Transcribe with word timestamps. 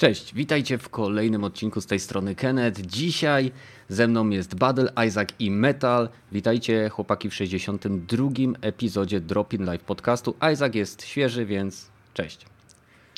Cześć, 0.00 0.34
witajcie 0.34 0.78
w 0.78 0.88
kolejnym 0.88 1.44
odcinku 1.44 1.80
z 1.80 1.86
tej 1.86 2.00
strony 2.00 2.34
Kenneth. 2.34 2.80
Dzisiaj 2.80 3.52
ze 3.88 4.08
mną 4.08 4.28
jest 4.28 4.54
Battle, 4.54 4.92
Isaac 5.08 5.28
i 5.38 5.50
Metal. 5.50 6.08
Witajcie 6.32 6.88
chłopaki 6.88 7.30
w 7.30 7.34
62 7.34 8.28
epizodzie 8.60 9.20
Drop 9.20 9.52
in 9.52 9.64
Live 9.64 9.84
podcastu. 9.84 10.34
Isaac 10.52 10.74
jest 10.74 11.06
świeży, 11.06 11.46
więc 11.46 11.90
cześć. 12.14 12.46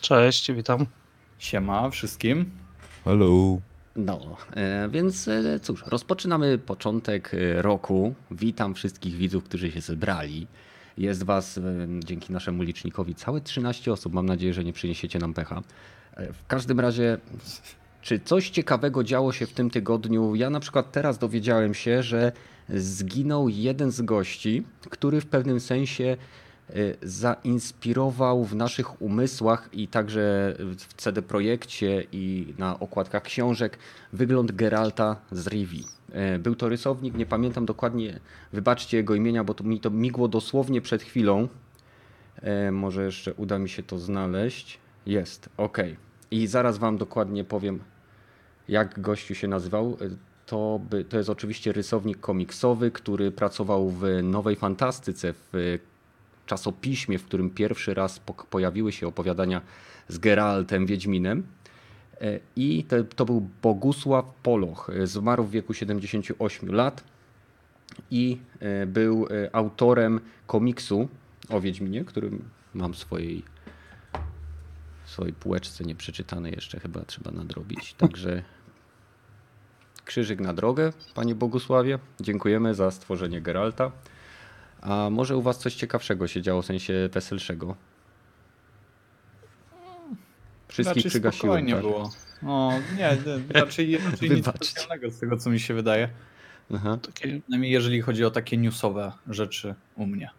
Cześć, 0.00 0.52
witam. 0.52 0.86
Siema 1.38 1.90
wszystkim. 1.90 2.50
Hello. 3.04 3.58
No, 3.96 4.36
e, 4.54 4.88
więc 4.88 5.28
e, 5.28 5.60
cóż, 5.60 5.84
rozpoczynamy 5.86 6.58
początek 6.58 7.34
e, 7.34 7.62
roku. 7.62 8.14
Witam 8.30 8.74
wszystkich 8.74 9.16
widzów, 9.16 9.44
którzy 9.44 9.72
się 9.72 9.80
zebrali. 9.80 10.46
Jest 10.98 11.22
was 11.22 11.60
dzięki 11.98 12.32
naszemu 12.32 12.62
licznikowi 12.62 13.14
całe 13.14 13.40
13 13.40 13.92
osób. 13.92 14.12
Mam 14.12 14.26
nadzieję, 14.26 14.54
że 14.54 14.64
nie 14.64 14.72
przyniesiecie 14.72 15.18
nam 15.18 15.34
pecha. 15.34 15.62
E, 16.16 16.32
W 16.32 16.46
każdym 16.46 16.80
razie, 16.80 17.18
czy 18.02 18.20
coś 18.20 18.50
ciekawego 18.50 19.04
działo 19.04 19.32
się 19.32 19.46
w 19.46 19.52
tym 19.52 19.70
tygodniu? 19.70 20.34
Ja 20.34 20.50
na 20.50 20.60
przykład 20.60 20.92
teraz 20.92 21.18
dowiedziałem 21.18 21.74
się, 21.74 22.02
że 22.02 22.32
zginął 22.68 23.48
jeden 23.48 23.90
z 23.90 24.02
gości, 24.02 24.64
który 24.90 25.20
w 25.20 25.26
pewnym 25.26 25.60
sensie 25.60 26.16
e, 26.70 26.74
zainspirował 27.02 28.44
w 28.44 28.54
naszych 28.54 29.02
umysłach 29.02 29.68
i 29.72 29.88
także 29.88 30.54
w 30.58 30.94
CD 30.96 31.22
Projekcie 31.22 32.04
i 32.12 32.54
na 32.58 32.80
okładkach 32.80 33.22
książek 33.22 33.78
wygląd 34.12 34.52
Geralta 34.52 35.16
z 35.32 35.46
Rivi. 35.46 35.84
E, 36.12 36.38
Był 36.38 36.54
to 36.54 36.68
rysownik, 36.68 37.14
nie 37.14 37.26
pamiętam 37.26 37.66
dokładnie, 37.66 38.20
wybaczcie 38.52 38.96
jego 38.96 39.14
imienia, 39.14 39.44
bo 39.44 39.54
to 39.54 39.64
mi 39.64 39.80
to 39.80 39.90
migło 39.90 40.28
dosłownie 40.28 40.80
przed 40.80 41.02
chwilą. 41.02 41.48
Może 42.72 43.04
jeszcze 43.04 43.34
uda 43.34 43.58
mi 43.58 43.68
się 43.68 43.82
to 43.82 43.98
znaleźć. 43.98 44.78
Jest, 45.06 45.48
ok. 45.56 45.78
I 46.32 46.46
zaraz 46.46 46.78
wam 46.78 46.98
dokładnie 46.98 47.44
powiem, 47.44 47.80
jak 48.68 49.00
gościu 49.00 49.34
się 49.34 49.48
nazywał. 49.48 49.96
E, 50.00 50.32
To, 50.46 50.80
by, 50.90 51.04
to 51.04 51.16
jest 51.16 51.30
oczywiście 51.30 51.72
rysownik 51.72 52.20
komiksowy, 52.20 52.90
który 52.90 53.30
pracował 53.30 53.90
w 53.90 54.04
Nowej 54.22 54.56
Fantastyce, 54.56 55.34
w 55.52 55.78
czasopiśmie, 56.46 57.18
w 57.18 57.24
którym 57.24 57.50
pierwszy 57.50 57.94
raz 57.94 58.20
pojawiły 58.50 58.92
się 58.92 59.06
opowiadania 59.06 59.60
z 60.08 60.18
Geraltem 60.18 60.86
Wiedźminem. 60.86 61.42
E, 62.20 62.40
I 62.56 62.84
to, 62.84 63.04
to 63.04 63.24
był 63.24 63.48
Bogusław 63.62 64.24
Poloch. 64.42 64.90
Zmarł 65.04 65.44
w 65.44 65.50
wieku 65.50 65.74
78 65.74 66.74
lat 66.74 67.04
i 68.10 68.38
był 68.86 69.28
autorem 69.52 70.20
komiksu 70.46 71.08
o 71.48 71.60
Wiedźminie, 71.60 72.04
którym 72.04 72.44
mam 72.74 72.94
swojej, 72.94 73.42
swojej 75.12 75.32
półeczce 75.32 75.84
nieprzeczytany 75.84 76.50
jeszcze, 76.50 76.80
chyba 76.80 77.04
trzeba 77.04 77.30
nadrobić. 77.30 77.94
Także 77.94 78.42
krzyżyk 80.04 80.40
na 80.40 80.54
drogę, 80.54 80.92
panie 81.14 81.34
Bogusławie. 81.34 81.98
Dziękujemy 82.20 82.74
za 82.74 82.90
stworzenie 82.90 83.40
Geralta. 83.40 83.92
A 84.80 85.10
może 85.10 85.36
u 85.36 85.42
was 85.42 85.58
coś 85.58 85.74
ciekawszego 85.74 86.28
się 86.28 86.42
działo, 86.42 86.62
w 86.62 86.66
sensie 86.66 87.08
weselszego? 87.12 87.76
Wszystkich 90.68 90.96
raczej 90.96 91.10
przygasiłem, 91.10 91.38
spokojnie 91.38 91.72
tak? 91.72 91.82
było. 91.82 92.10
No, 92.42 92.72
nie, 92.96 93.16
raczej, 93.48 93.98
raczej 94.10 94.30
nic 94.30 94.46
specjalnego 94.46 95.10
z 95.10 95.18
tego, 95.18 95.36
co 95.36 95.50
mi 95.50 95.60
się 95.60 95.74
wydaje. 95.74 96.08
Takie, 97.02 97.40
jeżeli 97.48 98.00
chodzi 98.00 98.24
o 98.24 98.30
takie 98.30 98.56
newsowe 98.56 99.12
rzeczy 99.28 99.74
u 99.96 100.06
mnie. 100.06 100.30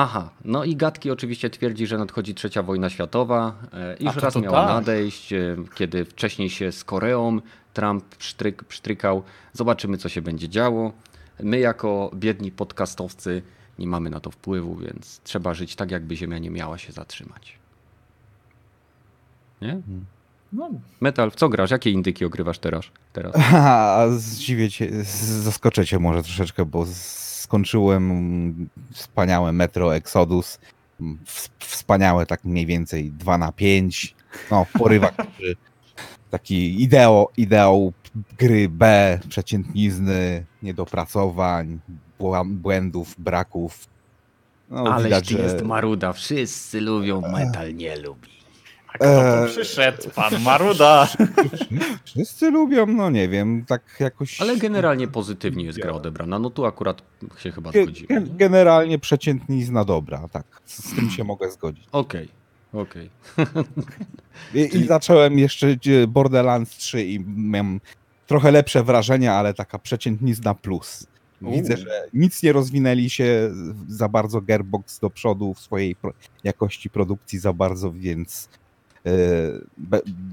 Aha, 0.00 0.30
no 0.44 0.64
i 0.64 0.76
Gatki 0.76 1.10
oczywiście 1.10 1.50
twierdzi, 1.50 1.86
że 1.86 1.98
nadchodzi 1.98 2.34
trzecia 2.34 2.62
wojna 2.62 2.90
światowa 2.90 3.54
e, 3.72 3.96
i 3.96 4.08
A 4.08 4.12
że 4.12 4.20
to 4.20 4.24
raz 4.26 4.34
to 4.34 4.40
miała 4.40 4.66
tak. 4.66 4.74
nadejść, 4.74 5.32
e, 5.32 5.56
kiedy 5.74 6.04
wcześniej 6.04 6.50
się 6.50 6.72
z 6.72 6.84
Koreą 6.84 7.40
Trump 7.72 8.16
psztryk, 8.16 8.64
psztrykał. 8.64 9.22
Zobaczymy, 9.52 9.98
co 9.98 10.08
się 10.08 10.22
będzie 10.22 10.48
działo. 10.48 10.92
My 11.42 11.58
jako 11.58 12.10
biedni 12.14 12.52
podcastowcy 12.52 13.42
nie 13.78 13.86
mamy 13.86 14.10
na 14.10 14.20
to 14.20 14.30
wpływu, 14.30 14.76
więc 14.76 15.20
trzeba 15.24 15.54
żyć 15.54 15.76
tak, 15.76 15.90
jakby 15.90 16.16
Ziemia 16.16 16.38
nie 16.38 16.50
miała 16.50 16.78
się 16.78 16.92
zatrzymać. 16.92 17.58
Nie? 19.62 19.80
No, 20.52 20.70
Metal, 21.00 21.30
w 21.30 21.34
co 21.34 21.48
grasz? 21.48 21.70
Jakie 21.70 21.90
indyki 21.90 22.24
ogrywasz 22.24 22.58
teraz? 22.58 22.84
teraz? 23.12 23.32
A 23.54 24.06
zdziwię 24.10 24.70
cię, 24.70 25.04
zaskoczę 25.42 25.86
cię 25.86 25.98
może 25.98 26.22
troszeczkę, 26.22 26.64
bo 26.64 26.86
skończyłem 26.92 28.68
wspaniałe 28.92 29.52
Metro 29.52 29.96
Exodus. 29.96 30.58
W- 31.26 31.48
Wspaniałe, 31.58 32.26
tak 32.26 32.44
mniej 32.44 32.66
więcej 32.66 33.10
2 33.10 33.38
na 33.38 33.52
5. 33.52 34.14
No, 34.50 34.66
który- 34.74 35.00
Taki 36.30 36.82
ideał, 36.82 37.28
ideał 37.36 37.92
gry 38.38 38.68
B, 38.68 39.18
przeciętnizny, 39.28 40.44
niedopracowań, 40.62 41.78
błędów, 42.46 43.14
braków. 43.18 43.86
No, 44.70 44.92
Aleś 44.92 45.04
widać, 45.04 45.28
ty 45.28 45.34
że- 45.36 45.42
jest 45.42 45.62
maruda. 45.64 46.12
Wszyscy 46.12 46.80
lubią, 46.80 47.20
metal 47.20 47.74
nie 47.74 47.96
lubi. 47.96 48.28
Kto 48.98 49.20
tu 49.20 49.36
Eee. 49.44 49.48
przyszedł? 49.48 50.10
Pan 50.14 50.42
Maruda. 50.42 51.08
Wszyscy 52.04 52.50
lubią, 52.50 52.86
no 52.86 53.10
nie 53.10 53.28
wiem, 53.28 53.64
tak 53.68 53.82
jakoś... 54.00 54.40
Ale 54.40 54.56
generalnie 54.56 55.08
pozytywnie 55.08 55.64
jest 55.64 55.78
gra 55.78 55.92
odebrana. 55.92 56.38
No 56.38 56.50
tu 56.50 56.64
akurat 56.66 57.02
się 57.38 57.52
chyba 57.52 57.70
zgodzimy. 57.70 58.08
ge- 58.08 58.36
Generalnie 58.36 58.98
przeciętnizna 58.98 59.84
dobra, 59.84 60.28
tak. 60.32 60.44
Z 60.64 60.84
z 60.84 60.94
tym 60.94 61.10
się 61.10 61.24
mogę 61.24 61.50
zgodzić. 61.50 61.84
Okej, 61.92 62.28
okej. 62.72 63.10
I, 64.54 64.68
Czyli- 64.70 64.84
I 64.84 64.86
zacząłem 64.86 65.38
jeszcze 65.38 65.66
e, 65.68 66.06
Borderlands 66.06 66.70
3 66.76 67.04
i 67.04 67.20
miałem 67.36 67.80
trochę 68.26 68.50
lepsze 68.50 68.82
wrażenia, 68.84 69.34
ale 69.34 69.54
taka 69.54 69.78
przeciętnizna 69.78 70.54
plus. 70.54 71.06
Widzę, 71.42 71.76
że 71.76 72.08
nic 72.14 72.42
nie 72.42 72.52
rozwinęli 72.52 73.10
się 73.10 73.50
za 73.88 74.08
bardzo 74.08 74.40
Gearbox 74.40 74.98
do 75.00 75.10
przodu 75.10 75.54
w 75.54 75.60
swojej 75.60 75.94
pro 75.96 76.12
jakości 76.44 76.90
produkcji 76.90 77.38
za 77.38 77.52
bardzo, 77.52 77.92
więc 77.92 78.48
e, 78.54 78.58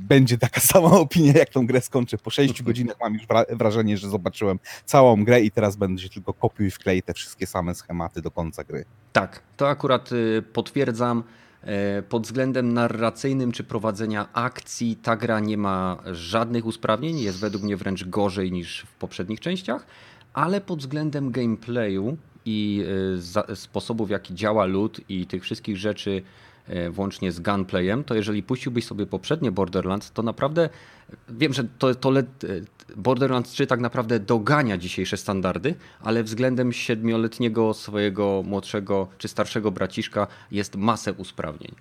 będzie 0.07 0.37
taka 0.37 0.61
sama 0.73 0.91
opinia, 0.91 1.33
jak 1.35 1.49
tą 1.49 1.67
grę 1.67 1.81
skończę. 1.81 2.17
Po 2.17 2.29
6 2.29 2.63
godzinach 2.63 2.95
mam 3.01 3.13
już 3.13 3.27
wra 3.27 3.45
wrażenie, 3.49 3.97
że 3.97 4.09
zobaczyłem 4.09 4.59
całą 4.85 5.23
grę 5.23 5.41
i 5.41 5.51
teraz 5.51 5.75
będzie 5.75 6.09
tylko 6.09 6.33
kopiuj 6.33 6.67
i 6.67 6.71
wklej 6.71 7.03
te 7.03 7.13
wszystkie 7.13 7.47
same 7.47 7.75
schematy 7.75 8.21
do 8.21 8.31
końca 8.31 8.63
gry. 8.63 8.85
Tak, 9.13 9.41
to 9.57 9.69
akurat 9.69 10.11
y, 10.11 10.43
potwierdzam. 10.53 11.23
E, 11.63 12.01
Pod 12.01 12.23
względem 12.23 12.73
narracyjnym 12.73 13.51
czy 13.51 13.63
prowadzenia 13.63 14.33
akcji 14.33 14.95
ta 14.95 15.15
gra 15.15 15.39
nie 15.39 15.57
ma 15.57 15.97
żadnych 16.11 16.65
usprawnień, 16.65 17.19
jest 17.19 17.39
według 17.39 17.63
mnie 17.63 17.77
wręcz 17.77 18.03
gorzej 18.03 18.51
niż 18.51 18.81
w 18.81 18.95
poprzednich 18.95 19.39
częściach, 19.39 19.85
ale 20.33 20.61
pod 20.61 20.79
względem 20.79 21.31
gameplayu 21.31 22.17
i 22.45 22.85
y, 23.49 23.55
sposobu 23.55 24.05
w 24.05 24.09
jaki 24.09 24.35
działa 24.35 24.65
lud 24.65 25.01
i 25.09 25.25
tych 25.25 25.43
wszystkich 25.43 25.77
rzeczy 25.77 26.21
e, 26.21 26.54
włącznie 26.91 27.31
z 27.31 27.39
gunplayem, 27.39 28.03
to 28.03 28.15
jeżeli 28.15 28.43
puściłbyś 28.43 28.85
sobie 28.85 29.05
poprzednie 29.05 29.51
Borderlands, 29.51 30.11
to 30.11 30.23
naprawdę 30.23 30.69
wiem, 31.29 31.53
że 31.53 31.63
to, 31.79 31.95
to 31.95 32.19
e, 32.19 32.23
Borderlands 32.95 33.51
3 33.51 33.67
tak 33.67 33.79
naprawdę 33.79 34.19
dogania 34.19 34.77
dzisiejsze 34.77 35.17
standardy, 35.17 35.75
ale 36.01 36.23
względem 36.23 36.73
siedmioletniego 36.73 37.73
swojego 37.73 38.43
młodszego 38.45 39.07
czy 39.17 39.27
starszego 39.27 39.71
braciszka 39.71 40.27
jest 40.51 40.75
masę 40.75 41.13
usprawnień. 41.13 41.71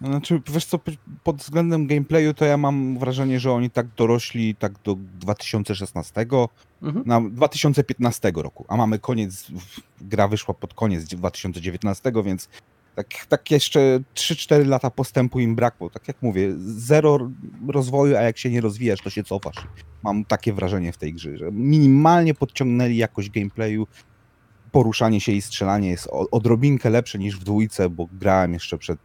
Znaczy, 0.00 0.40
wiesz 0.50 0.64
co, 0.64 0.80
pod 1.24 1.36
względem 1.36 1.86
gameplayu 1.86 2.34
to 2.34 2.44
ja 2.44 2.56
mam 2.56 2.98
wrażenie, 2.98 3.40
że 3.40 3.52
oni 3.52 3.70
tak 3.70 3.86
dorośli 3.96 4.54
tak 4.54 4.72
do 4.84 4.96
2016, 5.20 6.26
Mhm. 6.82 7.06
na 7.06 7.20
2015 7.20 8.32
roku, 8.36 8.64
a 8.68 8.76
mamy 8.76 8.98
koniec, 8.98 9.46
gra 10.00 10.28
wyszła 10.28 10.54
pod 10.54 10.74
koniec 10.74 11.04
2019, 11.04 12.12
więc 12.24 12.48
tak, 12.94 13.26
tak 13.28 13.50
jeszcze 13.50 14.00
3-4 14.14 14.66
lata 14.66 14.90
postępu 14.90 15.40
im 15.40 15.54
brakło. 15.54 15.90
Tak 15.90 16.08
jak 16.08 16.22
mówię, 16.22 16.54
zero 16.58 17.30
rozwoju, 17.68 18.16
a 18.16 18.20
jak 18.20 18.38
się 18.38 18.50
nie 18.50 18.60
rozwijasz, 18.60 19.00
to 19.00 19.10
się 19.10 19.24
cofasz. 19.24 19.66
Mam 20.02 20.24
takie 20.24 20.52
wrażenie 20.52 20.92
w 20.92 20.98
tej 20.98 21.14
grze, 21.14 21.36
że 21.36 21.52
minimalnie 21.52 22.34
podciągnęli 22.34 22.96
jakość 22.96 23.30
gameplayu, 23.30 23.86
poruszanie 24.72 25.20
się 25.20 25.32
i 25.32 25.42
strzelanie 25.42 25.90
jest 25.90 26.08
odrobinkę 26.30 26.90
lepsze 26.90 27.18
niż 27.18 27.36
w 27.36 27.44
dwójce, 27.44 27.90
bo 27.90 28.08
grałem 28.12 28.52
jeszcze 28.52 28.78
przed 28.78 28.98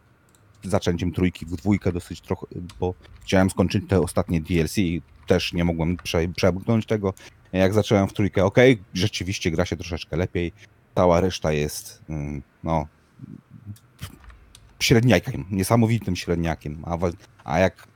zaczęciem 0.62 1.12
trójki 1.12 1.46
w 1.46 1.56
dwójkę 1.56 1.92
dosyć 1.92 2.20
trochę, 2.20 2.46
bo 2.80 2.94
chciałem 3.22 3.50
skończyć 3.50 3.84
te 3.88 4.00
ostatnie 4.00 4.40
DLC 4.40 4.78
i 4.78 5.02
też 5.26 5.52
nie 5.52 5.64
mogłem 5.64 5.96
prze, 5.96 6.28
przebrnąć 6.36 6.86
tego. 6.86 7.14
Jak 7.52 7.74
zacząłem 7.74 8.08
w 8.08 8.12
trójkę, 8.12 8.44
ok, 8.44 8.58
rzeczywiście 8.94 9.50
gra 9.50 9.64
się 9.64 9.76
troszeczkę 9.76 10.16
lepiej, 10.16 10.52
cała 10.94 11.20
reszta 11.20 11.52
jest, 11.52 12.02
mm, 12.08 12.42
no, 12.64 12.86
średniakiem, 14.80 15.44
niesamowitym 15.50 16.16
średniakiem, 16.16 16.82
a, 16.84 16.98
a 17.44 17.58
jak, 17.58 17.88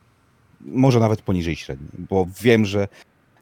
może 0.61 1.01
nawet 1.01 1.23
poniżej 1.23 1.57
średniej, 1.57 1.91
bo 2.11 2.27
wiem, 2.43 2.65
że 2.65 2.89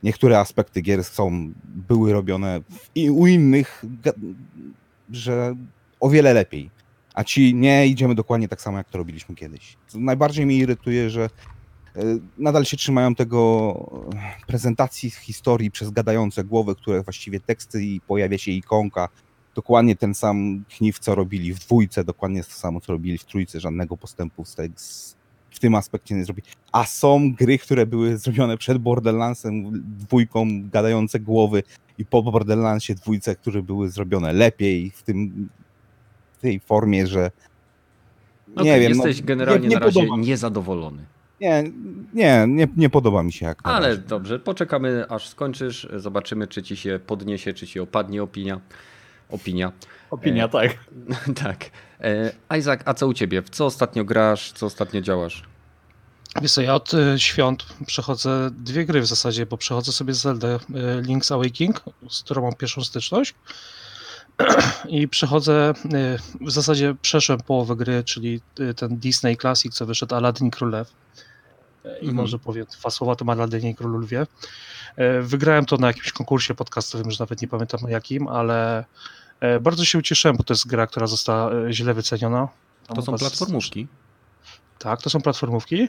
niektóre 0.02 0.38
aspekty 0.38 0.80
gier 0.80 1.04
są, 1.04 1.52
były 1.64 2.12
robione 2.12 2.60
i 2.94 3.10
u 3.10 3.26
innych, 3.26 3.84
że 5.10 5.54
o 6.00 6.10
wiele 6.10 6.34
lepiej. 6.34 6.70
A 7.14 7.24
ci 7.24 7.54
nie 7.54 7.86
idziemy 7.86 8.14
dokładnie 8.14 8.48
tak 8.48 8.60
samo, 8.60 8.78
jak 8.78 8.88
to 8.90 8.98
robiliśmy 8.98 9.34
kiedyś. 9.34 9.76
Najbardziej 9.94 10.46
mnie 10.46 10.56
irytuje, 10.56 11.10
że 11.10 11.24
e, 11.24 11.28
nadal 12.38 12.64
się 12.64 12.76
trzymają 12.76 13.14
tego 13.14 13.74
e, 14.14 14.46
prezentacji 14.46 15.10
historii 15.10 15.70
przez 15.70 15.90
gadające 15.90 16.44
głowy, 16.44 16.74
które 16.74 17.02
właściwie 17.02 17.40
teksty 17.40 17.84
i 17.84 18.00
pojawia 18.00 18.38
się 18.38 18.50
ikonka. 18.50 19.08
Dokładnie 19.54 19.96
ten 19.96 20.14
sam 20.14 20.64
kniw, 20.76 20.98
co 20.98 21.14
robili 21.14 21.54
w 21.54 21.58
dwójce, 21.58 22.04
dokładnie 22.04 22.44
to 22.44 22.50
samo, 22.50 22.80
co 22.80 22.92
robili 22.92 23.18
w 23.18 23.24
trójce, 23.24 23.60
żadnego 23.60 23.96
postępu 23.96 24.44
z, 24.44 24.56
z, 24.76 25.16
w 25.50 25.58
tym 25.58 25.74
aspekcie 25.74 26.14
nie 26.14 26.24
zrobili. 26.24 26.48
A 26.72 26.84
są 26.84 27.34
gry, 27.34 27.58
które 27.58 27.86
były 27.86 28.18
zrobione 28.18 28.58
przed 28.58 28.78
Borderlandsem, 28.78 29.82
dwójką, 29.98 30.46
gadające 30.70 31.20
głowy 31.20 31.62
i 31.98 32.04
po 32.04 32.22
Borderlandsie 32.22 32.94
dwójce, 32.94 33.36
które 33.36 33.62
były 33.62 33.90
zrobione 33.90 34.32
lepiej 34.32 34.90
w 34.90 35.02
tym 35.02 35.48
w 36.38 36.42
tej 36.42 36.60
formie, 36.60 37.06
że 37.06 37.30
nie 38.48 38.62
Okej, 38.62 38.80
wiem. 38.80 38.92
no, 38.98 39.06
Jesteś 39.06 39.22
generalnie 39.22 39.62
nie, 39.62 39.68
nie 39.68 39.74
na 39.74 39.80
razie 39.80 40.00
podoba 40.00 40.22
niezadowolony. 40.22 41.04
Nie, 41.40 41.64
nie, 42.14 42.44
nie, 42.48 42.68
nie 42.76 42.90
podoba 42.90 43.22
mi 43.22 43.32
się 43.32 43.46
jak 43.46 43.58
Ale 43.62 43.96
dobrze, 43.96 44.38
poczekamy 44.38 45.04
aż 45.08 45.28
skończysz, 45.28 45.88
zobaczymy 45.96 46.46
czy 46.46 46.62
ci 46.62 46.76
się 46.76 47.00
podniesie, 47.06 47.52
czy 47.52 47.66
ci 47.66 47.80
opadnie 47.80 48.22
opinia. 48.22 48.60
Opinia. 49.30 49.72
Opinia, 50.10 50.44
E, 50.44 50.48
tak. 50.48 50.78
tak. 51.44 51.70
E, 52.00 52.56
Isaac, 52.58 52.80
a 52.84 52.94
co 52.94 53.06
u 53.06 53.14
ciebie? 53.14 53.42
W 53.42 53.50
co 53.50 53.66
ostatnio 53.66 54.04
grasz, 54.04 54.52
co 54.52 54.66
ostatnio 54.66 55.00
działasz? 55.00 55.42
Wiesz 56.42 56.52
co, 56.52 56.60
ja 56.62 56.74
od 56.74 56.94
y, 56.94 57.14
świąt 57.18 57.66
przechodzę 57.86 58.50
dwie 58.52 58.84
gry 58.84 59.00
w 59.00 59.06
zasadzie, 59.06 59.46
bo 59.46 59.56
przechodzę 59.56 59.92
sobie 59.92 60.14
Zelda 60.14 60.48
y, 60.48 60.58
Link's 61.02 61.34
Awakening, 61.34 61.80
z 62.10 62.22
którą 62.22 62.42
mam 62.42 62.54
pierwszą 62.54 62.84
styczność 62.84 63.34
i 64.88 65.08
przechodzę, 65.08 65.72
y, 65.84 66.44
w 66.46 66.50
zasadzie 66.50 66.94
przeszłem 67.02 67.40
połowę 67.40 67.76
gry, 67.76 68.04
czyli 68.04 68.40
ten 68.76 68.96
Disney 68.98 69.36
Classic, 69.36 69.74
co 69.74 69.86
wyszedł 69.86 70.14
Aladdin 70.14 70.50
Królew. 70.50 70.92
I 71.84 71.88
Mhm. 71.88 72.14
może 72.14 72.38
powiem 72.38 72.66
dwa 72.80 72.90
słowa 72.90 73.12
o 73.12 73.16
tym 73.16 73.28
Aladinie 73.28 73.70
i 73.70 73.74
Królu 73.74 73.98
Lwie. 73.98 74.26
Wygrałem 75.22 75.66
to 75.66 75.76
na 75.76 75.86
jakimś 75.86 76.12
konkursie 76.12 76.54
podcastowym, 76.54 77.10
że 77.10 77.16
nawet 77.20 77.42
nie 77.42 77.48
pamiętam 77.48 77.80
na 77.82 77.90
jakim, 77.90 78.28
ale 78.28 78.84
bardzo 79.60 79.84
się 79.84 79.98
ucieszyłem, 79.98 80.36
bo 80.36 80.44
to 80.44 80.54
jest 80.54 80.66
gra, 80.66 80.86
która 80.86 81.06
została 81.06 81.54
y, 81.54 81.72
źle 81.72 81.94
wyceniona. 81.94 82.48
Tam 82.86 82.96
To 82.96 83.02
są 83.02 83.16
platformówki. 83.16 83.86
tak, 84.78 85.02
to 85.02 85.10
są 85.10 85.20
platformówki. 85.20 85.88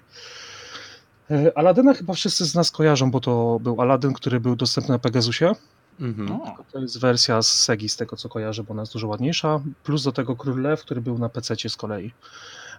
E, 1.32 1.58
Aladyna 1.58 1.94
chyba 1.94 2.14
wszyscy 2.14 2.46
z 2.46 2.56
nas 2.56 2.72
kojarzą, 2.72 3.12
bo 3.12 3.20
to 3.20 3.60
był 3.62 3.82
Aladyn, 3.82 4.14
który 4.14 4.40
był 4.40 4.56
dostępny 4.56 4.92
na 4.94 5.00
Pegasusie. 5.00 5.56
Mhm. 6.00 6.32
O, 6.42 6.56
To 6.72 6.80
jest 6.80 7.00
wersja 7.00 7.42
z 7.42 7.48
Segi, 7.48 7.90
z 7.90 7.96
tego 7.98 8.16
co 8.16 8.30
kojarzę, 8.30 8.64
bo 8.64 8.72
ona 8.72 8.82
jest 8.82 8.94
dużo 8.94 9.08
ładniejsza. 9.08 9.60
Plus 9.84 10.04
do 10.04 10.12
tego 10.12 10.36
Król 10.36 10.62
Lew, 10.62 10.82
który 10.82 11.02
był 11.02 11.18
na 11.18 11.30
PC 11.30 11.56
z 11.70 11.76
kolei. 11.78 12.14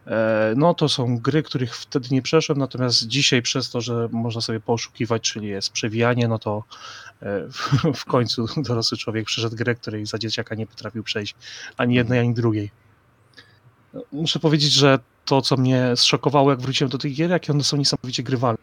E, 0.06 0.54
No 0.56 0.75
to 0.75 0.88
są 0.88 1.19
gry, 1.19 1.43
których 1.43 1.76
wtedy 1.76 2.08
nie 2.10 2.22
przeszłem, 2.22 2.58
natomiast 2.58 3.06
dzisiaj 3.06 3.43
przez 3.43 3.70
to, 3.70 3.81
że 3.81 4.08
można 4.12 4.40
sobie 4.40 4.60
poszukiwać, 4.60 5.22
czyli 5.22 5.49
jest 5.49 5.70
przewijanie, 5.70 6.28
no 6.28 6.38
to 6.38 6.64
e, 7.22 7.49
w, 7.94 8.04
końcu 8.04 8.46
dorosły 8.56 8.99
człowiek 8.99 9.26
przeszedł 9.26 9.56
grę, 9.56 9.75
której 9.75 10.06
za 10.06 10.19
dzieciaka 10.19 10.54
nie 10.54 10.66
potrafił 10.66 11.02
przejść 11.02 11.34
ani 11.76 11.94
jednej, 11.94 12.19
ani 12.19 12.34
drugiej. 12.34 12.70
No, 13.94 14.02
Muszę 14.12 14.38
powiedzieć, 14.38 14.72
że 14.72 14.99
to, 15.25 15.43
co 15.43 15.56
mnie 15.56 15.93
zszokowało, 15.96 16.50
jak 16.50 16.60
wróciłem 16.60 16.90
do 16.90 16.98
tych 16.98 17.14
gier, 17.14 17.31
jakie 17.31 17.52
one 17.52 17.64
są 17.64 17.76
niesamowicie 17.76 18.22
grywalne. 18.22 18.58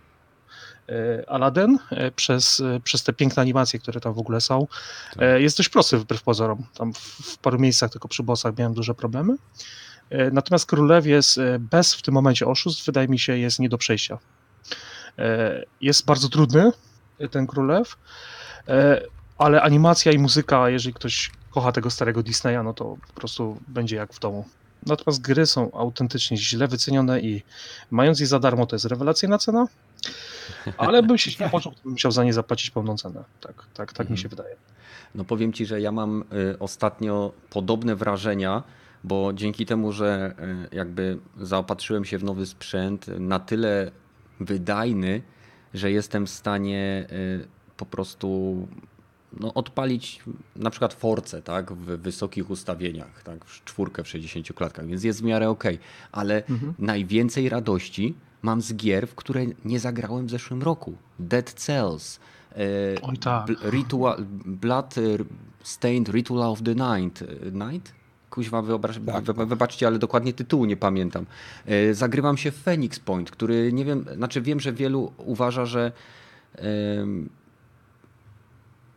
E, 0.90 1.30
Aladdin 1.30 1.80
przez, 2.16 2.64
przez 2.84 3.04
te 3.04 3.14
piękne 3.14 3.42
animacje, 3.42 3.80
które 3.80 4.02
tam 4.02 4.14
w 4.14 4.20
ogóle 4.20 4.42
są, 4.42 4.68
Tak. 5.14 5.42
jest 5.42 5.58
dość 5.58 5.70
prosty 5.70 5.98
wbrew 5.98 6.24
pozorom. 6.24 6.66
Tam 6.74 6.94
w, 6.94 6.98
w 7.00 7.38
paru 7.38 7.60
miejscach, 7.60 7.92
tylko 7.92 8.08
przy 8.08 8.24
bossach 8.24 8.58
miałem 8.58 8.74
duże 8.74 8.94
problemy. 8.94 9.36
E, 10.10 10.32
Natomiast 10.32 10.66
Królew 10.66 11.06
jest 11.06 11.38
e, 11.38 11.60
bez 11.60 11.94
w 11.96 12.02
tym 12.02 12.14
momencie 12.14 12.48
oszustw, 12.48 12.86
wydaje 12.86 13.08
mi 13.08 13.20
się, 13.20 13.38
jest 13.38 13.60
nie 13.60 13.70
do 13.70 13.78
przejścia. 13.78 14.18
E, 15.20 15.64
Jest 15.82 16.06
bardzo 16.06 16.30
trudny 16.30 16.72
ten 17.32 17.48
Królew, 17.48 17.98
ale 19.38 19.62
animacja 19.62 20.12
i 20.12 20.18
muzyka, 20.20 20.70
jeżeli 20.70 20.94
ktoś 20.94 21.32
kocha 21.52 21.72
tego 21.72 21.90
starego 21.90 22.24
Disneya, 22.24 22.64
no 22.64 22.74
to 22.74 22.98
po 23.08 23.14
prostu 23.14 23.58
będzie 23.68 23.96
jak 23.96 24.14
w 24.14 24.20
domu. 24.20 24.46
Natomiast 24.86 25.22
gry 25.22 25.46
są 25.46 25.72
autentycznie 25.72 26.38
źle 26.38 26.68
wycenione 26.68 27.20
i 27.20 27.44
mając 27.92 28.20
je 28.20 28.28
za 28.28 28.40
darmo, 28.40 28.66
to 28.66 28.76
jest 28.76 28.86
rewelacyjna 28.86 29.38
cena, 29.38 29.68
ale 30.78 31.04
bym 31.04 31.18
się 31.18 31.44
nie 31.44 31.50
poczuł, 31.56 31.72
gdybym 31.72 31.92
musiał 31.92 32.12
za 32.12 32.24
nie 32.24 32.34
zapłacić 32.34 32.72
pełną 32.72 32.98
cenę. 32.98 33.24
Tak, 33.42 33.66
tak, 33.74 33.94
tak 33.94 34.10
mi 34.10 34.18
się 34.18 34.30
wydaje. 34.30 34.56
No 35.16 35.24
powiem 35.24 35.54
ci, 35.54 35.66
że 35.66 35.82
ja 35.82 35.92
mam 35.92 36.24
y, 36.54 36.60
ostatnio 36.60 37.32
podobne 37.50 37.96
wrażenia, 37.96 38.64
bo 39.04 39.34
dzięki 39.34 39.66
temu, 39.66 39.92
że 39.92 40.36
y, 40.72 40.76
jakby 40.76 41.18
zaopatrzyłem 41.42 42.06
się 42.06 42.18
w 42.18 42.24
nowy 42.24 42.46
sprzęt 42.46 43.08
na 43.20 43.40
tyle 43.40 43.92
wydajny, 44.40 45.22
że 45.74 45.92
jestem 45.92 46.26
w 46.26 46.30
stanie 46.30 47.08
y, 47.12 47.48
po 47.78 47.86
prostu 47.86 48.68
no, 49.40 49.54
odpalić 49.54 50.24
na 50.56 50.70
przykład 50.70 50.94
Force, 50.94 51.42
tak, 51.42 51.72
w 51.74 51.86
wysokich 51.86 52.50
ustawieniach, 52.50 53.24
tak, 53.24 53.46
w 53.46 53.64
czwórkę 53.64 54.04
w 54.04 54.08
60 54.08 54.54
klatkach, 54.54 54.86
więc 54.88 55.04
jest 55.04 55.22
w 55.22 55.24
miarę 55.24 55.50
okej, 55.50 55.80
ale 56.12 56.46
Mhm. 56.46 56.74
najwięcej 56.80 57.50
radości 57.50 58.16
mam 58.42 58.62
z 58.62 58.74
gier, 58.76 59.08
w 59.08 59.16
które 59.16 59.46
nie 59.66 59.80
zagrałem 59.80 60.28
w 60.28 60.30
zeszłym 60.30 60.62
roku. 60.64 60.96
Dead 61.20 61.54
Cells, 61.54 62.20
e, 62.52 62.58
Oj, 63.02 63.18
tak. 63.18 63.48
Ritual, 63.64 64.26
Blood 64.46 64.98
e, 64.98 65.02
Stained 65.64 66.10
Ritual 66.10 66.52
of 66.52 66.62
the 66.64 66.76
Night. 66.76 67.22
e, 67.22 67.26
Night? 67.72 67.94
Kuźwa, 68.30 68.62
wyobraź, 68.62 69.00
Tak, 69.06 69.24
wy, 69.24 69.34
tak. 69.34 69.48
wybaczcie, 69.48 69.88
ale 69.88 70.00
dokładnie 70.00 70.34
tytułu 70.34 70.66
nie 70.66 70.78
pamiętam. 70.78 71.26
E, 71.66 71.94
Zagrywam 71.94 72.38
się 72.38 72.52
w 72.52 72.56
Phoenix 72.56 73.00
Point, 73.00 73.32
który 73.32 73.74
nie 73.74 73.86
wiem, 73.86 74.06
znaczy 74.16 74.42
wiem, 74.42 74.60
że 74.60 74.74
wielu 74.74 75.12
uważa, 75.18 75.66
że 75.66 75.92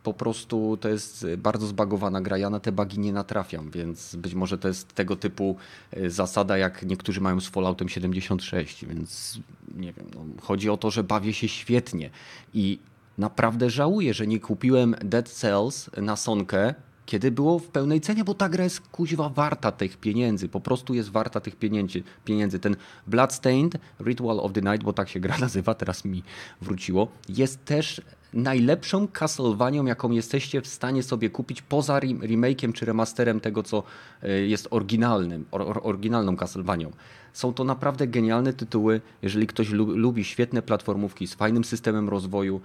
po 0.03 0.13
prostu 0.13 0.77
to 0.81 0.89
jest 0.89 1.25
bardzo 1.37 1.67
zbagowana 1.67 2.21
gra. 2.21 2.37
Ja 2.37 2.49
na 2.49 2.59
te 2.59 2.71
bagi 2.71 2.99
nie 2.99 3.13
natrafiam, 3.13 3.71
więc 3.71 4.15
być 4.15 4.33
może 4.33 4.57
to 4.57 4.67
jest 4.67 4.93
tego 4.93 5.15
typu 5.15 5.55
e, 5.91 6.09
zasada, 6.09 6.57
jak 6.57 6.83
niektórzy 6.83 7.21
mają 7.21 7.41
z 7.41 7.47
Falloutem 7.47 7.89
76, 7.89 8.85
więc 8.85 9.39
nie 9.75 9.93
wiem. 9.93 10.05
No, 10.15 10.21
chodzi 10.41 10.69
o 10.69 10.77
to, 10.77 10.91
że 10.91 11.03
bawię 11.03 11.33
się 11.33 11.47
świetnie 11.47 12.09
i 12.53 12.79
naprawdę 13.17 13.69
żałuję, 13.69 14.13
że 14.13 14.27
nie 14.27 14.39
kupiłem 14.39 14.95
Dead 15.03 15.29
Cells 15.29 15.89
na 15.97 16.15
Sonkę, 16.15 16.73
kiedy 17.05 17.31
było 17.31 17.59
w 17.59 17.67
pełnej 17.67 18.01
cenie, 18.01 18.23
bo 18.23 18.33
ta 18.33 18.49
gra 18.49 18.63
jest 18.63 18.79
kuźwa 18.79 19.29
warta 19.29 19.71
tych 19.71 19.97
pieniędzy, 19.97 20.49
po 20.49 20.59
prostu 20.59 20.93
jest 20.93 21.09
warta 21.09 21.39
tych 21.39 21.55
pieniędzy. 21.55 22.03
pieniędzy. 22.25 22.59
Ten 22.59 22.75
Bloodstained 23.07 23.77
Ritual 23.99 24.39
of 24.39 24.53
the 24.53 24.61
Night, 24.61 24.83
bo 24.83 24.93
tak 24.93 25.09
się 25.09 25.19
gra 25.19 25.37
nazywa, 25.47 25.73
teraz 25.73 26.05
mi 26.05 26.23
wróciło, 26.61 27.07
jest 27.29 27.65
też 27.65 28.01
najlepszą 28.33 29.07
Castlevanią, 29.07 29.85
jaką 29.85 30.11
jesteście 30.11 30.61
w 30.61 30.67
stanie 30.67 31.03
sobie 31.03 31.29
kupić 31.29 31.61
poza 31.61 31.99
rem- 31.99 32.19
remake'iem 32.19 32.73
czy 32.73 32.85
remasterem 32.85 33.39
tego, 33.39 33.63
co 33.63 33.83
e, 34.23 34.31
jest 34.31 34.67
oryginalnym, 34.71 35.45
or, 35.51 35.61
or, 35.61 35.79
oryginalną 35.83 36.35
Castlevanią. 36.35 36.91
Są 37.33 37.53
to 37.53 37.63
naprawdę 37.63 38.07
genialne 38.07 38.53
tytuły. 38.53 39.01
Jeżeli 39.21 39.47
ktoś 39.47 39.69
lu 39.69 39.97
lubi 39.97 40.23
świetne 40.23 40.61
platformówki 40.61 41.27
z 41.27 41.33
fajnym 41.33 41.63
systemem 41.63 42.09
rozwoju, 42.09 42.61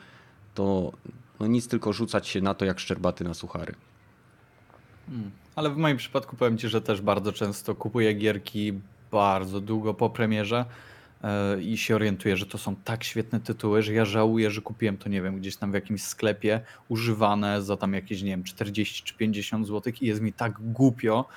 to 0.54 0.92
no 1.40 1.46
nic 1.46 1.68
tylko 1.68 1.92
rzucać 1.92 2.28
się 2.28 2.40
na 2.40 2.54
to 2.54 2.64
jak 2.64 2.80
szczerbaty 2.80 3.24
na 3.24 3.34
suchary. 3.34 3.74
Mm. 5.10 5.30
Ale 5.56 5.70
w 5.70 5.76
moim 5.76 5.96
przypadku 5.96 6.36
powiem 6.36 6.58
Ci, 6.58 6.68
że 6.68 6.80
też 6.80 7.00
bardzo 7.00 7.32
często 7.32 7.74
kupuję 7.74 8.12
gierki 8.12 8.72
bardzo 9.10 9.60
długo 9.60 9.94
po 9.94 10.10
premierze 10.10 10.64
e, 11.22 11.62
i 11.62 11.76
się 11.76 11.94
orientuję, 11.94 12.36
że 12.36 12.46
to 12.46 12.58
są 12.58 12.76
tak 12.76 13.04
świetne 13.04 13.40
tytuły, 13.40 13.82
że 13.82 13.92
ja 13.92 14.04
żałuję, 14.04 14.50
że 14.50 14.60
kupiłem 14.60 14.96
to, 14.96 15.08
nie 15.08 15.22
wiem, 15.22 15.38
gdzieś 15.38 15.56
tam 15.56 15.70
w 15.70 15.74
jakimś 15.74 16.02
sklepie 16.02 16.60
używane 16.88 17.62
za 17.62 17.76
tam 17.76 17.94
jakieś, 17.94 18.22
nie 18.22 18.30
wiem, 18.30 18.44
40 18.44 19.02
czy 19.04 19.14
50 19.14 19.66
zł 19.66 19.92
i 20.00 20.06
jest 20.06 20.20
mi 20.20 20.32
tak 20.32 20.52
głupio 20.60 21.28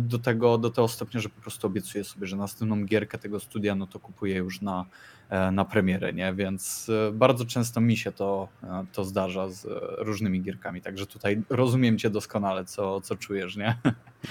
do 0.00 0.18
tego, 0.18 0.58
do 0.58 0.70
tego 0.70 0.88
stopnia, 0.88 1.20
że 1.20 1.28
po 1.28 1.40
prostu 1.40 1.66
obiecuję 1.66 2.04
sobie, 2.04 2.26
że 2.26 2.36
następną 2.36 2.84
gierkę 2.84 3.18
tego 3.18 3.40
studia, 3.40 3.74
no 3.74 3.86
to 3.86 4.00
kupuję 4.00 4.36
już 4.36 4.60
na, 4.60 4.84
e, 5.28 5.50
na 5.50 5.64
premierę, 5.64 6.12
nie? 6.12 6.34
Więc 6.34 6.90
e, 7.08 7.12
bardzo 7.12 7.44
często 7.44 7.80
mi 7.80 7.96
się 7.96 8.12
to, 8.12 8.48
e, 8.62 8.86
to 8.92 9.04
zdarza 9.04 9.48
z 9.48 9.64
e, 9.64 9.68
różnymi 9.98 10.42
gierkami, 10.42 10.80
także 10.80 11.06
tutaj 11.06 11.42
rozumiem 11.50 11.98
Cię 11.98 12.10
doskonale, 12.10 12.64
co, 12.64 13.00
co 13.00 13.16
czujesz, 13.16 13.56
nie? 13.56 13.76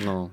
No. 0.06 0.30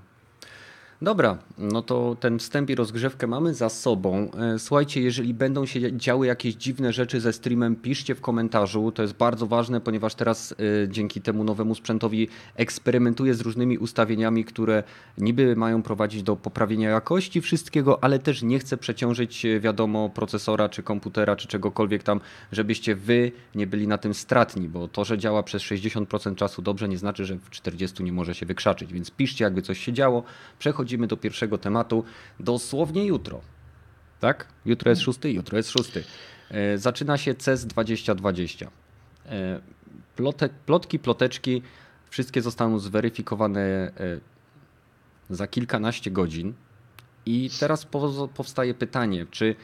Dobra, 1.03 1.39
no 1.59 1.83
to 1.83 2.17
ten 2.21 2.39
wstęp 2.39 2.71
i 2.71 2.75
rozgrzewkę 2.75 3.27
mamy 3.27 3.55
za 3.55 3.69
sobą. 3.69 4.31
E, 4.55 4.59
Słuchajcie, 4.59 5.01
jeżeli 5.01 5.35
będą 5.35 5.67
się 5.67 5.97
działy 5.97 6.27
jakieś 6.27 6.55
dziwne 6.55 6.93
rzeczy 6.93 7.21
ze 7.21 7.33
streamem, 7.33 7.77
piszcie 7.77 8.15
w 8.15 8.21
komentarzu. 8.21 8.93
To 8.93 9.03
jest 9.03 9.15
bardzo 9.15 9.47
ważne, 9.47 9.81
ponieważ 9.81 10.15
teraz 10.15 10.53
e, 10.53 10.89
dzięki 10.89 11.21
temu 11.21 11.45
nowemu 11.45 11.75
sprzętowi 11.75 12.29
eksperymentuję 12.57 13.35
z 13.35 13.41
różnymi 13.41 13.79
ustawieniami, 13.79 14.45
które 14.45 14.83
niby 15.19 15.57
mają 15.57 15.83
prowadzić 15.83 16.23
do 16.23 16.37
poprawienia 16.37 16.91
jakości 16.91 17.41
wszystkiego, 17.41 18.05
ale 18.05 18.19
też 18.19 18.43
nie 18.43 18.59
chcę 18.59 18.77
przeciążyć, 18.77 19.47
e, 19.47 19.61
wiadomo, 19.61 20.09
procesora 20.09 20.69
czy 20.69 20.83
komputera 20.83 21.37
czy 21.37 21.49
czegokolwiek 21.49 22.03
tam, 22.03 22.21
żebyście 22.53 22.95
wy 22.95 23.33
nie 23.55 23.67
byli 23.67 23.89
na 23.89 23.99
tym 23.99 24.15
stratni, 24.15 24.69
bo 24.69 24.89
to, 24.89 25.05
że 25.05 25.19
działa 25.19 25.43
przez 25.43 25.63
60% 25.63 26.35
czasu 26.35 26.63
dobrze, 26.63 26.89
nie 26.89 26.99
znaczy, 26.99 27.25
że 27.25 27.37
w 27.37 27.51
40 27.51 28.05
nie 28.05 28.13
może 28.13 28.35
się 28.35 28.47
wykrzaczyć. 28.47 28.93
Więc 28.93 29.11
piszcie, 29.11 29.45
jakby 29.45 29.63
coś 29.63 29.79
się 29.79 29.93
działo. 29.93 30.23
Przechodzimy 30.59 30.92
do 31.07 31.17
pierwszego 31.17 31.59
tematu 31.59 32.05
dosłownie 32.41 33.05
jutro. 33.07 33.41
tak? 34.21 34.47
Jutro 34.65 34.91
jest 34.91 35.03
szósty, 35.03 35.33
jutro 35.33 35.57
jest 35.57 35.71
szósty. 35.71 36.05
E, 36.51 36.79
Zaczyna 36.79 37.19
się 37.19 37.35
CES 37.35 37.67
2020. 37.67 38.71
E, 39.27 39.61
Plotek, 40.17 40.53
plotki, 40.53 40.99
ploteczki, 40.99 41.63
wszystkie 42.11 42.43
zostaną 42.43 42.79
zweryfikowane 42.79 43.61
e, 43.61 43.93
za 45.31 45.47
kilkanaście 45.47 46.11
godzin. 46.11 46.55
I 47.27 47.51
teraz 47.61 47.87
powstaje 48.35 48.75
pytanie, 48.75 49.27
czy 49.31 49.55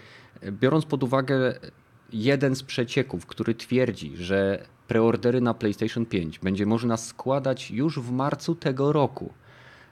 e, 0.40 0.52
biorąc 0.52 0.84
pod 0.84 1.02
uwagę 1.02 1.58
jeden 2.12 2.54
z 2.56 2.62
przecieków, 2.62 3.26
który 3.26 3.54
twierdzi, 3.54 4.16
że 4.16 4.66
preordery 4.88 5.40
na 5.40 5.54
PlayStation 5.54 6.06
5 6.06 6.38
będzie 6.38 6.66
można 6.66 6.96
składać 6.96 7.70
już 7.70 8.00
w 8.00 8.10
marcu 8.10 8.54
tego 8.54 8.92
roku. 8.92 9.32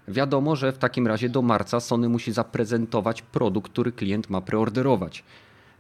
Wiadomo, 0.09 0.57
że 0.57 0.73
w 0.73 0.79
takim 0.79 1.07
razie 1.07 1.29
do 1.29 1.43
marca 1.43 1.81
Sony 1.81 2.09
musi 2.09 2.33
zaprezentować 2.33 3.23
produkt, 3.23 3.73
który 3.73 3.93
klient 3.93 4.31
ma 4.31 4.41
preorderować. 4.41 5.25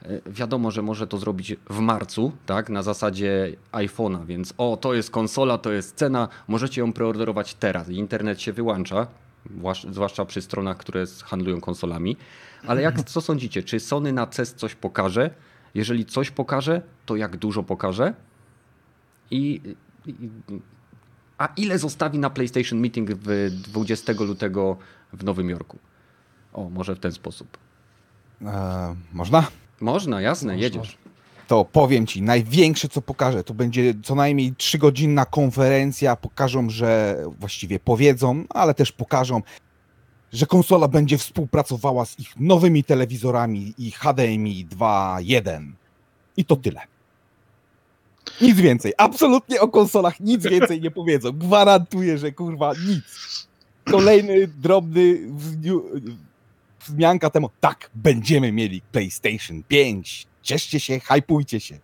E, 0.02 0.20
Wiadomo, 0.32 0.70
że 0.70 0.82
może 0.82 1.06
to 1.06 1.18
zrobić 1.18 1.56
w 1.70 1.78
marcu, 1.78 2.32
tak, 2.46 2.70
na 2.70 2.82
zasadzie 2.82 3.56
iPhone'a, 3.72 4.26
więc 4.26 4.54
o, 4.58 4.76
to 4.80 4.94
jest 4.94 5.10
konsola, 5.10 5.58
to 5.58 5.72
jest 5.72 5.96
cena, 5.96 6.28
możecie 6.48 6.80
ją 6.80 6.92
preorderować 6.92 7.54
teraz. 7.54 7.88
Internet 7.88 8.40
się 8.40 8.52
wyłącza, 8.52 9.06
zwłasz- 9.58 9.92
zwłaszcza 9.92 10.24
przy 10.24 10.42
stronach, 10.42 10.76
które 10.76 11.04
handlują 11.24 11.60
konsolami. 11.60 12.16
Ale 12.66 12.82
jak 12.82 13.02
co 13.02 13.20
sądzicie, 13.20 13.62
czy 13.62 13.80
Sony 13.80 14.12
na 14.12 14.26
CES 14.26 14.54
coś 14.54 14.74
pokaże? 14.74 15.30
Jeżeli 15.74 16.04
coś 16.04 16.30
pokaże, 16.30 16.82
to 17.06 17.16
jak 17.16 17.36
dużo 17.36 17.62
pokaże? 17.62 18.14
I 19.30 19.60
a 21.38 21.48
ile 21.56 21.78
zostawi 21.78 22.18
na 22.18 22.30
PlayStation 22.30 22.78
Meeting 22.78 23.10
w 23.10 23.50
20 23.50 24.12
lutego 24.18 24.76
w 25.12 25.24
Nowym 25.24 25.50
Jorku? 25.50 25.78
O, 26.52 26.70
może 26.70 26.94
w 26.94 26.98
ten 26.98 27.12
sposób. 27.12 27.58
E, 28.42 28.94
można? 29.12 29.46
Można, 29.80 30.20
jasne, 30.20 30.52
Można. 30.52 30.64
jedziesz. 30.64 30.98
To 31.46 31.64
powiem 31.64 32.06
ci, 32.06 32.22
największe 32.22 32.88
co 32.88 33.02
pokażę, 33.02 33.44
to 33.44 33.54
będzie 33.54 33.94
co 34.02 34.14
najmniej 34.14 34.54
trzygodzinna 34.54 35.24
konferencja. 35.24 36.16
Pokażą, 36.16 36.70
że 36.70 37.22
właściwie 37.38 37.80
powiedzą, 37.80 38.44
ale 38.48 38.74
też 38.74 38.92
pokażą, 38.92 39.42
że 40.32 40.46
konsola 40.46 40.88
będzie 40.88 41.18
współpracowała 41.18 42.04
z 42.04 42.18
ich 42.18 42.40
nowymi 42.40 42.84
telewizorami 42.84 43.74
i 43.78 43.90
HDMI 43.90 44.66
2.1. 44.66 45.72
I 46.36 46.44
to 46.44 46.56
tyle. 46.56 46.80
Nic 48.40 48.56
więcej. 48.56 48.92
Absolutnie 48.96 49.60
o 49.60 49.68
konsolach 49.68 50.20
nic 50.20 50.42
więcej 50.46 50.80
nie 50.80 50.90
powiedzą. 50.90 51.32
Gwarantuję, 51.32 52.18
że 52.18 52.32
kurwa 52.32 52.72
nic. 52.88 53.04
Kolejny 53.84 54.48
drobny 54.48 55.18
wzmianka 56.86 57.30
temu. 57.30 57.50
Tak, 57.60 57.90
będziemy 57.94 58.52
mieli 58.52 58.82
PlayStation 58.92 59.62
5. 59.68 60.26
Cieszcie 60.42 60.80
się, 60.80 61.00
hypujcie 61.00 61.60
się. 61.60 61.78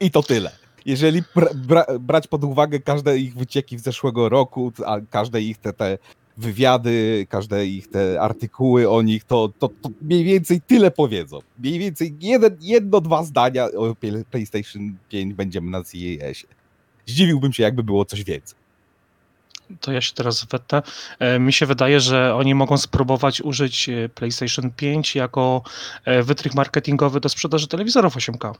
I 0.00 0.10
to 0.10 0.22
tyle. 0.22 0.50
Jeżeli 0.86 1.22
bra- 1.22 1.54
bra- 1.66 1.98
brać 1.98 2.26
pod 2.26 2.44
uwagę 2.44 2.80
każde 2.80 3.18
ich 3.18 3.34
wycieki 3.34 3.78
z 3.78 3.82
zeszłego 3.82 4.28
roku, 4.28 4.72
a 4.86 5.00
każde 5.10 5.42
ich 5.42 5.58
te, 5.58 5.72
te 5.72 5.98
wywiady, 6.36 7.26
każde 7.28 7.66
ich 7.66 7.90
te 7.90 8.20
artykuły 8.20 8.90
o 8.90 9.02
nich, 9.02 9.24
to, 9.24 9.50
to, 9.58 9.68
to 9.68 9.90
mniej 10.02 10.24
więcej 10.24 10.60
tyle 10.60 10.90
powiedzą. 10.90 11.38
Mniej 11.58 11.78
więcej 11.78 12.14
jeden, 12.20 12.56
jedno, 12.60 13.00
dwa 13.00 13.24
zdania 13.24 13.64
o 13.64 13.94
Play- 13.94 14.24
PlayStation 14.30 14.96
5 15.08 15.34
będziemy 15.34 15.70
na 15.70 15.82
CES-ie. 15.84 16.54
Zdziwiłbym 17.06 17.52
się, 17.52 17.62
jakby 17.62 17.82
było 17.82 18.04
coś 18.04 18.24
więcej. 18.24 18.58
To 19.80 19.92
ja 19.92 20.00
się 20.00 20.12
teraz 20.14 20.44
wetnę. 20.44 20.82
E, 21.18 21.38
Mi 21.38 21.52
się 21.52 21.66
wydaje, 21.66 22.00
że 22.00 22.34
oni 22.34 22.54
mogą 22.54 22.78
spróbować 22.78 23.40
użyć 23.42 23.88
e, 23.88 24.08
PlayStation 24.08 24.70
5 24.70 25.14
jako 25.14 25.62
e, 26.04 26.22
wytrych 26.22 26.54
marketingowy 26.54 27.20
do 27.20 27.28
sprzedaży 27.28 27.68
telewizorów 27.68 28.16
8K. 28.16 28.54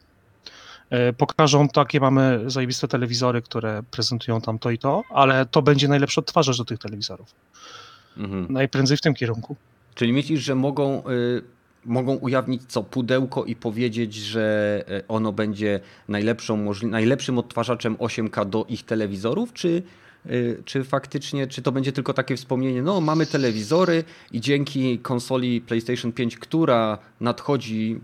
E, 0.94 1.12
Pokażą 1.12 1.68
takie 1.68 2.00
mamy 2.00 2.40
zajebiste 2.46 2.88
telewizory, 2.88 3.42
które 3.42 3.82
prezentują 3.90 4.40
tam 4.40 4.58
to 4.58 4.70
i 4.70 4.78
to, 4.78 5.02
ale 5.10 5.46
to 5.46 5.62
będzie 5.62 5.88
najlepszy 5.88 6.20
odtwarzacz 6.20 6.58
do 6.58 6.64
tych 6.64 6.78
telewizorów. 6.78 7.34
Mhm. 8.16 8.46
Najprędzej 8.50 8.96
w 8.96 9.00
tym 9.00 9.14
kierunku. 9.14 9.56
Czyli 9.94 10.12
myślisz, 10.12 10.40
że 10.40 10.54
mogą, 10.54 11.08
y, 11.08 11.42
mogą 11.84 12.14
ujawnić 12.14 12.62
co 12.68 12.82
pudełko 12.82 13.44
i 13.44 13.56
powiedzieć, 13.56 14.14
że 14.14 14.84
y, 14.88 15.06
ono 15.08 15.32
będzie 15.32 15.80
najlepszą, 16.08 16.72
najlepszym 16.82 17.38
odtwarzaczem 17.38 17.96
8K 17.96 18.44
do 18.44 18.64
ich 18.68 18.82
telewizorów, 18.82 19.52
czy, 19.52 19.82
y, 20.26 20.62
czy 20.64 20.84
faktycznie, 20.84 21.46
czy 21.46 21.62
to 21.62 21.72
będzie 21.72 21.92
tylko 21.92 22.12
takie 22.12 22.36
wspomnienie, 22.36 22.82
no 22.82 23.00
mamy 23.00 23.26
telewizory 23.26 24.04
i 24.32 24.40
dzięki 24.40 24.98
konsoli 24.98 25.60
PlayStation 25.60 26.12
5, 26.12 26.38
która 26.38 26.98
nadchodzi 27.20 28.00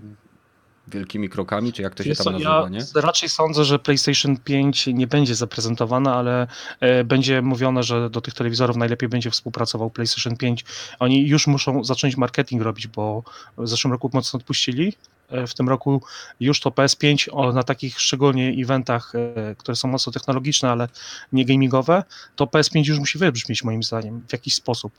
wielkimi 0.90 1.28
krokami, 1.28 1.72
czy 1.72 1.82
jak 1.82 1.94
to 1.94 2.02
się 2.02 2.14
tam 2.14 2.32
nazywa, 2.32 2.60
ja 2.62 2.68
nie? 2.68 2.84
raczej 2.94 3.28
sądzę, 3.28 3.64
że 3.64 3.78
PlayStation 3.78 4.36
5 4.36 4.86
nie 4.86 5.06
będzie 5.06 5.34
zaprezentowana, 5.34 6.14
ale 6.14 6.46
e, 6.80 7.04
będzie 7.04 7.42
mówione, 7.42 7.82
że 7.82 8.10
do 8.10 8.20
tych 8.20 8.34
telewizorów 8.34 8.76
najlepiej 8.76 9.08
będzie 9.08 9.30
współpracował 9.30 9.90
PlayStation 9.90 10.36
5. 10.36 10.64
Oni 10.98 11.28
już 11.28 11.46
muszą 11.46 11.84
zacząć 11.84 12.16
marketing 12.16 12.62
robić, 12.62 12.86
bo 12.86 13.22
w 13.58 13.68
zeszłym 13.68 13.92
roku 13.92 14.10
mocno 14.12 14.36
odpuścili. 14.36 14.92
E, 15.28 15.46
W 15.46 15.54
tym 15.54 15.68
roku 15.68 16.02
już 16.40 16.60
to 16.60 16.70
PS5 16.70 17.28
o, 17.32 17.52
na 17.52 17.62
takich 17.62 18.00
szczególnie 18.00 18.54
eventach, 18.62 19.12
e, 19.14 19.54
które 19.54 19.76
są 19.76 19.88
mocno 19.88 20.12
technologiczne, 20.12 20.70
ale 20.70 20.88
nie 21.32 21.44
gamingowe, 21.44 22.04
to 22.36 22.44
PS5 22.44 22.88
już 22.88 22.98
musi 22.98 23.18
wybrzmieć 23.18 23.64
moim 23.64 23.82
zdaniem 23.82 24.22
w 24.28 24.32
jakiś 24.32 24.54
sposób. 24.54 24.92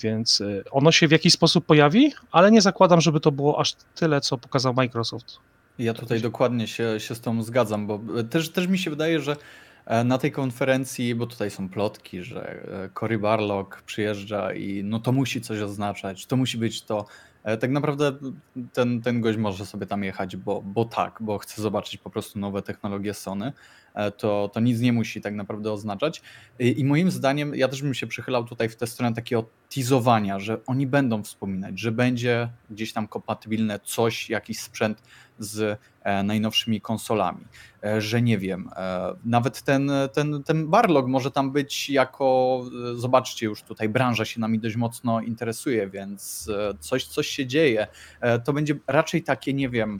Więc 0.00 0.40
e, 0.40 0.62
ono 0.70 0.92
się 0.92 1.08
w 1.08 1.10
jakiś 1.10 1.32
sposób 1.32 1.66
pojawi, 1.66 2.12
ale 2.32 2.50
nie 2.50 2.60
zakładam, 2.60 3.00
żeby 3.00 3.20
to 3.20 3.32
było 3.32 3.60
aż 3.60 3.74
tyle, 3.94 4.20
co 4.20 4.38
pokazał 4.38 4.74
Microsoft. 4.74 5.38
Ja 5.78 5.94
tutaj 5.94 6.20
dokładnie 6.20 6.66
się, 6.66 7.00
się 7.00 7.14
z 7.14 7.20
tą 7.20 7.42
zgadzam, 7.42 7.86
bo 7.86 8.00
też, 8.30 8.48
też 8.48 8.66
mi 8.66 8.78
się 8.78 8.90
wydaje, 8.90 9.20
że 9.20 9.36
e, 9.86 10.04
na 10.04 10.18
tej 10.18 10.32
konferencji, 10.32 11.14
bo 11.14 11.26
tutaj 11.26 11.50
są 11.50 11.68
plotki, 11.68 12.22
że 12.22 12.62
e, 12.84 12.88
Cory 12.94 13.18
Barlog 13.18 13.82
przyjeżdża 13.86 14.52
i 14.52 14.84
no 14.84 14.98
to 14.98 15.12
musi 15.12 15.40
coś 15.40 15.60
oznaczać, 15.60 16.26
to 16.26 16.36
musi 16.36 16.58
być 16.58 16.82
to. 16.82 17.06
E, 17.44 17.56
Tak 17.56 17.70
naprawdę 17.70 18.12
ten, 18.72 19.02
ten 19.02 19.20
gość 19.20 19.38
może 19.38 19.66
sobie 19.66 19.86
tam 19.86 20.04
jechać, 20.04 20.36
bo, 20.36 20.62
bo 20.62 20.84
tak, 20.84 21.18
bo 21.20 21.38
chce 21.38 21.62
zobaczyć 21.62 21.96
po 21.96 22.10
prostu 22.10 22.38
nowe 22.38 22.62
technologie 22.62 23.14
Sony. 23.14 23.52
E, 23.98 24.10
To, 24.10 24.50
to 24.52 24.60
nic 24.60 24.80
nie 24.80 24.92
musi 24.92 25.20
tak 25.20 25.34
naprawdę 25.34 25.72
oznaczać. 25.72 26.22
I, 26.58 26.84
moim 26.84 27.10
zdaniem, 27.10 27.54
ja 27.54 27.68
też 27.68 27.82
bym 27.82 27.94
się 27.94 28.06
przychylał 28.06 28.44
tutaj 28.44 28.68
w 28.68 28.76
tę 28.76 28.86
stronę 28.86 29.14
takiego 29.14 29.44
teasowania, 29.74 30.38
że 30.38 30.64
oni 30.66 30.86
będą 30.86 31.22
wspominać, 31.22 31.80
że 31.80 31.92
będzie 31.92 32.48
gdzieś 32.70 32.92
tam 32.92 33.08
kompatybilne 33.08 33.80
coś, 33.84 34.30
jakiś 34.30 34.60
sprzęt 34.60 35.02
z 35.38 35.80
e, 36.02 36.22
najnowszymi 36.22 36.80
konsolami. 36.80 37.44
E, 37.84 38.00
że 38.00 38.22
nie 38.22 38.38
wiem, 38.38 38.70
nawet 39.24 39.62
ten, 39.62 39.90
ten, 40.12 40.42
ten 40.42 40.68
Barlog 40.68 41.06
może 41.06 41.30
tam 41.30 41.52
być 41.52 41.90
jako, 41.90 42.64
zobaczcie 42.94 43.46
już 43.46 43.62
tutaj, 43.62 43.88
branża 43.88 44.24
się 44.24 44.40
nami 44.40 44.58
dość 44.58 44.76
mocno 44.76 45.20
interesuje, 45.20 45.90
więc 45.90 46.50
coś, 46.80 47.06
coś 47.06 47.26
się 47.26 47.46
dzieje. 47.46 47.86
To 48.44 48.52
będzie 48.52 48.74
raczej 48.86 49.22
takie, 49.22 49.54
nie 49.54 49.68
wiem, 49.68 49.98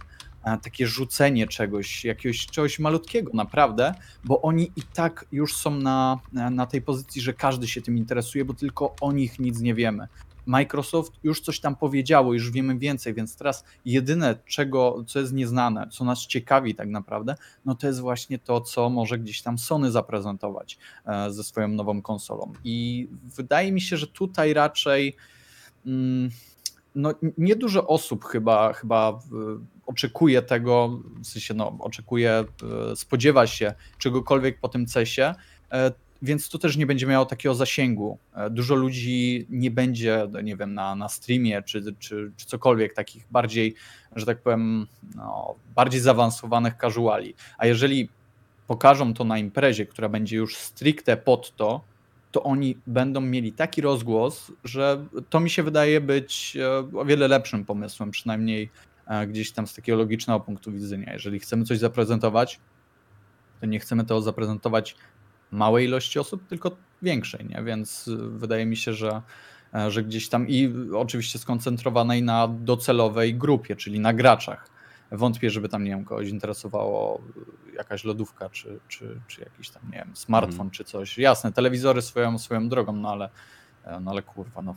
takie 0.57 0.87
rzucenie 0.87 1.47
czegoś, 1.47 2.05
jakiegoś 2.05 2.47
czegoś 2.47 2.78
malutkiego 2.78 3.31
naprawdę, 3.35 3.95
bo 4.25 4.43
oni 4.43 4.73
i 4.76 4.83
tak 4.83 5.25
już 5.33 5.57
są 5.57 5.71
na, 5.71 6.21
na 6.33 6.67
tej 6.67 6.83
pozycji, 6.83 7.23
że 7.23 7.33
każdy 7.33 7.69
się 7.69 7.83
tym 7.83 7.99
interesuje, 7.99 8.45
bo 8.45 8.55
tylko 8.55 8.95
o 9.00 9.12
nich 9.12 9.38
nic 9.38 9.61
nie 9.61 9.75
wiemy. 9.75 10.09
Microsoft 10.49 11.12
już 11.23 11.40
coś 11.40 11.61
tam 11.61 11.76
powiedziało, 11.76 12.35
już 12.35 12.50
wiemy 12.50 12.78
więcej, 12.78 13.14
więc 13.14 13.37
teraz 13.37 13.64
jedyne, 13.85 14.38
czego, 14.47 15.05
co 15.07 15.21
jest 15.21 15.33
nieznane, 15.33 15.88
co 15.90 16.05
nas 16.05 16.26
ciekawi 16.26 16.75
tak 16.75 16.88
naprawdę, 16.88 17.35
no 17.64 17.75
to 17.75 17.87
jest 17.87 18.00
właśnie 18.00 18.38
to, 18.38 18.61
co 18.61 18.90
może 18.90 19.19
gdzieś 19.19 19.43
tam 19.43 19.59
Sony 19.59 19.90
zaprezentować 19.90 20.78
e, 21.07 21.33
ze 21.33 21.45
swoją 21.45 21.69
nową 21.69 22.02
konsolą. 22.02 22.52
I 22.64 23.09
wydaje 23.37 23.73
mi 23.73 23.81
się, 23.81 23.97
że 23.97 24.07
tutaj 24.07 24.55
raczej 24.55 25.17
mm, 25.87 26.31
no, 26.95 27.14
nie 27.38 27.57
dużo 27.57 27.87
osób 27.87 28.25
chyba, 28.25 28.73
chyba 28.73 29.21
oczekuje 29.88 30.42
tego, 30.42 31.00
w 31.23 31.26
sensie 31.26 31.54
no, 31.54 31.76
oczekuje, 31.80 32.45
e, 32.92 32.97
spodziewa 32.97 33.47
się 33.47 33.75
czegokolwiek 33.99 34.61
po 34.61 34.68
tym 34.68 34.87
CESie, 34.87 35.35
e, 35.73 35.92
więc 36.23 36.49
to 36.49 36.59
też 36.59 36.76
nie 36.76 36.87
będzie 36.87 37.07
miało 37.07 37.26
takiego 37.26 37.54
zasięgu. 37.54 38.18
E, 38.35 38.50
Dużo 38.50 38.75
ludzi 38.75 39.47
nie 39.50 39.71
będzie, 39.71 40.26
nie 40.45 40.57
wiem, 40.57 40.75
na, 40.75 40.95
na 40.95 41.09
streamie 41.09 41.62
czy, 41.62 41.95
czy, 41.99 42.33
czy 42.37 42.47
cokolwiek 42.47 42.95
takich 42.95 43.26
bardziej, 43.30 43.75
że 44.16 44.26
tak 44.26 44.42
powiem, 44.42 44.87
no, 45.16 45.54
bardziej 45.75 46.00
zaawansowanych 46.00 46.75
casuali. 46.80 47.35
A 47.59 47.66
jeżeli 47.66 48.09
pokażą 48.66 49.14
to 49.14 49.25
na 49.25 49.38
imprezie, 49.38 49.87
która 49.87 50.09
będzie 50.09 50.37
już 50.37 50.57
stricte 50.57 51.16
pod 51.16 51.57
to, 51.57 51.80
to 52.33 52.42
oni 52.42 52.76
będą 52.87 53.21
mieli 53.21 53.52
taki 53.52 53.80
rozgłos, 53.80 54.52
że 54.64 55.07
to 55.30 55.40
mi 55.40 55.50
się 55.50 55.62
wydaje 55.62 56.00
być 56.00 56.57
o 56.95 57.04
wiele 57.04 57.28
lepszym 57.28 57.64
pomysłem, 57.64 58.11
przynajmniej 58.11 58.71
gdzieś 59.29 59.53
tam 59.53 59.67
z 59.67 59.75
takiego 59.75 59.99
logicznego 59.99 60.41
punktu 60.41 60.73
widzenia. 60.73 61.12
Jeżeli 61.12 61.38
chcemy 61.38 61.65
coś 61.65 61.79
zaprezentować, 61.79 62.61
to 63.61 63.67
nie 63.67 63.81
chcemy 63.81 64.05
to 64.05 64.21
zaprezentować 64.21 64.97
małej 65.50 65.87
ilości 65.87 66.19
osób, 66.19 66.47
tylko 66.49 66.77
większej, 67.03 67.47
nie? 67.47 67.62
Więc 67.62 68.09
y, 68.09 68.17
wydaje 68.17 68.67
mi 68.67 68.77
się, 68.77 68.93
że, 68.93 69.23
e, 69.75 69.91
że 69.91 70.03
gdzieś 70.03 70.29
tam 70.29 70.49
i 70.49 70.73
oczywiście 70.97 71.38
skoncentrowanej 71.38 72.23
na 72.23 72.49
docelowej 72.49 73.35
grupie, 73.35 73.77
czyli 73.77 74.00
na 74.00 74.12
graczach. 74.12 74.71
Wątpię, 75.12 75.50
żeby 75.50 75.69
tam, 75.69 75.85
nie 75.85 75.91
wiem, 75.91 76.05
kogoś 76.05 76.29
interesowało 76.29 77.21
jakaś 77.75 78.05
lodówka, 78.05 78.50
czy, 78.50 78.79
czy, 78.88 79.21
czy 79.27 79.41
jakiś 79.41 79.71
tam, 79.71 79.83
nie 79.93 79.99
wiem, 79.99 80.17
smartfon, 80.17 80.53
Mhm. 80.55 80.71
czy 80.71 80.85
coś. 80.85 81.19
Jasne, 81.19 81.53
telewizory 81.53 82.03
swoją, 82.03 82.38
swoją 82.38 82.69
drogą, 82.69 82.93
no 82.93 83.11
ale, 83.11 83.25
e, 83.25 83.31
no 84.00 84.11
ale 84.11 84.23
kurwa, 84.23 84.62
no. 84.62 84.75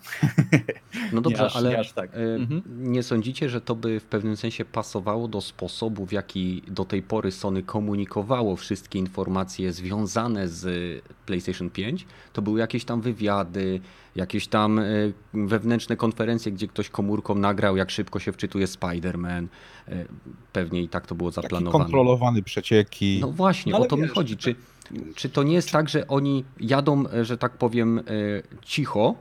No 1.13 1.21
dobrze, 1.25 1.39
nie 1.39 1.45
aż, 1.45 1.55
ale 1.55 1.69
nie 1.69 1.79
aż 1.79 1.91
tak. 1.93 2.09
e, 2.15 2.35
Mhm. 2.35 2.61
nie 2.93 3.03
sądzicie, 3.03 3.49
że 3.49 3.61
to 3.61 3.75
by 3.75 3.99
w 3.99 4.03
pewnym 4.03 4.37
sensie 4.37 4.65
pasowało 4.65 5.27
do 5.27 5.41
sposobu, 5.41 6.05
w 6.05 6.11
jaki 6.11 6.61
do 6.67 6.85
tej 6.85 7.01
pory 7.03 7.31
Sony 7.31 7.63
komunikowało 7.63 8.55
wszystkie 8.55 8.99
informacje 8.99 9.73
związane 9.73 10.47
z 10.47 11.01
PlayStation 11.25 11.69
5? 11.69 12.05
To 12.33 12.41
były 12.41 12.59
jakieś 12.59 12.85
tam 12.85 13.01
wywiady, 13.01 13.79
jakieś 14.15 14.47
tam 14.47 14.79
e, 14.79 14.83
wewnętrzne 15.33 15.95
konferencje, 15.97 16.51
gdzie 16.51 16.67
ktoś 16.67 16.89
komórką 16.89 17.35
nagrał, 17.35 17.77
jak 17.77 17.91
szybko 17.91 18.19
się 18.19 18.31
wczytuje 18.31 18.65
Spider-Man. 18.65 19.47
E, 19.87 20.05
Pewnie 20.53 20.81
i 20.81 20.89
tak 20.89 21.07
to 21.07 21.15
było 21.15 21.31
Taki 21.31 21.41
zaplanowane. 21.45 21.83
kontrolowany 21.83 22.43
przecieki. 22.43 23.17
No 23.21 23.31
właśnie, 23.31 23.71
No 23.71 23.79
o 23.79 23.85
to 23.85 23.95
mi 23.97 24.01
wiesz, 24.03 24.11
chodzi. 24.11 24.37
Czy, 24.37 24.55
czy 25.15 25.29
to 25.29 25.43
nie 25.43 25.53
jest 25.53 25.71
tak, 25.71 25.89
że 25.89 26.07
oni 26.07 26.45
jadą, 26.59 27.03
e, 27.09 27.25
że 27.25 27.37
tak 27.37 27.51
powiem, 27.57 27.99
e, 27.99 28.03
cicho, 28.61 29.15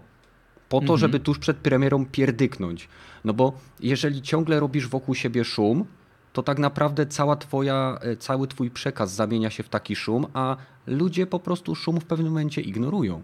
po 0.69 0.79
to, 0.79 0.83
Mhm. 0.83 0.99
żeby 0.99 1.21
tuż 1.21 1.39
przed 1.39 1.57
premierą 1.57 2.07
pierdyknąć? 2.07 2.89
No 3.25 3.33
bo 3.35 3.53
jeżeli 3.81 4.23
ciągle 4.23 4.61
robisz 4.61 4.89
wokół 4.89 5.15
siebie 5.15 5.45
szum, 5.45 5.85
to 6.33 6.43
tak 6.43 6.59
naprawdę 6.59 7.07
cała 7.07 7.37
twoja, 7.37 7.99
e, 8.03 8.17
cały 8.17 8.49
twój 8.49 8.71
przekaz 8.71 9.15
zamienia 9.15 9.51
się 9.51 9.63
w 9.63 9.69
taki 9.69 9.97
szum, 9.97 10.27
a 10.35 10.57
ludzie 10.87 11.27
po 11.27 11.39
prostu 11.41 11.75
szum 11.75 12.01
w 12.01 12.05
pewnym 12.05 12.29
momencie 12.29 12.61
ignorują. 12.61 13.23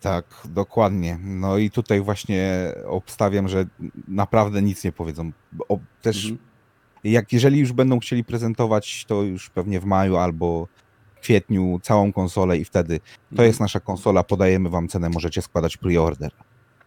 Tak, 0.00 0.24
dokładnie. 0.44 1.18
No 1.24 1.58
i 1.58 1.70
tutaj 1.70 2.00
właśnie 2.00 2.72
obstawiam, 2.86 3.48
że 3.48 3.66
naprawdę 4.08 4.62
nic 4.62 4.84
nie 4.84 4.92
powiedzą. 4.92 5.32
O, 5.68 5.78
też 6.02 6.24
Mhm. 6.24 6.38
jak 7.04 7.32
jeżeli 7.32 7.58
już 7.58 7.72
będą 7.72 7.98
chcieli 8.00 8.24
prezentować, 8.24 9.04
to 9.04 9.22
już 9.22 9.50
pewnie 9.50 9.80
w 9.80 9.84
maju 9.84 10.16
albo 10.16 10.68
kwietniu 11.20 11.80
całą 11.82 12.12
konsolę 12.12 12.58
i 12.58 12.64
wtedy 12.64 12.98
to 13.00 13.04
Mhm. 13.32 13.46
jest 13.46 13.60
nasza 13.60 13.80
konsola, 13.80 14.22
podajemy 14.24 14.68
wam 14.68 14.88
cenę, 14.88 15.08
możecie 15.10 15.42
składać 15.42 15.76
pre-order. 15.76 16.30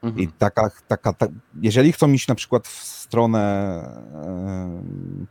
Mhm. 0.04 0.24
I 0.24 0.28
taka, 0.28 0.72
taka, 0.88 1.14
ta, 1.14 1.28
jeżeli 1.62 1.92
chcą 1.92 2.12
iść 2.12 2.28
na 2.28 2.36
przykład 2.36 2.68
w 2.68 2.84
stronę 2.84 3.40
e, 4.14 4.84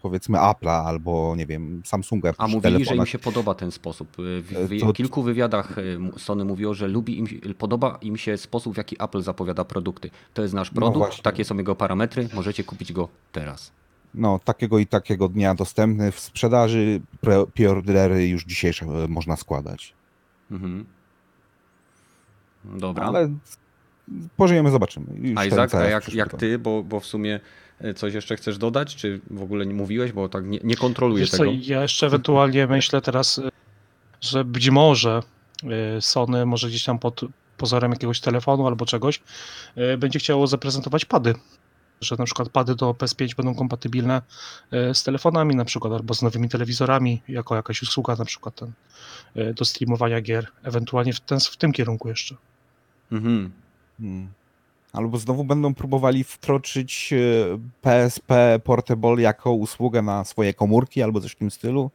powiedzmy 0.02 0.38
Apple'a 0.38 0.84
albo 0.86 1.34
nie 1.36 1.46
wiem, 1.46 1.82
Samsunga 1.84 2.32
A 2.38 2.46
mówili, 2.46 2.62
że 2.62 2.68
im 2.68 2.84
telefonach, 2.84 3.08
się 3.08 3.18
podoba 3.18 3.54
ten 3.54 3.70
sposób. 3.70 4.08
W, 4.18 4.68
w 4.68 4.80
To- 4.80 4.92
kilku 4.92 5.22
wywiadach 5.22 5.78
e, 5.78 5.82
m- 5.82 6.12
Sony 6.18 6.44
mówiło, 6.44 6.74
że 6.74 6.88
lubi 6.88 7.18
im, 7.18 7.26
podoba 7.58 7.98
im 8.02 8.16
się 8.16 8.36
sposób, 8.36 8.74
w 8.74 8.76
jaki 8.76 8.96
Apple 9.02 9.22
zapowiada 9.22 9.64
produkty. 9.64 10.10
To 10.34 10.42
jest 10.42 10.54
nasz 10.54 10.72
No 10.72 10.74
produkt, 10.80 10.98
właśnie. 10.98 11.22
takie 11.22 11.44
są 11.44 11.56
jego 11.56 11.74
parametry, 11.74 12.28
możecie 12.34 12.64
kupić 12.64 12.92
go 12.92 13.08
teraz. 13.32 13.72
No 14.14 14.40
takiego 14.44 14.78
i 14.78 14.86
takiego 14.86 15.28
dnia 15.28 15.54
dostępny 15.54 16.12
w 16.12 16.20
sprzedaży, 16.20 17.00
pre- 17.22 17.46
pre-ordery 17.46 18.28
już 18.28 18.44
dzisiejsze 18.44 18.86
e, 18.86 19.08
można 19.08 19.36
składać. 19.36 19.94
Mhm. 20.50 20.84
Dobra. 22.64 23.04
Ale 23.04 23.28
pożyjemy, 24.36 24.70
zobaczymy. 24.70 25.06
Już 25.14 25.38
a 25.38 25.44
Izak, 25.44 25.74
a 25.74 25.84
jak, 25.84 26.14
jak 26.14 26.36
ty, 26.36 26.58
bo, 26.58 26.82
bo 26.82 27.00
w 27.00 27.06
sumie 27.06 27.40
e, 27.80 27.94
coś 27.94 28.14
jeszcze 28.14 28.36
chcesz 28.36 28.58
dodać, 28.58 28.96
czy 28.96 29.20
w 29.30 29.42
ogóle 29.42 29.66
nie 29.66 29.74
mówiłeś, 29.74 30.12
bo 30.12 30.28
tak 30.28 30.46
nie, 30.46 30.58
nie 30.64 30.76
kontroluję 30.76 31.20
Wiesz 31.20 31.30
co, 31.30 31.36
tego. 31.36 31.50
ja 31.60 31.82
jeszcze 31.82 32.06
ewentualnie 32.06 32.66
myślę 32.66 33.00
teraz, 33.00 33.38
y, 33.38 33.48
że 34.20 34.44
być 34.44 34.70
może 34.70 35.22
Sony 36.00 36.46
może 36.46 36.68
gdzieś 36.68 36.84
tam 36.84 36.98
pod 36.98 37.20
pozorem 37.56 37.90
jakiegoś 37.90 38.20
telefonu 38.20 38.66
albo 38.66 38.86
czegoś 38.86 39.22
będzie 39.98 40.18
chciało 40.18 40.46
zaprezentować 40.46 41.04
pady. 41.04 41.34
Że 42.02 42.16
na 42.18 42.24
przykład 42.24 42.48
pady 42.48 42.74
do 42.74 42.90
PS5 42.90 43.36
będą 43.36 43.54
kompatybilne 43.54 44.22
y, 44.72 44.94
z 44.94 45.02
telefonami 45.02 45.56
na 45.56 45.64
przykład 45.64 45.92
albo 45.92 46.14
z 46.14 46.22
nowymi 46.22 46.48
telewizorami 46.48 47.22
jako 47.28 47.56
jakaś 47.56 47.82
usługa 47.82 48.16
na 48.16 48.24
przykład 48.24 48.54
ten, 48.54 48.72
y, 49.36 49.54
do 49.54 49.64
streamowania 49.64 50.20
gier. 50.20 50.46
Ewentualnie 50.62 51.12
w, 51.12 51.20
ten, 51.20 51.40
w 51.40 51.56
tym 51.56 51.72
kierunku 51.72 52.08
jeszcze. 52.08 52.36
Mhm. 53.12 53.52
Hmm. 54.00 54.28
Albo 54.92 55.18
znowu 55.18 55.44
będą 55.44 55.74
próbowali 55.74 56.24
wkroczyć 56.24 57.12
e, 57.12 57.16
PSP 57.82 58.60
Portable 58.64 59.22
jako 59.22 59.52
usługę 59.52 60.02
na 60.02 60.24
swoje 60.24 60.54
komórki 60.54 61.02
albo 61.02 61.20
coś 61.20 61.32
w 61.32 61.36
tym 61.36 61.50
stylu, 61.50 61.90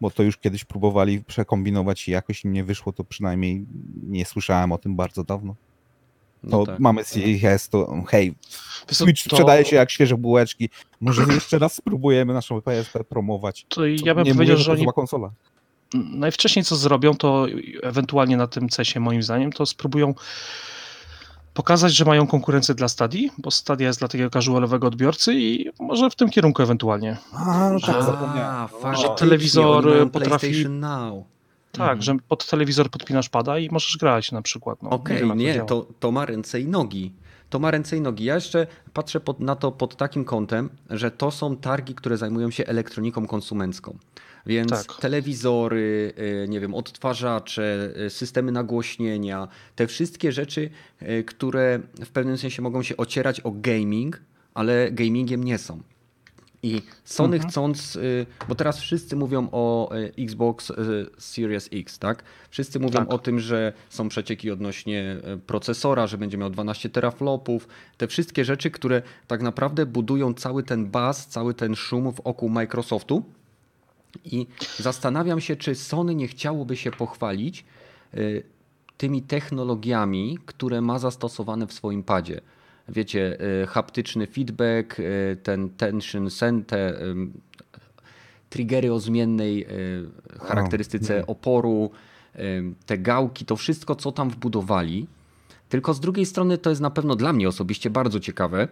bo 0.00 0.10
to 0.10 0.22
już 0.22 0.36
kiedyś 0.36 0.64
próbowali 0.64 1.24
przekombinować 1.24 2.08
i 2.08 2.10
jakoś 2.10 2.44
im 2.44 2.52
nie 2.52 2.64
wyszło, 2.64 2.92
to 2.92 3.04
przynajmniej 3.04 3.66
nie 4.02 4.24
słyszałem 4.24 4.72
o 4.72 4.78
tym 4.78 4.96
bardzo 4.96 5.24
dawno. 5.24 5.54
No 6.42 6.58
To 6.58 6.66
tak. 6.66 6.80
mamy 6.80 7.04
CES, 7.04 7.68
to 7.68 8.02
hej, 8.08 8.34
Switch 8.90 9.24
to- 9.24 9.30
sprzedaje 9.30 9.64
się 9.64 9.76
jak 9.76 9.90
świeże 9.90 10.16
bułeczki, 10.16 10.68
może 11.00 11.22
jeszcze 11.34 11.58
raz 11.58 11.74
spróbujemy 11.74 12.34
naszą 12.34 12.62
PSP 12.62 13.04
promować. 13.04 13.66
To 13.68 13.86
ja 13.86 14.14
bym 14.14 14.24
nie 14.24 14.34
powiedział, 14.34 14.34
mówię, 14.34 14.56
że 14.56 14.64
to 14.64 14.72
oni 14.72 14.86
konsola. 14.94 15.30
najwcześniej 15.94 16.64
co 16.64 16.76
zrobią, 16.76 17.14
to 17.14 17.46
ewentualnie 17.82 18.36
na 18.36 18.46
tym 18.46 18.68
cesie 18.68 19.00
moim 19.00 19.22
zdaniem, 19.22 19.52
to 19.52 19.66
spróbują 19.66 20.14
pokazać, 21.54 21.94
że 21.94 22.04
mają 22.04 22.26
konkurencję 22.26 22.74
dla 22.74 22.88
Stadii, 22.88 23.30
bo 23.38 23.50
Stadia 23.50 23.86
jest 23.86 23.98
dla 23.98 24.08
takiego 24.08 24.30
casualowego 24.30 24.86
odbiorcy 24.86 25.34
i 25.34 25.70
może 25.80 26.10
w 26.10 26.14
tym 26.14 26.30
kierunku 26.30 26.62
ewentualnie. 26.62 27.16
A, 27.32 27.70
no 27.72 27.80
tak, 27.80 27.96
A, 27.96 28.02
zapomniałem. 28.02 28.68
faktycznie, 28.68 29.14
telewizor 29.16 29.76
oni 29.76 29.86
mają 29.86 30.06
potrafi- 30.08 30.38
PlayStation 30.38 30.80
Now. 30.80 31.24
Tak, 31.78 31.88
Mhm. 31.98 32.02
że 32.02 32.16
pod 32.28 32.46
telewizor 32.50 32.90
podpinasz 32.90 33.28
pada 33.28 33.58
i 33.58 33.68
możesz 33.70 33.96
grać 33.96 34.32
na 34.32 34.42
przykład. 34.42 34.82
No, 34.82 34.90
Okej, 34.90 35.18
wiem, 35.18 35.28
jak 35.28 35.38
nie, 35.38 35.54
działa. 35.54 35.68
to, 35.68 35.86
to 36.00 36.12
ma 36.12 36.26
ręce 36.26 36.60
i 36.60 36.66
nogi. 36.68 37.12
To 37.50 37.58
ma 37.58 37.70
ręce 37.70 37.96
i 37.96 38.00
nogi. 38.00 38.24
Ja 38.24 38.34
jeszcze 38.34 38.66
patrzę 38.92 39.20
pod, 39.20 39.40
na 39.40 39.56
to 39.56 39.72
pod 39.72 39.96
takim 39.96 40.24
kątem, 40.24 40.70
że 40.90 41.10
to 41.10 41.30
są 41.30 41.56
targi, 41.56 41.94
które 41.94 42.16
zajmują 42.16 42.50
się 42.50 42.66
elektroniką 42.66 43.26
konsumencką. 43.26 43.96
Więc 44.46 44.70
Tak. 44.70 45.00
telewizory, 45.00 46.12
y, 46.44 46.46
nie 46.48 46.60
wiem, 46.60 46.74
odtwarzacze, 46.74 47.90
y, 48.06 48.10
systemy 48.10 48.52
nagłośnienia, 48.52 49.48
te 49.76 49.86
wszystkie 49.86 50.32
rzeczy, 50.32 50.70
y, 51.02 51.24
które 51.24 51.80
w 52.04 52.08
pewnym 52.08 52.38
sensie 52.38 52.62
mogą 52.62 52.82
się 52.82 52.96
ocierać 52.96 53.40
o 53.40 53.50
gaming, 53.54 54.20
ale 54.54 54.92
gamingiem 54.92 55.44
nie 55.44 55.58
są. 55.58 55.80
I 56.62 56.82
Sony 57.04 57.36
Mhm. 57.36 57.50
chcąc, 57.50 57.96
y, 57.96 58.26
bo 58.48 58.54
teraz 58.54 58.78
wszyscy 58.80 59.16
mówią 59.16 59.48
o 59.52 59.94
y, 59.96 60.12
Xbox 60.18 60.70
y, 60.70 60.74
Series 61.18 61.68
X, 61.72 61.98
tak? 61.98 62.22
Wszyscy 62.50 62.80
mówią 62.80 62.98
Tak. 62.98 63.12
o 63.12 63.18
tym, 63.18 63.40
że 63.40 63.72
są 63.88 64.08
przecieki 64.08 64.50
odnośnie 64.50 65.16
procesora, 65.46 66.06
że 66.06 66.18
będzie 66.18 66.38
miał 66.38 66.50
12 66.50 66.88
teraflopów. 66.90 67.68
Te 67.96 68.06
wszystkie 68.06 68.44
rzeczy, 68.44 68.70
które 68.70 69.02
tak 69.26 69.42
naprawdę 69.42 69.86
budują 69.86 70.34
cały 70.34 70.62
ten 70.62 70.86
baz, 70.90 71.26
cały 71.26 71.54
ten 71.54 71.74
szum 71.76 72.12
wokół 72.24 72.48
Microsoftu. 72.48 73.22
I 74.24 74.46
zastanawiam 74.78 75.40
się, 75.40 75.56
czy 75.56 75.74
Sony 75.74 76.14
nie 76.14 76.28
chciałoby 76.28 76.76
się 76.76 76.90
pochwalić 76.90 77.64
tymi 78.96 79.22
technologiami, 79.22 80.38
które 80.46 80.80
ma 80.80 80.98
zastosowane 80.98 81.66
w 81.66 81.72
swoim 81.72 82.02
padzie. 82.02 82.40
Wiecie, 82.88 83.38
y, 83.62 83.66
haptyczny 83.66 84.26
feedback, 84.26 85.00
y, 85.00 85.36
ten 85.42 85.70
tension 85.70 86.30
sen, 86.30 86.64
te 86.64 87.02
ym, 87.02 87.32
triggery 88.50 88.92
o 88.92 89.00
zmiennej 89.00 89.66
y, 89.66 90.38
charakterystyce 90.40 91.26
oporu, 91.26 91.90
te 92.86 92.98
gałki, 92.98 93.44
to 93.44 93.56
wszystko, 93.56 93.94
co 93.94 94.12
tam 94.12 94.30
wbudowali. 94.30 95.06
Tylko 95.68 95.94
z 95.94 96.00
drugiej 96.00 96.26
strony 96.26 96.58
to 96.58 96.70
jest 96.70 96.82
na 96.82 96.90
pewno 96.90 97.16
dla 97.16 97.32
mnie 97.32 97.48
osobiście 97.48 97.90
bardzo 97.90 98.20
ciekawe, 98.20 98.68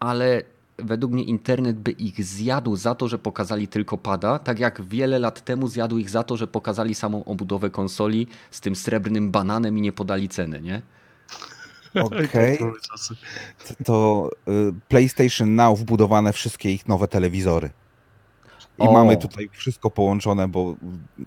ale 0.00 0.42
według 0.78 1.12
mnie 1.12 1.24
internet 1.24 1.76
by 1.76 1.90
ich 1.90 2.24
zjadł 2.24 2.76
za 2.76 2.94
to, 2.94 3.08
że 3.08 3.18
pokazali 3.18 3.68
tylko 3.68 3.98
pada, 3.98 4.38
tak 4.38 4.58
jak 4.58 4.82
wiele 4.82 5.18
lat 5.18 5.44
temu 5.44 5.68
zjadł 5.68 5.98
ich 5.98 6.10
za 6.10 6.22
to, 6.22 6.36
że 6.36 6.46
pokazali 6.46 6.94
samą 6.94 7.24
obudowę 7.24 7.70
konsoli 7.70 8.26
z 8.50 8.60
tym 8.60 8.76
srebrnym 8.76 9.30
bananem 9.30 9.78
i 9.78 9.80
nie 9.80 9.92
podali 9.92 10.28
ceny, 10.28 10.62
nie? 10.62 10.82
Okej, 11.94 12.58
to 13.84 14.30
y, 14.48 14.72
PlayStation 14.88 15.54
Now 15.54 15.78
wbudowane 15.78 16.32
wszystkie 16.32 16.72
ich 16.72 16.88
nowe 16.88 17.08
telewizory. 17.08 17.70
I 18.78 18.82
O. 18.82 18.92
mamy 18.92 19.16
tutaj 19.16 19.48
wszystko 19.52 19.90
połączone, 19.90 20.48
bo 20.48 20.74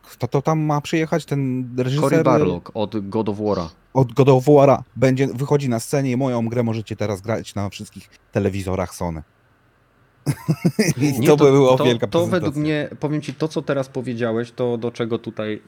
kto 0.03 0.27
to 0.27 0.41
tam 0.41 0.59
ma 0.59 0.81
przyjechać? 0.81 1.25
Ten 1.25 1.69
reżyser 1.77 2.09
Cory 2.09 2.23
Barlog 2.23 2.71
od 2.73 3.09
God 3.09 3.29
of 3.29 3.37
War'a. 3.37 3.67
od 3.93 4.13
God 4.13 4.29
of 4.29 4.45
War'a 4.45 4.81
będzie, 4.95 5.27
wychodzi 5.27 5.69
na 5.69 5.79
scenie 5.79 6.11
i 6.11 6.17
moją 6.17 6.49
grę 6.49 6.63
możecie 6.63 6.95
teraz 6.95 7.21
grać 7.21 7.55
na 7.55 7.69
wszystkich 7.69 8.09
telewizorach 8.31 8.95
Sony. 8.95 9.23
Nie, 11.19 11.27
to, 11.27 11.37
by 11.37 11.51
było 11.51 11.77
to, 11.77 11.83
wielka 11.83 12.07
To 12.07 12.27
według 12.27 12.55
mnie, 12.55 12.89
powiem 12.99 13.21
Ci, 13.21 13.33
to 13.33 13.47
co 13.47 13.61
teraz 13.61 13.89
powiedziałeś, 13.89 14.51
to 14.51 14.77
do 14.77 14.91
czego 14.91 15.19
tutaj 15.19 15.61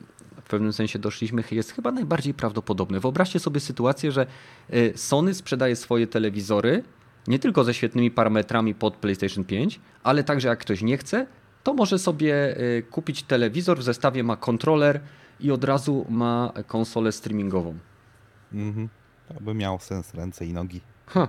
pewnym 0.51 0.73
sensie 0.73 0.99
doszliśmy, 0.99 1.43
jest 1.51 1.71
chyba 1.71 1.91
najbardziej 1.91 2.33
prawdopodobne. 2.33 2.99
Wyobraźcie 2.99 3.39
sobie 3.39 3.59
sytuację, 3.59 4.11
że 4.11 4.27
y, 4.73 4.93
Sony 4.95 5.33
sprzedaje 5.33 5.75
swoje 5.75 6.07
telewizory 6.07 6.83
nie 7.27 7.39
tylko 7.39 7.63
ze 7.63 7.73
świetnymi 7.73 8.11
parametrami 8.11 8.75
pod 8.75 8.95
PlayStation 8.95 9.43
5, 9.43 9.79
ale 10.03 10.23
także 10.23 10.47
jak 10.47 10.59
ktoś 10.59 10.81
nie 10.81 10.97
chce, 10.97 11.27
to 11.63 11.73
może 11.73 11.99
sobie 11.99 12.57
y, 12.59 12.83
kupić 12.91 13.23
telewizor, 13.23 13.79
w 13.79 13.83
zestawie 13.83 14.23
ma 14.23 14.37
kontroler 14.37 14.99
i 15.39 15.51
od 15.51 15.63
razu 15.63 16.05
ma 16.09 16.53
konsolę 16.67 17.11
streamingową. 17.11 17.77
Mhm. 18.53 18.89
Aby 19.37 19.53
miał 19.53 19.79
sens 19.79 20.13
ręce 20.13 20.45
i 20.45 20.53
nogi. 20.53 20.81
Ha. 21.07 21.27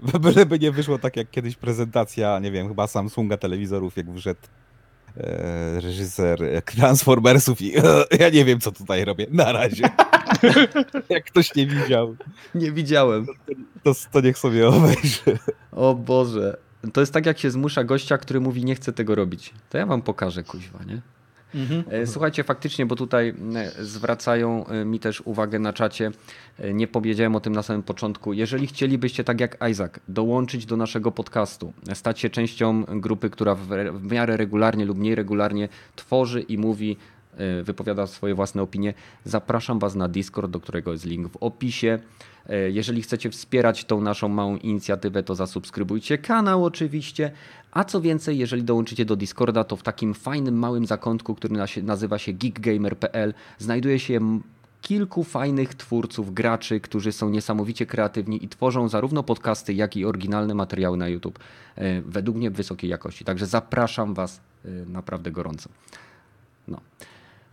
Byleby 0.20 0.58
nie 0.58 0.72
wyszło 0.72 0.98
tak 0.98 1.16
jak 1.16 1.30
kiedyś 1.30 1.56
prezentacja, 1.56 2.38
nie 2.38 2.52
wiem, 2.52 2.68
chyba 2.68 2.86
Samsunga 2.86 3.36
telewizorów, 3.36 3.96
jak 3.96 4.06
wszedł 4.16 4.40
e, 4.40 4.48
reżyser 5.80 6.44
e, 6.44 6.62
Transformersów 6.62 7.60
i 7.60 7.72
ja 8.20 8.28
nie 8.32 8.44
wiem, 8.44 8.60
co 8.60 8.72
tutaj 8.72 9.04
robię. 9.04 9.26
Na 9.30 9.52
razie. 9.52 9.84
jak 11.08 11.24
ktoś 11.24 11.54
nie 11.54 11.66
widział, 11.66 12.16
Nie 12.54 12.72
widziałem. 12.72 13.26
to, 13.82 13.92
to 14.12 14.20
niech 14.20 14.38
sobie 14.38 14.68
obejrzy. 14.68 15.38
O 15.72 15.94
Boże. 15.94 16.56
To 16.92 17.00
jest 17.00 17.12
tak, 17.12 17.26
jak 17.26 17.38
się 17.38 17.50
zmusza 17.50 17.84
gościa, 17.84 18.18
który 18.18 18.40
mówi, 18.40 18.64
nie 18.64 18.74
chcę 18.74 18.92
tego 18.92 19.14
robić. 19.14 19.54
To 19.70 19.78
ja 19.78 19.86
wam 19.86 20.02
pokażę, 20.02 20.42
kuźwa, 20.42 20.78
nie? 20.86 21.02
Mhm. 21.54 21.84
E, 21.90 22.06
Słuchajcie, 22.06 22.44
faktycznie, 22.44 22.86
bo 22.86 22.96
tutaj 22.96 23.34
zwracają 23.78 24.66
e, 24.66 24.84
mi 24.84 25.00
też 25.00 25.20
uwagę 25.20 25.58
na 25.58 25.72
czacie, 25.72 26.10
e, 26.58 26.74
nie 26.74 26.86
powiedziałem 26.86 27.36
o 27.36 27.40
tym 27.40 27.52
na 27.52 27.62
samym 27.62 27.82
początku. 27.82 28.32
Jeżeli 28.32 28.66
chcielibyście, 28.66 29.24
tak 29.24 29.40
jak 29.40 29.58
Isaac, 29.70 29.92
dołączyć 30.08 30.66
do 30.66 30.76
naszego 30.76 31.12
podcastu, 31.12 31.72
stać 31.94 32.20
się 32.20 32.30
częścią 32.30 32.84
grupy, 32.84 33.30
która 33.30 33.54
w, 33.54 34.12
miarę 34.12 34.36
regularnie 34.36 34.84
lub 34.84 34.98
mniej 34.98 35.14
regularnie 35.14 35.68
tworzy 35.96 36.40
i 36.40 36.58
mówi, 36.58 36.96
wypowiada 37.64 38.06
swoje 38.06 38.34
własne 38.34 38.62
opinie, 38.62 38.94
zapraszam 39.24 39.78
Was 39.78 39.94
na 39.94 40.08
Discord, 40.08 40.50
do 40.50 40.60
którego 40.60 40.92
jest 40.92 41.06
link 41.06 41.28
w 41.28 41.36
opisie. 41.36 41.98
E, 42.48 42.70
Jeżeli 42.70 43.02
chcecie 43.02 43.30
wspierać 43.30 43.84
tą 43.84 44.00
naszą 44.00 44.28
małą 44.28 44.56
inicjatywę, 44.56 45.22
to 45.22 45.34
zasubskrybujcie 45.34 46.18
kanał 46.18 46.64
oczywiście. 46.64 47.30
A 47.72 47.84
co 47.84 48.00
więcej, 48.00 48.38
jeżeli 48.38 48.62
dołączycie 48.62 49.04
do 49.04 49.16
Discorda, 49.16 49.64
to 49.64 49.76
w 49.76 49.82
takim 49.82 50.14
fajnym 50.14 50.58
małym 50.58 50.86
zakątku, 50.86 51.34
który 51.34 51.54
nazywa 51.82 52.18
się 52.18 52.32
geekgamer.pl, 52.32 53.34
znajduje 53.58 53.98
się 53.98 54.40
kilku 54.82 55.24
fajnych 55.24 55.74
twórców, 55.74 56.34
graczy, 56.34 56.80
którzy 56.80 57.12
są 57.12 57.30
niesamowicie 57.30 57.86
kreatywni 57.86 58.44
i 58.44 58.48
tworzą 58.48 58.88
zarówno 58.88 59.22
podcasty, 59.22 59.74
jak 59.74 59.96
i 59.96 60.04
oryginalne 60.04 60.54
materiały 60.54 60.96
na 60.96 61.08
YouTube. 61.08 61.38
e, 61.76 62.02
Według 62.02 62.36
mnie 62.36 62.50
wysokiej 62.50 62.90
jakości. 62.90 63.24
Także 63.24 63.46
zapraszam 63.46 64.14
Was 64.14 64.40
e, 64.64 64.68
naprawdę 64.86 65.30
gorąco. 65.30 65.68
No. 66.68 66.80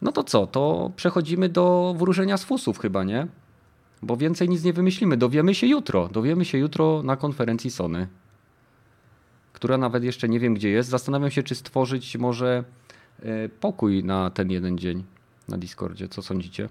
No 0.02 0.12
to 0.12 0.24
co? 0.24 0.48
To 0.48 0.92
przechodzimy 0.96 1.50
do 1.50 1.96
wróżenia 1.98 2.38
z 2.38 2.44
fusów 2.44 2.80
chyba, 2.80 3.04
nie? 3.04 3.28
Bo 4.02 4.18
więcej 4.18 4.50
nic 4.50 4.64
nie 4.64 4.74
wymyślimy. 4.74 5.18
Dowiemy 5.18 5.56
się 5.56 5.68
jutro. 5.68 6.08
Dowiemy 6.08 6.46
się 6.46 6.58
jutro 6.58 7.04
na 7.04 7.16
konferencji 7.16 7.72
Sony, 7.72 8.08
która 9.54 9.78
nawet 9.78 10.04
jeszcze 10.04 10.30
nie 10.30 10.40
wiem 10.40 10.54
gdzie 10.54 10.70
jest. 10.70 10.90
Zastanawiam 10.90 11.32
się, 11.32 11.44
czy 11.44 11.56
stworzyć 11.56 12.18
może 12.18 12.64
e, 13.24 13.50
pokój 13.50 14.04
na 14.04 14.30
ten 14.30 14.52
jeden 14.52 14.78
dzień 14.78 15.04
na 15.48 15.58
Discordzie. 15.58 16.08
Co 16.08 16.22
sądzicie? 16.22 16.70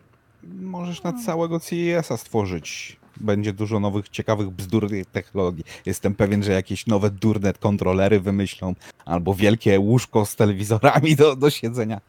Możesz 0.61 1.03
na 1.03 1.13
całego 1.13 1.61
CES-a 1.61 2.17
stworzyć. 2.17 2.98
Będzie 3.21 3.53
dużo 3.53 3.81
nowych, 3.81 4.09
ciekawych, 4.09 4.51
bzdurnych 4.51 5.07
technologii. 5.07 5.65
Jestem 5.87 6.15
pewien, 6.15 6.43
że 6.43 6.53
jakieś 6.53 6.87
nowe 6.87 7.11
durne 7.11 7.53
kontrolery 7.53 8.21
wymyślą, 8.21 8.75
albo 9.05 9.35
wielkie 9.35 9.81
łóżko 9.81 10.27
z 10.27 10.37
telewizorami 10.37 11.17
do, 11.17 11.37
do 11.37 11.51
siedzenia. 11.51 12.01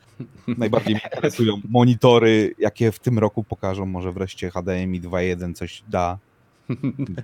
Najbardziej 0.47 0.95
mnie 0.95 1.03
interesują 1.15 1.61
monitory, 1.69 2.55
jakie 2.57 2.91
w 2.91 2.99
tym 2.99 3.19
roku 3.19 3.43
pokażą. 3.43 3.85
Może 3.85 4.11
wreszcie 4.11 4.51
HDMI 4.51 5.01
2.1 5.01 5.53
coś 5.53 5.83
da 5.87 6.17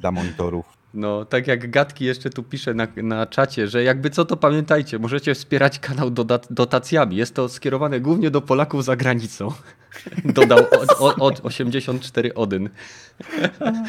dla 0.01 0.11
monitorów. 0.11 0.84
No, 0.95 1.25
tak 1.25 1.47
jak 1.47 1.71
Gatki 1.71 2.05
jeszcze 2.05 2.29
tu 2.29 2.43
pisze 2.43 2.73
na, 2.73 2.87
na 2.95 3.25
czacie, 3.25 3.67
że 3.67 3.83
jakby 3.83 4.09
co 4.09 4.25
to 4.25 4.37
pamiętajcie, 4.37 4.99
możecie 4.99 5.35
wspierać 5.35 5.79
kanał 5.79 6.09
dodat, 6.09 6.47
dotacjami. 6.49 7.15
Jest 7.15 7.35
to 7.35 7.49
skierowane 7.49 7.99
głównie 7.99 8.31
do 8.31 8.41
Polaków 8.41 8.83
za 8.83 8.95
granicą. 8.95 9.51
Dodał 10.25 10.59
od, 10.59 10.91
od, 10.99 11.19
od 11.19 11.45
84 11.45 12.33
Odyn. 12.33 12.69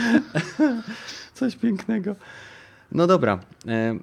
Coś 1.35 1.57
pięknego. 1.57 2.17
No 2.93 3.07
dobra, 3.07 3.39
e, 3.69 3.99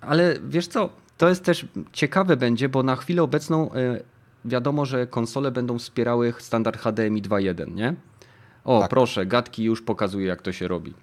ale 0.00 0.34
wiesz 0.48 0.66
co, 0.66 0.90
to 1.18 1.28
jest 1.28 1.44
też 1.44 1.66
ciekawe 1.92 2.36
będzie, 2.36 2.68
bo 2.68 2.82
na 2.82 2.96
chwilę 2.96 3.22
obecną 3.22 3.72
e, 3.72 4.00
wiadomo, 4.44 4.86
że 4.86 5.06
konsole 5.06 5.50
będą 5.50 5.78
wspierały 5.78 6.34
standard 6.38 6.80
HDMI 6.80 7.22
2.1, 7.22 7.74
nie? 7.74 7.94
O, 8.64 8.80
Tak. 8.80 8.90
proszę, 8.90 9.26
Gatki 9.26 9.64
już 9.64 9.82
pokazuje 9.82 10.26
jak 10.26 10.42
to 10.42 10.52
się 10.52 10.68
robi. 10.68 10.94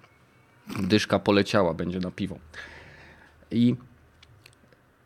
Dyszka 0.80 1.18
poleciała, 1.18 1.74
będzie 1.74 1.98
na 1.98 2.10
piwo. 2.10 2.38
I 3.50 3.76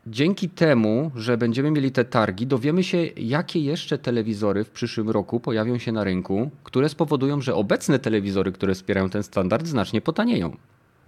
dzięki 0.06 0.48
temu, 0.48 1.10
że 1.14 1.38
będziemy 1.38 1.70
mieli 1.70 1.92
te 1.92 2.04
targi, 2.04 2.46
dowiemy 2.46 2.84
się, 2.84 2.98
jakie 3.16 3.60
jeszcze 3.60 3.98
telewizory 3.98 4.64
w 4.64 4.70
przyszłym 4.70 5.10
roku 5.10 5.40
pojawią 5.40 5.78
się 5.78 5.92
na 5.92 6.04
rynku, 6.04 6.50
które 6.64 6.88
spowodują, 6.88 7.40
że 7.40 7.54
obecne 7.54 7.98
telewizory, 7.98 8.52
które 8.52 8.74
wspierają 8.74 9.10
ten 9.10 9.22
standard, 9.22 9.66
znacznie 9.66 10.00
potanieją. 10.00 10.56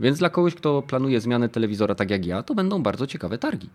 Więc 0.01 0.19
dla 0.19 0.31
kogoś, 0.31 0.55
kto 0.55 0.83
planuje 0.83 1.21
zmianę 1.21 1.49
telewizora 1.49 1.95
tak 1.95 2.11
jak 2.11 2.27
ja, 2.27 2.43
to 2.43 2.55
będą 2.55 2.83
bardzo 2.83 3.07
ciekawe 3.07 3.39
targi. 3.39 3.71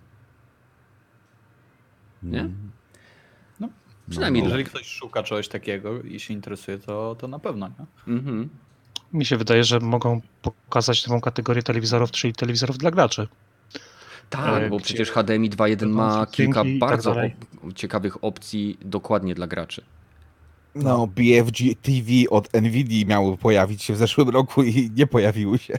Nie? 2.24 2.50
No, 3.60 3.70
Przynajmniej 4.10 4.44
Jeżeli 4.44 4.64
ktoś 4.64 4.88
szuka 4.88 5.24
czegoś 5.24 5.48
takiego 5.48 6.02
i 6.02 6.20
się 6.20 6.34
interesuje, 6.34 6.80
to, 6.80 7.16
to 7.20 7.28
na 7.28 7.40
pewno. 7.40 7.68
Nie? 7.68 8.14
Mhm. 8.14 8.50
Mi 9.14 9.26
się 9.26 9.38
wydaje, 9.38 9.64
że 9.64 9.80
mogą 9.80 10.22
pokazać 10.42 11.08
nową 11.08 11.22
kategorię 11.22 11.64
telewizorów, 11.64 12.12
czyli 12.12 12.34
telewizorów 12.34 12.78
dla 12.78 12.92
graczy. 12.92 13.28
Tak, 14.30 14.64
E, 14.64 14.70
bo 14.70 14.80
przecież 14.80 15.12
HDMI 15.12 15.50
2.1 15.50 15.90
ma 15.90 16.26
kilka 16.26 16.64
tak 16.64 16.78
bardzo 16.80 17.12
op- 17.14 17.74
ciekawych 17.76 18.24
opcji 18.24 18.78
dokładnie 18.82 19.36
dla 19.36 19.48
graczy. 19.48 19.82
No, 20.76 21.08
BFG 21.08 21.76
TV 21.82 22.12
od 22.30 22.54
Nvidia 22.54 23.06
miały 23.08 23.38
pojawić 23.38 23.84
się 23.84 23.94
w 23.94 23.98
zeszłym 23.98 24.30
roku 24.30 24.64
i 24.64 24.92
nie 24.96 25.08
pojawiły 25.08 25.58
się. 25.58 25.74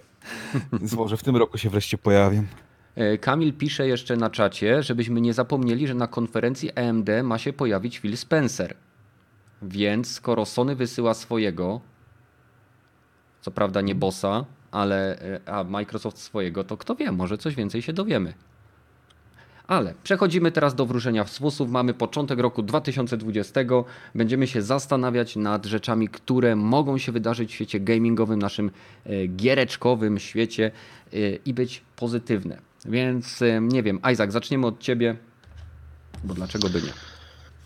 Więc 0.73 0.93
może 0.93 1.17
w 1.17 1.23
tym 1.23 1.37
roku 1.37 1.59
się 1.59 1.71
wreszcie 1.71 1.99
pojawią. 1.99 2.45
E, 2.97 3.19
Kamil 3.19 3.53
pisze 3.53 3.88
jeszcze 3.88 4.17
na 4.17 4.31
czacie, 4.31 4.83
żebyśmy 4.83 5.21
nie 5.21 5.35
zapomnieli, 5.35 5.87
że 5.88 5.95
na 5.95 6.07
konferencji 6.07 6.73
AMD 6.73 7.09
ma 7.25 7.38
się 7.38 7.53
pojawić 7.53 7.99
Phil 7.99 8.17
Spencer. 8.17 8.75
Więc 9.62 10.11
skoro 10.11 10.45
Sony 10.47 10.77
wysyła 10.77 11.14
swojego, 11.14 11.81
co 13.40 13.51
prawda 13.51 13.81
nie 13.81 13.94
bossa, 13.94 14.44
ale 14.70 15.20
e, 15.20 15.40
a 15.48 15.64
Microsoft 15.64 16.18
swojego, 16.18 16.64
to 16.64 16.77
kto 16.77 16.94
wie, 16.94 17.12
może 17.12 17.38
coś 17.38 17.55
więcej 17.55 17.83
się 17.83 17.92
dowiemy. 17.92 18.35
Ale 19.66 19.94
przechodzimy 20.03 20.53
teraz 20.53 20.74
do 20.74 20.87
wróżenia 20.87 21.27
z 21.27 21.38
fusów. 21.38 21.70
Mamy 21.70 21.94
początek 21.94 22.38
roku 22.38 22.62
2020. 22.62 23.61
Będziemy 24.14 24.46
się 24.46 24.62
zastanawiać 24.62 25.37
nad 25.37 25.66
rzeczami, 25.66 26.09
które 26.09 26.57
mogą 26.57 26.98
się 26.98 27.12
wydarzyć 27.12 27.51
w 27.51 27.55
świecie 27.55 27.81
gamingowym, 27.81 28.38
naszym 28.38 28.70
e, 29.07 29.27
giereczkowym 29.27 30.18
świecie 30.18 30.70
e, 31.12 31.16
i 31.35 31.55
być 31.55 31.83
pozytywne. 31.96 32.59
Więc 32.85 33.40
nie 33.61 33.83
wiem, 33.83 34.01
Isaac, 34.12 34.33
zaczniemy 34.33 34.66
od 34.66 34.81
ciebie, 34.81 35.16
bo 36.24 36.35
dlaczego 36.35 36.68
by 36.68 36.83
nie? 36.83 37.17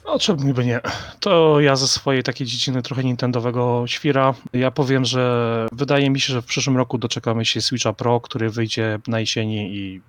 No, 0.04 0.18
czemu 0.18 0.54
by 0.54 0.64
nie? 0.64 0.80
To 1.20 1.60
ja 1.60 1.76
ze 1.76 1.88
swojej 1.88 2.22
takiej 2.22 2.46
dziedziny 2.46 2.82
trochę 2.82 3.04
nintendowego 3.04 3.84
świra. 3.86 4.34
Ja 4.52 4.70
powiem, 4.70 5.04
że 5.04 5.66
wydaje 5.72 6.10
mi 6.10 6.20
się, 6.20 6.32
że 6.32 6.42
w 6.42 6.46
przyszłym 6.46 6.76
roku 6.76 6.98
doczekamy 6.98 7.44
się 7.44 7.60
Switcha 7.60 7.92
Pro, 7.92 8.20
który 8.20 8.50
wyjdzie 8.50 8.98
na 9.06 9.20
jesieni 9.20 9.76
i 9.76 10.00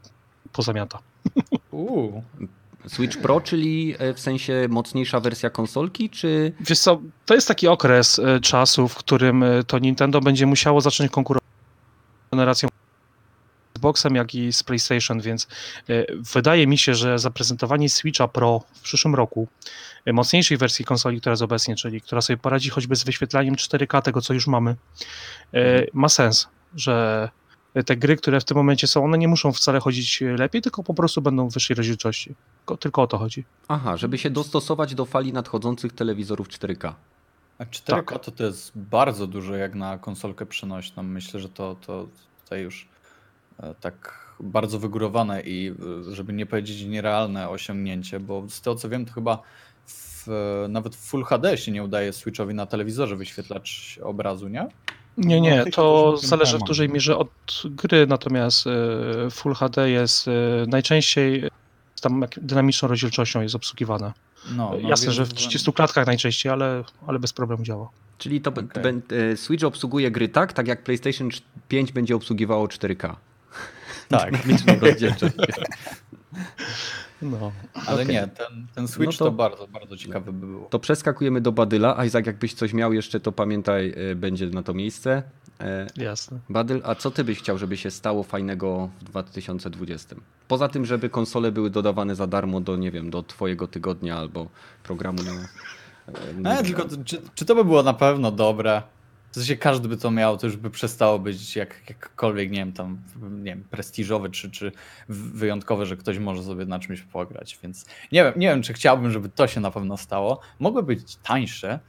pozamiata. 0.51 0.99
Uuu. 1.71 2.23
Switch 2.87 3.17
Pro, 3.17 3.41
czyli 3.41 3.95
e, 3.99 4.13
w 4.13 4.19
sensie 4.19 4.67
mocniejsza 4.69 5.19
wersja 5.19 5.49
konsolki, 5.49 6.09
czy 6.09 6.53
Wiesz 6.59 6.79
co, 6.79 7.01
to 7.25 7.35
jest 7.35 7.47
taki 7.47 7.67
okres 7.67 8.19
e, 8.19 8.39
czasu, 8.39 8.87
w 8.87 8.95
którym 8.95 9.43
e, 9.43 9.63
to 9.63 9.79
Nintendo 9.79 10.21
będzie 10.21 10.45
musiało 10.45 10.81
zacząć 10.81 11.11
konkurować 11.11 11.49
z 12.27 12.31
generacją 12.31 12.69
Xboxem, 13.83 14.15
jak 14.15 14.35
i 14.35 14.53
z 14.53 14.63
PlayStation, 14.63 15.21
więc 15.21 15.47
e, 15.89 16.05
wydaje 16.33 16.67
mi 16.67 16.77
się, 16.77 16.95
że 16.95 17.19
zaprezentowanie 17.19 17.89
Switcha 17.89 18.27
Pro 18.27 18.61
w 18.73 18.81
przyszłym 18.81 19.15
roku, 19.15 19.47
e, 20.05 20.13
mocniejszej 20.13 20.57
wersji 20.57 20.85
konsoli, 20.85 21.19
która 21.19 21.33
jest 21.33 21.43
obecnie, 21.43 21.75
czyli 21.75 22.01
która 22.01 22.21
sobie 22.21 22.37
poradzi 22.37 22.69
choćby 22.69 22.95
z 22.95 23.03
wyświetlaniem 23.03 23.55
4K 23.55 24.01
tego, 24.01 24.21
co 24.21 24.33
już 24.33 24.47
mamy, 24.47 24.75
e, 25.53 25.85
ma 25.93 26.09
sens, 26.09 26.47
że 26.75 27.29
te 27.85 27.95
gry, 27.95 28.15
które 28.15 28.39
w 28.39 28.43
tym 28.43 28.57
momencie 28.57 28.87
są, 28.87 29.03
one 29.05 29.17
nie 29.17 29.27
muszą 29.27 29.51
wcale 29.51 29.79
chodzić 29.79 30.23
lepiej, 30.37 30.61
tylko 30.61 30.83
po 30.83 30.93
prostu 30.93 31.21
będą 31.21 31.49
w 31.49 31.53
wyższej 31.53 31.75
rozdzielczości. 31.75 32.35
Tylko, 32.57 32.77
tylko 32.77 33.01
o 33.01 33.07
to 33.07 33.17
chodzi. 33.17 33.45
aha, 33.67 33.97
żeby 33.97 34.17
się 34.17 34.29
dostosować 34.29 34.95
do 34.95 35.05
fali 35.05 35.33
nadchodzących 35.33 35.93
telewizorów 35.93 36.49
4K. 36.49 36.93
A 37.59 37.65
4K 37.65 38.19
to, 38.19 38.31
to 38.31 38.43
jest 38.43 38.71
bardzo 38.75 39.27
dużo 39.27 39.55
jak 39.55 39.75
na 39.75 39.97
konsolkę 39.97 40.45
przenośną. 40.45 41.03
Myślę, 41.03 41.39
że 41.39 41.49
to, 41.49 41.75
to 41.75 42.07
tutaj 42.43 42.61
już 42.61 42.92
tak 43.79 44.23
bardzo 44.39 44.79
wygórowane 44.79 45.41
i 45.41 45.71
e, 46.09 46.13
żeby 46.13 46.33
nie 46.33 46.45
powiedzieć 46.45 46.83
nierealne 46.83 47.49
osiągnięcie, 47.49 48.19
bo 48.19 48.43
z 48.49 48.61
tego 48.61 48.75
co 48.75 48.89
wiem, 48.89 49.05
to 49.05 49.13
chyba 49.13 49.41
w, 49.87 50.27
nawet 50.69 50.95
w 50.95 50.99
Full 50.99 51.23
HD 51.23 51.57
się 51.57 51.71
nie 51.71 51.83
udaje 51.83 52.13
Switchowi 52.13 52.53
na 52.53 52.65
telewizorze 52.65 53.15
wyświetlać 53.15 53.99
obrazu, 54.03 54.47
nie? 54.47 54.67
Nie, 55.17 55.35
No, 55.35 55.41
nie, 55.41 55.63
tych 55.63 55.73
to 55.73 56.17
zależy 56.17 56.57
w 56.57 56.63
dużej 56.63 56.89
mierze 56.89 57.17
od 57.17 57.63
gry, 57.65 58.07
natomiast 58.07 58.67
e, 58.67 59.29
Full 59.29 59.53
HD 59.53 59.89
jest 59.89 60.27
e, 60.27 60.31
najczęściej 60.67 61.49
z 61.95 62.01
tam 62.01 62.25
dynamiczną 62.37 62.87
rozdzielczością 62.87 63.41
jest 63.41 63.55
obsługiwane. 63.55 64.13
No, 64.55 64.77
no 64.81 64.89
Jasne, 64.89 65.11
że 65.11 65.25
w 65.25 65.33
30 65.33 65.73
klatkach 65.73 66.07
najczęściej, 66.07 66.51
ale, 66.51 66.83
ale 67.07 67.19
bez 67.19 67.33
problemu 67.33 67.63
działa. 67.63 67.89
Czyli 68.17 68.41
to 68.41 68.53
e, 69.31 69.37
Switch 69.37 69.63
obsługuje 69.63 70.11
gry 70.11 70.29
tak, 70.29 70.53
tak 70.53 70.67
jak 70.67 70.83
PlayStation 70.83 71.29
5 71.67 71.91
będzie 71.91 72.15
obsługiwało 72.15 72.67
4K. 72.67 73.15
Tak. 74.17 74.31
Dynamiczną 74.41 74.75
rozdzielczość. 74.79 75.33
No. 77.21 77.51
Ale 77.87 78.01
Okej. 78.03 78.15
nie, 78.15 78.27
ten, 78.27 78.67
ten 78.75 78.87
Switch 78.87 79.05
No 79.13 79.17
to- 79.17 79.25
to... 79.25 79.31
bardzo, 79.31 79.67
bardzo 79.67 79.97
ciekawy 79.97 80.33
by 80.33 80.47
było. 80.47 80.67
To 80.69 80.79
przeskakujemy 80.79 81.41
do 81.41 81.51
Badyla. 81.51 82.05
Isaac, 82.05 82.25
jakbyś 82.27 82.53
coś 82.53 82.73
miał 82.73 82.93
jeszcze, 82.93 83.19
to 83.19 83.31
pamiętaj, 83.31 83.93
e, 84.11 84.15
będzie 84.15 84.47
na 84.47 84.63
to 84.63 84.73
miejsce. 84.73 85.23
E, 85.61 85.87
Jasne. 85.97 86.39
Badyl, 86.49 86.81
a 86.85 86.95
co 86.95 87.11
ty 87.11 87.23
byś 87.23 87.39
chciał, 87.39 87.57
żeby 87.57 87.77
się 87.77 87.91
stało 87.91 88.23
fajnego 88.23 88.89
w 88.99 89.03
2020? 89.03 90.15
Poza 90.47 90.67
tym, 90.67 90.85
żeby 90.85 91.09
konsole 91.09 91.51
były 91.51 91.69
dodawane 91.69 92.15
za 92.15 92.27
darmo 92.27 92.61
do, 92.61 92.75
nie 92.75 92.91
wiem, 92.91 93.09
do 93.09 93.23
twojego 93.23 93.67
tygodnia 93.67 94.17
albo 94.17 94.47
programu 94.83 95.23
na... 95.23 95.31
e, 95.31 96.33
No, 96.37 96.55
nie 96.55 96.63
tylko 96.63 96.83
czy, 97.05 97.21
czy 97.35 97.45
to 97.45 97.55
by 97.55 97.65
było 97.65 97.83
na 97.83 97.93
pewno 97.93 98.31
dobre? 98.31 98.81
W 99.33 99.35
sensie 99.35 99.57
każdy 99.57 99.87
by 99.87 99.97
to 99.97 100.11
miał, 100.11 100.37
to 100.37 100.47
już 100.47 100.57
by 100.57 100.69
przestało 100.69 101.19
być 101.19 101.55
jak, 101.55 101.89
jakkolwiek, 101.89 102.51
nie 102.51 102.57
wiem, 102.57 102.73
tam, 102.73 103.01
nie 103.31 103.43
wiem, 103.43 103.63
prestiżowe 103.63 104.29
czy, 104.29 104.51
czy 104.51 104.71
wyjątkowe, 105.09 105.85
że 105.85 105.97
ktoś 105.97 106.17
może 106.17 106.43
sobie 106.43 106.65
na 106.65 106.79
czymś 106.79 107.01
pograć, 107.01 107.59
więc 107.63 107.85
nie 108.11 108.23
wiem, 108.23 108.33
nie 108.35 108.47
wiem, 108.47 108.61
czy 108.61 108.73
chciałbym, 108.73 109.11
żeby 109.11 109.29
to 109.29 109.47
się 109.47 109.59
na 109.59 109.71
pewno 109.71 109.97
stało. 109.97 110.39
Mogły 110.59 110.83
być 110.83 111.15
tańsze, 111.15 111.79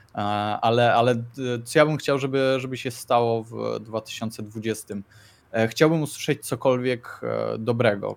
ale, 0.62 0.94
ale 0.94 1.12
e, 1.12 1.22
co 1.64 1.78
ja 1.78 1.86
bym 1.86 1.96
chciał, 1.96 2.18
żeby, 2.18 2.56
żeby 2.58 2.76
się 2.76 2.90
stało 2.90 3.42
w 3.44 3.80
2020? 3.80 4.94
E, 5.52 5.68
Chciałbym 5.68 6.02
usłyszeć 6.02 6.46
cokolwiek 6.46 7.20
e, 7.22 7.58
dobrego. 7.58 8.16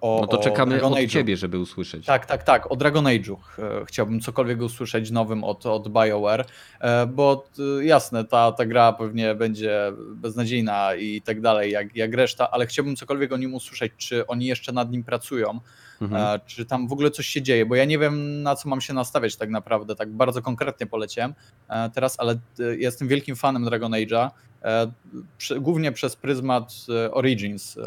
O, 0.00 0.18
No 0.20 0.26
to 0.26 0.38
czekamy 0.38 0.70
Dragon 0.72 0.92
od 0.92 0.98
Age'u. 0.98 1.08
ciebie, 1.08 1.36
żeby 1.36 1.58
usłyszeć. 1.58 2.06
Tak, 2.06 2.26
tak, 2.26 2.42
tak. 2.42 2.72
O 2.72 2.76
Dragon 2.76 3.04
Age'u 3.04 3.36
chciałbym 3.86 4.20
cokolwiek 4.20 4.60
usłyszeć 4.60 5.10
nowym 5.10 5.44
od, 5.44 5.66
od 5.66 5.88
BioWare, 5.88 6.44
e, 6.80 7.06
bo 7.06 7.44
e, 7.80 7.84
jasne, 7.84 8.24
ta, 8.24 8.52
ta 8.52 8.66
gra 8.66 8.92
pewnie 8.92 9.34
będzie 9.34 9.92
beznadziejna 10.14 10.94
i 10.94 11.22
tak 11.22 11.40
dalej, 11.40 11.72
jak, 11.72 11.96
jak 11.96 12.14
reszta, 12.14 12.50
ale 12.50 12.66
chciałbym 12.66 12.96
cokolwiek 12.96 13.32
o 13.32 13.36
nim 13.36 13.54
usłyszeć, 13.54 13.92
czy 13.96 14.26
oni 14.26 14.46
jeszcze 14.46 14.72
nad 14.72 14.90
nim 14.90 15.04
pracują, 15.04 15.60
Mhm. 16.00 16.40
czy 16.46 16.64
tam 16.66 16.88
w 16.88 16.92
ogóle 16.92 17.10
coś 17.10 17.26
się 17.26 17.42
dzieje, 17.42 17.66
bo 17.66 17.74
ja 17.74 17.84
nie 17.84 17.98
wiem, 17.98 18.42
na 18.42 18.56
co 18.56 18.68
mam 18.68 18.80
się 18.80 18.94
nastawiać 18.94 19.36
tak 19.36 19.50
naprawdę, 19.50 19.94
tak 19.96 20.10
bardzo 20.12 20.42
konkretnie 20.42 20.86
poleciałem 20.86 21.34
e, 21.68 21.90
teraz, 21.90 22.20
ale 22.20 22.32
e, 22.32 22.76
jestem 22.76 23.08
wielkim 23.08 23.36
fanem 23.36 23.64
Dragon 23.64 23.92
Age'a, 23.92 24.30
e, 24.62 24.92
głównie 25.60 25.92
przez 25.92 26.16
pryzmat 26.16 26.74
Origins, 27.12 27.78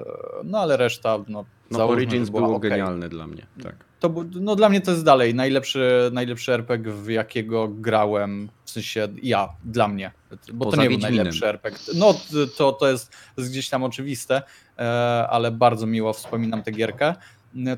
no 0.43 0.60
ale 0.60 0.78
reszta, 0.78 1.17
no, 1.28 1.46
No 1.72 1.89
Origins 1.89 2.30
było 2.30 2.56
okej. 2.56 2.70
genialne 2.70 3.10
dla 3.10 3.28
mnie. 3.28 3.46
Tak. 3.63 3.76
To, 4.00 4.13
no 4.41 4.56
dla 4.56 4.70
mnie 4.70 4.82
to 4.82 4.91
jest 4.91 5.04
dalej 5.04 5.36
najlepszy, 5.36 6.10
najlepszy 6.13 6.54
RPG, 6.54 6.91
w 6.93 7.10
jakiego 7.10 7.67
grałem, 7.67 8.50
w 8.65 8.72
sensie 8.72 9.08
ja, 9.24 9.50
dla 9.65 9.88
mnie, 9.88 10.12
bo 10.54 10.65
Poza 10.65 10.78
to 10.78 10.84
nie 10.84 10.89
był 10.89 10.98
Wiedźminem. 10.98 11.15
najlepszy 11.15 11.48
RPG. 11.48 11.80
No 11.96 12.13
to, 12.58 12.72
to, 12.72 12.91
jest, 12.91 13.15
gdzieś 13.38 13.70
tam 13.70 13.84
oczywiste, 13.84 14.41
ale 15.30 15.52
bardzo 15.52 15.88
miło 15.88 16.13
wspominam 16.13 16.63
tę 16.63 16.72
gierkę. 16.72 17.15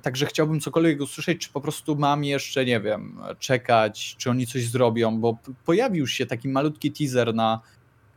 Także 0.02 0.26
chciałbym 0.26 0.60
cokolwiek 0.60 1.02
usłyszeć, 1.02 1.42
czy 1.42 1.50
po 1.50 1.62
prostu 1.62 1.96
mam 1.96 2.24
jeszcze, 2.24 2.66
nie 2.66 2.80
wiem, 2.80 3.20
czekać, 3.40 4.16
czy 4.18 4.30
oni 4.30 4.48
coś 4.48 4.68
zrobią, 4.68 5.20
bo 5.20 5.38
pojawił 5.66 6.08
się 6.08 6.26
taki 6.26 6.50
malutki 6.50 6.92
teaser 6.92 7.36
na 7.36 7.60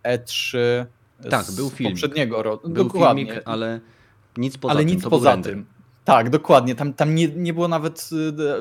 E3 0.05 0.59
Tak, 1.31 1.47
był 1.57 1.71
filmik. 1.71 1.93
poprzedniego 1.95 2.43
roku. 2.43 2.69
Był 2.69 2.85
Dokładnie. 2.85 3.25
filmik, 3.27 3.43
ale 3.45 3.81
nic 4.37 4.59
poza 4.59 4.73
ale 4.75 4.81
tym. 4.85 4.89
nic 4.95 5.05
poza 5.05 5.37
tym. 5.37 5.67
Tak, 6.05 6.31
dokładnie. 6.31 6.75
Tam, 6.75 6.93
tam 6.93 7.15
nie, 7.15 7.29
nie 7.29 7.55
było 7.55 7.69
nawet. 7.69 8.11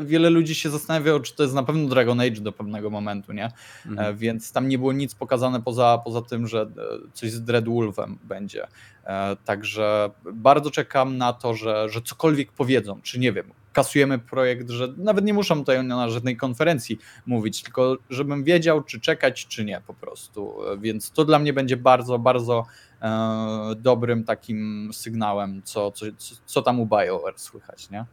y, 0.01 0.05
Wiele 0.05 0.29
ludzi 0.29 0.55
się 0.55 0.69
zastanawiało, 0.69 1.19
czy 1.19 1.35
to 1.35 1.43
jest 1.43 1.55
na 1.55 1.63
pewno 1.63 1.89
Dragon 1.89 2.19
Age 2.21 2.41
do 2.41 2.51
pewnego 2.51 2.89
momentu, 2.89 3.33
nie? 3.33 3.51
Mhm. 3.85 4.09
E, 4.09 4.13
Więc 4.17 4.51
tam 4.51 4.67
nie 4.69 4.77
było 4.77 4.93
nic 4.93 5.15
pokazane 5.15 5.61
poza, 5.61 6.01
poza 6.05 6.21
tym, 6.21 6.47
że 6.47 6.61
e, 6.61 6.67
coś 7.13 7.31
z 7.31 7.43
Dreadwolfem 7.43 8.17
będzie. 8.23 8.67
E, 9.05 9.35
Także 9.45 10.09
bardzo 10.33 10.71
czekam 10.71 11.17
na 11.17 11.33
to, 11.33 11.53
że, 11.53 11.89
że 11.89 12.01
cokolwiek 12.01 12.51
powiedzą, 12.51 13.01
czy 13.01 13.19
nie 13.19 13.31
wiem. 13.33 13.45
Kasujemy 13.73 14.19
projekt, 14.19 14.69
że 14.69 14.87
nawet 14.97 15.25
nie 15.25 15.33
muszą 15.33 15.55
tutaj 15.59 15.83
na 15.83 16.09
żadnej 16.09 16.37
konferencji 16.37 16.99
mówić, 17.25 17.63
tylko 17.63 17.97
żebym 18.09 18.43
wiedział, 18.43 18.83
czy 18.83 18.99
czekać, 18.99 19.47
czy 19.47 19.65
nie 19.65 19.81
po 19.87 19.93
prostu. 19.93 20.55
Więc 20.79 21.11
to 21.11 21.25
dla 21.25 21.39
mnie 21.39 21.53
będzie 21.53 21.77
bardzo, 21.77 22.19
bardzo 22.19 22.65
e, 23.01 23.75
dobrym 23.77 24.23
takim 24.23 24.89
sygnałem, 24.93 25.61
co, 25.63 25.91
co, 25.91 26.05
co- 26.45 26.61
tam 26.61 26.79
u 26.79 26.85
BioWare 26.85 27.39
słychać, 27.39 27.89
nie? 27.89 28.05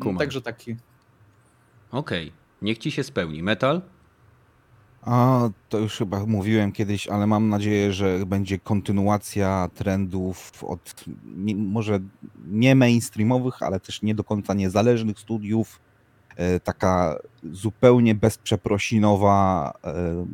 Kumam. 0.00 0.18
Także 0.18 0.40
taki. 0.42 0.76
Okej, 1.92 2.32
niech 2.62 2.78
ci 2.78 2.90
się 2.90 3.04
spełni. 3.04 3.42
Metal? 3.42 3.82
A 5.02 5.48
to 5.68 5.78
już 5.78 5.96
chyba 5.96 6.26
mówiłem 6.26 6.72
kiedyś, 6.72 7.08
ale 7.08 7.26
mam 7.26 7.48
nadzieję, 7.48 7.92
że 7.92 8.26
będzie 8.26 8.58
kontynuacja 8.58 9.68
trendów 9.74 10.64
od 10.64 10.94
nie, 11.36 11.56
może 11.56 12.00
nie 12.46 12.74
mainstreamowych, 12.74 13.62
ale 13.62 13.80
też 13.80 14.02
nie 14.02 14.14
do 14.14 14.24
końca 14.24 14.54
niezależnych 14.54 15.18
studiów. 15.18 15.80
E, 16.36 16.60
Taka 16.60 17.16
zupełnie 17.52 18.14
bezprzeprosinowa, 18.14 19.72
e, 19.84 20.26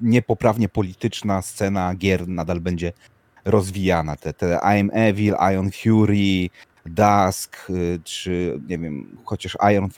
niepoprawnie 0.00 0.68
polityczna 0.68 1.42
scena 1.42 1.94
gier 1.94 2.28
nadal 2.28 2.60
będzie 2.60 2.92
rozwijana. 3.44 4.16
Te, 4.16 4.32
te 4.32 4.58
I'm 4.62 4.88
Evil, 4.92 5.34
Iron 5.52 5.70
Fury, 5.70 6.48
Dusk, 6.88 7.70
y, 7.70 8.00
czy 8.04 8.60
nie 8.68 8.78
wiem, 8.78 9.16
chociaż 9.24 9.56
Iron, 9.74 9.88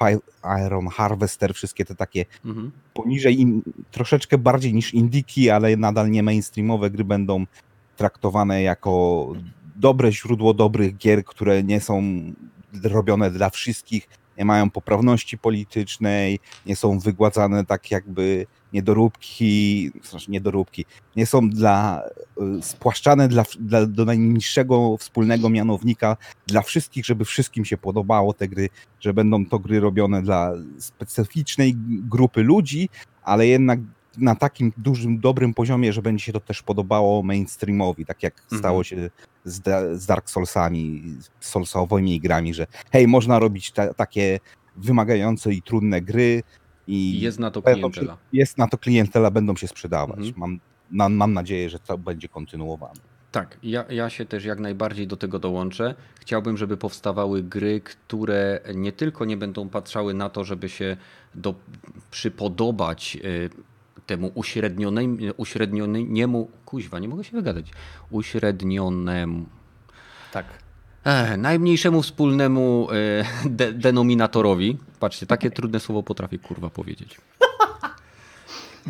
Iron 0.66 0.88
Harvester, 0.88 1.54
wszystkie 1.54 1.84
te 1.84 1.94
takie 1.94 2.24
Mhm. 2.44 2.72
poniżej, 2.94 3.40
in, 3.40 3.62
troszeczkę 3.90 4.38
bardziej 4.38 4.74
niż 4.74 4.94
indiki, 4.94 5.50
ale 5.50 5.76
nadal 5.76 6.10
nie 6.10 6.22
mainstreamowe 6.22 6.90
gry 6.90 7.04
będą 7.04 7.44
traktowane 7.96 8.62
jako 8.62 9.26
dobre 9.76 10.12
źródło 10.12 10.54
dobrych 10.54 10.96
gier, 10.96 11.24
które 11.24 11.62
nie 11.62 11.80
są 11.80 12.02
robione 12.82 13.30
dla 13.30 13.50
wszystkich, 13.50 14.08
nie 14.38 14.44
mają 14.44 14.70
poprawności 14.70 15.38
politycznej, 15.38 16.40
nie 16.66 16.76
są 16.76 16.98
wygładzane 16.98 17.64
tak 17.64 17.90
jakby 17.90 18.46
niedoróbki, 18.72 19.90
znaczy 20.10 20.30
niedoróbki, 20.30 20.84
nie 21.16 21.26
są 21.26 21.50
dla, 21.50 22.02
y, 22.58 22.62
spłaszczane 22.62 23.28
dla, 23.28 23.44
dla, 23.60 23.86
do 23.86 24.04
najniższego 24.04 24.96
wspólnego 24.96 25.48
mianownika 25.48 26.16
dla 26.46 26.62
wszystkich, 26.62 27.06
żeby 27.06 27.24
wszystkim 27.24 27.64
się 27.64 27.76
podobało 27.76 28.32
te 28.32 28.48
gry, 28.48 28.68
że 29.00 29.14
będą 29.14 29.46
to 29.46 29.58
gry 29.58 29.80
robione 29.80 30.22
dla 30.22 30.52
specyficznej 30.78 31.74
grupy 32.08 32.42
ludzi, 32.42 32.88
ale 33.22 33.46
jednak 33.46 33.80
na 34.18 34.34
takim 34.34 34.72
dużym, 34.76 35.20
dobrym 35.20 35.54
poziomie, 35.54 35.92
że 35.92 36.02
będzie 36.02 36.24
się 36.24 36.32
to 36.32 36.40
też 36.40 36.62
podobało 36.62 37.22
mainstreamowi, 37.22 38.06
tak 38.06 38.22
jak 38.22 38.34
Mhm. 38.42 38.58
stało 38.58 38.84
się 38.84 39.10
z, 39.44 39.62
z 40.02 40.06
Dark 40.06 40.30
Soulsami, 40.30 41.02
z 41.40 41.48
Soulsowymi 41.48 42.20
grami, 42.20 42.54
że 42.54 42.66
hej, 42.92 43.08
można 43.08 43.38
robić 43.38 43.72
ta, 43.72 43.94
takie 43.94 44.40
wymagające 44.76 45.52
i 45.52 45.62
trudne 45.62 46.00
gry 46.02 46.42
i 46.86 47.20
jest 47.20 47.38
na 47.38 47.50
to 47.50 47.62
klientela. 47.62 48.16
jest 48.32 48.58
na 48.58 48.66
to 48.68 48.78
klientela, 48.78 49.30
będą 49.30 49.56
się 49.56 49.68
sprzedawać. 49.68 50.18
Mhm. 50.18 50.34
Mam, 50.36 50.60
na, 50.90 51.08
mam 51.08 51.32
nadzieję, 51.34 51.70
że 51.70 51.78
to 51.78 51.98
będzie 51.98 52.28
kontynuowane. 52.28 53.00
Tak, 53.32 53.58
ja, 53.62 53.84
ja 53.90 54.10
się 54.10 54.24
też 54.24 54.44
jak 54.44 54.58
najbardziej 54.60 55.06
do 55.06 55.16
tego 55.16 55.38
dołączę. 55.38 55.94
Chciałbym, 56.20 56.56
żeby 56.56 56.76
powstawały 56.76 57.42
gry, 57.42 57.80
które 57.80 58.60
nie 58.74 58.92
tylko 58.92 59.24
nie 59.24 59.36
będą 59.36 59.68
patrzały 59.68 60.14
na 60.14 60.28
to, 60.28 60.44
żeby 60.44 60.68
się 60.68 60.96
do, 61.34 61.54
przypodobać 62.10 63.18
y, 63.24 63.50
temu 64.08 64.32
uśrednionemu, 64.34 65.16
uśrednioniemu, 65.36 66.48
kuźwa, 66.64 66.98
nie 66.98 67.08
mogę 67.08 67.24
się 67.24 67.32
wygadać, 67.32 67.66
uśrednionemu, 68.10 69.46
Tak. 70.32 70.46
Najmniejszemu 71.38 72.02
wspólnemu 72.02 72.88
y, 73.46 73.50
de, 73.50 73.72
denominatorowi. 73.72 74.78
Patrzcie, 75.00 75.26
takie 75.26 75.50
trudne 75.50 75.80
słowo 75.80 76.02
potrafię 76.02 76.38
kurwa 76.38 76.70
powiedzieć. 76.70 77.20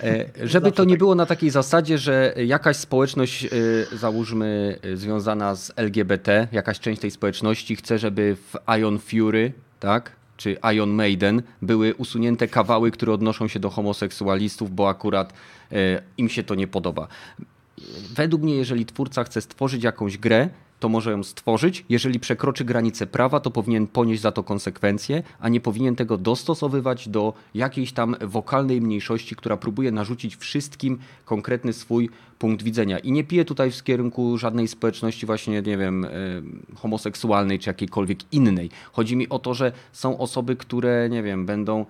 E, 0.03 0.47
Żeby 0.49 0.73
to 0.73 0.85
nie 0.85 0.97
było 0.97 1.15
na 1.15 1.27
takiej 1.27 1.51
zasadzie, 1.51 1.99
że 1.99 2.35
jakaś 2.47 2.77
społeczność, 2.77 3.45
y, 3.45 3.87
załóżmy, 3.93 4.79
związana 4.95 5.55
z 5.55 5.73
LGBT, 5.77 6.49
jakaś 6.53 6.81
część 6.81 7.01
tej 7.01 7.11
społeczności 7.11 7.77
chce, 7.77 7.99
żeby 7.99 8.37
w 8.37 8.57
Ion 8.79 8.99
Fury, 8.99 9.53
tak, 9.81 10.13
czy 10.38 10.57
Ion 10.74 10.90
Maiden 10.90 11.42
były 11.62 11.94
usunięte 11.94 12.48
kawały, 12.48 12.90
które 12.90 13.12
odnoszą 13.12 13.48
się 13.48 13.61
do 13.61 13.70
homoseksualistów, 13.70 14.74
bo 14.74 14.88
akurat 14.88 15.33
y, 15.72 15.77
im 16.18 16.29
się 16.29 16.42
to 16.42 16.55
nie 16.55 16.66
podoba. 16.66 17.09
Według 18.14 18.42
mnie, 18.42 18.55
jeżeli 18.55 18.87
twórca 18.87 19.24
chce 19.24 19.40
stworzyć 19.40 19.85
jakąś 19.85 20.18
grę, 20.18 20.48
to 20.81 20.88
może 20.88 21.11
ją 21.11 21.23
stworzyć. 21.23 21.85
Jeżeli 21.88 22.21
przekroczy 22.21 22.64
granice 22.64 23.07
prawa, 23.07 23.41
to 23.41 23.51
powinien 23.51 23.87
ponieść 23.87 24.23
za 24.23 24.33
to 24.33 24.43
konsekwencje, 24.43 25.23
a 25.41 25.49
nie 25.49 25.61
powinien 25.61 25.97
tego 25.97 26.19
dostosowywać 26.19 27.09
do 27.09 27.33
jakiejś 27.55 27.93
tam 27.93 28.17
wokalnej 28.21 28.81
mniejszości, 28.81 29.37
która 29.37 29.57
próbuje 29.57 29.93
narzucić 29.93 30.37
wszystkim 30.37 30.99
konkretny 31.25 31.73
swój 31.73 32.11
punkt 32.38 32.62
widzenia. 32.62 32.99
I 32.99 33.12
nie 33.12 33.25
piję 33.25 33.45
tutaj 33.45 33.71
w 33.71 33.83
kierunku 33.83 34.38
żadnej 34.38 34.69
społeczności 34.69 35.27
właśnie, 35.27 35.62
nie 35.62 35.77
wiem, 35.77 36.05
e, 36.05 36.11
homoseksualnej 36.75 37.59
czy 37.59 37.71
jakiejkolwiek 37.71 38.33
innej. 38.33 38.71
Chodzi 38.93 39.17
mi 39.17 39.29
o 39.29 39.38
to, 39.38 39.55
że 39.55 39.73
są 39.93 40.19
osoby, 40.19 40.57
które, 40.57 41.09
nie 41.11 41.23
wiem, 41.23 41.47
będą 41.47 41.87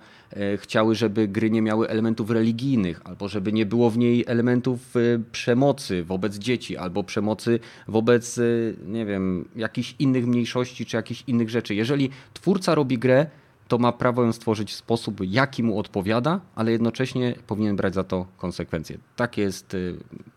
chciały, 0.57 0.95
żeby 0.95 1.27
gry 1.27 1.49
nie 1.49 1.61
miały 1.61 1.89
elementów 1.89 2.29
religijnych, 2.29 3.01
albo 3.03 3.27
żeby 3.27 3.53
nie 3.53 3.65
było 3.65 3.89
w 3.89 3.97
niej 3.97 4.23
elementów 4.27 4.95
e, 4.95 4.99
przemocy 5.31 6.03
wobec 6.03 6.35
dzieci, 6.35 6.77
albo 6.77 7.03
przemocy 7.03 7.59
wobec, 7.87 8.37
e, 8.37 8.41
nie 8.85 9.05
wiem, 9.05 9.45
jakichś 9.55 9.95
innych 9.99 10.27
mniejszości 10.27 10.85
czy 10.85 10.97
jakichś 10.97 11.23
innych 11.27 11.49
rzeczy. 11.49 11.75
Jeżeli 11.75 12.09
twórca 12.33 12.75
robi 12.75 12.97
grę, 12.97 13.25
to 13.67 13.77
ma 13.77 13.91
prawo 13.91 14.23
ją 14.23 14.33
stworzyć 14.33 14.71
w 14.71 14.75
sposób, 14.75 15.21
jaki 15.21 15.63
mu 15.63 15.79
odpowiada, 15.79 16.39
ale 16.55 16.71
jednocześnie 16.71 17.35
powinien 17.47 17.75
brać 17.75 17.93
za 17.93 18.03
to 18.03 18.25
konsekwencje. 18.37 18.97
Tak 19.15 19.37
jest 19.37 19.75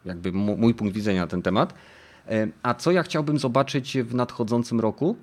jakby 0.05 0.33
mój 0.33 0.75
punkt 0.75 0.95
widzenia 0.95 1.21
na 1.21 1.27
ten 1.27 1.43
temat. 1.43 1.75
E, 2.29 2.49
A 2.63 2.75
co 2.75 2.91
ja 2.91 3.03
chciałbym 3.03 3.39
zobaczyć 3.39 3.99
w 3.99 4.15
nadchodzącym 4.15 4.81
roku? 4.81 5.17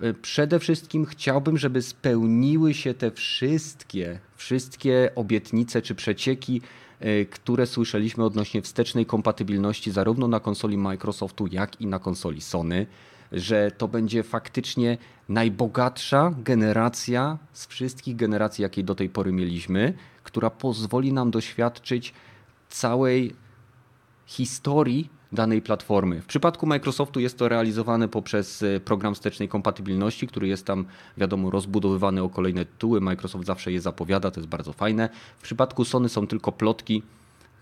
E, 0.00 0.14
Przede 0.14 0.58
wszystkim 0.58 1.06
chciałbym, 1.06 1.58
żeby 1.58 1.82
spełniły 1.82 2.74
się 2.74 2.94
te 2.94 3.10
wszystkie, 3.10 4.18
wszystkie 4.36 5.10
obietnice 5.14 5.82
czy 5.82 5.94
przecieki, 5.94 6.60
e, 7.00 7.24
które 7.24 7.66
słyszeliśmy 7.66 8.24
odnośnie 8.24 8.62
wstecznej 8.62 9.06
kompatybilności 9.06 9.90
zarówno 9.90 10.28
na 10.28 10.40
konsoli 10.40 10.78
Microsoftu, 10.78 11.46
jak 11.46 11.80
i 11.80 11.86
na 11.86 11.98
konsoli 11.98 12.40
Sony 12.40 12.86
że 13.32 13.70
to 13.70 13.88
będzie 13.88 14.22
faktycznie 14.22 14.98
najbogatsza 15.28 16.34
generacja 16.38 17.38
z 17.52 17.66
wszystkich 17.66 18.16
generacji, 18.16 18.62
jakiej 18.62 18.84
do 18.84 18.94
tej 18.94 19.08
pory 19.08 19.32
mieliśmy, 19.32 19.94
która 20.22 20.50
pozwoli 20.50 21.12
nam 21.12 21.30
doświadczyć 21.30 22.14
całej 22.68 23.34
historii 24.26 25.10
danej 25.36 25.62
platformy. 25.62 26.20
W 26.20 26.26
przypadku 26.26 26.66
Microsoftu 26.66 27.20
jest 27.20 27.38
to 27.38 27.48
realizowane 27.48 28.08
poprzez 28.08 28.62
e, 28.62 28.80
program 28.80 29.14
wstecznej 29.14 29.48
kompatybilności, 29.48 30.26
który 30.26 30.48
jest 30.48 30.66
tam, 30.66 30.84
wiadomo, 31.16 31.50
rozbudowywany 31.50 32.22
o 32.22 32.28
kolejne 32.28 32.64
tytuły. 32.64 33.00
Microsoft 33.00 33.46
zawsze 33.46 33.72
je 33.72 33.80
zapowiada, 33.80 34.30
to 34.30 34.40
jest 34.40 34.48
bardzo 34.48 34.72
fajne. 34.72 35.08
W 35.38 35.42
przypadku 35.42 35.84
Sony 35.84 36.08
są 36.08 36.26
tylko 36.26 36.52
plotki. 36.52 37.02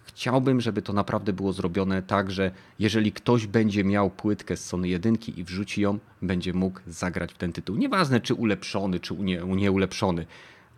Chciałbym, 0.05 0.61
żeby 0.61 0.83
to 0.83 0.93
naprawdę 0.93 1.33
było 1.33 1.53
zrobione 1.53 2.03
tak, 2.03 2.31
że 2.31 2.51
jeżeli 2.79 3.13
ktoś 3.13 3.47
będzie 3.47 3.85
miał 3.85 4.11
płytkę 4.11 4.57
z 4.57 4.65
Sony 4.65 4.89
1 4.89 5.17
i 5.37 5.45
wrzuci 5.45 5.81
ją, 5.81 5.99
będzie 6.23 6.53
mógł 6.53 6.81
zagrać 6.87 7.33
w 7.33 7.39
ten 7.39 7.53
tytuł. 7.53 7.77
Nieważne 7.77 8.21
czy 8.21 8.35
ulepszony, 8.35 9.01
czy 9.01 9.15
nie, 9.15 9.43
nieulepszony. 9.47 10.27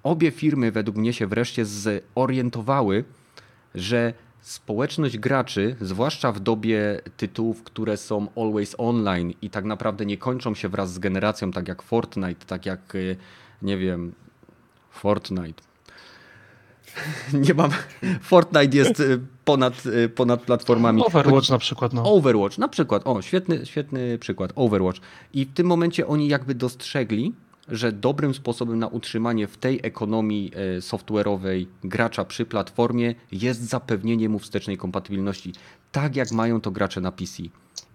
Obie 0.02 0.30
firmy 0.30 0.72
według 0.72 0.96
mnie 0.96 1.12
się 1.12 1.26
wreszcie 1.26 1.64
zorientowały, 1.64 3.04
że 3.74 4.14
społeczność 4.46 5.18
graczy, 5.18 5.76
zwłaszcza 5.80 6.32
w 6.32 6.40
dobie 6.40 7.00
tytułów, 7.16 7.62
które 7.62 7.96
są 7.96 8.26
always 8.36 8.74
online 8.78 9.32
i 9.42 9.50
tak 9.50 9.64
naprawdę 9.64 10.06
nie 10.06 10.18
kończą 10.18 10.54
się 10.54 10.68
wraz 10.68 10.92
z 10.92 10.98
generacją, 10.98 11.50
tak 11.50 11.68
jak 11.68 11.82
Fortnite, 11.82 12.46
tak 12.46 12.66
jak, 12.66 12.94
y, 12.94 13.16
nie 13.62 13.78
wiem, 13.78 14.12
Fortnite. 14.90 15.62
Nie 17.46 17.54
mam. 17.54 17.70
Fortnite 18.20 18.76
jest 18.76 19.00
y, 19.00 19.20
ponad, 19.44 19.86
y, 19.86 20.08
ponad 20.08 20.42
platformami. 20.42 21.02
Overwatch 21.02 21.50
na 21.50 21.58
przykład, 21.58 21.92
no. 21.92 22.14
Overwatch, 22.14 22.58
na 22.58 22.68
przykład, 22.68 23.02
o, 23.04 23.22
świetny, 23.22 23.66
świetny 23.66 24.18
przykład, 24.18 24.52
Overwatch. 24.54 25.00
I 25.34 25.44
w 25.44 25.52
tym 25.52 25.66
momencie 25.66 26.06
oni 26.06 26.28
jakby 26.28 26.54
dostrzegli, 26.54 27.34
że 27.68 27.92
dobrym 27.92 28.34
sposobem 28.34 28.78
na 28.78 28.88
utrzymanie 28.88 29.46
w 29.46 29.56
tej 29.56 29.80
ekonomii 29.82 30.52
e, 30.54 30.80
software'owej 30.80 31.66
gracza 31.84 32.24
przy 32.24 32.46
platformie 32.46 33.14
jest 33.32 33.62
zapewnienie 33.62 34.28
mu 34.28 34.38
wstecznej 34.38 34.76
kompatybilności, 34.76 35.52
tak 35.92 36.16
jak 36.16 36.32
mają 36.32 36.60
to 36.60 36.70
gracze 36.70 37.00
na 37.00 37.12
PC. 37.12 37.42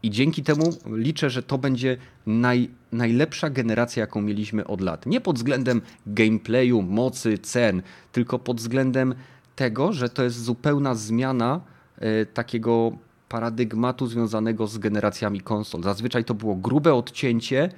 I 0.03 0.09
dzięki 0.09 0.43
temu 0.43 0.63
liczę, 0.85 1.29
że 1.29 1.43
to 1.43 1.57
będzie 1.57 1.97
naj, 2.25 2.69
najlepsza 2.91 3.49
generacja, 3.49 4.01
jaką 4.01 4.21
mieliśmy 4.21 4.67
od 4.67 4.81
lat. 4.81 5.05
Nie 5.05 5.21
pod 5.21 5.35
względem 5.35 5.81
gameplayu, 6.07 6.81
mocy, 6.81 7.37
cen, 7.37 7.81
tylko 8.11 8.39
pod 8.39 8.57
względem 8.57 9.15
tego, 9.55 9.93
że 9.93 10.09
to 10.09 10.23
jest 10.23 10.43
zupełna 10.43 10.95
zmiana 10.95 11.61
e, 11.97 12.25
takiego 12.25 12.91
paradygmatu 13.29 14.07
związanego 14.07 14.67
z 14.67 14.77
generacjami 14.77 15.41
konsol. 15.41 15.83
Zazwyczaj 15.83 16.25
to 16.25 16.33
było 16.33 16.55
grube 16.55 16.93
odcięcie. 16.93 17.69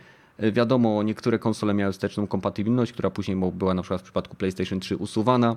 E, 0.44 0.52
Wiadomo, 0.52 1.04
niektóre 1.04 1.40
konsole 1.40 1.74
miały 1.74 1.94
wsteczną 1.94 2.28
kompatybilność, 2.28 2.92
która 2.94 3.10
później 3.10 3.38
była 3.54 3.74
na 3.74 3.82
przykład 3.82 4.02
w 4.02 4.04
przypadku 4.04 4.36
PlayStation 4.36 4.80
3 4.80 4.98
usuwana, 4.98 5.56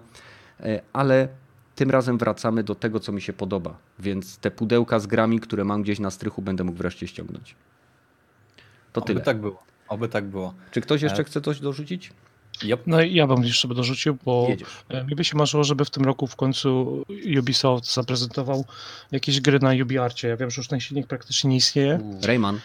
e, 0.61 0.83
ale 0.93 1.29
tym 1.75 1.91
razem 1.91 2.19
wracamy 2.19 2.65
do 2.65 2.75
tego, 2.75 3.01
co 3.01 3.13
mi 3.13 3.23
się 3.23 3.33
podoba. 3.33 3.77
Więc 3.99 4.39
te 4.39 4.51
pudełka 4.51 4.99
z 4.99 5.07
grami, 5.07 5.41
które 5.41 5.65
mam 5.65 5.83
gdzieś 5.83 5.99
na 5.99 6.11
strychu, 6.11 6.43
będę 6.43 6.65
mógł 6.65 6.79
wreszcie 6.79 7.09
ściągnąć. 7.09 7.55
To 8.93 9.01
Oby 9.01 9.07
tyle. 9.07 9.21
tak 9.21 9.41
było. 9.41 9.63
Oby 9.89 10.09
tak 10.09 10.25
było. 10.25 10.55
Czy 10.71 10.81
ktoś 10.81 11.03
jeszcze 11.03 11.23
E, 11.23 11.25
chce 11.25 11.41
coś 11.41 11.61
dorzucić? 11.61 12.13
Yep. 12.63 12.83
No 12.87 13.03
i 13.03 13.15
ja 13.15 13.27
bym 13.27 13.45
jeszcze 13.45 13.69
by 13.69 13.75
dorzucił, 13.75 14.17
bo 14.25 14.47
Jedziesz. 14.49 14.85
mi 15.09 15.17
by 15.17 15.25
się 15.25 15.37
marzyło, 15.37 15.65
żeby 15.65 15.85
w 15.85 15.91
tym 15.91 16.05
roku 16.05 16.27
w 16.27 16.37
końcu 16.37 17.03
Ubisoft 17.39 17.95
zaprezentował 17.95 18.65
jakieś 19.13 19.41
gry 19.41 19.59
na 19.59 19.73
UbiArcie. 19.83 20.29
Ja 20.29 20.37
wiem, 20.37 20.51
że 20.51 20.61
już 20.61 20.69
ten 20.69 20.81
silnik 20.81 21.07
praktycznie 21.07 21.51
nie 21.51 21.57
istnieje. 21.57 22.01
Rayman. 22.23 22.61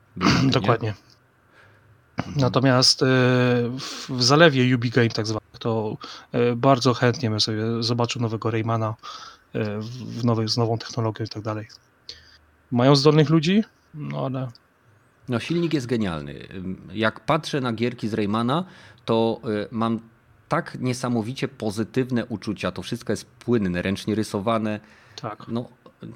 Dokładnie. 0.50 0.94
Natomiast 2.36 3.02
e, 3.02 3.06
w 4.08 4.22
zalewie 4.22 4.74
Ubi 4.76 4.90
Game 4.90 5.08
tak 5.08 5.26
zwanych, 5.26 5.58
to 5.58 5.96
e, 6.32 6.56
bardzo 6.56 6.94
chętnie 6.94 7.30
bym 7.30 7.40
sobie 7.40 7.62
zobaczył 7.80 8.22
nowego 8.22 8.50
Raymana 8.50 8.94
e, 9.54 9.80
w 9.80 10.24
nowej, 10.24 10.48
z 10.48 10.56
nową 10.56 10.78
technologią 10.78 11.24
i 11.24 11.28
tak 11.28 11.42
dalej. 11.42 11.66
Mają 12.70 12.96
zdolnych 12.96 13.30
ludzi, 13.30 13.64
no 13.94 14.26
ale 14.26 14.48
No, 15.28 15.40
silnik 15.40 15.74
jest 15.74 15.86
genialny. 15.86 16.48
Jak 16.92 17.20
patrzę 17.20 17.60
na 17.60 17.72
gierki 17.72 18.08
z 18.08 18.14
Raymana, 18.14 18.64
to 19.04 19.40
mam 19.70 20.00
tak 20.48 20.76
niesamowicie 20.80 21.48
pozytywne 21.48 22.26
uczucia. 22.26 22.72
To 22.72 22.82
wszystko 22.82 23.12
jest 23.12 23.26
płynne, 23.26 23.82
ręcznie 23.82 24.14
rysowane. 24.14 24.80
tak. 25.20 25.44
No, 25.48 25.68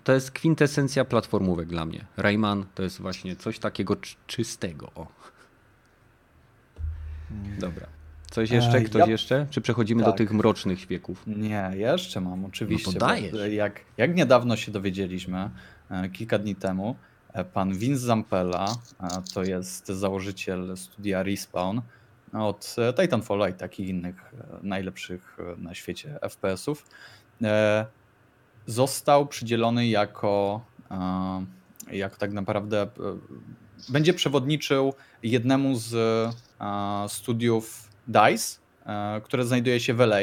to 0.04 0.12
jest 0.12 0.30
kwintesencja 0.30 1.04
platformówek 1.04 1.68
dla 1.68 1.84
mnie. 1.84 2.06
Rayman 2.16 2.64
to 2.74 2.82
jest 2.82 3.00
właśnie 3.00 3.36
coś 3.36 3.58
takiego 3.58 3.96
czy- 3.96 4.16
czystego. 4.26 4.90
O. 4.94 5.06
Dobra. 7.58 7.86
Coś 8.30 8.50
jeszcze? 8.50 8.78
E, 8.78 8.82
Ktoś 8.82 9.00
ja- 9.00 9.06
jeszcze? 9.06 9.46
Czy 9.50 9.60
przechodzimy 9.60 10.02
do 10.02 10.08
Tak. 10.08 10.18
tych 10.18 10.32
mrocznych 10.32 10.80
świeków? 10.80 11.22
Nie, 11.26 11.70
jeszcze 11.74 12.20
mam, 12.20 12.44
oczywiście. 12.44 12.90
No 13.00 13.06
to 13.30 13.46
Jak, 13.46 13.80
jak 13.96 14.14
niedawno 14.16 14.56
się 14.56 14.72
dowiedzieliśmy, 14.72 15.50
e, 15.90 16.08
kilka 16.08 16.38
dni 16.38 16.54
temu, 16.56 16.96
e, 17.32 17.44
pan 17.44 17.74
Vince 17.78 18.00
Zampella, 18.00 18.74
to 19.34 19.42
jest 19.44 19.86
założyciel 19.88 20.76
studia 20.76 21.22
Respawn 21.22 21.78
od 22.32 22.76
Titanfalla 23.00 23.48
i 23.48 23.54
takich 23.54 23.88
innych 23.88 24.34
najlepszych 24.62 25.36
na 25.58 25.74
świecie 25.74 26.18
FPS-ów, 26.22 26.86
został 28.66 29.26
przydzielony 29.26 29.86
jako, 29.86 30.60
jako 31.92 32.16
tak 32.16 32.32
naprawdę 32.32 32.86
będzie 33.88 34.14
przewodniczył 34.14 34.94
jednemu 35.22 35.76
z 35.76 35.94
studiów 37.08 37.88
DICE, 38.08 38.60
e, 38.86 39.20
które 39.20 39.44
znajduje 39.44 39.80
się 39.80 39.94
w 39.94 40.00
LA, 40.00 40.20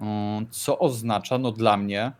Mm, 0.00 0.46
co 0.50 0.78
oznacza 0.78 1.38
no, 1.38 1.52
dla 1.52 1.76
mnie 1.76 2.12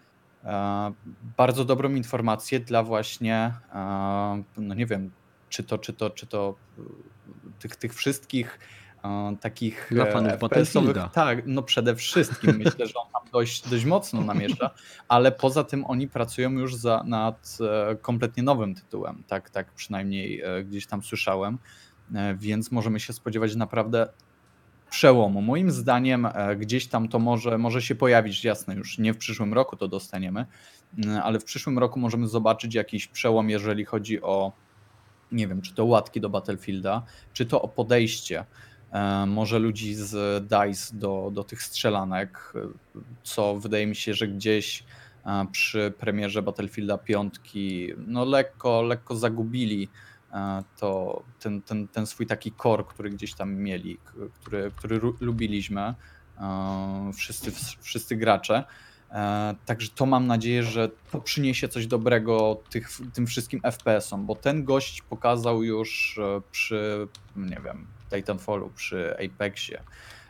e, 0.45 0.93
bardzo 1.37 1.65
dobrą 1.65 1.95
informację 1.95 2.61
dla 2.61 2.83
właśnie, 2.83 3.53
e, 3.75 4.43
no 4.57 4.75
nie 4.75 4.87
wiem, 4.87 5.11
czy 5.49 5.65
to, 5.65 5.79
czy 5.79 5.93
to, 5.93 6.11
czy 6.11 6.27
to 6.27 6.55
e, 6.79 6.83
tych, 7.59 7.77
tych 7.77 7.95
wszystkich 7.95 8.59
e, 9.05 9.37
takich 9.41 9.89
Dla 9.91 10.07
e, 10.07 10.13
fanów 10.13 10.39
Battlefielda. 10.39 11.09
Tak, 11.09 11.43
no 11.47 11.63
przede 11.63 11.97
wszystkim. 11.97 12.57
Myślę, 12.65 12.87
że 12.87 12.95
on 12.95 13.09
tam 13.13 13.23
dość, 13.33 13.69
dość 13.69 13.85
mocno 13.85 14.21
namiesza, 14.21 14.71
ale 15.09 15.33
poza 15.33 15.65
tym 15.65 15.85
oni 15.87 16.09
pracują 16.09 16.51
już 16.51 16.75
za, 16.75 17.03
nad 17.07 17.59
e, 17.61 17.97
kompletnie 17.97 18.43
nowym 18.43 18.75
tytułem, 18.75 19.25
tak, 19.27 19.51
tak 19.51 19.73
przynajmniej 19.73 20.41
e, 20.41 20.65
gdzieś 20.65 20.87
tam 20.87 21.03
słyszałem, 21.03 21.55
e, 21.55 21.59
więc 22.37 22.73
możemy 22.73 23.01
się 23.01 23.13
spodziewać 23.13 23.57
naprawdę 23.57 24.09
przełomu. 24.95 25.43
Moim 25.43 25.71
zdaniem 25.71 26.27
e, 26.27 26.57
gdzieś 26.57 26.87
tam 26.87 27.09
to 27.09 27.19
może, 27.19 27.59
może 27.59 27.83
się 27.83 27.95
pojawić, 27.95 28.45
jasne, 28.45 28.75
już 28.75 28.99
nie 28.99 29.13
w 29.13 29.19
przyszłym 29.19 29.55
roku 29.55 29.77
to 29.77 29.89
dostaniemy, 29.89 30.47
mm, 30.99 31.21
ale 31.25 31.41
w 31.41 31.45
przyszłym 31.45 31.79
roku 31.79 32.01
możemy 32.01 32.29
zobaczyć 32.29 32.75
jakiś 32.75 33.07
przełom, 33.07 33.51
jeżeli 33.51 33.85
chodzi 33.85 34.23
o, 34.23 34.53
nie 35.33 35.49
wiem, 35.49 35.63
czy 35.63 35.75
to 35.75 35.85
łatki 35.85 36.21
do 36.21 36.29
Battlefielda, 36.29 37.03
czy 37.33 37.47
to 37.47 37.63
o 37.63 37.69
podejście 37.69 38.45
e, 38.93 39.27
może 39.27 39.59
ludzi 39.59 39.95
z 39.95 40.45
DICE 40.45 40.97
do, 40.97 41.31
do 41.33 41.45
tych 41.45 41.63
strzelanek, 41.63 42.53
e, 42.55 42.69
co 43.23 43.57
wydaje 43.57 43.87
mi 43.87 43.97
się, 43.97 44.15
że 44.15 44.29
gdzieś 44.29 44.85
e, 45.27 45.47
przy 45.53 45.93
premierze 45.99 46.43
Battlefielda 46.43 46.99
5 46.99 47.35
no 48.07 48.25
lekko, 48.25 48.83
lekko 48.83 49.17
zagubili 49.17 49.89
e, 49.89 50.14
to 50.77 51.23
ten, 51.41 51.63
ten, 51.63 51.89
ten 51.89 52.07
swój 52.07 52.27
taki 52.27 52.53
core, 52.63 52.85
który 52.85 53.11
gdzieś 53.11 53.35
tam 53.35 53.55
mieli, 53.55 53.99
który, 54.41 54.71
który 54.77 55.01
lubiliśmy, 55.21 55.95
wszyscy, 57.15 57.53
wszyscy 57.81 58.17
gracze. 58.17 58.65
E, 59.11 59.55
Także 59.67 59.89
to 59.95 60.07
mam 60.07 60.27
nadzieję, 60.27 60.63
że 60.63 60.91
to 61.13 61.21
przyniesie 61.21 61.69
coś 61.69 61.87
dobrego 61.87 62.63
tych, 62.71 62.89
tym 63.15 63.27
wszystkim 63.27 63.61
FPS-om, 63.61 64.27
bo 64.27 64.37
ten 64.37 64.65
gość 64.65 65.03
pokazał 65.03 65.63
już 65.63 66.19
e, 66.19 66.41
przy, 66.51 67.09
nie 67.37 67.61
wiem, 67.65 67.87
Titanfallu, 68.11 68.71
przy 68.71 69.17
Apexie, 69.25 69.83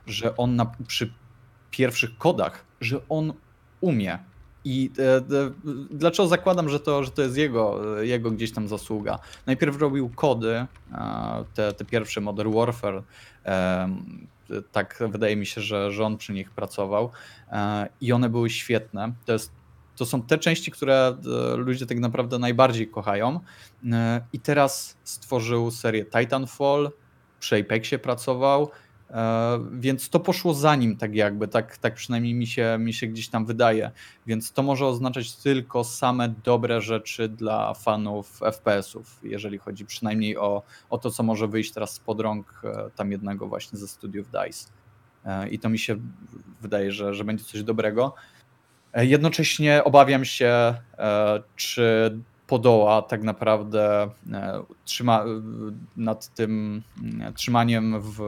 że 0.07 0.36
on 0.36 0.57
na, 0.57 0.72
przy 0.86 1.12
pierwszych 1.70 2.18
kodach, 2.18 2.64
że 2.80 3.09
on 3.09 3.32
umie. 3.80 4.18
I 4.65 4.91
e, 4.99 5.17
e, 5.17 5.23
dlaczego 5.91 6.29
zakładam, 6.29 6.69
że 6.69 6.81
to, 6.81 7.05
że 7.05 7.11
to 7.11 7.23
jest 7.23 7.37
jego, 7.37 7.81
e, 8.01 8.07
jego 8.07 8.31
gdzieś 8.31 8.53
tam 8.53 8.69
zasługa? 8.69 9.19
Najpierw 9.47 9.81
robił 9.81 10.11
kody, 10.15 10.67
e, 10.93 11.45
te, 11.55 11.73
te 11.73 11.85
pierwsze 11.85 12.21
Modern 12.21 12.53
Warfare. 12.53 13.03
tak 14.73 15.03
wydaje 15.09 15.37
mi 15.37 15.47
się, 15.47 15.61
że, 15.61 15.93
że 15.93 16.05
on 16.05 16.17
przy 16.17 16.33
nich 16.33 16.51
pracował 16.51 17.11
e, 17.53 17.89
i 18.01 18.12
one 18.12 18.29
były 18.29 18.51
świetne. 18.51 19.12
To, 19.25 19.33
jest, 19.33 19.53
to 19.97 20.07
są 20.07 20.23
te 20.23 20.39
części, 20.39 20.71
które 20.71 21.17
ludzie 21.57 21.87
tak 21.87 21.99
naprawdę 21.99 22.39
najbardziej 22.39 22.89
kochają. 22.89 23.41
I 24.33 24.41
teraz 24.41 24.97
stworzył 25.05 25.71
serię 25.71 26.05
Titanfall, 26.05 26.91
przy 27.41 27.57
Apexie 27.57 27.99
pracował, 27.99 28.71
więc 29.72 30.09
to 30.09 30.20
poszło 30.20 30.55
za 30.55 30.76
nim 30.76 30.96
tak 30.96 31.14
jakby, 31.14 31.48
tak, 31.48 31.76
tak 31.76 31.94
przynajmniej 31.94 32.34
mi 32.34 32.46
się, 32.46 32.76
mi 32.78 32.92
się 32.92 33.07
gdzieś 33.07 33.28
tam 33.28 33.46
wydaje. 33.46 33.90
Więc 34.26 34.52
to 34.52 34.62
może 34.62 34.86
oznaczać 34.86 35.36
tylko 35.36 35.84
same 35.84 36.28
dobre 36.28 36.80
rzeczy 36.80 37.28
dla 37.28 37.74
fanów 37.74 38.40
FPS-ów, 38.52 39.20
jeżeli 39.22 39.59
chodzi 39.59 39.86
przynajmniej 39.86 40.36
o, 40.36 40.62
o 40.90 40.98
to, 40.98 41.11
co 41.11 41.22
może 41.22 41.48
wyjść 41.48 41.72
teraz 41.72 41.92
spod 41.92 42.20
rąk 42.20 42.61
e, 42.64 42.90
tam 42.96 43.12
jednego 43.12 43.48
właśnie 43.48 43.78
ze 43.78 43.88
studiów 43.88 44.26
DICE. 44.26 44.70
E, 45.24 45.48
I 45.48 45.59
to 45.59 45.68
mi 45.68 45.78
się 45.78 45.96
wydaje, 46.61 46.92
że, 46.92 47.14
że 47.14 47.24
będzie 47.24 47.44
coś 47.44 47.62
dobrego. 47.62 48.14
E, 48.92 49.07
Jednocześnie 49.07 49.84
obawiam 49.84 50.24
się, 50.24 50.74
e, 50.98 51.42
czy 51.57 52.18
podoła 52.47 53.03
tak 53.03 53.22
naprawdę 53.22 54.11
e, 54.32 54.62
trzyma, 54.84 55.24
e, 55.24 55.26
nad 55.97 56.34
tym 56.34 56.82
mm, 57.03 57.34
trzymaniem 57.34 58.01
w 58.01 58.18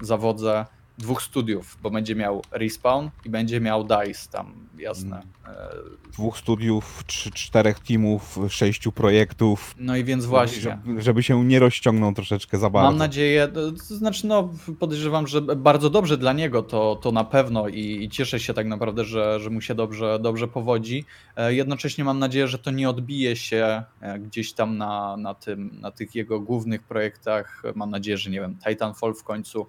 zawodze 0.00 0.66
dwóch 1.00 1.22
studiów, 1.22 1.78
bo 1.82 1.90
będzie 1.90 2.14
miał 2.14 2.42
Respawn 2.50 3.08
i 3.24 3.30
będzie 3.30 3.60
miał 3.60 3.84
DICE 3.84 4.30
tam, 4.30 4.68
jasne. 4.78 5.22
E, 5.46 6.00
Dwóch 6.12 6.38
studiów, 6.38 7.04
trzy, 7.06 7.30
czterech 7.30 7.78
teamów, 7.78 8.38
sześciu 8.48 8.92
projektów. 8.92 9.74
No 9.78 9.96
i 9.96 10.04
więc 10.04 10.26
właśnie. 10.26 10.60
Żeby, 10.60 11.02
żeby 11.02 11.22
się 11.22 11.44
nie 11.44 11.58
rozciągnął 11.58 12.14
troszeczkę 12.14 12.58
za 12.58 12.70
bardzo. 12.70 12.90
Mam 12.90 12.98
nadzieję, 12.98 13.48
to 13.48 13.94
znaczy 13.94 14.26
no 14.26 14.48
podejrzewam, 14.78 15.26
że 15.26 15.40
bardzo 15.42 15.90
dobrze 15.90 16.18
dla 16.18 16.32
niego 16.32 16.62
to, 16.62 16.96
to 17.02 17.12
na 17.12 17.24
pewno 17.24 17.68
i, 17.68 18.04
i 18.04 18.08
cieszę 18.08 18.40
się 18.40 18.54
tak 18.54 18.66
naprawdę, 18.66 19.04
że, 19.04 19.40
że 19.40 19.50
mu 19.50 19.60
się 19.60 19.74
dobrze, 19.74 20.18
dobrze 20.22 20.48
powodzi. 20.48 21.04
E, 21.36 21.54
Jednocześnie 21.54 22.04
mam 22.04 22.18
nadzieję, 22.18 22.48
że 22.48 22.58
to 22.58 22.70
nie 22.70 22.90
odbije 22.90 23.36
się 23.36 23.82
e, 24.00 24.18
gdzieś 24.18 24.52
tam 24.52 24.76
na, 24.76 25.16
na, 25.16 25.34
tym, 25.34 25.80
na 25.80 25.90
tych 25.90 26.14
jego 26.14 26.40
głównych 26.40 26.82
projektach. 26.82 27.62
Mam 27.74 27.90
nadzieję, 27.90 28.18
że 28.18 28.30
nie 28.30 28.40
wiem, 28.40 28.56
Titanfall 28.66 29.14
w 29.14 29.24
końcu 29.24 29.66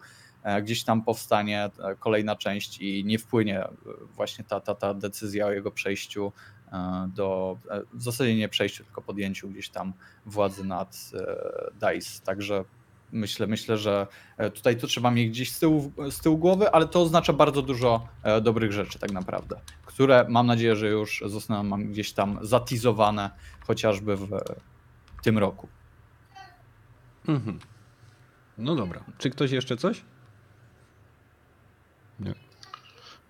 gdzieś 0.62 0.84
tam 0.84 1.02
powstanie 1.02 1.64
e, 1.64 1.96
kolejna 1.96 2.36
część 2.36 2.82
i 2.82 3.06
nie 3.06 3.20
wpłynie 3.20 3.64
e, 3.64 3.70
właśnie 4.16 4.46
ta, 4.46 4.60
ta, 4.60 4.76
ta 4.76 4.94
decyzja 4.94 5.46
o 5.46 5.52
jego 5.52 5.72
przejściu 5.72 6.32
e, 6.72 7.10
do, 7.16 7.58
e, 7.70 7.82
w 7.94 8.02
zasadzie 8.04 8.36
nie 8.36 8.50
przejściu, 8.50 8.84
tylko 8.84 9.02
podjęciu 9.02 9.50
gdzieś 9.50 9.70
tam 9.70 9.94
władzy 10.26 10.64
nad 10.64 11.12
e, 11.14 11.94
DICE. 11.94 12.22
Także 12.26 12.64
myślę, 13.12 13.48
myślę, 13.48 13.78
że 13.78 14.08
e, 14.38 14.50
tutaj 14.50 14.78
to 14.78 14.88
trzeba 14.88 15.12
mieć 15.12 15.30
gdzieś 15.30 15.52
z 15.52 15.60
tyłu, 15.60 15.92
z 16.10 16.20
tyłu 16.20 16.38
głowy, 16.38 16.72
ale 16.72 16.88
to 16.88 17.02
oznacza 17.02 17.34
bardzo 17.34 17.62
dużo 17.62 18.08
e, 18.24 18.42
dobrych 18.42 18.72
rzeczy 18.72 19.00
tak 19.00 19.12
naprawdę, 19.12 19.60
które 19.86 20.26
mam 20.30 20.48
nadzieję, 20.48 20.76
że 20.76 20.88
już 20.88 21.24
zostaną 21.26 21.84
gdzieś 21.84 22.14
tam 22.14 22.40
zatizowane 22.42 23.30
chociażby 23.68 24.18
w 24.18 24.30
tym 25.24 25.38
roku. 25.38 25.68
Mhm. 27.28 27.60
No 28.58 28.76
dobra. 28.76 29.04
Czy 29.18 29.30
ktoś 29.30 29.52
jeszcze 29.52 29.78
coś? 29.78 30.02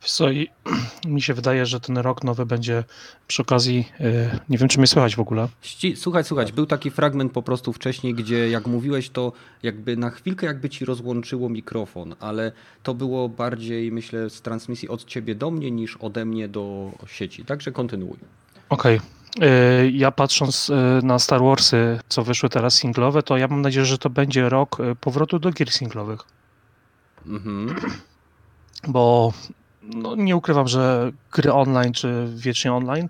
Wiesz 0.02 0.12
co, 0.12 0.32
i 0.32 0.48
mi 1.08 1.22
się 1.22 1.34
wydaje, 1.34 1.66
że 1.66 1.80
ten 1.80 1.98
rok 1.98 2.24
nowy 2.24 2.46
będzie 2.46 2.84
przy 3.28 3.42
okazji, 3.42 3.88
e, 4.00 4.40
nie 4.50 4.58
wiem 4.58 4.70
czy 4.70 4.78
mnie 4.78 4.88
słychać 4.88 5.16
w 5.16 5.20
ogóle. 5.20 5.48
Słuchaj, 5.96 6.24
słuchaj, 6.24 6.46
był 6.56 6.66
taki 6.66 6.92
fragment 6.92 7.32
po 7.32 7.44
prostu 7.44 7.74
wcześniej, 7.74 8.14
gdzie 8.14 8.50
jak 8.50 8.68
mówiłeś, 8.68 9.10
to 9.10 9.32
jakby 9.64 9.98
na 9.98 10.10
chwilkę 10.10 10.46
jakby 10.46 10.70
ci 10.70 10.86
rozłączyło 10.86 11.50
mikrofon, 11.50 12.16
ale 12.20 12.52
to 12.84 12.94
było 12.94 13.30
bardziej, 13.30 13.92
myślę, 13.92 14.30
z 14.30 14.42
transmisji 14.42 14.90
od 14.90 15.06
ciebie 15.06 15.36
do 15.36 15.52
mnie 15.52 15.72
niż 15.72 15.98
ode 15.98 16.26
mnie 16.26 16.48
do 16.48 16.92
sieci. 17.08 17.46
Także 17.46 17.72
kontynuuj. 17.72 18.18
Okej. 18.70 19.00
E, 19.42 19.90
Ja 19.90 20.12
patrząc 20.12 20.70
e, 20.70 21.00
na 21.04 21.20
Star 21.20 21.42
Warsy, 21.42 22.00
co 22.10 22.24
wyszły 22.24 22.50
teraz 22.50 22.74
singlowe, 22.76 23.24
to 23.24 23.38
ja 23.38 23.48
mam 23.48 23.62
nadzieję, 23.62 23.86
że 23.86 23.98
to 23.98 24.10
będzie 24.10 24.50
rok 24.50 24.78
powrotu 25.02 25.40
do 25.40 25.52
gier 25.52 25.72
singlowych. 25.72 26.20
Mhm. 27.26 27.76
Bo 28.88 29.34
no, 29.82 30.16
nie 30.16 30.36
ukrywam, 30.36 30.68
że 30.68 31.12
gry 31.32 31.54
online 31.54 31.94
czy 31.94 32.28
wiecznie 32.36 32.74
online 32.74 33.10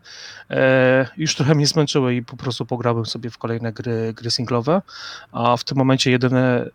e, 0.49 1.07
już 1.17 1.35
trochę 1.35 1.55
mnie 1.55 1.67
zmęczyły 1.67 2.15
i 2.15 2.23
po 2.23 2.37
prostu 2.37 2.65
pograłem 2.65 3.05
sobie 3.05 3.29
w 3.29 3.37
kolejne 3.37 3.73
gry, 3.73 4.13
gry 4.13 4.31
singlowe, 4.31 4.81
a 5.31 5.57
w 5.57 5.63
tym 5.63 5.77
momencie 5.77 6.11
jedyne 6.11 6.69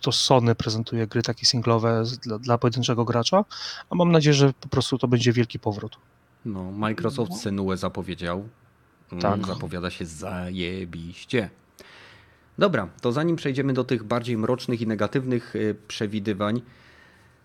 to 0.00 0.12
Sony 0.12 0.54
prezentuje 0.54 1.06
gry 1.06 1.22
takie 1.22 1.46
singlowe 1.46 2.02
dla, 2.22 2.38
dla 2.38 2.58
pojedynczego 2.58 3.04
gracza, 3.04 3.44
a 3.90 3.94
mam 3.94 4.12
nadzieję, 4.12 4.34
że 4.34 4.52
po 4.60 4.68
prostu 4.68 4.98
to 4.98 5.08
będzie 5.08 5.32
wielki 5.32 5.58
powrót. 5.58 5.96
No, 6.44 6.72
Microsoft 6.72 7.32
Senue 7.32 7.76
zapowiedział. 7.76 8.48
Mm, 9.12 9.22
Tak. 9.22 9.46
Zapowiada 9.46 9.90
się 9.90 10.06
zajebiście. 10.06 11.50
Dobra, 12.58 12.88
to 13.00 13.12
zanim 13.12 13.36
przejdziemy 13.36 13.72
do 13.72 13.84
tych 13.84 14.04
bardziej 14.04 14.36
mrocznych 14.36 14.80
i 14.80 14.86
negatywnych 14.86 15.56
y, 15.56 15.76
przewidywań, 15.88 16.62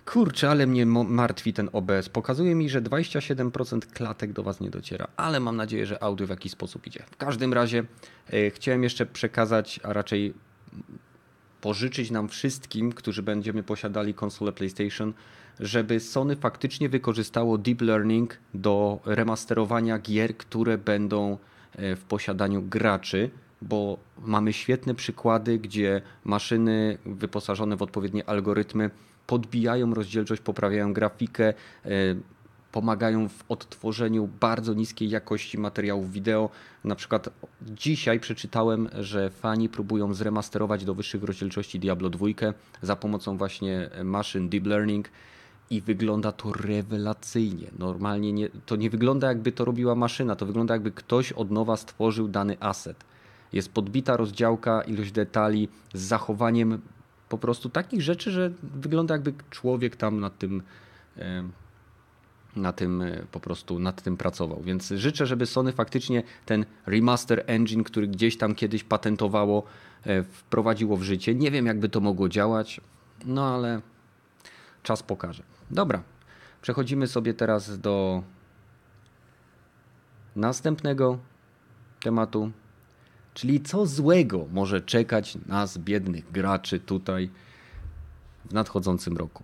kurczę, 0.10 0.50
ale 0.50 0.68
mnie 0.68 0.86
martwi 0.86 1.54
ten 1.54 1.70
OBS. 1.74 2.10
Pokazuje 2.10 2.56
mi, 2.56 2.70
że 2.70 2.82
27% 2.82 3.80
klatek 3.80 4.34
do 4.34 4.44
Was 4.44 4.60
nie 4.60 4.70
dociera, 4.70 5.08
ale 5.18 5.40
mam 5.40 5.56
nadzieję, 5.56 5.86
że 5.86 6.04
audio 6.04 6.28
w 6.28 6.30
jakiś 6.30 6.52
sposób 6.52 6.88
idzie. 6.88 7.04
W 7.12 7.18
każdym 7.18 7.54
razie 7.54 7.84
y, 8.34 8.52
chciałem 8.56 8.84
jeszcze 8.84 9.06
przekazać, 9.06 9.80
a 9.84 9.94
raczej 9.94 10.34
pożyczyć 11.62 12.12
nam 12.12 12.30
wszystkim, 12.30 12.92
którzy 12.92 13.24
będziemy 13.24 13.64
posiadali 13.64 14.14
konsolę 14.14 14.52
PlayStation, 14.52 15.14
żeby 15.60 16.00
Sony 16.00 16.36
faktycznie 16.36 16.90
wykorzystało 16.90 17.58
deep 17.58 17.82
learning 17.82 18.38
do 18.54 19.00
remasterowania 19.06 20.00
gier, 20.00 20.38
które 20.38 20.78
będą 20.78 21.38
e, 21.76 21.96
w 21.96 22.04
posiadaniu 22.04 22.62
graczy, 22.62 23.30
bo 23.62 23.98
mamy 24.18 24.54
świetne 24.54 24.96
przykłady, 24.96 25.60
gdzie 25.60 26.02
maszyny 26.24 26.98
wyposażone 27.06 27.78
w 27.78 27.82
odpowiednie 27.82 28.30
algorytmy 28.30 28.90
podbijają 29.30 29.94
rozdzielczość, 29.94 30.42
poprawiają 30.42 30.94
grafikę, 30.94 31.54
e, 31.86 31.90
pomagają 32.72 33.30
w 33.30 33.44
odtworzeniu 33.50 34.30
bardzo 34.40 34.74
niskiej 34.74 35.10
jakości 35.10 35.58
materiałów 35.58 36.12
wideo. 36.12 36.50
Na 36.84 36.96
przykład 36.96 37.30
dzisiaj 37.62 38.20
przeczytałem, 38.20 38.90
że 39.00 39.30
fani 39.30 39.70
próbują 39.70 40.14
zremasterować 40.14 40.86
do 40.86 40.94
wyższych 40.96 41.24
rozdzielczości 41.24 41.80
Diablo 41.80 42.10
2 42.10 42.28
za 42.82 42.96
pomocą 42.96 43.38
właśnie 43.38 43.90
maszyn 44.04 44.50
deep 44.50 44.66
learning 44.66 45.10
i 45.70 45.82
wygląda 45.82 46.32
to 46.32 46.54
rewelacyjnie. 46.54 47.68
Normalnie 47.80 48.34
nie, 48.34 48.50
to 48.66 48.76
nie 48.76 48.90
wygląda 48.90 49.28
jakby 49.28 49.52
to 49.52 49.66
robiła 49.66 49.96
maszyna, 49.96 50.36
to 50.36 50.46
wygląda 50.46 50.74
jakby 50.74 50.92
ktoś 50.92 51.32
od 51.32 51.52
nowa 51.52 51.78
stworzył 51.78 52.28
dany 52.28 52.58
asset. 52.60 53.04
Jest 53.54 53.72
podbita 53.74 54.18
rozdziałka, 54.18 54.82
ilość 54.82 55.12
detali 55.12 55.68
z 55.94 56.02
zachowaniem 56.02 56.82
po 57.30 57.38
prostu 57.38 57.70
takich 57.70 58.02
rzeczy, 58.02 58.32
że 58.32 58.52
wygląda 58.64 59.14
jakby 59.16 59.34
człowiek 59.50 59.96
tam 59.96 60.20
nad 60.20 60.38
tym 60.38 60.64
em, 61.18 61.52
na 62.56 62.74
tym 62.74 63.02
e, 63.02 63.24
po 63.32 63.40
prostu 63.40 63.80
nad 63.80 64.02
tym 64.02 64.18
pracował. 64.18 64.62
Więc 64.64 64.90
życzę, 64.90 65.26
żeby 65.26 65.46
Sony 65.46 65.72
faktycznie 65.72 66.24
ten 66.46 66.66
remaster 66.86 67.44
engine, 67.48 67.84
który 67.84 68.08
gdzieś 68.08 68.38
tam 68.38 68.56
kiedyś 68.56 68.84
patentowało, 68.84 69.64
e, 70.04 70.24
wprowadziło 70.24 70.98
w 70.98 71.04
życie. 71.04 71.36
Nie 71.36 71.52
wiem, 71.52 71.66
jakby 71.66 71.90
to 71.90 72.00
mogło 72.00 72.30
działać, 72.30 72.82
no 73.26 73.56
ale 73.56 73.82
czas 74.84 75.04
pokaże. 75.04 75.44
Dobra, 75.72 76.04
przechodzimy 76.62 77.08
sobie 77.08 77.34
teraz 77.34 77.80
do 77.80 78.24
następnego 80.36 81.18
tematu, 82.04 82.52
czyli 83.40 83.62
co 83.62 83.86
złego 83.86 84.46
może 84.52 84.82
czekać 84.82 85.38
nas, 85.48 85.78
biednych 85.78 86.32
graczy, 86.32 86.80
tutaj 86.80 87.30
w 88.46 88.54
nadchodzącym 88.54 89.18
roku. 89.18 89.44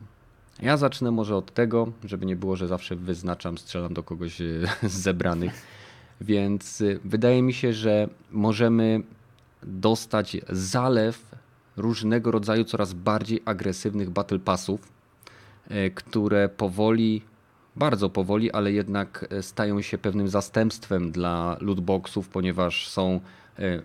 Ja 0.61 0.77
zacznę 0.77 1.11
może 1.11 1.35
od 1.35 1.53
tego, 1.53 1.91
żeby 2.03 2.25
nie 2.25 2.35
było, 2.35 2.55
że 2.55 2.67
zawsze 2.67 2.95
wyznaczam, 2.95 3.57
strzelam 3.57 3.93
do 3.93 4.03
kogoś 4.03 4.41
e, 4.41 4.45
z 4.83 4.91
zebranych. 5.07 5.53
Więc 6.21 6.81
y, 6.81 6.99
wydaje 7.05 7.41
mi 7.41 7.53
się, 7.53 7.73
że 7.73 8.09
możemy 8.31 9.01
dostać 9.63 10.37
zalew 10.49 11.35
różnego 11.77 12.31
rodzaju 12.31 12.63
coraz 12.63 12.93
bardziej 12.93 13.41
agresywnych 13.45 14.09
battle 14.09 14.39
passów, 14.39 14.91
e, 15.69 15.89
które 15.89 16.49
powoli, 16.49 17.21
bardzo 17.75 18.09
powoli, 18.09 18.51
ale 18.51 18.71
jednak 18.71 19.25
e, 19.29 19.43
stają 19.43 19.81
się 19.81 19.97
pewnym 19.97 20.27
zastępstwem 20.27 21.11
dla 21.11 21.57
lootboxów, 21.61 22.29
ponieważ 22.29 22.87
są 22.87 23.15
e, 23.15 23.35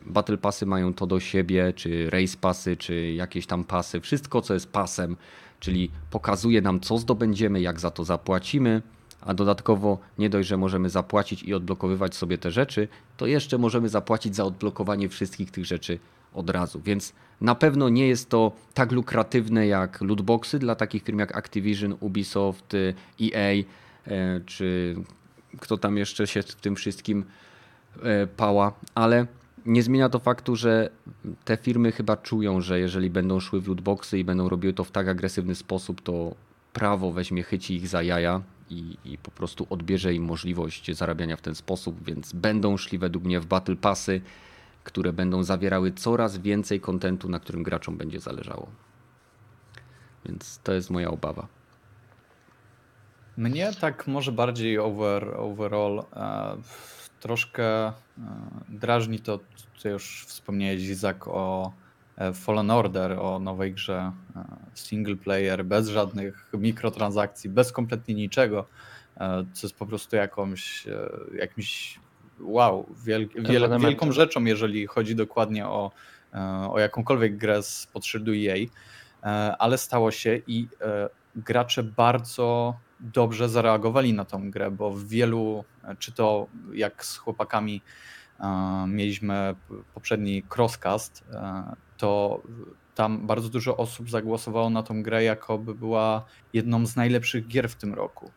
battle 0.06 0.38
passy 0.38 0.66
mają 0.66 0.94
to 0.94 1.06
do 1.06 1.20
siebie, 1.20 1.72
czy 1.72 2.10
race 2.10 2.36
passy, 2.40 2.76
czy 2.76 3.12
jakieś 3.12 3.46
tam 3.46 3.64
pasy, 3.64 4.00
wszystko 4.00 4.42
co 4.42 4.54
jest 4.54 4.72
pasem, 4.72 5.16
czyli 5.60 5.90
pokazuje 6.10 6.62
nam 6.62 6.80
co 6.80 6.98
zdobędziemy, 6.98 7.60
jak 7.60 7.80
za 7.80 7.90
to 7.90 8.04
zapłacimy, 8.04 8.82
a 9.20 9.34
dodatkowo 9.34 9.98
nie 10.18 10.30
dość, 10.30 10.48
że 10.48 10.56
możemy 10.56 10.90
zapłacić 10.90 11.42
i 11.42 11.54
odblokowywać 11.54 12.14
sobie 12.14 12.38
te 12.38 12.50
rzeczy, 12.50 12.88
to 13.16 13.26
jeszcze 13.26 13.58
możemy 13.58 13.88
zapłacić 13.88 14.36
za 14.36 14.44
odblokowanie 14.44 15.08
wszystkich 15.08 15.50
tych 15.50 15.66
rzeczy 15.66 15.98
od 16.34 16.50
razu. 16.50 16.80
Więc 16.84 17.12
na 17.40 17.54
pewno 17.54 17.88
nie 17.88 18.08
jest 18.08 18.28
to 18.28 18.52
tak 18.74 18.92
lukratywne 18.92 19.66
jak 19.66 20.00
lootboxy 20.00 20.58
dla 20.58 20.74
takich 20.74 21.02
firm 21.02 21.18
jak 21.18 21.36
Activision, 21.36 21.96
Ubisoft, 22.00 22.74
EA 23.20 23.64
e, 24.06 24.40
czy 24.46 24.96
kto 25.60 25.78
tam 25.78 25.96
jeszcze 25.96 26.26
się 26.26 26.42
w 26.42 26.54
tym 26.54 26.76
wszystkim 26.76 27.24
e, 28.02 28.26
pała, 28.26 28.72
ale 28.94 29.26
nie 29.66 29.82
zmienia 29.82 30.08
to 30.08 30.18
faktu, 30.18 30.56
że 30.56 30.90
te 31.44 31.56
firmy 31.56 31.92
chyba 31.92 32.16
czują, 32.16 32.60
że 32.60 32.80
jeżeli 32.80 33.10
będą 33.10 33.40
szły 33.40 33.60
w 33.60 33.68
lootboxy 33.68 34.18
i 34.18 34.24
będą 34.24 34.48
robiły 34.48 34.72
to 34.72 34.84
w 34.84 34.90
tak 34.90 35.08
agresywny 35.08 35.54
sposób, 35.54 36.00
to 36.00 36.34
prawo 36.72 37.12
weźmie, 37.12 37.42
chyci 37.42 37.74
ich 37.74 37.88
za 37.88 38.02
jaja 38.02 38.42
i, 38.70 38.96
i 39.04 39.18
po 39.18 39.30
prostu 39.30 39.66
odbierze 39.70 40.14
im 40.14 40.24
możliwość 40.24 40.96
zarabiania 40.96 41.36
w 41.36 41.40
ten 41.40 41.54
sposób, 41.54 42.04
więc 42.04 42.32
będą 42.32 42.76
szli 42.76 42.98
według 42.98 43.24
mnie 43.24 43.40
w 43.40 43.46
battle 43.46 43.76
passy, 43.76 44.20
które 44.84 45.12
będą 45.12 45.42
zawierały 45.42 45.92
coraz 45.92 46.38
więcej 46.38 46.80
kontentu, 46.80 47.28
na 47.28 47.40
którym 47.40 47.62
graczom 47.62 47.96
będzie 47.96 48.20
zależało. 48.20 48.68
Więc 50.26 50.60
to 50.64 50.72
jest 50.72 50.90
moja 50.90 51.10
obawa. 51.10 51.46
Mnie 53.36 53.70
tak 53.80 54.06
może 54.06 54.32
bardziej 54.32 54.78
over, 54.78 55.34
overall 55.36 55.98
e, 55.98 56.56
troszkę 57.20 57.86
e, 57.86 57.92
drażni 58.68 59.18
to, 59.18 59.38
co 59.78 59.88
już 59.88 60.24
wspomniałeś 60.26 60.80
Izak 60.80 61.28
o 61.28 61.72
e, 62.16 62.32
Fallen 62.32 62.70
Order, 62.70 63.12
o 63.12 63.38
nowej 63.38 63.72
grze 63.72 64.12
e, 64.36 64.44
single 64.74 65.16
player, 65.16 65.64
bez 65.64 65.88
żadnych 65.88 66.50
mikrotransakcji, 66.54 67.50
bez 67.50 67.72
kompletnie 67.72 68.14
niczego, 68.14 68.66
co 69.52 69.66
jest 69.66 69.76
po 69.76 69.86
prostu 69.86 70.16
jakąś, 70.16 70.86
jakimś 71.38 72.00
wow, 72.40 72.86
wiel, 73.04 73.28
wiel, 73.34 73.78
wielką 73.80 74.12
rzeczą, 74.12 74.44
jeżeli 74.44 74.86
chodzi 74.86 75.16
dokładnie 75.16 75.66
o, 75.66 75.90
o 76.70 76.78
jakąkolwiek 76.78 77.36
grę 77.36 77.62
z 77.62 77.86
podszyldu 77.86 78.32
EA, 78.34 78.56
ale 79.58 79.78
stało 79.78 80.10
się 80.10 80.40
i 80.46 80.68
gracze 81.36 81.82
bardzo 81.82 82.74
dobrze 83.00 83.48
zareagowali 83.48 84.12
na 84.12 84.24
tą 84.24 84.50
grę, 84.50 84.70
bo 84.70 84.90
w 84.90 85.04
wielu, 85.04 85.64
czy 85.98 86.12
to 86.12 86.46
jak 86.72 87.04
z 87.04 87.16
chłopakami 87.16 87.82
e, 88.40 88.84
mieliśmy 88.88 89.54
poprzedni 89.94 90.42
crosscast, 90.56 91.24
e, 91.32 91.76
to 91.96 92.42
tam 92.94 93.26
bardzo 93.26 93.48
dużo 93.48 93.76
osób 93.76 94.10
zagłosowało 94.10 94.70
na 94.70 94.82
tą 94.82 95.02
grę, 95.02 95.24
jakoby 95.24 95.74
była 95.74 96.24
jedną 96.52 96.86
z 96.86 96.96
najlepszych 96.96 97.46
gier 97.46 97.68
w 97.68 97.74
tym 97.74 97.94
roku. 97.94 98.30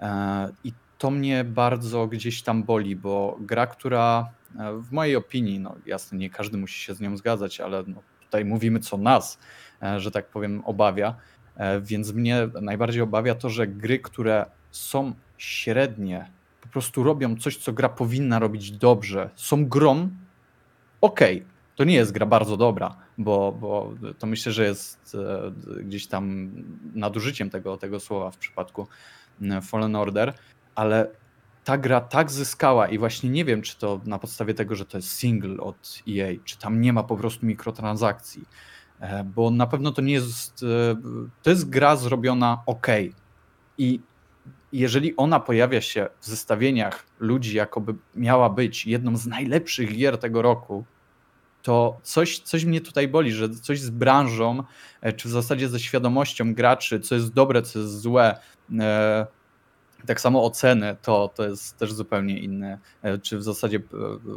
E, 0.00 0.48
I 0.64 0.72
to 0.98 1.10
mnie 1.10 1.44
bardzo 1.44 2.06
gdzieś 2.06 2.42
tam 2.42 2.62
boli, 2.62 2.96
bo 2.96 3.36
gra, 3.40 3.66
która 3.66 4.30
w 4.82 4.92
mojej 4.92 5.16
opinii, 5.16 5.58
no 5.60 5.74
jasne, 5.86 6.18
nie 6.18 6.30
każdy 6.30 6.58
musi 6.58 6.84
się 6.84 6.94
z 6.94 7.00
nią 7.00 7.16
zgadzać, 7.16 7.60
ale 7.60 7.84
no, 7.86 8.02
tutaj 8.20 8.44
mówimy 8.44 8.80
co 8.80 8.96
nas, 8.96 9.38
że 9.96 10.10
tak 10.10 10.28
powiem, 10.28 10.62
obawia. 10.64 11.14
E, 11.56 11.80
Więc 11.80 12.12
mnie 12.12 12.48
najbardziej 12.62 13.02
obawia 13.02 13.34
to, 13.34 13.50
że 13.50 13.66
gry, 13.66 13.98
które 13.98 14.46
są 14.70 15.12
średnie, 15.38 16.30
po 16.60 16.68
prostu 16.68 17.02
robią 17.02 17.36
coś, 17.36 17.56
co 17.56 17.72
gra 17.72 17.88
powinna 17.88 18.38
robić 18.38 18.70
dobrze, 18.70 19.30
są 19.36 19.66
grą, 19.66 20.08
okej, 21.00 21.44
to 21.76 21.84
nie 21.84 21.94
jest 21.94 22.12
gra 22.12 22.26
bardzo 22.26 22.56
dobra, 22.56 22.96
bo, 23.18 23.52
bo 23.60 23.94
to 24.18 24.26
myślę, 24.26 24.52
że 24.52 24.64
jest 24.64 25.16
e, 25.78 25.82
gdzieś 25.82 26.06
tam 26.06 26.50
nadużyciem 26.94 27.50
tego, 27.50 27.76
tego 27.76 28.00
słowa 28.00 28.30
w 28.30 28.36
przypadku 28.36 28.86
m, 29.42 29.62
Fallen 29.62 29.96
Order, 29.96 30.34
ale 30.74 31.10
ta 31.64 31.78
gra 31.78 32.00
tak 32.00 32.30
zyskała 32.30 32.88
i 32.88 32.98
właśnie 32.98 33.30
nie 33.30 33.44
wiem, 33.44 33.62
czy 33.62 33.78
to 33.78 34.00
na 34.04 34.18
podstawie 34.18 34.54
tego, 34.54 34.74
że 34.74 34.86
to 34.86 34.98
jest 34.98 35.12
single 35.12 35.56
od 35.56 36.02
EA, 36.08 36.28
czy 36.44 36.58
tam 36.58 36.80
nie 36.80 36.92
ma 36.92 37.02
po 37.02 37.16
prostu 37.16 37.46
mikrotransakcji, 37.46 38.44
E, 38.44 38.85
bo 39.24 39.50
na 39.50 39.66
pewno 39.66 39.92
to 39.92 40.02
nie 40.02 40.12
jest, 40.12 40.62
e, 40.62 40.96
to 41.42 41.50
jest 41.50 41.68
gra 41.68 41.96
zrobiona 41.96 42.62
ok. 42.66 42.86
I 43.78 44.00
jeżeli 44.72 45.16
ona 45.16 45.40
pojawia 45.40 45.80
się 45.80 46.08
w 46.20 46.26
zestawieniach 46.26 47.06
ludzi, 47.20 47.56
jakoby 47.56 47.94
miała 48.14 48.50
być 48.50 48.86
jedną 48.86 49.16
z 49.16 49.26
najlepszych 49.26 49.96
gier 49.96 50.18
tego 50.18 50.42
roku, 50.42 50.84
to 51.62 52.00
coś, 52.02 52.38
coś 52.38 52.64
mnie 52.64 52.80
tutaj 52.80 53.08
boli, 53.08 53.32
że 53.32 53.50
coś 53.50 53.80
z 53.80 53.90
branżą, 53.90 54.62
e, 55.00 55.12
czy 55.12 55.28
w 55.28 55.30
zasadzie 55.30 55.68
ze 55.68 55.80
świadomością 55.80 56.54
graczy, 56.54 57.00
co 57.00 57.14
jest 57.14 57.32
dobre, 57.32 57.62
co 57.62 57.78
jest 57.78 58.00
złe, 58.00 58.38
e, 58.80 59.26
tak 60.06 60.20
samo 60.20 60.44
oceny, 60.44 60.96
to, 61.02 61.30
to 61.34 61.48
jest 61.48 61.78
też 61.78 61.92
zupełnie 61.92 62.38
inny, 62.38 62.78
e, 63.02 63.18
czy 63.18 63.38
w 63.38 63.42
zasadzie 63.42 63.78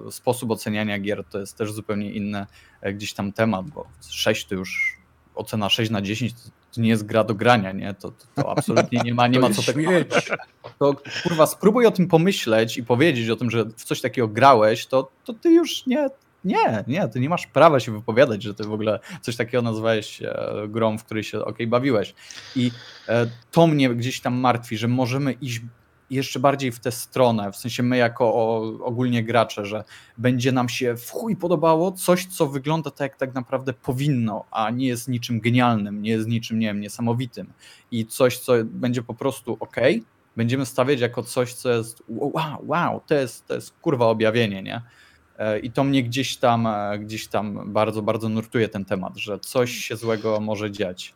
e, 0.08 0.12
sposób 0.12 0.52
oceniania 0.52 1.00
gier 1.00 1.24
to 1.30 1.40
jest 1.40 1.58
też 1.58 1.72
zupełnie 1.72 2.12
inny 2.12 2.46
e, 2.82 2.94
gdzieś 2.94 3.14
tam 3.14 3.32
temat, 3.32 3.70
bo 3.70 3.88
6 4.10 4.46
to 4.46 4.56
już 4.56 5.00
ocena 5.36 5.70
6 5.70 5.92
na 5.92 6.02
10 6.02 6.34
to, 6.34 6.82
nie 6.82 6.90
jest 6.90 7.06
gra 7.06 7.24
do 7.24 7.36
grania, 7.36 7.72
nie? 7.72 7.94
To, 7.94 8.12
to, 8.12 8.26
to 8.36 8.52
absolutnie 8.52 9.02
nie 9.04 9.14
ma, 9.14 9.28
nie 9.28 9.40
ma 9.40 9.50
co 9.50 9.64
tego. 9.64 9.92
To 10.80 10.96
kurwa, 11.24 11.46
spróbuj 11.46 11.86
o 11.86 11.92
tym 11.92 12.08
pomyśleć 12.08 12.78
i 12.78 12.84
powiedzieć 12.84 13.30
o 13.30 13.36
tym, 13.36 13.52
że 13.52 13.66
w 13.66 13.84
coś 13.84 14.02
takiego 14.02 14.28
grałeś, 14.28 14.88
to, 14.88 15.12
to 15.26 15.34
ty 15.34 15.52
już 15.52 15.86
nie, 15.86 16.10
nie, 16.44 16.84
nie, 16.88 17.08
ty 17.08 17.20
nie 17.20 17.30
masz 17.30 17.48
prawa 17.48 17.80
się 17.80 17.92
wypowiadać, 17.92 18.44
że 18.44 18.54
ty 18.54 18.64
w 18.64 18.74
ogóle 18.74 19.00
coś 19.22 19.36
takiego 19.36 19.62
nazwałeś 19.62 20.22
e, 20.22 20.36
grą, 20.68 20.98
w 20.98 21.04
której 21.04 21.24
się 21.24 21.46
ok 21.46 21.58
bawiłeś. 21.68 22.16
I 22.56 22.72
e, 23.08 23.28
to 23.52 23.68
mnie 23.68 23.90
gdzieś 23.90 24.22
tam 24.22 24.34
martwi, 24.34 24.78
że 24.78 24.88
możemy 24.88 25.32
iść 25.32 25.62
jeszcze 26.10 26.40
bardziej 26.40 26.72
w 26.72 26.80
tę 26.80 26.92
stronę, 26.92 27.52
w 27.52 27.56
sensie 27.56 27.84
my 27.84 27.98
jako 27.98 28.34
ogólnie 28.84 29.24
gracze, 29.24 29.66
że 29.66 29.84
będzie 30.18 30.52
nam 30.52 30.70
się 30.70 30.98
w 30.98 31.10
chuj 31.12 31.36
podobało 31.36 31.92
coś, 31.92 32.26
co 32.26 32.48
wygląda 32.48 32.92
tak, 32.92 33.00
jak 33.00 33.18
tak 33.18 33.34
naprawdę 33.34 33.74
powinno, 33.74 34.46
a 34.52 34.70
nie 34.70 34.88
jest 34.88 35.08
niczym 35.08 35.40
genialnym, 35.40 36.02
nie 36.02 36.12
jest 36.12 36.28
niczym, 36.28 36.60
nie 36.60 36.68
wiem, 36.68 36.82
niesamowitym. 36.82 37.54
I 37.92 38.06
coś, 38.06 38.38
co 38.38 38.54
będzie 38.64 39.04
po 39.04 39.14
prostu 39.14 39.58
ok, 39.60 39.76
będziemy 40.36 40.66
stawiać 40.66 41.00
jako 41.00 41.24
coś, 41.24 41.54
co 41.54 41.70
jest 41.70 42.04
wow, 42.08 42.64
wow, 42.68 43.02
to 43.08 43.16
jest, 43.16 43.48
to 43.48 43.56
jest 43.56 43.72
kurwa 43.82 44.06
objawienie, 44.06 44.64
nie? 44.64 44.82
E, 45.40 45.60
I 45.60 45.72
to 45.72 45.84
mnie 45.84 46.04
gdzieś 46.04 46.38
tam, 46.38 46.68
e, 46.68 47.00
gdzieś 47.00 47.28
tam 47.28 47.74
bardzo, 47.74 48.02
bardzo 48.02 48.30
nurtuje 48.30 48.70
ten 48.70 48.86
temat, 48.86 49.18
że 49.18 49.40
coś 49.40 49.72
się 49.72 49.96
złego 49.96 50.40
może 50.40 50.72
dziać. 50.72 51.14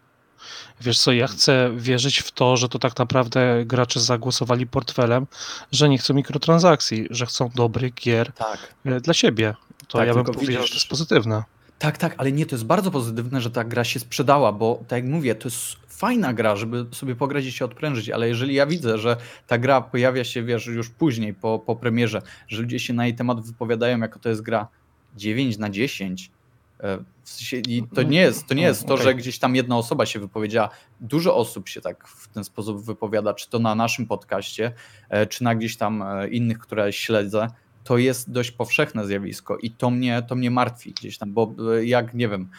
Wiesz 0.81 0.99
co, 0.99 1.11
ja 1.11 1.27
chcę 1.27 1.71
wierzyć 1.77 2.19
w 2.19 2.31
to, 2.31 2.57
że 2.57 2.69
to 2.69 2.79
tak 2.79 2.97
naprawdę 2.99 3.63
gracze 3.65 3.99
zagłosowali 3.99 4.67
portfelem, 4.67 5.27
że 5.71 5.89
nie 5.89 5.97
chcą 5.97 6.13
mikrotransakcji, 6.13 7.07
że 7.09 7.25
chcą 7.25 7.49
dobrych 7.55 7.93
gier 7.93 8.31
Tak. 8.33 8.73
e, 8.85 8.99
dla 9.01 9.13
siebie. 9.13 9.55
To 9.87 9.97
Tak, 9.97 10.07
ja 10.07 10.13
bym 10.13 10.23
powiedział, 10.25 10.45
widzisz- 10.47 10.61
że 10.65 10.69
to 10.69 10.75
jest 10.75 10.87
pozytywne. 10.89 11.43
Tak, 11.79 11.97
tak, 11.97 12.15
ale 12.17 12.31
nie, 12.31 12.45
to 12.45 12.55
jest 12.55 12.65
bardzo 12.65 12.91
pozytywne, 12.91 13.41
że 13.41 13.51
ta 13.51 13.63
gra 13.63 13.83
się 13.83 13.99
sprzedała, 13.99 14.51
bo 14.51 14.83
tak 14.87 15.03
jak 15.03 15.11
mówię, 15.13 15.35
to 15.35 15.47
jest 15.47 15.75
fajna 15.97 16.33
gra, 16.33 16.55
żeby 16.55 16.85
sobie 16.91 17.15
pograć 17.15 17.45
i 17.45 17.51
się 17.51 17.65
odprężyć, 17.65 18.09
ale 18.09 18.27
jeżeli 18.27 18.53
ja 18.53 18.65
widzę, 18.65 18.97
że 18.97 19.17
ta 19.47 19.57
gra 19.57 19.81
pojawia 19.81 20.23
się, 20.23 20.43
wiesz, 20.43 20.67
już 20.67 20.89
później, 20.89 21.33
po, 21.33 21.59
po 21.59 21.75
premierze, 21.75 22.21
że 22.47 22.61
ludzie 22.61 22.79
się 22.79 22.93
na 22.93 23.05
jej 23.05 23.15
temat 23.15 23.45
wypowiadają, 23.47 23.99
jako 23.99 24.19
to 24.19 24.29
jest 24.29 24.41
gra 24.41 24.67
9 25.15 25.57
na 25.57 25.69
10, 25.69 26.31
e, 26.79 26.97
w 27.23 27.29
sensie, 27.29 27.57
i 27.57 27.83
to 27.95 28.03
nie 28.03 28.21
jest 28.21 28.47
to, 28.47 28.53
nie 28.53 28.63
jest 28.63 28.85
to 28.85 28.93
Okej. 28.93 29.03
że 29.05 29.15
gdzieś 29.15 29.39
tam 29.39 29.55
jedna 29.55 29.77
osoba 29.77 30.05
się 30.05 30.19
wypowiedziała. 30.19 30.69
Dużo 31.01 31.35
osób 31.35 31.69
się 31.69 31.81
tak 31.81 32.07
w 32.07 32.27
ten 32.27 32.43
sposób 32.43 32.85
wypowiada, 32.85 33.33
czy 33.33 33.49
to 33.49 33.59
na 33.59 33.75
naszym 33.75 34.07
podcaście, 34.07 34.73
e, 35.09 35.27
czy 35.27 35.43
na 35.43 35.55
gdzieś 35.55 35.77
tam 35.77 36.01
e, 36.01 36.27
innych, 36.27 36.59
które 36.59 36.93
śledzę. 36.93 37.47
To 37.83 37.97
jest 37.97 38.31
dość 38.31 38.51
powszechne 38.51 39.05
zjawisko 39.05 39.57
i 39.57 39.71
to 39.71 39.89
mnie, 39.89 40.21
to 40.27 40.35
mnie 40.35 40.51
martwi 40.51 40.93
gdzieś 40.93 41.17
tam, 41.17 41.33
bo 41.33 41.53
jak 41.81 42.13
nie 42.13 42.29
wiem, 42.29 42.49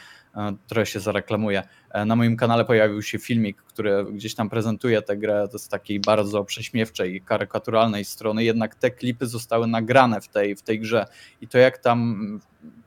trochę 0.66 0.87
się 0.87 1.01
zareklamuję. 1.01 1.62
E, 1.91 2.05
Na 2.05 2.16
moim 2.16 2.37
kanale 2.37 2.64
pojawił 2.64 3.03
się 3.03 3.18
filmik, 3.18 3.62
który 3.62 4.05
gdzieś 4.12 4.35
tam 4.35 4.51
prezentuje 4.51 5.03
tę 5.03 5.16
grę 5.16 5.49
z 5.59 5.68
takiej 5.68 6.01
bardzo 6.01 6.45
prześmiewczej, 6.45 7.20
karykaturalnej 7.20 8.05
strony, 8.05 8.45
jednak 8.45 8.74
te 8.74 8.91
klipy 8.91 9.26
zostały 9.26 9.66
nagrane 9.66 10.20
w 10.20 10.28
tej, 10.28 10.57
w 10.57 10.62
tej 10.62 10.80
grze 10.80 11.07
i 11.41 11.49
to 11.49 11.59
jak 11.59 11.78
tam 11.78 12.41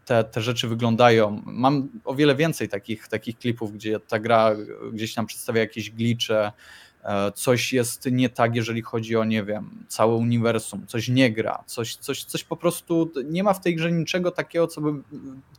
te, 0.05 0.23
te 0.23 0.41
rzeczy 0.41 0.67
wyglądają. 0.67 1.41
Mam 1.45 1.89
o 2.05 2.15
wiele 2.15 2.35
więcej 2.35 2.69
takich, 2.69 3.07
takich 3.07 3.37
klipów, 3.37 3.73
gdzie 3.73 3.99
ta 3.99 4.19
gra 4.19 4.55
gdzieś 4.93 5.13
tam 5.13 5.25
przedstawia 5.25 5.61
jakieś 5.61 5.91
glicze, 5.91 6.45
e, 6.47 6.51
coś 7.36 7.74
jest 7.74 8.12
nie 8.12 8.30
tak, 8.30 8.55
jeżeli 8.55 8.82
chodzi 8.82 9.16
o, 9.16 9.24
nie 9.24 9.43
wiem, 9.43 9.86
całe 9.88 10.16
uniwersum, 10.16 10.88
coś 10.88 11.10
nie 11.10 11.32
gra, 11.32 11.64
coś, 11.66 11.95
coś, 11.95 12.24
coś 12.24 12.43
po 12.43 12.58
prostu, 12.58 13.12
nie 13.26 13.43
ma 13.43 13.53
w 13.53 13.62
tej 13.62 13.76
grze 13.76 13.91
niczego 13.91 14.32
takiego, 14.32 14.68
co 14.68 14.82
by 14.82 14.91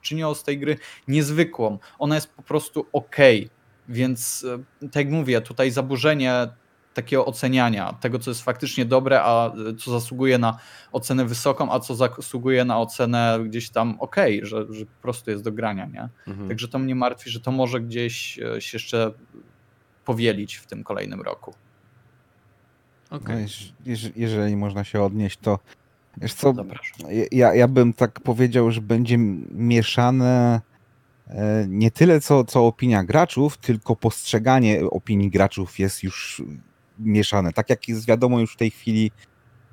czyniło 0.03 0.35
z 0.35 0.45
tej 0.45 0.59
gry 0.59 0.77
niezwykłą. 1.09 1.79
Ona 1.99 2.15
jest 2.15 2.33
po 2.33 2.43
prostu 2.43 2.87
ok, 2.93 3.17
więc 3.89 4.47
e, 4.83 4.89
tak 4.89 4.97
jak 4.97 5.09
mówię, 5.09 5.41
tutaj 5.41 5.71
zaburzenie 5.71 6.49
takiego 6.95 7.27
oceniania 7.27 7.93
tego, 7.93 8.19
co 8.19 8.31
jest 8.31 8.43
faktycznie 8.43 8.85
dobre, 8.85 9.21
a 9.23 9.53
co 9.79 9.91
zasługuje 9.91 10.39
na 10.39 10.59
ocenę 10.93 11.25
wysoką, 11.25 11.73
a 11.73 11.81
co 11.81 11.95
zasługuje 11.95 12.65
na 12.65 12.81
ocenę 12.81 13.39
gdzieś 13.45 13.71
tam 13.71 13.97
ok, 14.01 14.17
że, 14.43 14.67
że 14.71 14.87
po 14.87 15.03
prostu 15.03 15.31
jest 15.31 15.45
do 15.45 15.53
grania, 15.53 15.87
nie? 15.87 16.09
Mhm. 16.27 16.49
Także 16.49 16.69
to 16.69 16.79
mnie 16.79 16.95
martwi, 16.95 17.31
że 17.31 17.41
to 17.41 17.53
może 17.53 17.81
gdzieś 17.81 18.39
e, 18.39 18.61
się 18.61 18.77
jeszcze 18.77 19.13
powielić 20.09 20.57
w 20.57 20.67
tym 20.67 20.85
kolejnym 20.85 21.21
roku. 21.21 21.55
Okej. 23.11 23.37
No, 23.37 23.43
jeż- 23.43 23.73
jeż- 23.87 24.13
jeżeli 24.17 24.57
można 24.57 24.85
się 24.85 25.03
odnieść, 25.03 25.39
to 25.43 25.59
wiesz 26.17 26.35
co, 26.35 26.55
ja, 27.33 27.55
ja 27.55 27.69
bym 27.69 27.93
tak 27.93 28.21
powiedział, 28.21 28.71
że 28.71 28.81
będzie 28.81 29.19
mieszane 29.51 30.61
e, 31.29 31.67
nie 31.69 31.91
tyle 31.91 32.21
co, 32.21 32.45
co 32.45 32.67
opinia 32.67 33.05
graczów, 33.05 33.57
tylko 33.57 33.97
postrzeganie 33.97 34.81
opinii 34.91 35.31
graczów 35.31 35.79
jest 35.79 36.03
już 36.03 36.43
mieszane. 36.99 37.53
Tak 37.53 37.71
jak 37.71 37.89
jest 37.89 38.07
wiadomo 38.07 38.41
już 38.41 38.53
w 38.55 38.57
tej 38.57 38.71
chwili, 38.71 39.11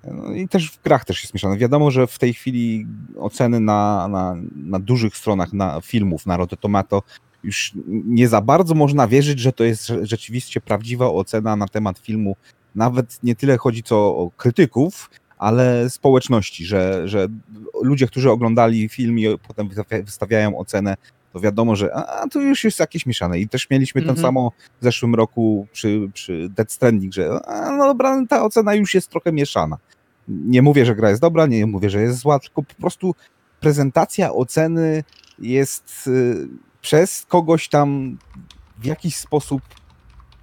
no 0.04 0.32
i 0.34 0.48
też 0.48 0.72
w 0.72 0.82
grach 0.84 1.06
też 1.06 1.24
jest 1.24 1.34
mieszane. 1.34 1.58
Wiadomo, 1.58 1.92
że 1.92 2.08
w 2.08 2.20
tej 2.20 2.34
chwili 2.34 2.88
oceny 3.20 3.60
na, 3.60 4.08
na, 4.08 4.36
na 4.56 4.80
dużych 4.80 5.18
stronach 5.18 5.54
na 5.54 5.82
filmów, 5.82 6.26
na 6.26 6.38
Rotten 6.38 6.60
Tomato, 6.60 7.04
już 7.46 7.72
nie 8.06 8.28
za 8.28 8.41
bardzo 8.41 8.76
można 8.76 9.08
wierzyć, 9.08 9.39
że 9.39 9.52
to 9.54 9.64
jest 9.64 9.84
rze- 9.84 10.06
rzeczywiście 10.06 10.62
prawdziwa 10.62 11.10
ocena 11.10 11.56
na 11.56 11.68
temat 11.68 12.00
filmu. 12.00 12.36
Nawet 12.76 13.20
nie 13.24 13.36
tyle 13.36 13.58
chodzi 13.58 13.84
co 13.84 13.98
o 13.98 14.32
krytyków, 14.38 15.10
ale 15.38 15.89
społeczności, 15.89 16.66
że, 16.66 17.08
że 17.08 17.28
ludzie, 17.82 18.08
którzy 18.08 18.32
oglądali 18.32 18.89
film 18.89 19.20
i 19.20 19.26
potem 19.48 19.70
wystawia- 19.70 20.04
wystawiają 20.06 20.58
ocenę, 20.58 20.96
to 21.34 21.39
wiadomo, 21.39 21.76
że 21.76 21.96
a, 21.96 22.22
a 22.22 22.28
to 22.28 22.41
już 22.41 22.64
jest 22.64 22.80
jakieś 22.80 23.06
mieszane. 23.06 23.39
I 23.39 23.48
też 23.48 23.70
mieliśmy 23.70 24.02
Mhm. 24.02 24.16
to 24.16 24.22
samo 24.22 24.52
w 24.82 24.84
zeszłym 24.84 25.16
roku 25.16 25.68
przy, 25.72 26.10
przy 26.14 26.50
Dead 26.50 26.72
Stranding, 26.72 27.14
że 27.14 27.30
a, 27.46 27.72
no 27.72 27.86
dobra, 27.86 28.26
ta 28.30 28.43
ocena 28.43 28.76
już 28.76 28.93
jest 28.93 29.10
trochę 29.10 29.32
mieszana. 29.32 29.78
Nie 30.28 30.62
mówię, 30.62 30.86
że 30.86 30.96
gra 30.96 31.10
jest 31.10 31.22
dobra, 31.22 31.46
nie 31.46 31.66
mówię, 31.66 31.89
że 31.89 32.02
jest 32.02 32.20
zła, 32.20 32.39
tylko 32.39 32.64
po 32.64 32.76
prostu 32.76 33.16
prezentacja 33.60 34.32
oceny 34.34 35.04
jest 35.39 36.08
y, 36.08 36.48
przez 36.86 37.26
kogoś 37.26 37.68
tam 37.70 38.18
w 38.78 38.86
jakiś 38.86 39.16
sposób 39.16 39.62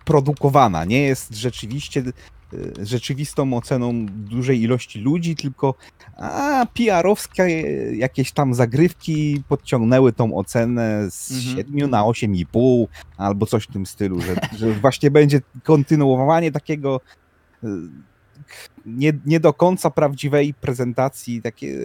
produkowana. 0.05 0.84
Nie 0.84 1.03
jest 1.03 1.34
rzeczywiście 1.34 2.03
y, 2.53 2.86
rzeczywistą 2.86 3.55
oceną 3.55 4.07
dużej 4.07 4.62
ilości 4.62 5.01
ludzi, 5.01 5.36
tylko 5.36 5.74
a 6.16 6.66
PR-owskie 6.74 7.43
jakieś 7.97 8.32
tam 8.32 8.55
zagrywki 8.55 9.43
podciągnęły 9.49 10.12
tą 10.12 10.34
ocenę 10.34 11.11
z 11.11 11.30
Mhm. 11.30 11.57
7 11.57 11.90
na 11.90 12.03
8,5 12.03 12.86
albo 13.16 13.47
coś 13.47 13.64
w 13.64 13.72
tym 13.72 13.86
stylu, 13.86 14.20
że, 14.20 14.34
że 14.59 14.72
właśnie 14.72 15.11
będzie 15.11 15.40
kontynuowanie 15.62 16.53
takiego 16.53 17.01
y, 17.64 17.68
nie, 18.86 19.12
nie 19.26 19.40
do 19.40 19.53
końca 19.53 19.90
prawdziwej 19.90 20.55
prezentacji, 20.55 21.43
takie 21.43 21.78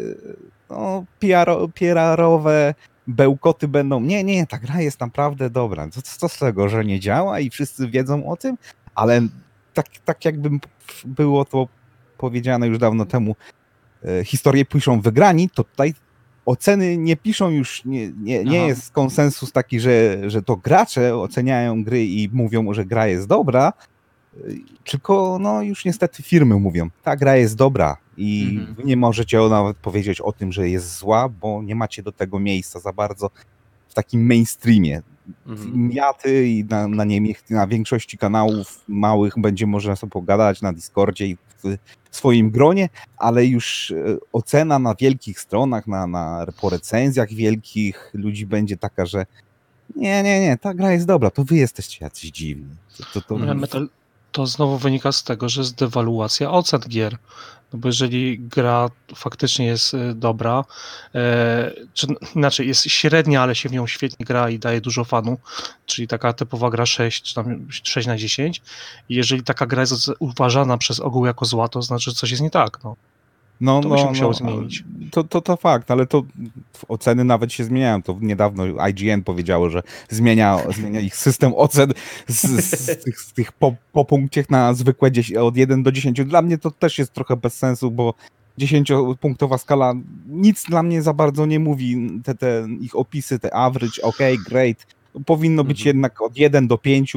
no, 0.69 1.05
PR, 1.19 1.49
PR-owe 1.73 2.73
bełkoty 3.07 3.67
będą, 3.67 3.99
nie, 3.99 4.23
nie, 4.23 4.47
ta 4.47 4.57
gra 4.57 4.81
jest 4.81 4.99
naprawdę 4.99 5.49
dobra, 5.49 5.89
co, 5.89 6.01
co 6.01 6.29
z 6.29 6.37
tego, 6.37 6.69
że 6.69 6.85
nie 6.85 6.99
działa 6.99 7.39
i 7.39 7.49
wszyscy 7.49 7.87
wiedzą 7.87 8.29
o 8.29 8.37
tym, 8.37 8.57
ale 8.95 9.21
tak, 9.73 9.85
tak 10.05 10.25
jakby 10.25 10.49
było 11.05 11.45
to 11.45 11.67
powiedziane 12.17 12.67
już 12.67 12.77
dawno 12.77 13.05
temu, 13.05 13.35
e, 14.05 14.23
historie 14.23 14.65
piszą 14.65 15.01
wygrani, 15.01 15.49
to 15.49 15.63
tutaj 15.63 15.93
oceny 16.45 16.97
nie 16.97 17.17
piszą 17.17 17.49
już, 17.49 17.85
nie, 17.85 18.07
nie, 18.11 18.43
nie 18.43 18.59
Aha. 18.59 18.67
jest 18.67 18.91
konsensus 18.91 19.51
taki, 19.51 19.79
że, 19.79 20.17
że 20.29 20.41
to 20.41 20.55
gracze 20.55 21.15
oceniają 21.15 21.83
gry 21.83 22.05
i 22.05 22.29
mówią, 22.33 22.73
że 22.73 22.85
gra 22.85 23.07
jest 23.07 23.27
dobra, 23.27 23.73
y, 24.37 24.59
tylko 24.83 25.37
no 25.41 25.61
już 25.61 25.85
niestety 25.85 26.23
firmy 26.23 26.55
mówią, 26.55 26.89
ta 27.03 27.15
gra 27.15 27.35
jest 27.35 27.55
dobra 27.55 27.97
i 28.17 28.57
Mhm. 28.59 28.87
nie 28.87 28.97
możecie 28.97 29.39
nawet 29.49 29.77
powiedzieć 29.77 30.21
o 30.21 30.31
tym, 30.31 30.51
że 30.51 30.69
jest 30.69 30.97
zła, 30.97 31.29
bo 31.29 31.63
nie 31.63 31.75
macie 31.75 32.03
do 32.03 32.11
tego 32.11 32.39
miejsca 32.39 32.79
za 32.79 32.93
bardzo 32.93 33.29
w 33.87 33.93
takim 33.93 34.27
mainstreamie. 34.27 35.01
Mhm. 35.47 35.91
Ja, 35.91 36.13
ty 36.13 36.47
i 36.47 36.63
na, 36.65 36.87
na, 36.87 37.05
na 37.49 37.67
większości 37.67 38.17
kanałów 38.17 38.83
małych 38.87 39.33
będzie 39.37 39.67
można 39.67 39.95
sobie 39.95 40.11
pogadać 40.11 40.61
na 40.61 40.73
Discordzie 40.73 41.27
i 41.27 41.37
w 41.63 41.77
swoim 42.11 42.51
gronie, 42.51 42.89
ale 43.17 43.45
już 43.45 43.91
e, 43.91 44.17
ocena 44.33 44.79
na 44.79 44.95
wielkich 44.95 45.39
stronach, 45.39 45.87
na, 45.87 46.07
na, 46.07 46.45
po 46.61 46.69
recenzjach 46.69 47.29
wielkich 47.33 48.11
ludzi 48.13 48.45
będzie 48.45 48.77
taka, 48.77 49.05
że 49.05 49.25
nie, 49.95 50.23
nie, 50.23 50.39
nie, 50.39 50.57
ta 50.57 50.73
gra 50.73 50.91
jest 50.91 51.05
dobra, 51.05 51.29
to 51.31 51.43
wy 51.43 51.55
jesteście 51.55 52.05
jacyś 52.05 52.31
dziwni. 52.31 52.75
To, 52.97 53.03
to, 53.13 53.21
to, 53.21 53.35
Mhm. 53.35 53.59
metal, 53.59 53.89
to 54.37 54.47
znowu 54.47 54.77
wynika 54.77 55.11
z 55.11 55.23
tego, 55.23 55.49
że 55.49 55.61
jest 55.61 55.75
dewaluacja 55.75 56.51
ocen 56.51 56.81
gier. 56.81 57.17
No 57.73 57.79
bo 57.79 57.89
jeżeli 57.89 58.39
gra 58.39 58.89
faktycznie 59.15 59.65
jest 59.65 59.93
y, 59.93 60.13
dobra, 60.15 60.63
e, 61.15 61.71
czy 61.93 62.07
inaczej 62.35 62.67
jest 62.67 62.83
średnia, 62.83 63.41
ale 63.41 63.55
się 63.55 63.69
w 63.69 63.71
nią 63.71 63.87
świetnie 63.87 64.25
gra 64.25 64.49
i 64.49 64.59
daje 64.59 64.81
dużo 64.81 65.03
fanu, 65.03 65.37
czyli 65.85 66.07
taka 66.07 66.33
typowa 66.33 66.69
gra 66.69 66.85
6 66.85 67.23
czy 67.23 67.35
tam 67.35 67.67
6 67.69 68.07
na 68.07 68.17
10, 68.17 68.61
i 69.09 69.15
jeżeli 69.15 69.43
taka 69.43 69.65
gra 69.65 69.81
jest 69.81 70.11
uważana 70.19 70.77
przez 70.77 70.99
ogół 70.99 71.25
jako 71.25 71.45
zła, 71.45 71.67
to 71.67 71.81
znaczy, 71.81 72.11
że 72.11 72.15
coś 72.15 72.31
jest 72.31 72.43
nie 72.43 72.51
tak. 72.51 72.83
No. 72.83 72.95
No, 73.61 73.81
To 73.81 73.89
by 73.89 73.97
się 73.97 74.05
musiało 74.05 74.33
zmienić. 74.33 74.83
To, 75.11 75.23
to, 75.23 75.41
to 75.41 75.57
fakt, 75.57 75.91
ale 75.91 76.05
to 76.05 76.23
oceny 76.87 77.23
nawet 77.23 77.53
się 77.53 77.63
zmieniają. 77.63 78.01
To 78.03 78.17
niedawno 78.21 78.63
IGN 78.87 79.21
powiedziało, 79.23 79.69
że 79.69 79.83
zmienia, 80.09 80.57
zmienia 80.75 80.99
ich 80.99 81.15
system 81.15 81.53
ocen 81.55 81.93
z, 82.27 82.41
z 82.65 82.85
tych, 83.03 83.19
z 83.21 83.33
tych 83.33 83.51
po, 83.51 83.75
po 83.93 84.05
punkcie 84.05 84.45
na 84.49 84.73
zwykłe 84.73 85.11
10, 85.11 85.37
od 85.37 85.57
1 85.57 85.83
do 85.83 85.91
10. 85.91 86.23
Dla 86.25 86.41
mnie 86.41 86.57
to 86.57 86.71
też 86.71 86.97
jest 86.99 87.13
trochę 87.13 87.37
bez 87.37 87.57
sensu, 87.57 87.91
bo 87.91 88.13
10-punktowa 88.59 89.57
skala 89.57 89.93
nic 90.27 90.63
dla 90.63 90.83
mnie 90.83 91.01
za 91.01 91.13
bardzo 91.13 91.45
nie 91.45 91.59
mówi. 91.59 92.09
Te, 92.23 92.35
te 92.35 92.67
ich 92.81 92.95
opisy, 92.95 93.39
te 93.39 93.53
average, 93.53 94.01
ok, 94.01 94.17
great. 94.49 94.77
Powinno 95.25 95.63
być 95.63 95.79
Mhm. 95.81 95.95
jednak 95.97 96.21
od 96.21 96.37
1 96.37 96.67
do 96.67 96.77
5 96.77 97.13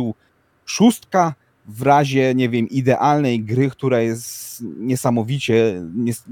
szóstka 0.65 1.35
w 1.67 1.83
razie, 1.83 2.35
nie 2.35 2.49
wiem, 2.49 2.69
idealnej 2.69 3.41
gry, 3.45 3.71
która 3.71 4.01
jest 4.01 4.63
niesamowicie 4.77 5.83
nies 5.95 6.25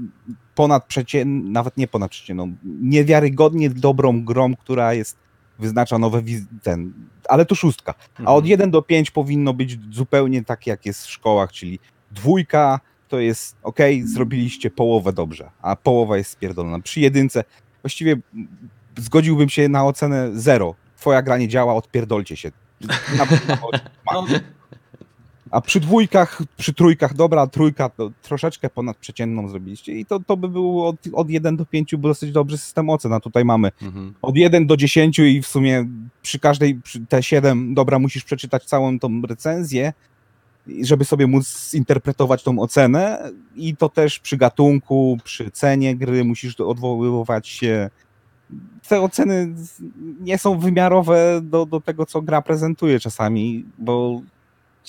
ponad 0.55 0.85
przeciętną, 0.85 1.51
nawet 1.51 1.77
nie 1.77 1.87
ponad 1.87 2.11
przeciętną, 2.11 2.55
niewiarygodnie 2.81 3.69
dobrą 3.69 4.25
grą, 4.25 4.55
która 4.55 4.93
jest, 4.93 5.17
wyznacza 5.59 5.97
nowe 5.99 6.21
ten, 6.63 6.93
ale 7.29 7.45
to 7.45 7.55
szóstka. 7.55 7.93
A 8.15 8.19
Mhm. 8.19 8.37
od 8.37 8.45
1 8.45 8.71
do 8.71 8.81
5 8.81 9.11
powinno 9.11 9.53
być 9.53 9.77
zupełnie 9.91 10.43
tak, 10.43 10.67
jak 10.67 10.85
jest 10.85 11.05
w 11.05 11.09
szkołach, 11.11 11.51
czyli 11.51 11.79
dwójka 12.11 12.79
to 13.07 13.19
jest 13.19 13.55
ok, 13.63 13.79
zrobiliście 14.03 14.71
połowę 14.71 15.13
dobrze, 15.13 15.49
a 15.61 15.75
połowa 15.75 16.17
jest 16.17 16.31
spierdolona. 16.31 16.79
Przy 16.79 16.99
jedynce 16.99 17.43
właściwie 17.81 18.15
zgodziłbym 18.97 19.49
się 19.49 19.69
na 19.69 19.85
ocenę 19.85 20.29
0. 20.33 20.75
Twoja 20.97 21.21
gra 21.21 21.37
nie 21.37 21.47
działa, 21.47 21.73
odpierdolcie 21.75 22.35
się. 22.37 22.51
Nawet 23.17 23.47
na 23.47 23.57
No, 24.13 24.25
a 25.51 25.61
przy 25.61 25.79
dwójkach, 25.79 26.41
przy 26.57 26.73
trójkach, 26.73 27.13
dobra, 27.13 27.47
trójka 27.47 27.89
to 27.89 28.11
troszeczkę 28.21 28.69
ponad 28.69 28.97
przeciętną 28.97 29.47
zrobiliście 29.49 29.93
i 29.93 30.05
to, 30.05 30.19
to 30.19 30.37
by 30.37 30.49
było 30.49 30.87
od, 30.87 30.95
od 31.13 31.29
1 31.29 31.57
do 31.57 31.65
5 31.65 31.95
był 31.95 32.09
dosyć 32.09 32.31
dobry 32.31 32.57
system 32.57 32.89
ocen, 32.89 33.13
a 33.13 33.19
tutaj 33.19 33.45
mamy 33.45 33.71
Mhm. 33.81 34.13
od 34.21 34.35
1 34.35 34.67
do 34.67 34.77
10 34.77 35.19
i 35.19 35.41
w 35.41 35.47
sumie 35.47 35.87
przy 36.21 36.39
każdej, 36.39 36.75
przy 36.75 37.05
te 37.05 37.23
7, 37.23 37.73
dobra, 37.73 37.99
musisz 37.99 38.23
przeczytać 38.23 38.65
całą 38.65 38.99
tą 38.99 39.21
recenzję, 39.21 39.93
żeby 40.81 41.05
sobie 41.05 41.27
móc 41.27 41.69
zinterpretować 41.71 42.43
tą 42.43 42.59
ocenę 42.59 43.31
i 43.55 43.75
to 43.75 43.89
też 43.89 44.19
przy 44.19 44.37
gatunku, 44.37 45.17
przy 45.23 45.51
cenie 45.51 45.95
gry 45.95 46.23
musisz 46.23 46.59
odwoływać 46.59 47.47
się. 47.47 47.89
Te 48.87 49.01
oceny 49.01 49.55
nie 50.21 50.37
są 50.37 50.59
wymiarowe 50.59 51.41
do, 51.43 51.65
do 51.65 51.81
tego, 51.81 52.05
co 52.05 52.21
gra 52.21 52.41
prezentuje 52.41 52.99
czasami, 52.99 53.65
bo 53.77 54.21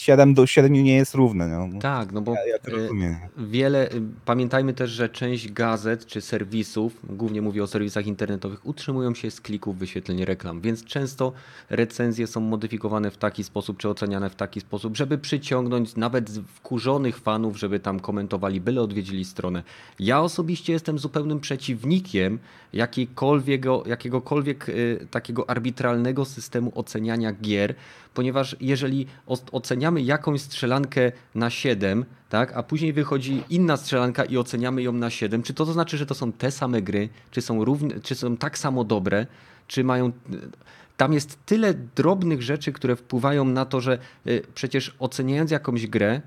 7 0.00 0.34
do 0.34 0.46
7 0.46 0.72
nie 0.72 0.94
jest 0.94 1.14
równe. 1.14 1.48
No. 1.48 1.80
Tak, 1.80 2.12
no 2.12 2.20
bo 2.20 2.34
Ja, 2.34 2.46
ja 2.46 2.58
to 2.58 2.70
y, 2.70 2.74
rozumiem. 2.74 3.16
Wiele, 3.36 3.92
y, 3.92 4.02
pamiętajmy 4.24 4.74
też, 4.74 4.90
że 4.90 5.08
część 5.08 5.52
gazet 5.52 6.06
czy 6.06 6.20
serwisów, 6.20 7.00
głównie 7.08 7.42
mówię 7.42 7.62
o 7.62 7.66
serwisach 7.66 8.06
internetowych, 8.06 8.66
utrzymują 8.66 9.14
się 9.14 9.30
z 9.30 9.40
klików 9.40 9.78
wyświetleń 9.78 10.24
reklam, 10.24 10.60
więc 10.60 10.84
często 10.84 11.32
recenzje 11.70 12.26
są 12.26 12.40
modyfikowane 12.40 13.10
w 13.10 13.16
taki 13.16 13.44
sposób, 13.44 13.78
czy 13.78 13.88
oceniane 13.88 14.30
w 14.30 14.34
taki 14.34 14.60
sposób, 14.60 14.96
żeby 14.96 15.18
przyciągnąć 15.18 15.96
nawet 15.96 16.30
wkurzonych 16.30 17.18
fanów, 17.18 17.58
żeby 17.58 17.80
tam 17.80 18.00
komentowali, 18.00 18.60
byle 18.60 18.82
odwiedzili 18.82 19.24
stronę. 19.24 19.62
Ja 19.98 20.20
osobiście 20.20 20.72
jestem 20.72 20.98
zupełnym 20.98 21.40
przeciwnikiem 21.40 22.38
jakiejkolwiek, 22.72 23.64
jakiegokolwiek 23.86 24.68
y, 24.68 25.06
takiego 25.10 25.50
arbitralnego 25.50 26.24
systemu 26.24 26.72
oceniania 26.74 27.32
gier, 27.32 27.74
ponieważ 28.14 28.56
jeżeli 28.60 29.06
oceniamy 29.52 29.89
oceniamy 29.90 30.02
jakąś 30.02 30.40
strzelankę 30.40 31.12
na 31.34 31.50
7, 31.50 32.04
tak, 32.28 32.52
a 32.56 32.62
później 32.62 32.92
wychodzi 32.92 33.42
inna 33.50 33.76
strzelanka 33.76 34.24
i 34.24 34.36
oceniamy 34.36 34.82
ją 34.82 34.92
na 34.92 35.10
7, 35.10 35.42
czy 35.42 35.54
to, 35.54 35.66
to 35.66 35.72
znaczy, 35.72 35.96
że 35.96 36.06
to 36.06 36.14
są 36.14 36.32
te 36.32 36.50
same 36.50 36.82
gry, 36.82 37.08
czy 37.30 37.40
są, 37.40 37.64
równe, 37.64 38.00
czy 38.00 38.14
są 38.14 38.36
tak 38.36 38.58
samo 38.58 38.84
dobre, 38.84 39.26
czy 39.66 39.84
mają. 39.84 40.12
Tam 40.96 41.12
jest 41.12 41.38
tyle 41.46 41.74
drobnych 41.74 42.42
rzeczy, 42.42 42.72
które 42.72 42.96
wpływają 42.96 43.44
na 43.44 43.64
to, 43.64 43.80
że 43.80 43.98
y, 44.26 44.42
przecież 44.54 44.94
oceniając 44.98 45.50
jakąś 45.50 45.86
grę, 45.86 46.20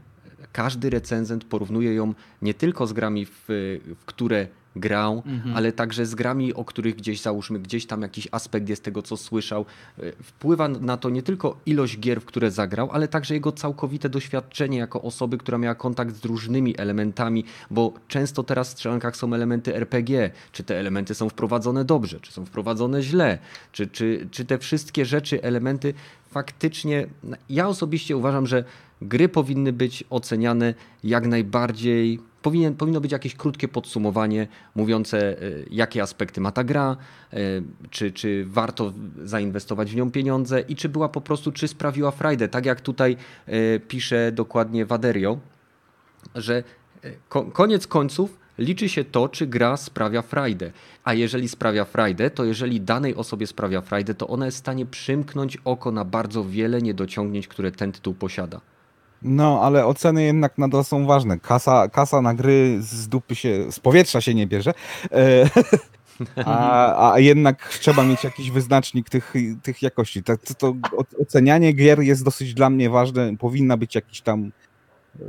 każdy 0.51 0.89
recenzent 0.89 1.43
porównuje 1.43 1.93
ją 1.93 2.13
nie 2.41 2.53
tylko 2.53 2.87
z 2.87 2.93
grami, 2.93 3.25
w, 3.25 3.45
w 3.47 4.05
które 4.05 4.47
grał, 4.75 5.23
Mhm. 5.25 5.55
ale 5.57 5.71
także 5.71 6.05
z 6.05 6.15
grami, 6.15 6.53
o 6.53 6.65
których 6.65 6.95
gdzieś 6.95 7.21
załóżmy, 7.21 7.59
gdzieś 7.59 7.85
tam 7.85 8.01
jakiś 8.01 8.27
aspekt 8.31 8.69
jest 8.69 8.83
tego, 8.83 9.01
co 9.01 9.17
słyszał. 9.17 9.65
Y, 9.99 10.13
Wpływa 10.23 10.67
na 10.67 10.97
to 10.97 11.09
nie 11.09 11.23
tylko 11.23 11.57
ilość 11.65 11.99
gier, 11.99 12.21
w 12.21 12.25
które 12.25 12.51
zagrał, 12.51 12.89
ale 12.91 13.07
także 13.07 13.33
jego 13.33 13.51
całkowite 13.51 14.09
doświadczenie 14.09 14.77
jako 14.77 15.01
osoby, 15.01 15.37
która 15.37 15.57
miała 15.57 15.75
kontakt 15.75 16.15
z 16.15 16.25
różnymi 16.25 16.77
elementami, 16.79 17.45
bo 17.71 17.93
często 18.07 18.43
teraz 18.43 18.67
w 18.69 18.71
strzelankach 18.71 19.17
są 19.17 19.33
elementy 19.33 19.75
RPG. 19.75 20.31
Czy 20.51 20.63
te 20.63 20.79
elementy 20.79 21.15
są 21.15 21.29
wprowadzone 21.29 21.85
dobrze, 21.85 22.19
czy 22.19 22.31
są 22.31 22.45
wprowadzone 22.45 23.01
źle, 23.01 23.37
czy, 23.71 23.87
czy, 23.87 24.27
czy 24.31 24.45
te 24.45 24.57
wszystkie 24.57 25.05
rzeczy, 25.05 25.43
elementy 25.43 25.93
faktycznie. 26.29 27.07
Ja 27.49 27.67
osobiście 27.67 28.17
uważam, 28.17 28.47
że 28.47 28.63
gry 29.01 29.29
powinny 29.29 29.73
być 29.73 30.03
oceniane 30.09 30.73
jak 31.03 31.27
najbardziej. 31.27 32.19
Powinien, 32.43 32.75
powinno 32.75 33.01
być 33.01 33.11
jakieś 33.11 33.35
krótkie 33.35 33.67
podsumowanie 33.67 34.47
mówiące, 34.75 35.43
y, 35.43 35.65
jakie 35.71 36.01
aspekty 36.01 36.41
ma 36.41 36.51
ta 36.51 36.63
gra, 36.63 36.97
y, 37.33 37.63
czy, 37.89 38.11
czy 38.11 38.45
warto 38.47 38.93
zainwestować 39.23 39.91
w 39.91 39.95
nią 39.95 40.11
pieniądze 40.11 40.61
i 40.61 40.75
czy 40.75 40.89
była 40.89 41.09
po 41.09 41.21
prostu, 41.21 41.51
czy 41.51 41.67
sprawiła 41.67 42.11
frajdę. 42.11 42.47
Tak 42.47 42.65
jak 42.65 42.81
tutaj 42.81 43.17
y, 43.49 43.81
pisze 43.87 44.31
dokładnie 44.31 44.85
Waderio, 44.85 45.39
że 46.35 46.63
ko- 47.29 47.45
koniec 47.45 47.87
końców 47.87 48.39
liczy 48.57 48.89
się 48.89 49.03
to, 49.03 49.29
czy 49.29 49.47
gra 49.47 49.77
sprawia 49.77 50.21
frajdę. 50.21 50.71
A 51.03 51.13
jeżeli 51.13 51.49
sprawia 51.49 51.85
frajdę, 51.85 52.29
to 52.29 52.45
jeżeli 52.45 52.81
danej 52.81 53.15
osobie 53.15 53.47
sprawia 53.47 53.81
frajdę, 53.81 54.13
to 54.13 54.27
ona 54.27 54.45
jest 54.45 54.57
w 54.57 54.59
stanie 54.59 54.85
przymknąć 54.85 55.57
oko 55.65 55.91
na 55.91 56.05
bardzo 56.05 56.43
wiele 56.43 56.81
niedociągnięć, 56.81 57.47
które 57.47 57.71
ten 57.71 57.91
tytuł 57.91 58.13
posiada. 58.13 58.61
No, 59.23 59.61
ale 59.61 59.85
oceny 59.85 60.23
jednak 60.23 60.57
nadal 60.57 60.83
są 60.83 61.05
ważne. 61.05 61.39
Kasa, 61.39 61.89
kasa 61.89 62.21
na 62.21 62.33
gry 62.33 62.77
z 62.81 63.07
dupy 63.07 63.35
się, 63.35 63.71
z 63.71 63.79
powietrza 63.79 64.21
się 64.21 64.33
nie 64.33 64.47
bierze. 64.47 64.73
E, 65.11 65.49
A, 66.45 67.13
a 67.13 67.19
jednak 67.19 67.69
trzeba 67.69 68.03
mieć 68.03 68.23
jakiś 68.23 68.51
wyznacznik 68.51 69.09
tych, 69.09 69.33
tych 69.63 69.81
jakości. 69.81 70.23
Tak, 70.23 70.41
to, 70.41 70.53
to 70.53 70.75
ocenianie 71.21 71.73
gier 71.73 71.99
jest 71.99 72.23
dosyć 72.23 72.53
dla 72.53 72.69
mnie 72.69 72.89
ważne. 72.89 73.37
Powinna 73.37 73.77
być 73.77 73.95
jakiś 73.95 74.21
tam 74.21 74.51
e, 75.15 75.23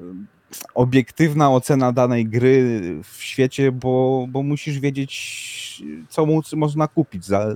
obiektywna 0.75 1.53
ocena 1.53 1.93
danej 1.93 2.27
gry 2.27 2.81
w 3.05 3.23
świecie, 3.23 3.73
bo, 3.73 4.27
bo 4.29 4.43
musisz 4.43 4.81
wiedzieć, 4.81 5.83
co 6.09 6.27
można 6.57 6.89
kupić 6.89 7.25
za. 7.27 7.55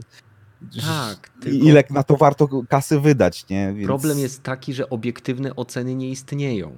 Tak, 0.87 1.31
i 1.39 1.43
tylko- 1.43 1.67
Ile 1.67 1.85
na 1.91 2.03
to 2.03 2.17
warto 2.17 2.49
kasy 2.69 3.01
wydać, 3.01 3.49
nie? 3.49 3.73
Więc, 3.73 3.87
Problem 3.87 4.19
jest 4.19 4.43
taki, 4.43 4.75
że 4.75 4.91
obiektywne 4.91 5.57
oceny 5.57 5.95
nie 5.95 6.11
istnieją. 6.11 6.73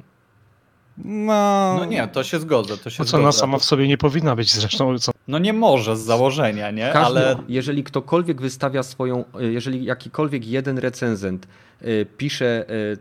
No, 1.05 1.75
No 1.79 1.85
nie, 1.85 2.09
to 2.09 2.25
się 2.25 2.39
zgodzę. 2.41 2.77
To 2.77 2.91
się 2.91 3.03
Ocena 3.03 3.23
zgodzę. 3.23 3.39
sama 3.39 3.59
w 3.59 3.65
sobie 3.65 3.89
nie 3.89 3.99
powinna 3.99 4.37
być 4.37 4.53
zresztą. 4.53 4.99
Co... 4.99 5.13
No 5.29 5.39
nie 5.39 5.53
może 5.53 5.97
z 5.97 6.01
założenia, 6.01 6.71
nie? 6.71 6.91
Każdy, 6.93 7.19
Ale 7.21 7.37
jeżeli 7.49 7.85
ktokolwiek 7.85 8.41
wystawia 8.41 8.83
swoją, 8.83 9.25
jeżeli 9.39 9.85
jakikolwiek 9.85 10.47
jeden 10.47 10.79
recenzent 10.79 11.47
y, 11.83 12.07
pisze 12.17 12.71
y, 12.71 12.99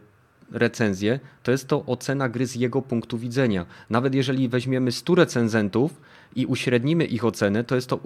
recenzję, 0.51 1.19
to 1.43 1.51
jest 1.51 1.67
to 1.67 1.85
ocena 1.85 2.29
gry 2.29 2.47
z 2.47 2.55
jego 2.55 2.81
punktu 2.81 3.17
widzenia. 3.17 3.65
Nawet 3.89 4.15
jeżeli 4.15 4.49
weźmiemy 4.49 4.91
100 4.91 5.15
recenzentów 5.15 6.01
i 6.35 6.45
uśrednimy 6.45 7.05
ich 7.05 7.25
ocenę, 7.25 7.63
to, 7.63 7.75
jest 7.75 7.89
to, 7.89 7.99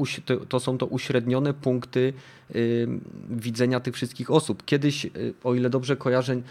to 0.49 0.59
są 0.59 0.77
to 0.77 0.85
uśrednione 0.85 1.53
punkty 1.53 2.13
y, 2.55 2.87
widzenia 3.29 3.79
tych 3.79 3.93
wszystkich 3.95 4.31
osób. 4.31 4.65
Kiedyś, 4.65 5.05
y, 5.05 5.09
o 5.43 5.53
ile 5.53 5.69
dobrze 5.69 5.95
kojarzę, 5.95 6.41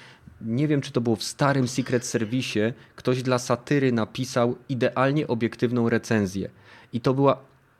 nie 0.40 0.68
wiem 0.68 0.80
czy 0.80 0.92
to 0.92 1.00
było 1.00 1.16
w 1.16 1.22
starym 1.22 1.68
Secret 1.68 2.06
Service, 2.06 2.72
ktoś 2.96 3.22
dla 3.22 3.38
satyry 3.38 3.92
napisał 3.92 4.56
idealnie 4.68 5.28
obiektywną 5.28 5.88
recenzję. 5.88 6.50
I 6.92 7.00
to 7.00 7.14
była 7.14 7.38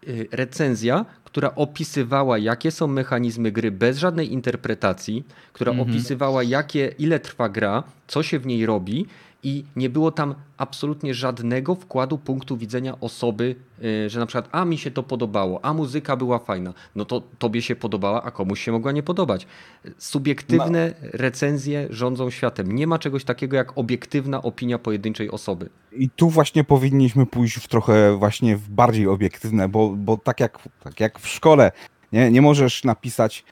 y, 0.09 0.29
recenzja, 0.33 1.05
która 1.25 1.55
opisywała, 1.55 2.39
jakie 2.39 2.71
są 2.71 2.87
mechanizmy 2.87 3.53
gry 3.53 3.71
bez 3.71 3.99
żadnej 3.99 4.33
interpretacji, 4.33 5.25
która 5.53 5.73
Mhm. 5.73 5.91
opisywała, 5.91 6.43
jakie, 6.43 6.95
ile 6.99 7.21
trwa 7.21 7.49
gra, 7.49 7.83
co 8.07 8.23
się 8.23 8.39
w 8.39 8.47
niej 8.47 8.67
robi. 8.67 9.07
I 9.43 9.65
nie 9.77 9.91
było 9.91 10.11
tam 10.11 10.35
absolutnie 10.57 11.15
żadnego 11.15 11.75
wkładu 11.75 12.19
punktu 12.19 12.57
widzenia 12.57 13.01
osoby, 13.01 13.57
y, 13.85 14.11
że 14.11 14.21
na 14.21 14.27
przykład, 14.27 14.49
a 14.53 14.65
mi 14.65 14.79
się 14.79 14.91
to 14.91 15.03
podobało, 15.03 15.65
a 15.65 15.75
muzyka 15.75 16.17
była 16.17 16.39
fajna. 16.39 16.75
No 16.95 17.05
to 17.05 17.23
tobie 17.39 17.63
się 17.63 17.77
podobała, 17.77 18.23
a 18.23 18.31
komuś 18.31 18.61
się 18.61 18.73
mogła 18.73 18.93
nie 18.93 19.03
podobać. 19.03 19.47
Subiektywne 19.99 20.95
recenzje 21.03 21.87
rządzą 21.91 22.31
światem. 22.31 22.73
Nie 22.73 22.87
ma 22.87 22.99
czegoś 22.99 23.25
takiego 23.25 23.57
jak 23.57 23.79
obiektywna 23.79 24.43
opinia 24.43 24.79
pojedynczej 24.79 25.31
osoby. 25.31 25.69
I 25.93 26.11
tu 26.11 26.29
właśnie 26.29 26.65
powinniśmy 26.65 27.27
pójść 27.27 27.57
w 27.57 27.69
trochę 27.69 28.17
właśnie 28.17 28.57
w 28.57 28.69
bardziej 28.69 29.07
obiektywne, 29.07 29.69
bo, 29.69 29.91
bo 29.91 30.17
tak, 30.17 30.41
jak, 30.41 30.69
tak 30.85 31.01
jak 31.01 31.19
w 31.19 31.29
szkole, 31.29 31.73
nie, 32.13 32.31
nie 32.31 32.43
możesz 32.43 32.85
napisać 32.85 33.45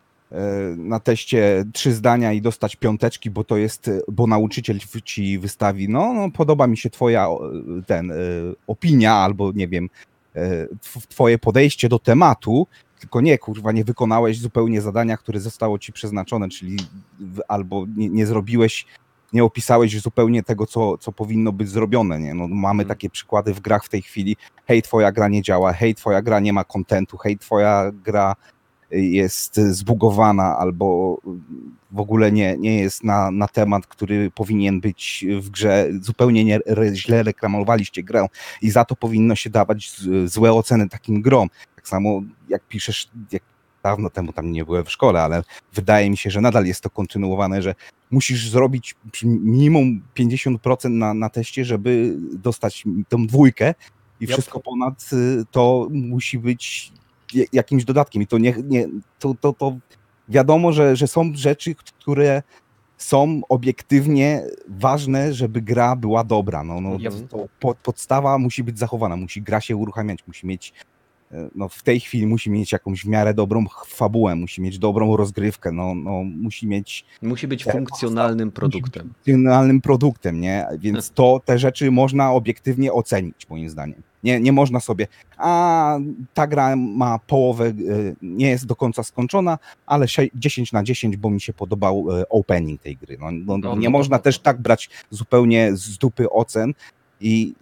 na 0.76 1.00
teście 1.00 1.64
trzy 1.72 1.92
zdania 1.92 2.32
i 2.32 2.40
dostać 2.40 2.76
piąteczki, 2.76 3.30
bo 3.30 3.44
to 3.44 3.56
jest, 3.56 3.88
e, 3.88 4.00
bo 4.08 4.26
nauczyciel 4.26 4.78
ci 5.04 5.38
wystawi, 5.38 5.88
no, 5.88 6.12
no 6.12 6.30
podoba 6.30 6.66
mi 6.66 6.76
się 6.76 6.90
twoja 6.90 7.28
ten, 7.86 8.10
e, 8.10 8.14
opinia 8.66 9.14
albo 9.14 9.52
nie 9.52 9.68
wiem, 9.68 9.88
e, 10.34 10.66
tw- 10.66 11.06
twoje 11.08 11.38
podejście 11.38 11.88
do 11.88 11.98
tematu, 11.98 12.66
tylko 13.00 13.20
nie, 13.20 13.38
kurwa, 13.38 13.72
nie 13.72 13.84
wykonałeś 13.84 14.38
zupełnie 14.38 14.80
zadania, 14.80 15.16
które 15.16 15.40
zostało 15.40 15.78
ci 15.78 15.92
przeznaczone, 15.92 16.48
czyli 16.48 16.76
albo 17.48 17.86
nie, 17.96 18.08
nie 18.08 18.26
zrobiłeś 18.26 18.86
nie 19.32 19.44
opisałeś 19.44 20.00
zupełnie 20.00 20.42
tego, 20.42 20.66
co, 20.66 20.98
co 20.98 21.12
powinno 21.12 21.52
być 21.52 21.68
zrobione. 21.68 22.20
Nie? 22.20 22.34
No, 22.34 22.48
mamy 22.48 22.82
Mhm. 22.82 22.88
takie 22.88 23.10
przykłady 23.10 23.54
w 23.54 23.60
grach 23.60 23.84
w 23.84 23.88
tej 23.88 24.02
chwili. 24.02 24.36
Hej, 24.66 24.82
twoja 24.82 25.12
gra 25.12 25.28
nie 25.28 25.42
działa, 25.42 25.72
hej, 25.72 25.94
twoja 25.94 26.22
gra 26.22 26.40
nie 26.40 26.52
ma 26.52 26.64
kontentu, 26.64 27.16
hej, 27.16 27.38
twoja 27.38 27.90
gra 28.04 28.36
jest 28.90 29.56
zbugowana 29.56 30.58
albo 30.58 31.18
w 31.90 32.00
ogóle 32.00 32.32
nie, 32.32 32.56
nie 32.58 32.78
jest 32.80 33.04
na, 33.04 33.30
na 33.30 33.48
temat, 33.48 33.86
który 33.86 34.30
powinien 34.30 34.80
być 34.80 35.24
w 35.40 35.50
grze. 35.50 35.88
Zupełnie 36.00 36.44
nie, 36.44 36.60
źle 36.92 37.22
reklamowaliście 37.22 38.02
grę 38.02 38.26
i 38.62 38.70
za 38.70 38.84
to 38.84 38.96
powinno 38.96 39.34
się 39.34 39.50
dawać 39.50 40.00
złe 40.24 40.52
oceny 40.52 40.88
takim 40.88 41.22
grom. 41.22 41.48
Tak 41.76 41.88
samo 41.88 42.22
jak 42.48 42.64
piszesz, 42.68 43.08
jak 43.32 43.42
dawno 43.82 44.10
temu 44.10 44.32
tam 44.32 44.52
nie 44.52 44.64
byłem 44.64 44.84
w 44.84 44.90
szkole, 44.90 45.22
ale 45.22 45.42
wydaje 45.74 46.10
mi 46.10 46.16
się, 46.16 46.30
że 46.30 46.40
nadal 46.40 46.66
jest 46.66 46.80
to 46.80 46.90
kontynuowane, 46.90 47.62
że 47.62 47.74
musisz 48.10 48.50
zrobić 48.50 48.94
minimum 49.24 50.02
50% 50.18 50.90
na, 50.90 51.14
na 51.14 51.28
teście, 51.28 51.64
żeby 51.64 52.16
dostać 52.32 52.84
tą 53.08 53.26
dwójkę 53.26 53.74
i 54.20 54.24
Yep. 54.24 54.32
wszystko 54.32 54.60
ponad 54.60 55.10
y, 55.12 55.44
to 55.50 55.88
musi 55.90 56.38
być 56.38 56.92
jakimś 57.52 57.84
dodatkiem. 57.84 58.22
I 58.22 58.26
to 58.26 58.38
nie, 58.38 58.54
nie 58.64 58.86
to, 59.18 59.34
to, 59.40 59.52
to 59.52 59.76
wiadomo, 60.28 60.72
że, 60.72 60.96
że 60.96 61.06
są 61.06 61.32
rzeczy, 61.34 61.74
które 61.74 62.42
są 62.98 63.40
obiektywnie 63.48 64.42
ważne, 64.68 65.34
żeby 65.34 65.62
gra 65.62 65.96
była 65.96 66.24
dobra. 66.24 66.64
No, 66.64 66.80
no, 66.80 66.96
Yep. 66.96 67.28
to 67.28 67.48
pod, 67.60 67.78
podstawa 67.78 68.38
musi 68.38 68.64
być 68.64 68.78
zachowana, 68.78 69.16
musi 69.16 69.42
gra 69.42 69.60
się 69.60 69.76
uruchamiać, 69.76 70.18
musi 70.26 70.46
mieć 70.46 70.72
e, 71.32 71.48
no, 71.54 71.68
w 71.68 71.82
tej 71.82 72.00
chwili 72.00 72.26
musi 72.26 72.50
mieć 72.50 72.72
jakąś 72.72 73.04
w 73.04 73.08
miarę 73.08 73.34
dobrą 73.34 73.64
fabułę, 73.86 74.34
musi 74.34 74.62
mieć 74.62 74.78
dobrą 74.78 75.16
rozgrywkę, 75.16 75.72
no, 75.72 75.94
no, 75.94 76.22
musi 76.24 76.66
mieć 76.66 77.04
Musi 77.22 77.48
być 77.48 77.64
Tak, 77.64 77.72
funkcjonalnym 77.72 78.50
produktem. 78.50 79.02
funkcjonalnym 79.02 79.80
produktem, 79.80 80.40
nie? 80.40 80.66
Więc 80.78 81.10
to 81.10 81.40
te 81.44 81.58
rzeczy 81.58 81.90
można 81.90 82.32
obiektywnie 82.32 82.92
ocenić, 82.92 83.46
moim 83.50 83.70
zdaniem. 83.70 84.02
Nie, 84.24 84.40
nie 84.40 84.52
można 84.52 84.80
sobie, 84.80 85.06
a 85.36 85.98
ta 86.34 86.46
gra 86.46 86.76
ma 86.76 87.18
połowę, 87.18 87.66
e, 87.66 87.72
nie 88.22 88.48
jest 88.50 88.66
do 88.66 88.76
końca 88.76 89.02
skończona, 89.02 89.58
ale 89.86 90.08
sze- 90.08 90.26
10 90.34 90.72
na 90.72 90.82
10, 90.82 91.16
bo 91.16 91.30
mi 91.30 91.40
się 91.40 91.52
podobał 91.52 92.06
e, 92.20 92.28
opening 92.28 92.80
tej 92.82 92.96
gry. 92.96 93.16
No, 93.20 93.30
no, 93.32 93.58
No, 93.58 93.76
nie 93.76 93.84
no, 93.88 93.90
można 93.98 94.16
no, 94.16 94.22
też 94.22 94.38
no. 94.38 94.42
tak 94.42 94.60
brać 94.62 94.90
zupełnie 95.10 95.70
z 95.76 95.98
dupy 95.98 96.30
ocen 96.30 96.74
i 97.20 97.54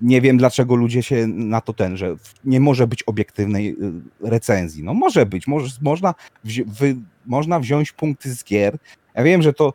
nie 0.00 0.20
wiem, 0.20 0.36
dlaczego 0.36 0.74
ludzie 0.74 1.02
się 1.02 1.26
na 1.26 1.60
to 1.60 1.72
ten, 1.72 1.96
że 1.96 2.16
nie 2.44 2.60
może 2.60 2.86
być 2.86 3.02
obiektywnej 3.02 3.68
y, 3.70 4.28
recenzji. 4.28 4.82
No 4.84 4.94
może 4.94 5.26
być, 5.26 5.46
może, 5.46 5.76
można, 5.82 6.14
wzi- 6.44 6.64
wy, 6.66 6.96
można 7.26 7.60
wziąć 7.60 7.92
punkty 7.92 8.34
z 8.34 8.44
gier. 8.44 8.78
Ja 9.14 9.22
wiem, 9.22 9.42
że 9.42 9.52
to 9.52 9.72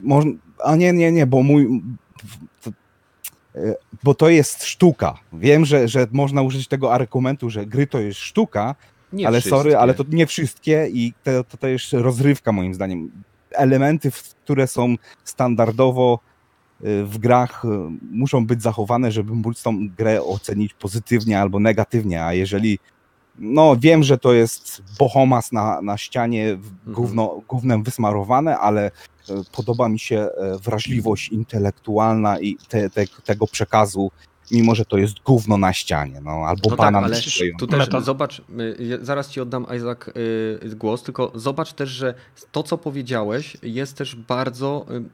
moż, 0.00 0.24
a 0.64 0.76
nie, 0.76 0.92
nie, 0.92 1.12
nie, 1.12 1.26
bo 1.26 1.42
mój 1.42 1.82
to, 2.62 2.70
y, 2.70 2.72
bo 4.02 4.14
to 4.14 4.28
jest 4.28 4.64
sztuka. 4.64 5.14
Wiem, 5.32 5.64
że, 5.64 5.88
że 5.88 6.06
można 6.12 6.42
użyć 6.42 6.68
tego 6.68 6.94
argumentu, 6.94 7.50
że 7.50 7.66
gry 7.66 7.86
to 7.86 7.98
jest 8.00 8.20
sztuka, 8.20 8.74
Nie 9.12 9.26
ale 9.26 9.40
wszystkie. 9.40 9.58
sorry, 9.58 9.76
ale 9.76 9.94
to 9.94 10.04
nie 10.08 10.26
wszystkie 10.26 10.88
i 10.92 11.12
to, 11.24 11.44
to, 11.44 11.56
to 11.56 11.68
jest 11.68 11.92
rozrywka 11.92 12.52
moim 12.52 12.74
zdaniem. 12.74 13.10
elementy, 13.50 14.10
które 14.44 14.66
są 14.66 14.94
standardowo 15.24 16.18
y, 16.84 17.04
w 17.04 17.18
grach 17.18 17.64
y, 17.64 17.68
muszą 18.10 18.46
być 18.46 18.62
zachowane, 18.62 19.12
żeby 19.12 19.34
móc 19.34 19.62
tą 19.62 19.88
grę 19.88 20.22
ocenić 20.22 20.74
pozytywnie 20.74 21.40
albo 21.40 21.60
negatywnie, 21.60 22.24
a 22.24 22.32
jeżeli 22.34 22.78
no 23.38 23.76
wiem, 23.76 24.02
że 24.02 24.18
to 24.18 24.32
jest 24.32 24.82
bohomas 24.98 25.52
na, 25.52 25.82
na 25.82 25.96
ścianie, 25.98 26.56
w- 26.56 26.92
gówno, 26.92 27.40
gównem 27.48 27.82
wysmarowane, 27.82 28.58
ale 28.58 28.90
podoba 29.52 29.88
mi 29.88 29.98
się 29.98 30.16
e, 30.18 30.58
wrażliwość 30.58 31.28
intelektualna 31.28 32.40
i 32.40 32.56
te, 32.68 32.90
te, 32.90 33.06
tego 33.24 33.46
przekazu, 33.46 34.10
mimo 34.50 34.74
że 34.74 34.84
to 34.84 34.98
jest 34.98 35.14
gówno 35.24 35.56
na 35.56 35.72
ścianie, 35.72 36.20
no 36.20 36.30
albo 36.30 36.70
No 36.70 36.76
tak, 36.76 36.78
banan 36.78 37.04
ale 37.04 37.16
przyklejony. 37.20 37.58
Tu 37.58 37.66
też 37.66 37.88
zobacz, 38.00 38.42
y, 38.80 38.98
zaraz 39.02 39.30
ci 39.30 39.40
oddam 39.40 39.66
Isaac 39.76 39.98
y, 40.08 40.76
głos, 40.76 41.02
tylko 41.02 41.32
zobacz 41.34 41.72
też, 41.72 41.88
że 41.90 42.14
to 42.52 42.62
co 42.62 42.78
powiedziałeś 42.78 43.56
jest 43.62 43.96
też 43.96 44.16
bardzo 44.16 44.86
y, 44.90 45.04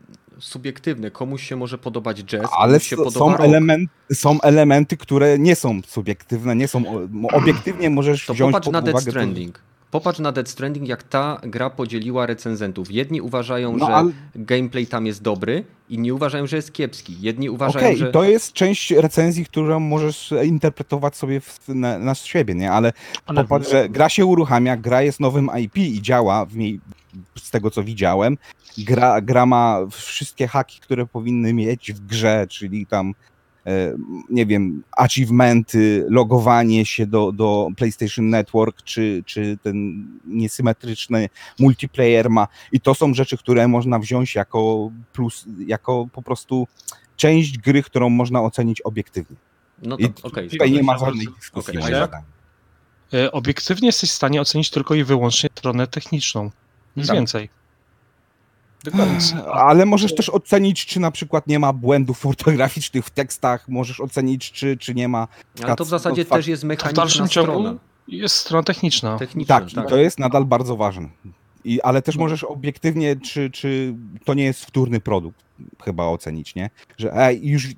subiektywne. 0.41 1.11
Komuś 1.11 1.43
się 1.49 1.57
może 1.57 1.79
podobać 1.79 2.25
jazz, 2.25 2.51
Ale 2.59 2.81
się 2.81 2.97
podoba 2.97 3.37
są, 3.37 3.37
element, 3.37 3.91
są 4.13 4.41
elementy, 4.41 4.97
które 4.97 5.39
nie 5.39 5.57
są 5.57 5.81
subiektywne, 5.87 6.57
nie 6.57 6.69
są. 6.69 6.83
Obiektywnie 7.33 7.91
możesz 7.91 8.27
To 8.27 8.35
wziąć 8.35 8.53
popatrz 8.53 8.65
pod 8.65 8.73
na 8.73 8.81
uwagę. 8.81 9.05
to- 9.05 9.11
Stranding. 9.11 9.61
Popatrz 9.91 10.19
na 10.19 10.33
Dead 10.33 10.49
Stranding, 10.49 10.89
jak 10.89 11.03
ta 11.03 11.41
gra 11.43 11.71
podzieliła 11.71 12.27
recenzentów. 12.27 12.91
Jedni 12.91 13.21
uważają, 13.21 13.77
No, 13.77 13.87
że 13.87 13.95
ale- 13.95 14.13
gameplay 14.35 14.87
tam 14.87 15.07
jest 15.07 15.23
dobry, 15.23 15.65
inni 15.89 16.13
uważają, 16.13 16.47
że 16.47 16.57
jest 16.57 16.73
kiepski. 16.73 17.17
Jedni 17.21 17.51
uważają, 17.51 17.87
Okej, 17.87 17.97
że... 17.97 18.09
i 18.09 18.13
to 18.13 18.25
jest 18.25 18.53
część 18.53 18.91
recenzji, 18.91 19.45
którą 19.45 19.81
możesz 19.81 20.35
interpretować 20.45 21.17
sobie 21.17 21.41
w, 21.41 21.69
na, 21.69 21.99
na 21.99 22.15
siebie, 22.15 22.55
nie? 22.55 22.73
Ale 22.73 22.93
Ale 23.27 23.43
popatrz, 23.43 23.71
że 23.71 23.89
gra 23.89 24.09
się 24.09 24.27
uruchamia, 24.27 24.77
gra 24.77 25.03
jest 25.03 25.21
nowym 25.21 25.51
IP 25.61 25.77
i 25.77 26.03
działa 26.03 26.45
w 26.47 26.57
niej, 26.57 26.81
z 27.39 27.51
tego 27.51 27.71
co 27.71 27.85
widziałem. 27.85 28.39
Gra, 28.79 29.21
gra 29.21 29.47
ma 29.47 29.79
wszystkie 29.91 30.47
haki, 30.49 30.81
które 30.81 31.07
powinny 31.07 31.55
mieć 31.55 31.93
w 31.93 32.01
grze, 32.07 32.47
czyli 32.51 32.87
tam 32.87 33.15
nie 34.31 34.47
wiem, 34.47 34.83
achievementy, 34.97 36.07
logowanie 36.09 36.87
się 36.87 37.07
do, 37.07 37.33
do 37.33 37.69
PlayStation 37.77 38.31
Network, 38.31 38.83
czy, 38.83 39.23
czy 39.27 39.59
ten 39.63 40.07
niesymetryczny 40.27 41.29
multiplayer 41.59 42.31
ma. 42.31 42.49
I 42.73 42.81
to 42.81 42.95
są 42.95 43.15
rzeczy, 43.15 43.39
które 43.39 43.69
można 43.69 43.99
wziąć 43.99 44.35
jako 44.35 44.91
plus, 45.13 45.45
jako 45.67 46.09
po 46.13 46.23
prostu 46.23 46.67
część 47.17 47.59
gry, 47.59 47.83
którą 47.83 48.09
można 48.11 48.43
ocenić 48.43 48.81
obiektywnie. 48.81 49.37
No 49.83 49.97
I 49.97 50.09
to 50.09 50.29
okej. 50.29 50.49
tutaj 50.51 50.73
nie 50.73 50.83
ma 50.83 50.99
żadnej 50.99 51.27
dyskusji. 51.37 51.79
Zdaniem. 51.83 52.09
E, 53.15 53.33
Obiektywnie 53.33 53.89
jesteś 53.89 54.11
w 54.11 54.15
stanie 54.15 54.41
ocenić 54.41 54.71
tylko 54.71 54.95
i 54.95 55.05
wyłącznie 55.05 55.51
stronę 55.57 55.87
techniczną. 55.87 56.51
Nic 56.97 57.07
Tak. 57.07 57.17
więcej. 57.17 57.49
Ale 59.53 59.87
możesz 59.87 60.15
też 60.15 60.29
ocenić, 60.29 60.87
czy 60.87 61.01
na 61.01 61.11
przykład 61.11 61.47
nie 61.47 61.59
ma 61.59 61.73
błędów 61.73 62.27
ortograficznych 62.27 63.05
w 63.05 63.11
tekstach, 63.11 63.69
możesz 63.69 64.01
ocenić, 64.01 64.53
czy, 64.53 64.77
czy 64.77 64.95
nie 64.95 65.09
ma. 65.09 65.29
Ale 65.63 65.77
to 65.77 65.85
w 65.85 65.89
zasadzie 65.89 66.25
fakt- 66.25 66.39
też 66.39 66.47
jest 66.47 66.63
W 66.63 66.67
mechaniczna 66.67 67.03
dalszym 67.03 67.29
ciągu 67.29 67.79
jest 68.09 68.37
strona 68.37 68.63
techniczna. 68.63 69.19
Techniczna, 69.19 69.61
Tak, 69.61 69.71
tak. 69.71 69.87
i 69.87 69.89
to 69.89 69.97
jest 69.97 70.19
nadal 70.19 70.45
bardzo 70.45 70.77
ważne. 70.77 71.09
I, 71.65 71.81
ale 71.81 72.03
też 72.03 72.17
możesz 72.17 72.45
obiektywnie, 72.45 73.17
czy, 73.17 73.51
czy 73.51 73.95
to 74.25 74.35
nie 74.35 74.45
jest 74.45 74.65
wtórny 74.67 75.01
produkt, 75.01 75.41
chyba 75.85 76.05
ocenić, 76.07 76.55
nie? 76.55 76.71
Że 76.99 77.13
ej, 77.17 77.47
już 77.49 77.69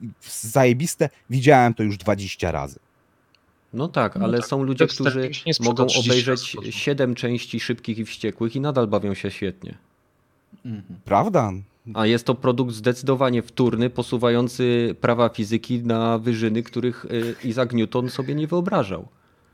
zajebiste, 0.40 1.08
widziałem 1.30 1.74
to 1.74 1.82
już 1.82 1.96
20 1.98 2.52
razy. 2.52 2.78
No 3.72 3.88
tak, 3.88 4.16
No 4.16 4.24
ale 4.24 4.38
tak. 4.38 4.46
są 4.46 4.62
ludzie, 4.62 4.78
Death 4.86 4.94
którzy 4.94 5.30
mogą 5.60 5.86
30 5.86 6.10
obejrzeć 6.10 6.54
razy. 6.54 6.72
7 6.72 7.14
części 7.14 7.60
szybkich 7.60 7.98
i 7.98 8.04
wściekłych 8.04 8.56
i 8.56 8.60
nadal 8.60 8.86
bawią 8.86 9.14
się 9.14 9.30
świetnie. 9.30 9.78
Mhm. 10.64 11.00
Prawda? 11.04 11.52
A 11.94 12.06
jest 12.06 12.26
to 12.26 12.34
produkt 12.34 12.74
zdecydowanie 12.74 13.42
wtórny, 13.42 13.90
posuwający 13.90 14.94
prawa 15.00 15.28
fizyki 15.28 15.82
na 15.82 16.18
wyżyny, 16.18 16.62
których 16.62 17.04
y, 17.04 17.34
Isaac 17.44 17.72
Newton 17.72 18.10
sobie 18.10 18.34
nie 18.34 18.46
wyobrażał. 18.46 19.08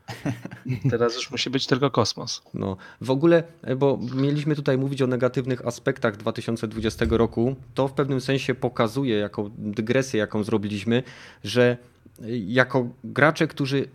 Teraz 0.91 1.15
już 1.15 1.31
musi 1.31 1.49
być 1.49 1.67
tylko 1.67 1.91
kosmos. 1.91 2.41
No, 2.53 2.77
w 3.01 3.11
ogóle, 3.11 3.43
e, 3.61 3.75
bo 3.75 3.99
mieliśmy 4.15 4.55
tutaj 4.55 4.77
mówić 4.77 5.01
o 5.01 5.07
negatywnych 5.07 5.67
aspektach 5.67 6.17
2020 6.17 7.05
roku, 7.09 7.55
to 7.73 7.87
w 7.87 7.93
pewnym 7.93 8.21
sensie 8.21 8.55
pokazuje, 8.55 9.17
jako 9.17 9.49
dygresję, 9.57 10.19
jaką 10.19 10.43
zrobiliśmy, 10.43 11.03
że 11.43 11.77
y, 12.21 12.37
jako 12.37 12.87
gracze, 13.03 13.47
którzy 13.47 13.87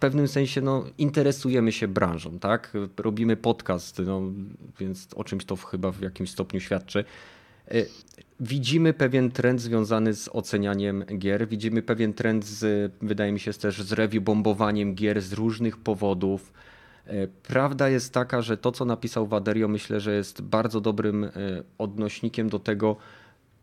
pewnym 0.00 0.28
sensie 0.28 0.60
no, 0.60 0.84
interesujemy 0.98 1.72
się 1.72 1.88
branżą, 1.88 2.38
tak? 2.38 2.72
Robimy 2.96 3.36
podcast, 3.36 3.98
no, 4.06 4.22
więc 4.80 5.08
o 5.14 5.24
czymś 5.24 5.44
to 5.44 5.56
chyba 5.56 5.92
w 5.92 6.00
jakimś 6.00 6.30
stopniu 6.30 6.60
świadczy. 6.60 7.04
Y, 7.74 7.86
Widzimy 8.40 8.92
pewien 8.92 9.30
trend 9.30 9.60
związany 9.60 10.14
z 10.14 10.28
ocenianiem 10.32 11.04
gier. 11.18 11.48
Widzimy 11.48 11.82
pewien 11.82 12.12
trend 12.12 12.44
z, 12.44 12.92
wydaje 13.02 13.32
mi 13.32 13.40
się, 13.40 13.52
też 13.52 13.82
z 13.82 13.92
review 13.92 14.24
bombowaniem 14.24 14.94
gier 14.94 15.22
z 15.22 15.32
różnych 15.32 15.76
powodów. 15.76 16.52
E, 17.06 17.26
Prawda 17.26 17.88
jest 17.88 18.12
taka, 18.12 18.42
że 18.42 18.56
to, 18.56 18.72
co 18.72 18.84
napisał 18.84 19.26
Waderio, 19.26 19.68
myślę, 19.68 20.00
że 20.00 20.14
jest 20.14 20.42
bardzo 20.42 20.80
dobrym 20.80 21.24
e, 21.24 21.30
odnośnikiem 21.78 22.48
do 22.48 22.58
tego, 22.58 22.96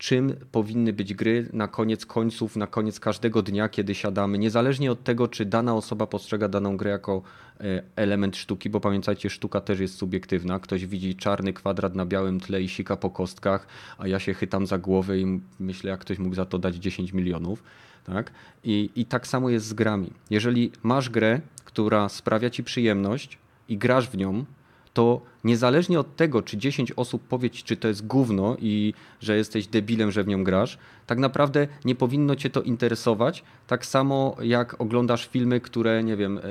czym 0.01 0.35
powinny 0.51 0.93
być 0.93 1.13
gry 1.13 1.49
na 1.53 1.67
koniec 1.67 2.05
końców, 2.05 2.55
na 2.55 2.67
koniec 2.67 2.99
każdego 2.99 3.41
dnia, 3.41 3.69
kiedy 3.69 3.95
siadamy, 3.95 4.37
niezależnie 4.37 4.91
od 4.91 5.03
tego, 5.03 5.27
czy 5.27 5.45
dana 5.45 5.75
osoba 5.75 6.07
postrzega 6.07 6.47
daną 6.47 6.77
grę 6.77 6.91
jako 6.91 7.21
e, 7.59 7.83
element 7.95 8.37
sztuki, 8.37 8.69
bo 8.69 8.79
pamiętajcie, 8.79 9.29
sztuka 9.29 9.61
też 9.61 9.79
jest 9.79 9.97
subiektywna. 9.97 10.59
Ktoś 10.59 10.85
widzi 10.85 11.15
czarny 11.15 11.53
kwadrat 11.53 11.95
na 11.95 12.05
białym 12.05 12.39
tle 12.39 12.61
i 12.61 12.69
sika 12.69 12.97
po 12.97 13.09
kostkach, 13.09 13.67
a 13.97 14.07
ja 14.07 14.19
się 14.19 14.33
chytam 14.33 14.67
za 14.67 14.77
głowę 14.77 15.19
i 15.19 15.41
myślę, 15.59 15.89
jak 15.89 15.99
ktoś 15.99 16.19
mógł 16.19 16.35
za 16.35 16.45
to 16.45 16.59
dać 16.59 16.75
10 16.75 17.13
milionów. 17.13 17.63
Tak? 18.03 18.31
I, 18.63 18.89
I 18.95 19.05
tak 19.05 19.27
samo 19.27 19.49
jest 19.49 19.65
z 19.65 19.73
grami. 19.73 20.11
Jeżeli 20.29 20.71
masz 20.83 21.09
grę, 21.09 21.41
która 21.65 22.09
sprawia 22.09 22.49
ci 22.49 22.63
przyjemność 22.63 23.37
i 23.69 23.77
grasz 23.77 24.09
w 24.09 24.17
nią, 24.17 24.45
to 24.93 25.21
niezależnie 25.43 25.99
od 25.99 26.15
tego, 26.15 26.41
czy 26.41 26.57
10 26.57 26.91
osób 26.91 27.23
powie 27.23 27.49
ci, 27.49 27.63
czy 27.63 27.77
to 27.77 27.87
jest 27.87 28.07
gówno 28.07 28.57
i 28.59 28.93
że 29.19 29.37
jesteś 29.37 29.67
debilem, 29.67 30.11
że 30.11 30.23
w 30.23 30.27
nią 30.27 30.43
grasz, 30.43 30.77
tak 31.07 31.19
naprawdę 31.19 31.67
nie 31.85 31.95
powinno 31.95 32.35
cię 32.35 32.49
to 32.49 32.61
interesować. 32.61 33.43
Tak 33.67 33.85
samo 33.85 34.35
jak 34.41 34.81
oglądasz 34.81 35.27
filmy, 35.27 35.59
które, 35.59 36.03
nie 36.03 36.17
wiem, 36.17 36.37
e, 36.37 36.41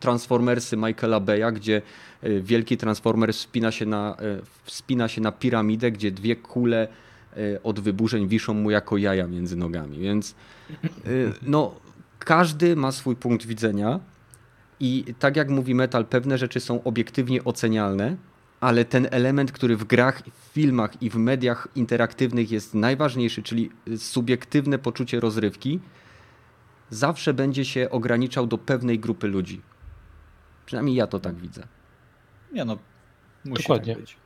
Transformersy 0.00 0.76
Michaela 0.76 1.20
Beya, 1.20 1.52
gdzie 1.52 1.82
e, 2.22 2.40
wielki 2.40 2.76
Transformer 2.76 3.32
wspina 3.32 3.70
się 3.70 3.86
na, 3.86 4.16
e, 4.16 4.40
wspina 4.64 5.08
się 5.08 5.20
na 5.20 5.32
piramidę, 5.32 5.90
gdzie 5.90 6.10
dwie 6.10 6.36
kule 6.36 6.88
od 7.62 7.80
wyburzeń 7.80 8.28
wiszą 8.28 8.54
mu 8.54 8.70
jako 8.70 8.96
jaja 8.96 9.26
między 9.26 9.56
nogami. 9.56 9.98
Więc 9.98 10.34
no, 11.42 11.74
każdy 12.18 12.76
ma 12.76 12.92
swój 12.92 13.16
punkt 13.16 13.46
widzenia. 13.46 14.00
I 14.80 15.14
tak 15.18 15.36
jak 15.36 15.50
mówi 15.50 15.74
Metal, 15.74 16.06
pewne 16.06 16.38
rzeczy 16.38 16.60
są 16.60 16.82
obiektywnie 16.82 17.44
ocenialne, 17.44 18.16
ale 18.60 18.84
ten 18.84 19.08
element, 19.10 19.52
który 19.52 19.76
w 19.76 19.84
grach, 19.84 20.22
w 20.22 20.52
filmach 20.52 21.02
i 21.02 21.10
w 21.10 21.16
mediach 21.16 21.68
interaktywnych 21.74 22.50
jest 22.50 22.74
najważniejszy, 22.74 23.42
czyli 23.42 23.70
subiektywne 23.96 24.78
poczucie 24.78 25.20
rozrywki, 25.20 25.80
zawsze 26.90 27.34
będzie 27.34 27.64
się 27.64 27.90
ograniczał 27.90 28.46
do 28.46 28.58
pewnej 28.58 28.98
grupy 28.98 29.28
ludzi. 29.28 29.60
Przynajmniej 30.66 30.96
ja 30.96 31.06
to 31.06 31.20
tak 31.20 31.34
widzę. 31.34 31.66
Nie 32.52 32.64
no, 32.64 32.78
musi 33.44 33.62
Dokładnie. 33.62 33.94
tak 33.94 34.02
być. 34.02 34.16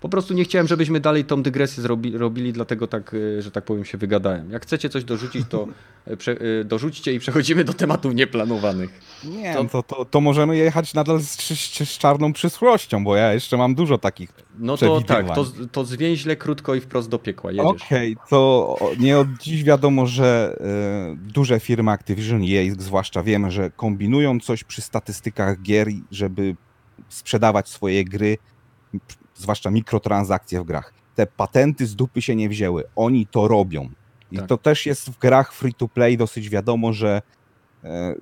Po 0.00 0.08
prostu 0.08 0.34
nie 0.34 0.44
chciałem, 0.44 0.68
żebyśmy 0.68 1.00
dalej 1.00 1.24
tą 1.24 1.42
dygresję 1.42 1.82
zrobi, 1.82 2.18
robili, 2.18 2.52
dlatego 2.52 2.86
tak, 2.86 3.14
y, 3.14 3.42
że 3.42 3.50
tak 3.50 3.64
powiem, 3.64 3.84
się 3.84 3.98
wygadałem. 3.98 4.50
Jak 4.50 4.62
chcecie 4.62 4.88
coś 4.88 5.04
dorzucić, 5.04 5.46
to 5.48 5.68
y, 6.10 6.16
prze, 6.16 6.32
y, 6.42 6.64
dorzućcie 6.64 7.12
i 7.12 7.18
przechodzimy 7.18 7.64
do 7.64 7.72
tematów 7.72 8.14
nieplanowanych. 8.14 9.00
Nie, 9.24 9.54
To- 9.54 9.64
to, 9.64 9.82
to, 9.82 10.04
to 10.04 10.20
możemy 10.20 10.56
jechać 10.56 10.94
nadal 10.94 11.20
z, 11.20 11.36
z, 11.36 11.88
z 11.88 11.98
czarną 11.98 12.32
przyszłością, 12.32 13.04
bo 13.04 13.16
ja 13.16 13.32
jeszcze 13.32 13.56
mam 13.56 13.74
dużo 13.74 13.98
takich. 13.98 14.32
No 14.58 14.76
to 14.76 15.00
tak, 15.00 15.34
to, 15.34 15.46
to 15.72 15.84
zwięźle, 15.84 16.36
krótko 16.36 16.74
i 16.74 16.80
wprost 16.80 17.08
do 17.08 17.18
piekła. 17.18 17.52
Jedziesz. 17.52 17.66
Okej, 17.66 18.16
to 18.30 18.76
nie 18.98 19.18
od 19.18 19.28
dziś 19.40 19.64
wiadomo, 19.64 20.06
że 20.06 20.56
e, 20.60 21.16
duże 21.32 21.60
firmy 21.60 21.90
Activision 21.90 22.44
i 22.44 22.56
EA 22.56 22.74
zwłaszcza 22.78 23.22
wiemy, 23.22 23.50
że 23.50 23.70
kombinują 23.70 24.40
coś 24.40 24.64
przy 24.64 24.82
statystykach 24.82 25.62
gier, 25.62 25.88
żeby 26.10 26.56
sprzedawać 27.08 27.68
swoje 27.68 28.04
gry, 28.04 28.38
zwłaszcza 29.38 29.70
mikrotransakcje 29.70 30.60
w 30.62 30.64
grach. 30.64 30.92
Te 31.14 31.26
patenty 31.26 31.86
z 31.86 31.96
dupy 31.96 32.22
się 32.22 32.36
nie 32.36 32.48
wzięły. 32.48 32.84
Oni 32.96 33.26
to 33.26 33.48
robią. 33.48 33.88
I 34.32 34.36
Tak. 34.36 34.46
to 34.46 34.56
też 34.56 34.86
jest 34.86 35.10
w 35.10 35.18
grach 35.18 35.52
free 35.52 35.74
to 35.74 35.88
play 35.88 36.16
dosyć 36.16 36.48
wiadomo, 36.48 36.92
że 36.92 37.22
e, 37.84 38.14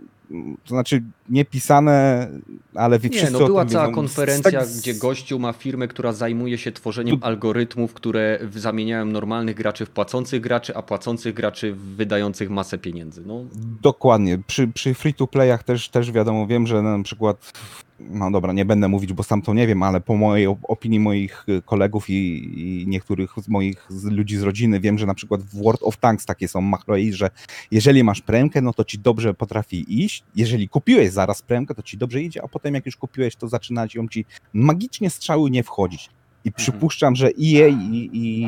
to 0.65 0.69
znaczy 0.69 1.03
niepisane, 1.29 2.29
ale 2.75 2.99
wy 2.99 3.09
Nie, 3.09 3.17
wszyscy 3.17 3.33
no 3.33 3.47
była 3.47 3.65
cała 3.67 3.93
konferencja, 3.93 4.65
Z- 4.65 4.81
gdzie 4.81 4.95
gościu 4.95 5.39
ma 5.39 5.53
firmę, 5.53 5.89
która 5.89 6.13
zajmuje 6.13 6.59
się 6.59 6.73
tworzeniem 6.73 7.19
Tu- 7.21 7.27
algorytmów, 7.27 7.95
które 7.95 8.39
w- 8.43 8.59
zamieniają 8.59 9.05
normalnych 9.07 9.57
graczy 9.57 9.87
w 9.87 9.91
płacących 9.91 10.41
graczy, 10.41 10.77
a 10.77 10.83
płacących 10.83 11.35
graczy 11.35 11.73
w 11.73 11.79
wydających 11.79 12.51
masę 12.51 12.79
pieniędzy. 12.79 13.23
No, 13.27 13.41
Dokładnie. 13.83 14.39
Przy, 14.47 14.69
przy 14.69 14.95
free 14.95 15.15
to 15.15 15.27
playach 15.27 15.63
też, 15.65 15.89
też 15.89 16.13
wiadomo, 16.13 16.47
wiem, 16.47 16.67
że 16.67 16.83
na 16.83 17.03
przykład 17.03 17.53
no 18.01 18.31
dobra, 18.31 18.53
nie 18.53 18.65
będę 18.65 18.89
mówić, 18.89 19.13
bo 19.13 19.23
sam 19.23 19.43
to 19.43 19.55
nie 19.55 19.67
wiem, 19.67 19.83
ale 19.83 20.01
po 20.01 20.17
mojej 20.17 20.49
op- 20.49 20.59
opinii 20.63 21.01
moich 21.01 21.45
y, 21.49 21.63
kolegów 21.63 22.11
i, 22.11 22.51
i 22.83 22.89
niektórych 22.89 23.35
z 23.37 23.49
moich 23.49 23.87
z 23.89 24.05
ludzi 24.05 24.37
z 24.37 24.43
rodziny 24.43 24.81
wiem, 24.81 24.99
że 24.99 25.07
na 25.07 25.15
przykład 25.15 25.43
w 25.43 25.63
World 25.63 25.83
of 25.83 25.97
Tanks 25.97 26.27
takie 26.27 26.49
są 26.49 26.61
machroi, 26.61 27.13
że 27.13 27.31
jeżeli 27.71 28.05
masz 28.05 28.21
premkę, 28.21 28.63
no 28.63 28.73
to 28.73 28.85
ci 28.85 28.99
dobrze 28.99 29.35
potrafi 29.35 30.05
iść. 30.05 30.25
Jeżeli 30.37 30.69
kupiłeś 30.69 31.11
zaraz 31.11 31.43
premkę, 31.43 31.75
to 31.75 31.83
ci 31.83 31.99
dobrze 31.99 32.23
idzie, 32.23 32.45
a 32.45 32.49
potem 32.49 32.75
jak 32.75 32.87
już 32.87 32.97
kupiłeś, 32.97 33.37
to 33.37 33.49
zaczyna 33.49 33.87
ją 33.95 34.09
ci 34.09 34.25
magicznie 34.53 35.11
strzały 35.11 35.51
nie 35.51 35.63
wchodzić. 35.63 36.11
I 36.45 36.53
przypuszczam, 36.53 37.17
że 37.17 37.27
EA 37.27 37.69
i, 37.69 38.11
i, 38.13 38.47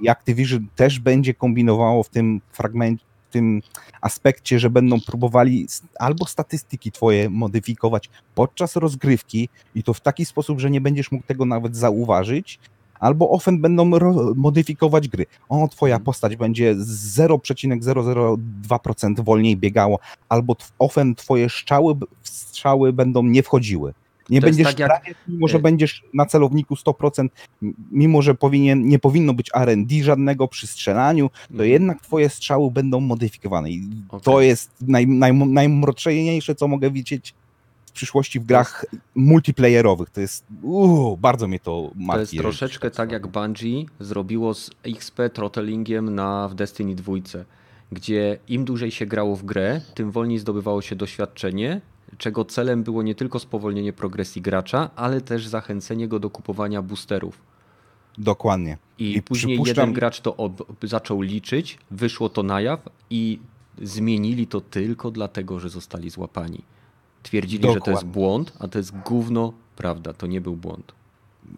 i 0.00 0.08
Activision 0.08 0.66
też 0.76 0.98
będzie 0.98 1.34
kombinowało 1.34 2.02
w 2.02 2.08
tym 2.08 2.40
fragmencie, 2.52 3.04
tym 3.32 3.62
aspekcie, 4.00 4.58
że 4.58 4.70
będą 4.70 5.00
próbowali 5.00 5.66
albo 5.98 6.26
statystyki 6.26 6.92
twoje 6.92 7.30
modyfikować 7.30 8.10
podczas 8.34 8.76
rozgrywki 8.76 9.48
i 9.74 9.82
to 9.82 9.94
w 9.94 10.00
taki 10.00 10.24
sposób, 10.24 10.60
że 10.60 10.70
nie 10.70 10.80
będziesz 10.80 11.12
mógł 11.12 11.26
tego 11.26 11.44
nawet 11.44 11.76
zauważyć, 11.76 12.58
albo 13.02 13.30
ofen 13.30 13.60
będą 13.60 13.84
modyfikować 14.34 15.08
gry. 15.08 15.26
O, 15.48 15.68
twoja 15.68 15.94
Mhm. 15.94 16.04
postać 16.04 16.36
będzie 16.36 16.74
0,002% 16.74 19.24
wolniej 19.24 19.56
biegało, 19.56 19.98
albo 20.28 20.56
ofen 20.78 21.14
twoje 21.14 21.48
strzały, 21.48 21.94
strzały 22.22 22.92
będą 22.92 23.22
nie 23.22 23.42
wchodziły. 23.42 23.94
Nie 24.32 24.40
To 24.40 24.46
będziesz 24.46 24.66
tak 24.66 24.78
jak- 24.78 25.14
mimo 25.28 25.48
że 25.48 25.58
y- 25.58 25.60
będziesz 25.60 26.02
na 26.14 26.26
celowniku 26.26 26.74
100%, 26.76 27.28
m- 27.62 27.74
mimo 27.92 28.22
że 28.22 28.34
powinien, 28.34 28.88
nie 28.88 28.98
powinno 28.98 29.34
być 29.34 29.50
R&D 29.54 29.94
żadnego 30.02 30.48
przy 30.48 30.66
strzelaniu, 30.66 31.28
to 31.48 31.52
Mhm. 31.52 31.70
jednak 31.70 32.00
twoje 32.02 32.28
strzały 32.28 32.70
będą 32.70 33.00
modyfikowane. 33.00 33.70
I 33.70 33.82
to 34.22 34.32
Okej. 34.34 34.48
jest 34.48 34.70
naj, 34.80 35.06
naj, 35.06 35.34
najmroczniejsze, 35.34 36.54
co 36.54 36.68
mogę 36.68 36.90
widzieć 36.90 37.34
w 37.86 37.92
przyszłości 37.92 38.40
w 38.40 38.44
grach 38.44 38.86
multiplayerowych. 39.14 40.10
To 40.10 40.20
jest, 40.20 40.44
uuu, 40.62 41.16
bardzo 41.16 41.48
mnie 41.48 41.60
to 41.60 41.90
martwi. 41.96 42.36
To 42.36 42.42
jest 42.42 42.58
troszeczkę 42.58 42.90
to 42.90 42.96
tak 42.96 43.12
jak 43.12 43.26
Bungie 43.26 43.84
zrobiło 44.00 44.54
z 44.54 44.70
XP 44.86 45.30
throttlingiem 45.32 46.14
na 46.14 46.48
w 46.48 46.54
Destiny 46.54 46.94
2, 46.94 47.12
gdzie 47.92 48.38
im 48.48 48.64
dłużej 48.64 48.90
się 48.90 49.06
grało 49.06 49.36
w 49.36 49.44
grę, 49.44 49.80
tym 49.94 50.10
wolniej 50.10 50.38
zdobywało 50.38 50.82
się 50.82 50.96
doświadczenie, 50.96 51.80
czego 52.18 52.44
celem 52.44 52.82
było 52.82 53.02
nie 53.02 53.14
tylko 53.14 53.38
spowolnienie 53.38 53.92
progresji 53.92 54.42
gracza, 54.42 54.90
ale 54.96 55.20
też 55.20 55.46
zachęcenie 55.46 56.08
go 56.08 56.18
do 56.18 56.30
kupowania 56.30 56.82
boosterów. 56.82 57.42
Dokładnie. 58.18 58.78
I, 58.98 59.16
I 59.16 59.22
później 59.22 59.58
przypuszczam- 59.58 59.68
jeden 59.68 59.92
gracz 59.92 60.20
to 60.20 60.50
zaczął 60.82 61.20
liczyć, 61.20 61.78
wyszło 61.90 62.28
to 62.28 62.42
na 62.42 62.60
jaw 62.60 62.80
i 63.10 63.38
zmienili 63.82 64.46
to 64.46 64.60
tylko 64.60 65.10
dlatego, 65.10 65.60
że 65.60 65.68
zostali 65.68 66.10
złapani. 66.10 66.62
Twierdzili, 67.22 67.62
że 67.62 67.68
to 67.68 67.74
jest 67.74 67.84
Dokładnie. 67.84 68.10
błąd, 68.12 68.52
a 68.58 68.68
to 68.68 68.78
jest 68.78 68.98
gówno 68.98 69.52
prawda, 69.76 70.12
to 70.12 70.26
nie 70.26 70.40
był 70.40 70.56
błąd. 70.56 70.92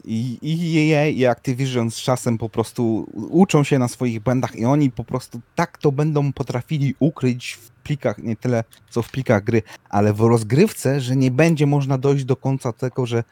I, 0.05 0.38
i 0.42 0.92
EA 0.92 1.07
i 1.07 1.26
Activision 1.26 1.90
z 1.90 1.97
czasem 1.97 2.38
po 2.38 2.49
prostu 2.49 3.07
uczą 3.30 3.64
się 3.64 3.78
na 3.78 3.88
swoich 3.88 4.20
błędach 4.20 4.57
i 4.57 4.64
oni 4.64 4.90
po 4.90 5.05
prostu 5.05 5.40
tak 5.55 5.78
to 5.78 5.92
będą 5.92 6.32
potrafili 6.32 6.95
ukryć 6.99 7.53
w 7.53 7.70
plikach, 7.70 8.18
nie 8.18 8.36
tyle 8.36 8.64
co 8.90 9.03
w 9.03 9.11
plikach 9.11 9.45
gry, 9.45 9.62
ale 9.90 10.12
w 10.12 10.20
rozgrywce, 10.20 11.01
że 11.01 11.16
nie 11.16 11.30
będzie 11.30 11.66
można 11.66 11.99
dojść 11.99 12.24
do 12.24 12.36
końca 12.36 12.72
tego, 12.72 13.07
że 13.07 13.24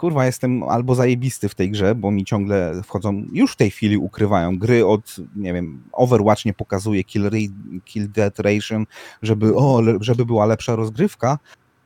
kurwa 0.00 0.26
jestem 0.26 0.62
albo 0.62 0.94
zajebisty 0.94 1.48
w 1.48 1.54
tej 1.54 1.70
grze, 1.70 1.94
bo 1.94 2.10
mi 2.10 2.24
ciągle 2.24 2.82
wchodzą, 2.84 3.24
już 3.32 3.52
w 3.52 3.56
tej 3.56 3.70
chwili 3.70 3.96
ukrywają 3.96 4.58
gry 4.58 4.86
od, 4.86 5.16
nie 5.36 5.54
wiem, 5.54 5.82
Overwatch 5.92 6.44
nie 6.44 6.54
pokazuje 6.54 7.04
kill, 7.04 7.30
kill 7.84 8.10
death 8.10 8.38
ration, 8.38 8.86
żeby, 9.22 9.54
o, 9.54 9.82
żeby 10.00 10.26
była 10.26 10.46
lepsza 10.46 10.76
rozgrywka, 10.76 11.38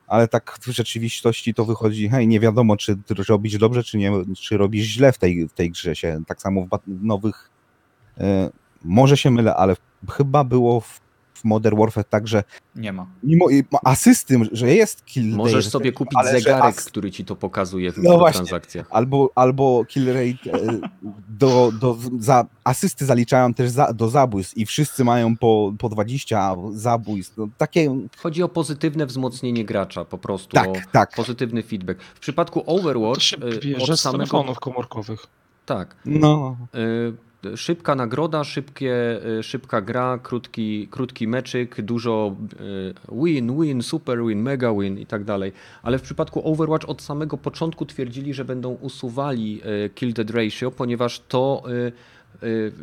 ale 0.07 0.29
tak 0.29 0.59
w 0.61 0.67
rzeczywistości 0.67 1.55
to 1.55 1.65
wychodzi, 1.65 2.09
hej, 2.09 2.29
nie 2.29 2.41
wiadomo, 2.41 2.77
czy 2.77 2.97
robisz 3.29 3.59
dobrze, 3.59 3.83
czy 3.85 3.99
nie, 3.99 4.13
czy 4.41 4.57
robisz 4.57 4.87
źle 4.87 5.13
w 5.13 5.19
tej, 5.19 5.49
w 5.49 5.53
tej 5.53 5.71
grze 5.71 5.97
się. 5.97 6.23
Tak 6.27 6.43
samo 6.43 6.67
w 6.67 6.69
nowych, 6.87 7.51
e, 8.19 8.51
może 8.85 9.17
się 9.17 9.31
mylę, 9.31 9.57
ale 9.57 9.77
chyba 10.11 10.45
było 10.45 10.81
w, 10.81 11.01
w 11.45 11.47
Modern 11.47 11.79
Warfare 11.79 12.05
tak, 12.05 12.29
że 12.29 12.45
Nie 12.77 12.93
ma. 12.93 13.07
mimo 13.23 13.47
asysty, 13.85 14.41
że 14.53 14.75
jest 14.75 15.05
kill 15.05 15.37
Możesz 15.37 15.55
rate, 15.65 15.71
sobie 15.71 15.93
kupić 15.93 16.19
zegarek, 16.33 16.65
as- 16.79 16.85
który 16.85 17.11
ci 17.11 17.25
to 17.25 17.37
pokazuje 17.37 17.93
w 17.93 17.97
No 17.97 18.03
właśnie. 18.03 18.41
mikrotransakcjach. 18.41 18.87
Albo, 18.91 19.31
albo 19.35 19.85
kill 19.89 20.07
rate 20.07 20.53
e, 20.53 20.79
do, 21.29 21.73
do, 21.81 21.97
za, 22.19 22.45
asysty 22.65 23.05
zaliczają 23.07 23.55
też 23.55 23.71
za, 23.71 23.93
do 23.93 24.09
zabójstw 24.11 24.57
i 24.59 24.67
wszyscy 24.67 25.05
mają 25.05 25.37
po, 25.37 25.73
po 25.79 25.89
20 25.89 26.55
zabójstw. 26.73 27.37
No, 27.37 27.49
takie, 27.59 27.97
Chodzi 28.19 28.43
o 28.43 28.49
pozytywne 28.49 29.07
wzmocnienie 29.07 29.65
gracza 29.65 30.05
po 30.05 30.19
prostu. 30.19 30.49
tak, 30.55 30.69
o 30.69 30.73
tak. 30.93 31.15
pozytywny 31.17 31.63
feedback. 31.63 32.01
W 32.15 32.21
przypadku 32.21 32.61
To 32.61 32.67
Overwatch 32.67 33.23
się 33.23 33.37
y, 33.37 33.61
bierze 33.61 33.93
od 33.93 33.99
z 33.99 34.03
samego 34.03 34.19
telefonów 34.25 34.61
komórkowych. 34.61 35.27
tak. 35.67 35.97
No, 36.07 36.57
y, 36.75 37.15
Szybka 37.57 37.95
nagroda, 37.95 38.45
szybkie, 38.45 39.21
y, 39.39 39.43
szybka 39.43 39.81
gra, 39.81 40.19
krótki, 40.23 40.89
krótki 40.91 41.29
meczyk, 41.29 41.83
dużo 41.83 42.37
y, 42.61 43.25
win, 43.25 43.61
win, 43.61 43.83
super 43.83 44.19
win, 44.27 44.43
mega 44.43 44.73
win 44.75 44.99
i 44.99 45.07
tak 45.07 45.25
dalej. 45.25 45.53
Ale 45.83 45.99
w 45.99 46.03
przypadku 46.03 46.53
Overwatch 46.53 46.89
od 46.89 47.03
samego 47.03 47.39
początku 47.39 47.87
twierdzili, 47.87 48.35
że 48.35 48.45
będą 48.45 48.71
usuwali 48.71 49.61
y, 49.87 49.91
kill 49.91 50.13
dead 50.13 50.31
ratio, 50.31 50.71
ponieważ 50.71 51.21
to 51.21 51.63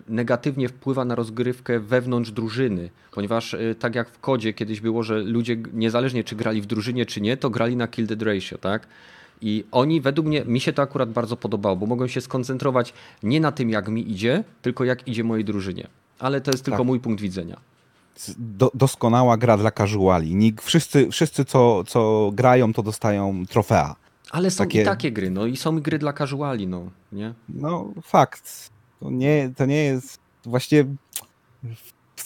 negatywnie 0.07 0.69
wpływa 0.69 1.05
na 1.05 1.15
rozgrywkę 1.15 1.79
wewnątrz 1.79 2.31
drużyny. 2.31 2.89
Ponieważ 3.11 3.55
tak 3.79 3.95
jak 3.95 4.09
w 4.09 4.19
kodzie 4.19 4.53
kiedyś 4.53 4.81
było, 4.81 5.03
że 5.03 5.19
ludzie 5.19 5.57
niezależnie 5.73 6.23
czy 6.23 6.35
grali 6.35 6.61
w 6.61 6.65
drużynie 6.65 7.05
czy 7.05 7.21
nie, 7.21 7.37
to 7.37 7.49
grali 7.49 7.75
na 7.75 7.87
kill 7.87 8.07
dead 8.07 8.21
ratio, 8.21 8.57
tak? 8.57 8.87
I 9.41 9.63
oni 9.71 10.01
według 10.01 10.27
mnie, 10.27 10.45
mi 10.45 10.59
się 10.59 10.73
to 10.73 10.81
akurat 10.81 11.11
bardzo 11.11 11.37
podobało, 11.37 11.75
bo 11.75 11.85
mogą 11.85 12.07
się 12.07 12.21
skoncentrować 12.21 12.93
nie 13.23 13.39
na 13.39 13.51
tym, 13.51 13.69
jak 13.69 13.87
mi 13.87 14.11
idzie, 14.11 14.43
tylko 14.61 14.83
jak 14.83 15.07
idzie 15.07 15.23
mojej 15.23 15.45
drużynie. 15.45 15.87
Ale 16.19 16.41
to 16.41 16.51
jest 16.51 16.63
tylko 16.65 16.77
Tak. 16.77 16.87
mój 16.87 16.99
punkt 16.99 17.21
widzenia. 17.21 17.59
do, 18.37 18.71
doskonała 18.73 19.37
gra 19.37 19.57
dla 19.57 19.71
casuali. 19.71 20.35
Nikt, 20.35 20.65
wszyscy, 20.65 21.09
wszyscy 21.11 21.45
co, 21.45 21.83
co 21.83 22.31
grają, 22.33 22.73
to 22.73 22.83
dostają 22.83 23.45
trofea. 23.49 23.95
Ale 24.31 24.51
są 24.51 24.63
Takie- 24.63 24.81
i 24.81 24.85
takie 24.85 25.11
gry, 25.11 25.29
no 25.31 25.45
i 25.45 25.57
są 25.57 25.79
gry 25.79 25.99
dla 25.99 26.13
casuali, 26.13 26.67
no, 26.67 26.89
nie? 27.11 27.33
No, 27.49 27.91
fakt. 28.03 28.69
To 28.99 29.09
nie, 29.11 29.51
to 29.57 29.65
nie 29.65 29.83
jest 29.83 30.19
właściwie 30.45 30.85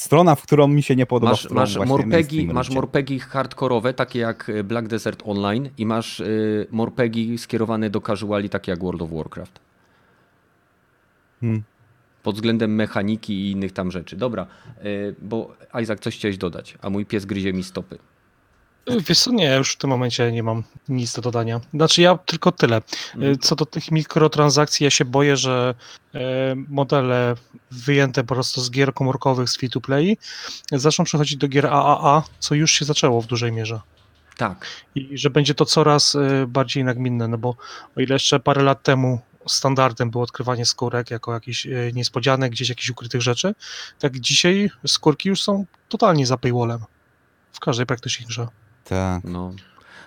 strona, 0.06 0.36
w 0.36 0.41
którą 0.41 0.68
mi 0.68 0.84
się 0.84 0.95
nie 0.95 1.06
podoba. 1.06 1.32
Masz, 1.32 1.49
masz, 1.49 1.78
morpegi, 1.78 2.47
masz 2.47 2.70
morpegi 2.70 3.20
hardkorowe, 3.20 3.93
takie 3.93 4.20
jak 4.20 4.49
y, 4.49 4.64
Black 4.64 4.88
Desert 4.88 5.24
Online 5.26 5.70
i 5.78 5.86
masz 5.86 6.20
y, 6.20 6.68
morpegi 6.72 7.38
skierowane 7.38 7.89
do 7.89 8.01
casuali, 8.01 8.49
takie 8.49 8.72
jak 8.72 8.80
World 8.80 9.01
of 9.01 9.10
Warcraft. 9.12 9.60
Hmm. 11.41 11.64
Pod 12.24 12.36
względem 12.36 12.76
mechaniki 12.76 13.34
i 13.34 13.51
innych 13.51 13.72
tam 13.72 13.91
rzeczy. 13.91 14.16
Dobra, 14.16 14.47
y, 14.86 15.16
bo 15.22 15.56
Isaac, 15.82 15.99
coś 15.99 16.16
chciałeś 16.16 16.38
dodać, 16.38 16.78
a 16.82 16.89
mój 16.89 17.06
pies 17.06 17.26
gryzie 17.26 17.53
mi 17.53 17.64
stopy. 17.64 17.97
Y, 18.90 19.02
Wiesz 19.02 19.20
co, 19.20 19.32
nie, 19.32 19.56
już 19.56 19.74
w 19.74 19.78
tym 19.78 19.90
momencie 19.90 20.32
nie 20.32 20.44
mam 20.44 20.64
nic 20.90 21.16
do 21.16 21.22
dodania. 21.22 21.62
Znaczy 21.74 22.02
ja 22.02 22.18
tylko 22.18 22.52
tyle. 22.52 22.82
Y, 23.22 23.38
Co 23.38 23.56
do 23.56 23.66
tych 23.66 23.92
mikrotransakcji, 23.92 24.84
ja 24.84 24.90
się 24.90 25.06
boję, 25.06 25.38
że 25.38 25.76
e, 26.16 26.20
modele 26.70 27.36
wyjęte 27.72 28.24
po 28.24 28.36
prostu 28.36 28.62
z 28.62 28.72
gier 28.72 28.94
komórkowych 28.94 29.50
z 29.50 29.58
free-to-play 29.58 30.18
zaczną 30.72 31.06
przechodzić 31.06 31.38
do 31.38 31.48
gier 31.48 31.68
AAA, 31.68 32.24
co 32.40 32.56
już 32.56 32.72
się 32.72 32.86
zaczęło 32.86 33.22
w 33.22 33.28
dużej 33.28 33.52
mierze. 33.52 33.82
Tak, 34.38 34.66
I 34.96 35.18
że 35.18 35.30
będzie 35.30 35.54
to 35.54 35.66
coraz 35.66 36.18
bardziej 36.48 36.84
nagminne, 36.84 37.28
no 37.28 37.38
bo 37.38 37.56
o 37.98 38.02
ile 38.02 38.16
jeszcze 38.16 38.40
parę 38.40 38.64
lat 38.64 38.84
temu 38.84 39.20
standardem 39.48 40.10
było 40.12 40.24
odkrywanie 40.24 40.66
skórek 40.66 41.12
jako 41.12 41.34
jakiś 41.34 41.68
niespodzianek, 41.94 42.52
gdzieś 42.52 42.70
jakichś 42.70 42.90
ukrytych 42.90 43.22
rzeczy, 43.22 43.56
tak 44.00 44.20
dzisiaj 44.20 44.70
skórki 44.88 45.30
już 45.30 45.42
są 45.42 45.66
totalnie 45.90 46.26
za 46.26 46.38
paywallem. 46.38 46.80
W 47.52 47.60
każdej 47.60 47.86
praktycznie 47.86 48.26
grze. 48.26 48.48
Tak. 48.90 49.24
No. 49.24 49.52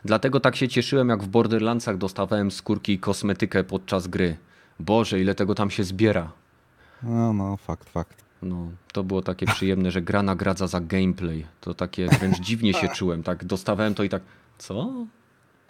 Dlatego 0.04 0.40
tak 0.40 0.56
się 0.56 0.68
cieszyłem, 0.68 1.08
jak 1.08 1.22
w 1.22 1.28
Borderlandsach 1.28 1.98
dostawałem 1.98 2.50
skórki 2.50 2.92
i 2.92 2.98
kosmetykę 2.98 3.64
podczas 3.64 4.06
gry. 4.06 4.36
Boże, 4.80 5.20
ile 5.20 5.34
tego 5.34 5.54
tam 5.54 5.70
się 5.70 5.84
zbiera. 5.84 6.32
No, 7.02 7.32
no, 7.32 7.56
fakt, 7.56 7.88
fakt. 7.88 8.24
No, 8.42 8.68
to 8.92 9.04
było 9.04 9.22
takie 9.22 9.46
przyjemne, 9.46 9.90
że 9.90 10.02
gra 10.02 10.22
nagradza 10.22 10.66
za 10.66 10.80
gameplay. 10.80 11.46
To 11.60 11.74
takie 11.74 12.08
wręcz 12.08 12.40
dziwnie 12.40 12.74
się 12.74 12.88
czułem. 12.88 13.22
Tak, 13.22 13.44
dostawałem 13.44 13.94
to 13.94 14.02
i 14.04 14.08
tak, 14.08 14.22
co? 14.58 14.92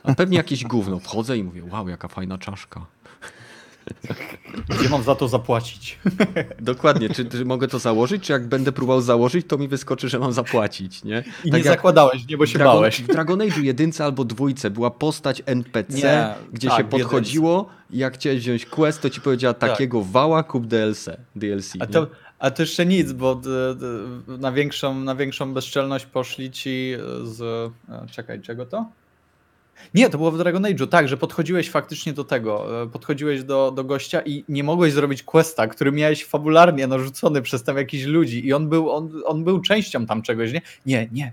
A 0.02 0.14
pewnie 0.14 0.36
jakieś 0.36 0.64
gówno. 0.64 0.98
Wchodzę 0.98 1.38
i 1.38 1.44
mówię, 1.44 1.64
wow, 1.70 1.88
jaka 1.88 2.08
fajna 2.08 2.38
czaszka. 2.38 2.86
Gdzie 4.68 4.88
mam 4.88 5.02
za 5.02 5.14
to 5.14 5.28
zapłacić? 5.28 5.98
Dokładnie, 6.60 7.10
czy, 7.10 7.24
czy 7.24 7.44
mogę 7.44 7.68
to 7.68 7.78
założyć, 7.78 8.22
czy 8.22 8.32
jak 8.32 8.46
będę 8.46 8.72
próbował 8.72 9.00
założyć, 9.00 9.46
to 9.46 9.58
mi 9.58 9.68
wyskoczy, 9.68 10.08
że 10.08 10.18
mam 10.18 10.32
zapłacić, 10.32 11.04
nie? 11.04 11.24
I 11.44 11.50
Tak 11.50 11.64
nie 11.64 11.70
zakładałeś, 11.70 12.26
nie, 12.28 12.36
bo 12.36 12.46
się 12.46 12.58
Dragon, 12.58 12.74
bałeś. 12.74 13.02
W 13.02 13.06
Dragon 13.06 13.38
Age'u 13.38 13.62
jedynce 13.62 14.04
albo 14.04 14.24
dwójce 14.24 14.70
była 14.70 14.90
postać 14.90 15.42
NPC, 15.46 15.96
Nie, 15.98 16.34
gdzie 16.52 16.68
tak, 16.68 16.78
się 16.78 16.84
podchodziło 16.84 17.68
i 17.90 17.98
jak 17.98 18.14
chciałeś 18.14 18.40
wziąć 18.40 18.66
quest, 18.66 19.00
to 19.02 19.10
ci 19.10 19.20
powiedziała 19.20 19.54
Tak. 19.54 19.70
takiego 19.70 20.02
wała 20.02 20.42
kup 20.42 20.66
DLC. 20.66 21.08
DLC 21.36 21.72
A 21.80 21.86
to, 21.86 22.06
a 22.38 22.50
to 22.50 22.62
jeszcze 22.62 22.86
nic, 22.86 23.12
bo 23.12 23.34
d, 23.34 23.74
d, 23.74 23.86
na, 24.38 24.52
większą, 24.52 24.94
na 24.94 25.14
większą 25.14 25.54
bezczelność 25.54 26.06
poszli 26.06 26.50
ci 26.50 26.94
z. 27.24 27.40
e, 27.88 28.06
Czekaj, 28.10 28.40
czego 28.40 28.66
to? 28.66 28.86
Nie, 29.94 30.10
to 30.10 30.18
było 30.18 30.30
w 30.30 30.38
Dragon 30.38 30.62
Age'u, 30.62 30.86
tak, 30.86 31.08
że 31.08 31.16
podchodziłeś 31.16 31.70
faktycznie 31.70 32.12
do 32.12 32.24
tego, 32.24 32.82
e, 32.82 32.86
podchodziłeś 32.86 33.44
do, 33.44 33.70
do 33.70 33.84
gościa 33.84 34.20
i 34.20 34.44
nie 34.48 34.64
mogłeś 34.64 34.92
zrobić 34.92 35.22
questa, 35.22 35.66
który 35.66 35.92
miałeś 35.92 36.24
fabularnie 36.24 36.86
narzucony 36.86 37.42
przez 37.42 37.62
tam 37.62 37.76
jakichś 37.76 38.04
ludzi 38.04 38.46
i 38.46 38.52
on 38.52 38.68
był, 38.68 38.90
on, 38.90 39.22
on 39.26 39.44
był 39.44 39.60
częścią 39.60 40.06
tam 40.06 40.22
czegoś, 40.22 40.52
nie? 40.52 40.60
Nie, 40.86 41.08
nie, 41.12 41.32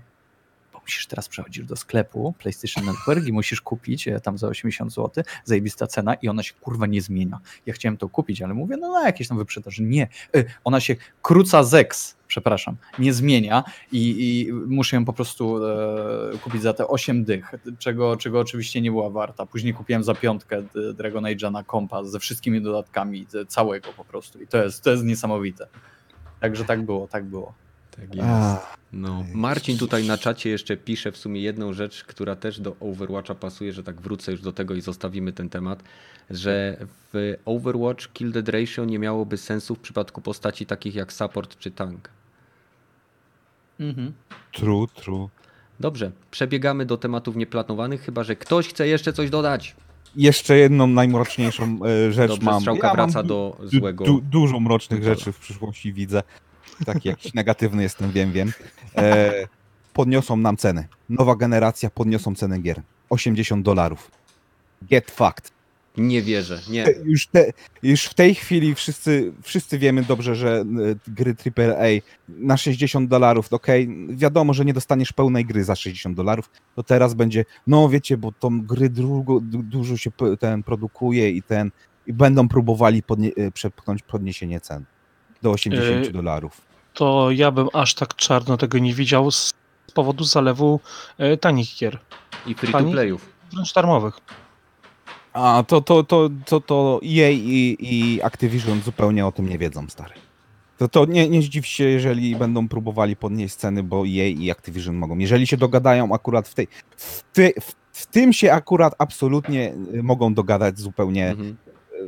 musisz 0.86 1.06
teraz 1.06 1.28
przechodzić 1.28 1.64
do 1.64 1.76
sklepu 1.76 2.34
PlayStation 2.38 2.84
Network 2.84 3.26
i 3.26 3.32
musisz 3.32 3.60
kupić 3.60 4.08
e, 4.08 4.20
tam 4.20 4.38
za 4.38 4.48
80 4.48 4.92
zł, 4.92 5.24
zajebista 5.44 5.86
cena 5.86 6.14
i 6.14 6.28
ona 6.28 6.42
się 6.42 6.54
kurwa 6.60 6.86
nie 6.86 7.02
zmienia. 7.02 7.40
Ja 7.66 7.74
chciałem 7.74 7.96
to 7.96 8.08
kupić, 8.08 8.42
ale 8.42 8.54
mówię, 8.54 8.76
no 8.76 8.92
na 8.92 9.06
jakieś 9.06 9.28
tam 9.28 9.38
wyprzedaży. 9.38 9.82
Nie, 9.82 10.08
e, 10.36 10.44
ona 10.64 10.80
się 10.80 10.96
kruca 11.22 11.62
zeks, 11.64 12.16
przepraszam, 12.26 12.76
nie 12.98 13.12
zmienia 13.12 13.64
i, 13.92 14.00
i 14.48 14.52
muszę 14.52 14.96
ją 14.96 15.04
po 15.04 15.12
prostu 15.12 15.66
e, 15.66 16.38
kupić 16.38 16.62
za 16.62 16.72
te 16.72 16.88
8 16.88 17.24
dych, 17.24 17.54
czego, 17.78 18.16
czego 18.16 18.40
oczywiście 18.40 18.80
nie 18.80 18.90
była 18.90 19.10
warta. 19.10 19.46
Później 19.46 19.74
kupiłem 19.74 20.04
za 20.04 20.14
piątkę 20.14 20.62
Dragon 20.94 21.24
Age'a 21.24 21.52
na 21.52 21.64
kompa 21.64 22.04
ze 22.04 22.18
wszystkimi 22.18 22.62
dodatkami, 22.62 23.26
całego 23.48 23.92
po 23.92 24.04
prostu 24.04 24.42
i 24.42 24.46
to 24.46 24.64
jest, 24.64 24.84
to 24.84 24.90
jest 24.90 25.04
niesamowite. 25.04 25.66
Także 26.40 26.64
tak 26.64 26.84
było, 26.84 27.08
tak 27.08 27.24
było. 27.24 27.65
Tak 27.96 28.14
jest. 28.14 28.28
A, 28.28 28.76
No, 28.92 29.24
Marcin 29.34 29.78
tutaj 29.78 30.06
na 30.06 30.18
czacie 30.18 30.50
jeszcze 30.50 30.76
pisze 30.76 31.12
w 31.12 31.16
sumie 31.16 31.40
jedną 31.40 31.72
rzecz, 31.72 32.04
która 32.04 32.36
też 32.36 32.60
do 32.60 32.76
Overwatcha 32.80 33.34
pasuje, 33.34 33.72
że 33.72 33.82
tak 33.82 34.00
wrócę 34.00 34.32
już 34.32 34.40
do 34.40 34.52
tego 34.52 34.74
i 34.74 34.80
zostawimy 34.80 35.32
ten 35.32 35.48
temat, 35.48 35.82
że 36.30 36.76
w 37.12 37.34
Overwatch 37.44 38.12
Kill 38.12 38.32
Dead 38.32 38.48
Ratio 38.48 38.84
nie 38.84 38.98
miałoby 38.98 39.36
sensu 39.36 39.74
w 39.74 39.78
przypadku 39.78 40.20
postaci 40.20 40.66
takich 40.66 40.94
jak 40.94 41.12
support 41.12 41.58
czy 41.58 41.70
tank. 41.70 42.08
Mhm. 43.80 44.12
true, 44.52 44.86
true. 44.94 45.28
Dobrze, 45.80 46.10
przebiegamy 46.30 46.86
do 46.86 46.96
tematów 46.96 47.36
nieplanowanych, 47.36 48.02
chyba 48.02 48.24
że 48.24 48.36
ktoś 48.36 48.68
chce 48.68 48.88
jeszcze 48.88 49.12
coś 49.12 49.30
dodać. 49.30 49.76
Jeszcze 50.16 50.58
jedną 50.58 50.86
najmroczniejszą 50.86 51.78
e, 52.08 52.12
rzecz 52.12 52.30
Dobrze, 52.30 52.44
mam. 52.46 52.60
strzałka 52.60 52.88
Ja 52.88 52.94
mam 52.94 53.10
wraca 53.10 53.22
du- 53.22 53.28
do 53.28 53.56
złego. 53.64 54.04
Du, 54.04 54.20
dużo 54.20 54.60
mrocznych 54.60 55.04
rzeczy 55.04 55.32
w 55.32 55.38
przyszłości 55.38 55.92
widzę. 55.92 56.22
Taki 56.84 57.08
jakiś 57.08 57.34
negatywny 57.34 57.82
jestem, 57.82 58.12
wiem, 58.12 58.32
wiem. 58.32 58.52
E, 58.96 59.32
podniosą 59.92 60.36
nam 60.36 60.56
ceny. 60.56 60.88
Nowa 61.08 61.36
generacja 61.36 61.90
podniosą 61.90 62.34
cenę 62.34 62.58
gier. 62.58 62.82
80 63.10 63.64
dolarów. 63.64 64.10
Get 64.82 65.10
fucked. 65.10 65.50
Nie 65.96 66.22
wierzę, 66.22 66.60
nie. 66.70 66.84
Te- 66.84 66.92
Już, 67.04 67.26
te, 67.26 67.52
już 67.82 68.04
w 68.04 68.14
tej 68.14 68.34
chwili 68.34 68.74
wszyscy, 68.74 69.32
wszyscy 69.42 69.78
wiemy 69.78 70.02
dobrze, 70.02 70.34
że 70.36 70.60
e, 70.60 70.64
gry 71.10 71.34
AAA 71.56 71.86
na 72.28 72.56
60 72.56 73.08
dolarów, 73.10 73.52
okej, 73.52 73.88
wiadomo, 74.10 74.54
że 74.54 74.64
nie 74.64 74.74
dostaniesz 74.74 75.12
pełnej 75.12 75.44
gry 75.44 75.64
za 75.64 75.76
60 75.76 76.16
dolarów, 76.16 76.50
to 76.74 76.82
teraz 76.82 77.14
będzie, 77.14 77.44
no 77.66 77.88
wiecie, 77.88 78.16
bo 78.16 78.32
tą 78.32 78.62
gry 78.62 78.88
drugo, 78.90 79.40
du- 79.40 79.62
dużo 79.62 79.96
się 79.96 80.10
ten 80.40 80.62
produkuje 80.62 81.30
i 81.30 81.42
ten, 81.42 81.70
i 82.06 82.12
będą 82.12 82.48
próbowali 82.48 83.02
podnie, 83.02 83.30
e, 83.36 83.50
przepchnąć 83.50 84.02
podniesienie 84.02 84.60
cen 84.60 84.84
do 85.42 85.50
80 85.50 86.06
Yy, 86.06 86.12
dolarów. 86.12 86.60
To 86.94 87.30
ja 87.30 87.50
bym 87.50 87.68
aż 87.72 87.94
tak 87.94 88.14
czarno 88.14 88.56
tego 88.56 88.78
nie 88.78 88.94
widział 88.94 89.30
z 89.30 89.52
powodu 89.94 90.24
zalewu 90.24 90.80
e, 91.18 91.36
tanich 91.36 91.76
gier, 91.78 91.98
I 92.46 92.54
free 92.54 92.72
to 92.72 92.78
playów. 92.84 93.28
wręcz 93.52 93.72
darmowych. 93.74 94.14
A 95.32 95.64
to, 95.68 95.80
to, 95.80 96.04
to, 96.04 96.30
to, 96.46 96.60
to 96.60 97.00
EA 97.04 97.30
i, 97.30 97.76
i 97.80 98.22
Activision 98.22 98.80
zupełnie 98.82 99.26
o 99.26 99.32
tym 99.32 99.48
nie 99.48 99.58
wiedzą, 99.58 99.88
stary. 99.88 100.14
To, 100.78 100.88
to 100.88 101.04
nie, 101.04 101.28
nie 101.28 101.42
zdziw 101.42 101.66
się, 101.66 101.84
jeżeli 101.84 102.36
będą 102.36 102.68
próbowali 102.68 103.16
podnieść 103.16 103.54
ceny, 103.54 103.82
bo 103.82 103.96
EA 103.98 104.26
i 104.26 104.50
Activision 104.50 104.96
mogą. 104.96 105.18
Jeżeli 105.18 105.46
się 105.46 105.56
dogadają 105.56 106.12
akurat 106.14 106.48
w 106.48 106.54
tej. 106.54 106.68
W, 106.96 107.22
ty, 107.32 107.52
w, 107.60 107.72
w 107.92 108.06
tym 108.06 108.32
się 108.32 108.52
akurat 108.52 108.94
absolutnie 108.98 109.74
y, 109.94 110.02
mogą 110.02 110.34
dogadać 110.34 110.78
zupełnie 110.78 111.30
Mhm. 111.30 111.56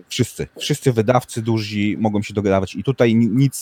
Wszyscy. 0.08 0.46
Wszyscy 0.58 0.92
wydawcy 0.92 1.42
duzi 1.42 1.96
mogą 2.00 2.22
się 2.22 2.34
dogadywać 2.34 2.74
i 2.74 2.82
tutaj 2.84 3.14
ni- 3.14 3.28
nic 3.28 3.56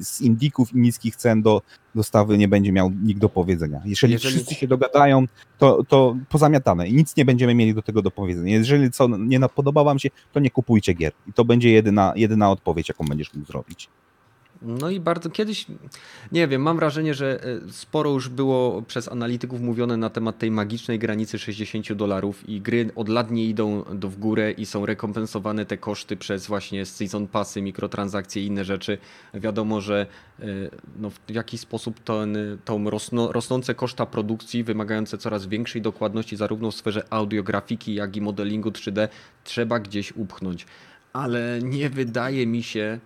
z 0.00 0.20
indików 0.20 0.72
i 0.72 0.78
niskich 0.78 1.16
cen 1.16 1.42
do 1.42 1.62
dostawy 1.94 2.38
nie 2.38 2.48
będzie 2.48 2.72
miał 2.72 2.90
nikt 2.90 3.20
do 3.20 3.28
powiedzenia. 3.28 3.80
Jeżeli, 3.84 4.12
Jeżeli- 4.12 4.34
wszyscy 4.34 4.54
się 4.54 4.66
dogadają, 4.68 5.24
to, 5.58 5.84
to 5.88 6.16
pozamiatane 6.28 6.88
i 6.88 6.94
nic 6.94 7.16
nie 7.16 7.24
będziemy 7.24 7.54
mieli 7.54 7.74
do 7.74 7.82
tego 7.82 8.02
do 8.02 8.10
powiedzenia. 8.10 8.56
Jeżeli 8.56 8.90
co 8.90 9.08
nie 9.18 9.40
podoba 9.40 9.84
wam 9.84 9.98
się, 9.98 10.08
to 10.32 10.40
nie 10.40 10.50
kupujcie 10.50 10.92
gier. 10.92 11.12
I 11.28 11.32
to 11.32 11.44
będzie 11.44 11.70
jedyna, 11.70 12.12
jedyna 12.16 12.50
odpowiedź, 12.50 12.88
jaką 12.88 13.04
będziesz 13.04 13.34
mógł 13.34 13.46
zrobić. 13.46 13.88
No 14.62 14.90
i 14.90 15.00
bardzo 15.00 15.30
kiedyś, 15.30 15.66
nie 16.32 16.48
wiem, 16.48 16.62
mam 16.62 16.76
wrażenie, 16.76 17.14
że 17.14 17.44
e, 17.44 17.72
sporo 17.72 18.10
już 18.10 18.28
było 18.28 18.82
przez 18.82 19.08
analityków 19.08 19.60
mówione 19.60 19.96
na 19.96 20.10
temat 20.10 20.38
tej 20.38 20.50
magicznej 20.50 20.98
granicy 20.98 21.38
60 21.38 21.92
dolarów 21.92 22.48
i 22.48 22.60
gry 22.60 22.90
od 22.96 23.08
lat 23.08 23.30
nie 23.30 23.44
idą 23.44 23.84
do 23.94 24.08
w 24.08 24.18
górę 24.18 24.52
i 24.52 24.66
są 24.66 24.86
rekompensowane 24.86 25.66
te 25.66 25.76
koszty 25.76 26.16
przez 26.16 26.46
właśnie 26.46 26.86
season 26.86 27.26
passy, 27.28 27.62
mikrotransakcje 27.62 28.42
i 28.42 28.46
inne 28.46 28.64
rzeczy. 28.64 28.98
Wiadomo, 29.34 29.80
że 29.80 30.06
e, 30.40 30.44
no, 30.98 31.10
w 31.10 31.30
jakiś 31.30 31.60
sposób 31.60 32.00
ten, 32.00 32.36
tą 32.64 32.84
rosnące 33.32 33.74
koszta 33.74 34.06
produkcji 34.06 34.64
wymagające 34.64 35.18
coraz 35.18 35.46
większej 35.46 35.82
dokładności 35.82 36.36
zarówno 36.36 36.70
w 36.70 36.74
sferze 36.74 37.02
audiografiki, 37.10 37.94
jak 37.94 38.16
i 38.16 38.20
modelingu 38.20 38.70
3D 38.70 39.08
trzeba 39.44 39.80
gdzieś 39.80 40.12
upchnąć. 40.12 40.66
Ale 41.12 41.58
nie 41.62 41.90
wydaje 41.90 42.46
mi 42.46 42.62
się, 42.62 43.00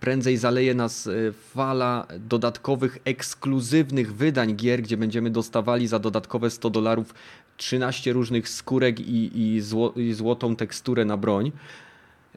Prędzej 0.00 0.36
zaleje 0.36 0.74
nas 0.74 1.06
e, 1.06 1.32
fala 1.32 2.06
dodatkowych, 2.18 2.98
ekskluzywnych 3.04 4.14
wydań 4.14 4.56
gier, 4.56 4.82
gdzie 4.82 4.96
będziemy 4.96 5.30
dostawali 5.30 5.86
za 5.86 5.98
dodatkowe 5.98 6.50
100 6.50 6.70
dolarów 6.70 7.14
13 7.56 8.12
różnych 8.12 8.48
skórek 8.48 9.00
i, 9.00 9.40
i, 9.40 9.60
zło, 9.60 9.92
i 9.92 10.12
złotą 10.12 10.56
teksturę 10.56 11.04
na 11.04 11.16
broń, 11.16 11.52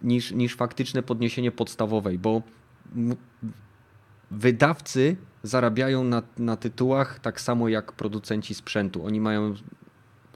niż, 0.01 0.31
niż 0.31 0.55
faktyczne 0.55 1.03
podniesienie 1.03 1.51
podstawowej, 1.51 2.19
bo 2.19 2.41
wydawcy 4.31 5.15
zarabiają 5.43 6.03
na, 6.03 6.23
na 6.37 6.57
tytułach 6.57 7.19
tak 7.19 7.41
samo 7.41 7.69
jak 7.69 7.91
producenci 7.91 8.55
sprzętu. 8.55 9.05
Oni 9.05 9.21
mają 9.21 9.55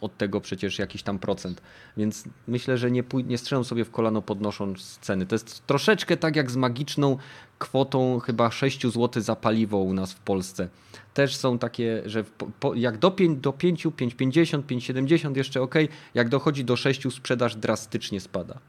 od 0.03 0.17
tego 0.17 0.41
przecież 0.41 0.79
jakiś 0.79 1.03
tam 1.03 1.19
procent. 1.19 1.61
Więc 1.97 2.23
myślę, 2.47 2.77
że 2.77 2.91
nie, 2.91 3.03
pój- 3.03 3.25
nie 3.25 3.37
strzelą 3.37 3.63
sobie 3.63 3.85
w 3.85 3.91
kolano 3.91 4.21
podnosząc 4.21 4.97
ceny. 5.01 5.25
To 5.25 5.35
jest 5.35 5.67
troszeczkę 5.67 6.17
tak 6.17 6.35
jak 6.35 6.51
z 6.51 6.55
magiczną 6.55 7.17
kwotą 7.59 8.19
chyba 8.19 8.51
6 8.51 8.81
zł 8.83 9.23
za 9.23 9.35
paliwo 9.35 9.77
u 9.77 9.93
nas 9.93 10.13
w 10.13 10.19
Polsce. 10.19 10.69
Też 11.13 11.35
są 11.35 11.59
takie, 11.59 12.01
że 12.05 12.23
po, 12.59 12.73
jak 12.73 12.97
do 12.97 13.11
5, 13.11 13.41
do 13.41 13.53
5, 13.53 13.85
5,50, 13.87 14.61
5,70 14.63 15.37
jeszcze 15.37 15.61
ok, 15.61 15.75
jak 16.13 16.29
dochodzi 16.29 16.65
do 16.65 16.75
6 16.75 17.13
sprzedaż 17.13 17.55
drastycznie 17.55 18.19
spada. 18.19 18.59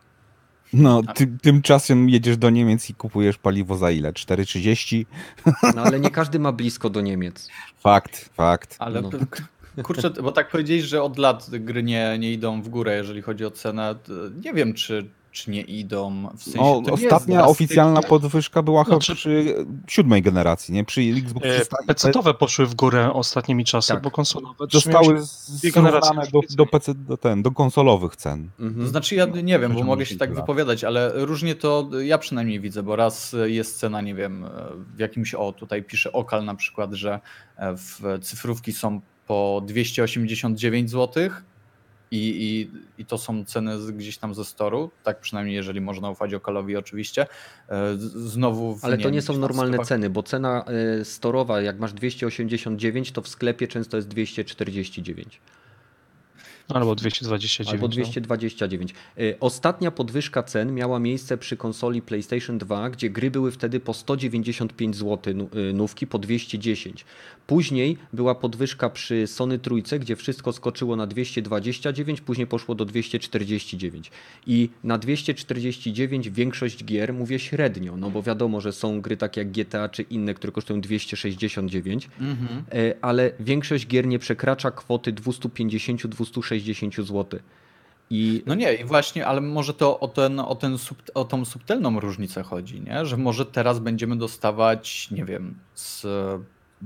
No, 0.73 1.03
ty, 1.15 1.27
tymczasem 1.43 2.09
jedziesz 2.09 2.37
do 2.37 2.51
Niemiec 2.51 2.91
i 2.91 2.95
kupujesz 2.95 3.39
paliwo 3.39 3.77
za 3.77 3.91
ile? 3.91 4.13
4,30? 4.13 5.07
No 5.77 5.83
ale 5.83 6.01
nie 6.01 6.11
każdy 6.11 6.39
ma 6.39 6.53
blisko 6.53 6.91
do 6.91 7.01
Niemiec. 7.01 7.49
Fakt, 7.81 8.31
fakt. 8.35 8.77
Ale 8.79 9.03
No. 9.03 9.11
Kurczę, 9.83 10.11
bo 10.11 10.33
tak 10.33 10.51
powiedzieliś, 10.51 10.85
że 10.85 11.03
od 11.03 11.19
lat 11.19 11.47
gry 11.51 11.83
nie, 11.83 12.17
nie 12.19 12.33
idą 12.33 12.63
w 12.63 12.69
górę, 12.69 12.97
jeżeli 12.97 13.23
chodzi 13.23 13.45
o 13.45 13.51
cenę. 13.51 13.95
To 14.03 14.13
Nie 14.45 14.53
wiem, 14.53 14.75
czy, 14.75 15.09
czy 15.33 15.51
nie 15.51 15.61
idą. 15.63 16.29
W 16.37 16.43
sensie, 16.43 16.59
No, 16.61 16.75
to 16.75 16.81
nie 16.81 16.91
jest 17.03 17.05
ostatnia 17.15 17.47
oficjalna 17.47 18.03
podwyżka 18.03 18.63
była 18.63 18.85
chyba 18.85 18.97
Znaczy- 18.97 19.15
przy 19.15 19.55
siódmej 19.89 20.23
generacji, 20.23 20.75
nie? 20.75 20.85
Przy 20.85 21.01
Xbox 21.03 21.47
E, 21.47 21.55
300 21.55 21.77
PC-towe 21.89 22.35
poszły 22.35 22.67
w 22.67 22.75
górę 22.75 23.13
ostatnimi 23.13 23.65
czasy, 23.65 23.93
Tak. 23.93 24.03
bo 24.03 24.11
konsolowe 24.11 24.67
trzymają 24.67 25.05
zostały 25.05 25.19
się 25.27 25.59
dwie 25.59 25.71
generacje 25.73 26.07
zrównane 26.15 26.31
do, 26.31 26.41
do, 26.57 26.67
PC, 26.67 26.95
do, 26.95 27.17
ten, 27.17 27.43
do 27.43 27.51
konsolowych 27.51 28.17
cen. 28.17 28.51
To 28.59 28.63
Mhm. 28.65 28.89
znaczy, 28.89 29.15
ja 29.15 29.27
nie 29.27 29.59
wiem, 29.59 29.75
bo 29.75 29.83
mogę 29.85 30.07
się 30.07 30.17
tak 30.17 30.29
10 30.29 30.37
lat. 30.39 30.47
wypowiadać, 30.47 30.85
ale 30.85 31.13
różnie 31.15 31.55
to 31.55 31.91
ja 32.03 32.19
przynajmniej 32.19 32.61
widzę, 32.61 32.83
bo 32.83 32.97
raz 32.97 33.37
jest 33.45 33.79
cena, 33.79 34.01
nie 34.01 34.15
wiem, 34.15 34.45
w 34.97 34.99
jakimś, 34.99 35.35
o 35.35 35.53
tutaj 35.53 35.83
pisze 35.83 36.13
Okal 36.13 36.45
na 36.45 36.55
przykład, 36.55 36.93
że 36.93 37.21
w 37.59 38.19
cyfrówki 38.23 38.73
są 38.73 39.01
po 39.27 39.63
289 39.67 40.91
zł 40.91 41.31
i, 42.11 42.17
i, 42.19 42.71
i 43.03 43.07
to 43.07 43.19
są 43.19 43.45
ceny 43.45 43.93
gdzieś 43.93 44.19
tam 44.19 44.35
ze 44.35 44.45
storu, 44.45 44.91
tak 45.03 45.21
przynajmniej 45.21 45.57
jeżeli 45.57 45.81
można 45.81 46.11
ufać 46.11 46.35
Okalowi 46.35 46.77
oczywiście. 46.77 47.27
E, 47.69 47.95
Znowu 48.15 48.77
w, 48.77 48.85
Ale 48.85 48.99
to 48.99 49.11
nie 49.11 49.13
wiem, 49.13 49.23
są 49.23 49.39
normalne 49.39 49.77
sklepach- 49.77 49.89
ceny, 49.89 50.11
bo 50.11 50.23
cena 50.23 50.65
y, 51.01 51.05
storowa, 51.05 51.61
jak 51.61 51.79
masz 51.79 51.93
289, 51.93 53.13
to 53.13 53.23
w 53.23 53.29
sklepie 53.29 53.69
często 53.69 53.97
jest 53.97 54.09
249. 54.09 55.41
Albo 56.69 56.95
229. 56.95 57.75
Albo 57.75 57.87
no. 57.87 57.93
229. 57.93 58.95
Y, 59.19 59.37
Ostatnia 59.41 59.91
podwyżka 59.91 60.43
cen 60.43 60.75
miała 60.75 60.99
miejsce 60.99 61.39
przy 61.39 61.57
konsoli 61.57 62.03
PlayStation 62.03 62.59
2, 62.59 62.91
gdzie 62.91 63.11
gry 63.11 63.31
były 63.31 63.53
wtedy 63.53 63.81
po 63.81 63.95
195 63.95 64.97
zł 64.97 65.35
nówki, 65.75 66.07
po 66.07 66.19
210. 66.19 67.05
Później 67.47 67.99
była 68.13 68.35
podwyżka 68.35 68.91
przy 68.91 69.27
Sony 69.27 69.59
Trójce, 69.59 69.99
gdzie 69.99 70.17
wszystko 70.17 70.53
skoczyło 70.53 70.97
na 70.97 71.07
229, 71.07 72.21
później 72.21 72.47
poszło 72.47 72.75
do 72.75 72.85
249. 72.85 74.11
I 74.47 74.71
na 74.85 74.99
249 74.99 76.31
większość 76.31 76.85
gier, 76.85 77.15
mówię 77.15 77.39
średnio, 77.39 77.97
no 77.97 78.11
bo 78.11 78.23
wiadomo, 78.23 78.61
że 78.61 78.73
są 78.73 79.01
gry 79.01 79.17
takie 79.17 79.41
jak 79.41 79.51
GTA 79.51 79.89
czy 79.89 80.03
inne, 80.03 80.35
które 80.35 80.53
kosztują 80.53 80.81
269, 80.81 82.09
Mhm. 82.21 82.65
E, 82.73 82.95
ale 83.03 83.31
większość 83.41 83.87
gier 83.87 84.07
nie 84.07 84.19
przekracza 84.19 84.71
kwoty 84.71 85.13
250-260 85.13 86.43
60 86.43 86.95
zł. 86.97 87.41
I 88.11 88.43
No 88.47 88.55
nie, 88.55 88.85
właśnie, 88.85 89.27
ale 89.27 89.41
może 89.41 89.75
to 89.75 90.01
o, 90.01 90.09
ten, 90.09 90.41
o, 90.41 90.55
ten 90.55 90.79
sub, 90.79 91.03
o 91.15 91.25
tą 91.25 91.45
subtelną 91.45 92.01
różnicę 92.01 92.43
chodzi, 92.43 92.81
nie? 92.81 93.07
Że 93.07 93.17
może 93.17 93.47
teraz 93.47 93.79
będziemy 93.79 94.17
dostawać, 94.17 95.11
nie 95.11 95.25
wiem, 95.25 95.55
z 95.75 96.07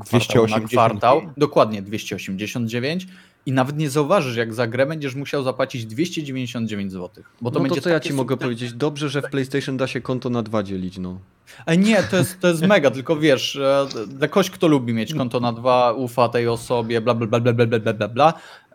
kwartału 0.05 0.47
na 0.47 0.59
289. 0.59 0.71
kwartał, 0.71 1.23
dokładnie 1.37 1.83
289 1.83 3.07
i 3.47 3.53
nawet 3.53 3.79
nie 3.79 3.91
zauważysz, 3.91 4.37
jak 4.37 4.55
za 4.55 4.67
grę 4.67 4.87
będziesz 4.87 5.15
musiał 5.15 5.43
zapłacić 5.43 5.87
299 5.87 6.93
zł. 6.93 7.25
Bo 7.41 7.51
to 7.51 7.59
no 7.59 7.63
będzie 7.63 7.81
to 7.81 7.85
co 7.85 7.91
ja 7.91 8.01
ci 8.01 8.13
mogę 8.13 8.37
powiedzieć? 8.37 8.73
Dobrze, 8.73 9.09
że 9.09 9.23
w 9.23 9.31
PlayStation 9.31 9.77
da 9.77 9.87
się 9.87 10.01
konto 10.01 10.31
na 10.31 10.43
dwa 10.43 10.63
dzielić, 10.63 10.99
no. 10.99 11.19
Ale 11.67 11.77
nie, 11.77 12.03
to 12.03 12.17
jest, 12.17 12.41
to 12.41 12.49
jest 12.49 12.63
mega, 12.63 12.91
tylko 12.91 13.17
wiesz, 13.17 13.57
e, 13.57 13.87
dla 14.07 14.29
kogoś, 14.29 14.51
kto 14.51 14.69
lubi 14.69 14.93
mieć 14.93 15.15
konto 15.15 15.41
na 15.41 15.53
dwa, 15.53 15.93
ufa 15.93 16.29
tej 16.29 16.49
osobie, 16.49 17.01
bla, 17.01 17.15
bla, 17.15 17.27
bla, 17.27 17.53
bla, 17.53 17.67
bla, 17.67 17.93
bla, 17.93 18.09
bla, 18.09 18.33
e, 18.33 18.68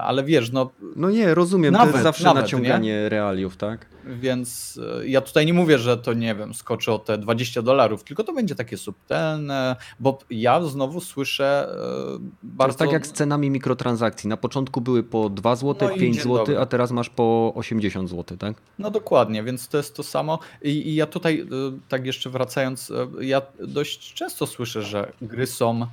ale 0.00 0.24
wiesz, 0.24 0.52
no, 0.52 0.70
No 0.96 1.10
nie, 1.10 1.34
rozumiem, 1.34 1.72
to 1.74 1.78
Nawet, 1.78 1.94
jest 1.94 2.04
zawsze 2.04 2.24
nawet, 2.24 2.42
naciąganie 2.42 3.08
realiów, 3.08 3.56
tak? 3.56 3.86
Więc 4.06 4.80
e, 5.00 5.06
ja 5.08 5.20
tutaj 5.20 5.46
nie 5.46 5.54
mówię, 5.54 5.78
że 5.78 5.96
to 5.96 6.12
nie 6.14 6.34
wiem, 6.34 6.54
skoczy 6.54 6.92
o 6.92 6.98
te 6.98 7.18
20 7.18 7.62
dolarów, 7.62 8.04
tylko 8.04 8.24
to 8.24 8.32
będzie 8.32 8.54
takie 8.54 8.76
subtelne, 8.76 9.76
bo 10.00 10.18
ja 10.30 10.62
znowu 10.62 11.00
słyszę 11.00 11.68
e, 11.72 11.76
To 11.76 12.18
bardzo. 12.42 12.68
jest 12.70 12.78
tak 12.78 12.92
jak 12.92 13.06
z 13.06 13.12
cenami 13.12 13.50
mikrotransakcji. 13.50 14.28
Na 14.28 14.36
początku 14.36 14.80
były 14.80 15.02
po 15.02 15.28
2 15.30 15.56
zł, 15.56 15.88
No 15.88 15.94
i 15.96 16.00
5 16.00 16.14
dzień 16.14 16.22
zł, 16.24 16.36
dobry. 16.36 16.58
a 16.58 16.66
teraz 16.66 16.90
masz 16.90 17.10
po 17.10 17.52
80 17.54 18.10
zł, 18.10 18.36
tak? 18.38 18.54
No 18.78 18.90
dokładnie, 18.90 19.42
więc 19.42 19.68
to 19.68 19.76
jest 19.76 19.96
to 19.96 20.02
samo. 20.02 20.38
I, 20.62 20.68
i 20.88 20.94
ja 20.94 21.06
tutaj, 21.06 21.40
e, 21.40 21.46
tak 21.88 22.06
jeszcze 22.06 22.30
wracając, 22.30 22.90
e, 22.90 23.24
ja 23.24 23.42
dość 23.66 24.14
często 24.14 24.46
słyszę, 24.46 24.82
że 24.82 25.12
gry 25.22 25.46
są 25.46 25.86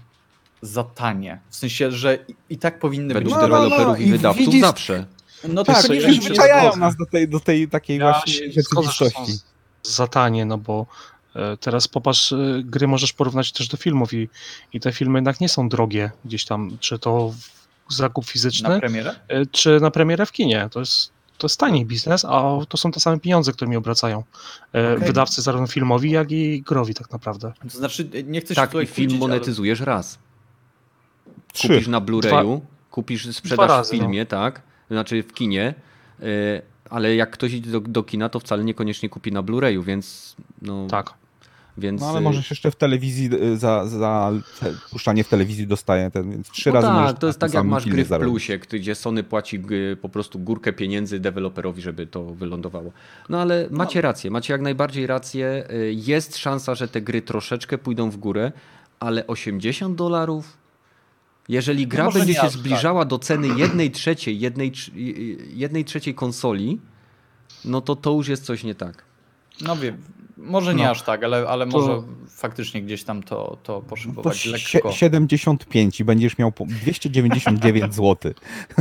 za 0.61 0.83
tanie. 0.83 1.39
W 1.49 1.55
sensie, 1.55 1.91
że 1.91 2.17
i, 2.27 2.35
i 2.49 2.57
tak 2.57 2.79
powinny 2.79 3.13
Według 3.13 3.35
być. 3.35 3.41
No, 3.41 3.47
no, 3.47 3.57
no, 3.57 3.63
deweloperów 3.69 3.99
i 3.99 4.11
wydawców 4.11 4.45
widzisz- 4.45 4.61
zawsze. 4.61 5.05
No 5.49 5.63
tak, 5.63 5.81
się 5.81 5.87
czy- 5.87 5.97
Przyzwyczajają 6.07 6.75
nas 6.75 6.95
do 6.95 7.05
tej, 7.05 7.27
do 7.29 7.39
tej 7.39 7.67
takiej 7.67 7.97
Ja 7.97 8.11
właśnie 8.11 8.51
rzeczywistości. 8.51 9.39
za 9.83 10.07
tanie, 10.07 10.45
no 10.45 10.57
bo 10.57 10.85
e, 11.35 11.57
teraz 11.57 11.87
popatrz, 11.87 12.31
e, 12.33 12.37
gry 12.63 12.87
możesz 12.87 13.13
porównać 13.13 13.51
też 13.51 13.67
do 13.67 13.77
filmów 13.77 14.13
i, 14.13 14.29
i 14.73 14.79
te 14.79 14.91
filmy 14.93 15.17
jednak 15.17 15.41
nie 15.41 15.49
są 15.49 15.69
drogie 15.69 16.11
gdzieś 16.25 16.45
tam, 16.45 16.77
czy 16.79 16.99
to 16.99 17.29
w- 17.89 17.93
zakup 17.95 18.25
na 18.25 18.31
fizyczny, 18.31 18.79
premierę? 18.79 19.15
e, 19.27 19.45
czy 19.45 19.79
na 19.79 19.91
premierę 19.91 20.25
w 20.25 20.31
kinie. 20.31 20.67
To 20.71 20.79
jest, 20.79 21.11
to 21.37 21.45
jest 21.47 21.59
tani 21.59 21.85
biznes, 21.85 22.25
a 22.25 22.41
to 22.69 22.77
są 22.77 22.91
te 22.91 22.99
same 22.99 23.19
pieniądze, 23.19 23.51
którymi 23.53 23.75
obracają 23.77 24.23
Okej. 24.69 24.97
wydawcy 25.07 25.41
zarówno 25.41 25.67
filmowi, 25.67 26.11
jak 26.11 26.31
i 26.31 26.61
growi 26.61 26.93
tak 26.93 27.11
naprawdę. 27.11 27.53
To 27.71 27.77
znaczy, 27.77 28.09
nie 28.25 28.41
chcę 28.41 28.47
się 28.49 28.55
Tak, 28.55 28.69
tutaj 28.71 28.83
i 28.83 28.87
film 28.87 29.09
kłócić, 29.09 29.23
ale- 29.23 29.33
monetyzujesz 29.33 29.79
raz. 29.79 30.19
Trzy. 31.53 31.67
Kupisz 31.67 31.87
na 31.87 32.01
Blu-rayu, 32.01 32.59
kupisz, 32.91 33.35
sprzedasz 33.35 33.69
razy, 33.69 33.95
w 33.95 33.99
filmie, 33.99 34.25
tak? 34.25 34.61
Znaczy 34.91 35.23
w 35.23 35.33
kinie, 35.33 35.73
y, 36.23 36.61
ale 36.89 37.15
jak 37.15 37.31
ktoś 37.31 37.53
idzie 37.53 37.71
do, 37.71 37.79
do 37.81 38.03
kina, 38.03 38.29
to 38.29 38.39
wcale 38.39 38.63
niekoniecznie 38.63 39.09
kupi 39.09 39.31
na 39.31 39.43
Blu-rayu, 39.43 39.83
więc 39.83 40.35
no, 40.61 40.87
Tak. 40.87 41.13
więc 41.77 42.01
No 42.01 42.07
ale 42.09 42.19
y, 42.19 42.21
możesz 42.21 42.49
jeszcze 42.49 42.71
w 42.71 42.75
telewizji, 42.75 43.29
y, 43.33 43.57
za, 43.57 43.85
za 43.87 44.31
puszczanie 44.91 45.23
w 45.23 45.27
telewizji 45.27 45.67
dostaje 45.67 46.11
ten, 46.11 46.31
więc 46.31 46.49
trzy 46.49 46.69
no 46.69 46.73
razy 46.75 46.87
tak, 46.87 47.19
to 47.19 47.27
jest 47.27 47.39
tak 47.39 47.53
jak 47.53 47.63
masz 47.63 47.85
gry 47.85 48.05
w 48.05 48.07
zarobić. 48.07 48.31
plusie, 48.31 48.57
gdzie 48.57 48.95
Sony 48.95 49.23
płaci 49.23 49.63
po 50.01 50.09
prostu 50.09 50.39
górkę 50.39 50.73
pieniędzy 50.73 51.19
deweloperowi, 51.19 51.81
żeby 51.81 52.07
to 52.07 52.23
wylądowało. 52.23 52.91
No 53.29 53.41
ale 53.41 53.67
macie 53.71 54.01
rację, 54.01 54.31
macie 54.31 54.53
jak 54.53 54.61
najbardziej 54.61 55.07
rację. 55.07 55.67
Jest 55.91 56.37
szansa, 56.37 56.75
że 56.75 56.87
te 56.87 57.01
gry 57.01 57.21
troszeczkę 57.21 57.77
pójdą 57.77 58.09
w 58.09 58.17
górę, 58.17 58.51
ale 58.99 59.27
80 59.27 59.95
dolarów? 59.95 60.57
Jeżeli 61.49 61.87
gra 61.87 62.03
No 62.03 62.11
będzie 62.11 62.33
się 62.33 62.41
aż 62.41 62.51
tak. 62.51 62.59
zbliżała 62.59 63.05
do 63.05 63.19
ceny 63.19 63.47
jednej 63.47 63.91
trzeciej, 63.91 64.39
jednej, 64.39 64.71
jednej 65.53 65.85
trzeciej 65.85 66.15
konsoli, 66.15 66.79
no 67.65 67.81
to 67.81 67.95
to 67.95 68.11
już 68.13 68.27
jest 68.27 68.45
coś 68.45 68.63
nie 68.63 68.75
tak. 68.75 69.03
No 69.61 69.75
wiem, 69.75 69.97
może 70.37 70.75
nie 70.75 70.83
No. 70.83 70.89
aż 70.89 71.01
tak, 71.01 71.23
ale, 71.23 71.47
ale 71.47 71.67
To- 71.67 71.79
może 71.79 72.01
faktycznie 72.29 72.81
gdzieś 72.81 73.03
tam 73.03 73.23
to, 73.23 73.35
to 73.45 73.57
To 73.63 73.81
poszybować 73.81 74.37
sie- 74.37 74.51
lekko. 74.51 74.91
75 74.91 75.99
i 75.99 76.03
będziesz 76.05 76.37
miał 76.37 76.51
po 76.51 76.65
299 76.65 77.93
zł. 77.95 78.33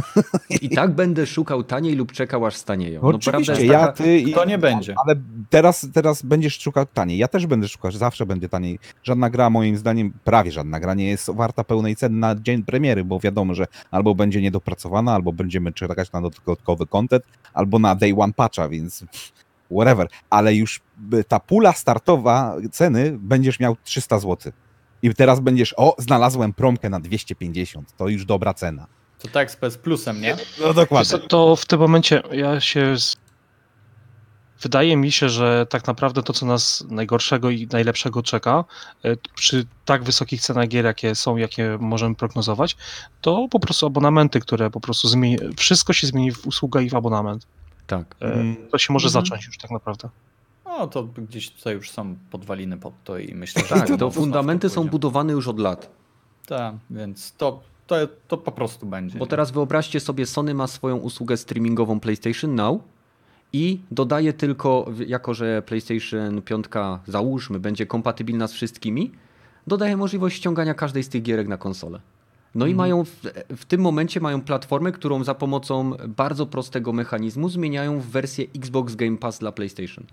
I 0.63 0.69
tak 0.71 0.95
będę 0.95 1.27
szukał 1.27 1.63
taniej 1.65 1.95
lub 1.95 2.13
czekał 2.13 2.47
aż 2.47 2.57
stanieją. 2.57 3.01
No, 3.03 3.11
prawda 3.11 3.31
Oczywiście, 3.31 3.53
jest 3.53 3.65
ja, 3.73 3.81
taka, 3.81 3.93
ty 3.93 4.19
i... 4.19 4.33
To 4.33 4.45
nie 4.45 4.59
będzie. 4.59 4.95
Ale 5.07 5.15
teraz, 5.51 5.87
teraz 5.95 6.23
będziesz 6.23 6.61
szukał 6.61 6.87
taniej. 6.95 7.19
Ja 7.19 7.29
też 7.29 7.47
będę 7.47 7.69
szukał, 7.69 7.91
zawsze 7.93 8.27
będzie 8.27 8.49
taniej. 8.49 8.79
Żadna 9.03 9.31
gra, 9.31 9.51
moim 9.51 9.77
zdaniem, 9.77 10.13
prawie 10.25 10.53
żadna 10.53 10.81
gra 10.81 10.95
nie 10.95 11.09
jest 11.09 11.31
warta 11.35 11.65
pełnej 11.65 11.97
ceny 11.97 12.19
na 12.19 12.35
dzień 12.35 12.63
premiery, 12.63 13.05
bo 13.05 13.21
wiadomo, 13.21 13.55
że 13.55 13.67
albo 13.91 14.15
będzie 14.15 14.43
niedopracowana, 14.43 15.15
albo 15.15 15.33
będziemy 15.33 15.73
czekać 15.73 16.13
na 16.13 16.21
dodatkowy 16.23 16.87
content, 16.87 17.25
albo 17.55 17.79
na 17.79 17.95
day 17.95 18.15
one 18.19 18.33
patcha, 18.33 18.69
więc 18.69 19.05
whatever. 19.71 20.09
Ale 20.31 20.55
już 20.55 20.81
ta 21.29 21.41
pula 21.41 21.73
startowa 21.73 22.57
ceny 22.73 23.17
będziesz 23.19 23.61
miał 23.61 23.77
300 23.85 24.19
zł. 24.19 24.53
I 25.03 25.15
teraz 25.15 25.41
będziesz, 25.41 25.75
o, 25.77 25.95
znalazłem 25.99 26.53
promkę 26.53 26.91
na 26.91 27.01
250. 27.01 27.97
To 27.97 28.09
już 28.09 28.25
dobra 28.25 28.55
cena. 28.55 28.87
To 29.19 29.29
tak 29.29 29.51
z 29.51 29.57
PS 29.57 29.79
Plusem, 29.79 30.21
nie? 30.21 30.37
No 30.61 30.75
co, 31.05 31.19
To 31.19 31.57
w 31.57 31.67
tym 31.67 31.81
momencie 31.81 32.23
ja 32.33 32.61
się. 32.61 32.99
z- 32.99 33.17
Wydaje 34.63 34.97
mi 34.97 35.13
się, 35.13 35.29
że 35.29 35.67
tak 35.71 35.87
naprawdę 35.87 36.23
to, 36.23 36.33
co 36.33 36.47
nas 36.47 36.85
najgorszego 36.89 37.51
i 37.51 37.67
najlepszego 37.73 38.23
czeka, 38.23 38.65
e, 39.05 39.17
przy 39.35 39.67
tak 39.85 40.05
wysokich 40.05 40.41
cenach 40.41 40.69
gier, 40.69 40.85
jakie 40.85 41.15
są, 41.15 41.37
jakie 41.37 41.77
możemy 41.81 42.15
prognozować, 42.15 42.77
to 43.21 43.49
po 43.51 43.61
prostu 43.61 43.87
abonamenty, 43.87 44.41
które 44.41 44.71
po 44.71 44.81
prostu 44.81 45.09
zmieni. 45.09 45.39
Wszystko 45.57 45.93
się 45.93 46.07
zmieni 46.07 46.33
w 46.33 46.47
usługę 46.47 46.83
i 46.83 46.91
w 46.91 46.95
abonament. 46.95 47.47
Tak. 47.87 48.17
E, 48.21 48.33
Mm. 48.35 48.57
To 48.71 48.79
się 48.79 48.93
może 48.93 49.09
Mhm. 49.09 49.25
zacząć 49.25 49.47
już 49.47 49.59
tak 49.59 49.71
naprawdę. 49.71 50.09
No 50.65 50.87
to 50.87 51.05
gdzieś 51.05 51.51
tutaj 51.51 51.75
już 51.75 51.91
są 51.91 52.17
podwaliny 52.31 52.77
pod 52.79 52.95
to 53.05 53.19
i 53.19 53.35
myślę, 53.35 53.63
że... 53.63 53.75
Tak, 53.75 53.99
to 53.99 54.11
fundamenty 54.11 54.69
są 54.69 54.89
budowane 54.89 55.33
już 55.33 55.49
od 55.49 55.59
lat. 55.61 55.91
Tak, 56.47 56.75
więc 56.91 57.33
to, 57.33 57.61
to, 57.87 57.97
to 58.29 58.37
po 58.39 58.53
prostu 58.53 58.87
będzie. 58.87 59.19
Bo 59.19 59.27
teraz 59.27 59.51
wyobraźcie 59.51 60.01
sobie, 60.01 60.27
Sony 60.27 60.55
ma 60.55 60.67
swoją 60.67 60.97
usługę 60.97 61.37
streamingową 61.37 62.01
PlayStation 62.01 62.55
Now 62.55 62.81
i 63.53 63.81
dodaje 63.91 64.33
tylko, 64.33 64.87
jako 65.07 65.35
że 65.35 65.63
PlayStation 65.63 66.43
5, 66.43 66.67
załóżmy, 67.07 67.61
będzie 67.61 67.87
kompatybilna 67.87 68.49
z 68.49 68.53
wszystkimi, 68.53 69.13
dodaje 69.67 69.97
możliwość 69.97 70.37
ściągania 70.37 70.75
każdej 70.75 71.03
z 71.03 71.09
tych 71.09 71.23
gierek 71.23 71.49
na 71.49 71.57
konsolę. 71.57 72.01
No 72.57 72.67
i 72.67 72.71
Mhm. 72.71 72.77
mają 72.77 73.05
w, 73.05 73.11
w 73.57 73.65
tym 73.65 73.81
momencie 73.81 74.21
mają 74.21 74.41
platformę, 74.41 74.93
którą 74.93 75.25
za 75.25 75.35
pomocą 75.35 75.93
bardzo 76.09 76.47
prostego 76.47 76.93
mechanizmu 76.93 77.49
zmieniają 77.49 78.01
w 78.01 78.07
wersję 78.07 78.47
Xbox 78.57 78.95
Game 78.95 79.17
Pass 79.17 79.39
dla 79.39 79.53
PlayStation. 79.53 80.05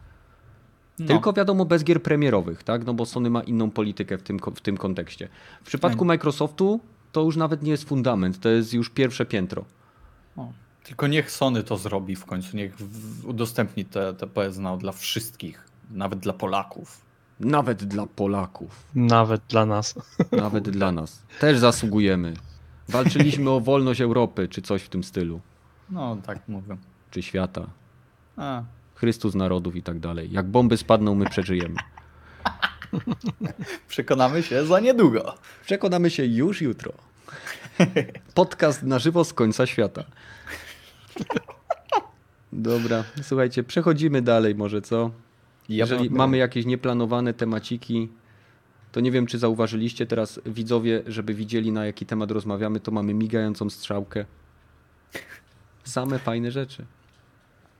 No. 1.00 1.08
Tylko 1.08 1.34
wiadomo 1.34 1.66
bez 1.66 1.84
gier 1.84 2.04
premierowych, 2.04 2.64
tak? 2.64 2.86
No 2.86 2.94
bo 2.94 3.06
Sony 3.06 3.30
ma 3.30 3.42
inną 3.44 3.72
politykę 3.72 4.18
w 4.18 4.24
tym, 4.24 4.40
w 4.56 4.62
tym 4.62 4.78
kontekście. 4.78 5.30
W 5.64 5.68
przypadku. 5.68 6.06
Microsoftu 6.06 6.80
to 7.12 7.22
już 7.22 7.36
nawet 7.36 7.64
nie 7.64 7.72
jest 7.72 7.84
fundament, 7.84 8.40
to 8.40 8.50
jest 8.50 8.74
już 8.74 8.90
pierwsze 8.90 9.26
piętro. 9.26 9.66
O, 10.38 10.52
Tylko 10.84 11.08
niech 11.08 11.32
Sony 11.32 11.64
to 11.64 11.78
zrobi 11.78 12.16
w 12.16 12.26
końcu, 12.26 12.58
niech 12.58 12.76
udostępni 13.24 13.86
te, 13.86 14.14
te 14.14 14.28
PS 14.28 14.58
Now 14.58 14.80
dla 14.80 14.92
wszystkich, 14.92 15.64
nawet 15.92 16.20
dla 16.20 16.34
Polaków. 16.34 17.02
Nawet 17.40 17.84
dla 17.84 18.06
Polaków, 18.06 18.84
Nawet 18.96 19.42
dla 19.50 19.66
nas. 19.66 19.96
nawet 20.32 20.70
dla 20.70 20.92
nas. 20.92 21.22
Też 21.40 21.58
zasługujemy. 21.60 22.34
Walczyliśmy 22.90 23.50
o 23.50 23.60
wolność 23.60 24.02
Europy, 24.02 24.48
czy 24.48 24.62
coś 24.62 24.82
w 24.84 24.90
tym 24.90 25.04
stylu, 25.04 25.40
No, 25.90 26.18
tak 26.26 26.40
mówię. 26.48 26.78
czy 27.12 27.22
świata. 27.22 27.68
A, 28.38 28.64
Chrystus 28.96 29.36
narodów 29.36 29.76
i 29.76 29.84
tak 29.84 30.00
dalej. 30.00 30.32
Jak 30.32 30.46
bomby 30.48 30.78
spadną, 30.78 31.16
my 31.16 31.26
przeżyjemy. 31.26 31.76
przekonamy 33.88 34.44
się 34.44 34.66
za 34.66 34.80
niedługo. 34.80 35.36
Przekonamy 35.66 36.10
się 36.10 36.26
już 36.26 36.62
jutro. 36.62 36.94
Podcast 38.34 38.84
na 38.84 39.00
żywo 39.00 39.24
z 39.24 39.34
końca 39.34 39.66
świata. 39.66 40.04
Dobra, 42.54 43.04
słuchajcie, 43.22 43.64
przechodzimy 43.64 44.22
dalej 44.22 44.56
może, 44.56 44.82
co? 44.82 45.12
Ja 45.70 45.76
Jeżeli 45.86 46.10
mamy 46.10 46.38
jakieś 46.38 46.66
nieplanowane 46.66 47.34
temaciki, 47.34 48.10
to 48.92 49.00
nie 49.00 49.12
wiem, 49.12 49.26
czy 49.26 49.40
zauważyliście 49.40 50.06
teraz 50.06 50.40
widzowie, 50.46 51.04
żeby 51.08 51.34
widzieli 51.34 51.72
na 51.72 51.86
jaki 51.86 52.06
temat 52.06 52.32
rozmawiamy, 52.32 52.80
to 52.80 52.92
mamy 52.92 53.14
migającą 53.14 53.70
strzałkę. 53.70 54.26
Same 55.84 56.20
fajne 56.20 56.52
rzeczy. 56.52 56.86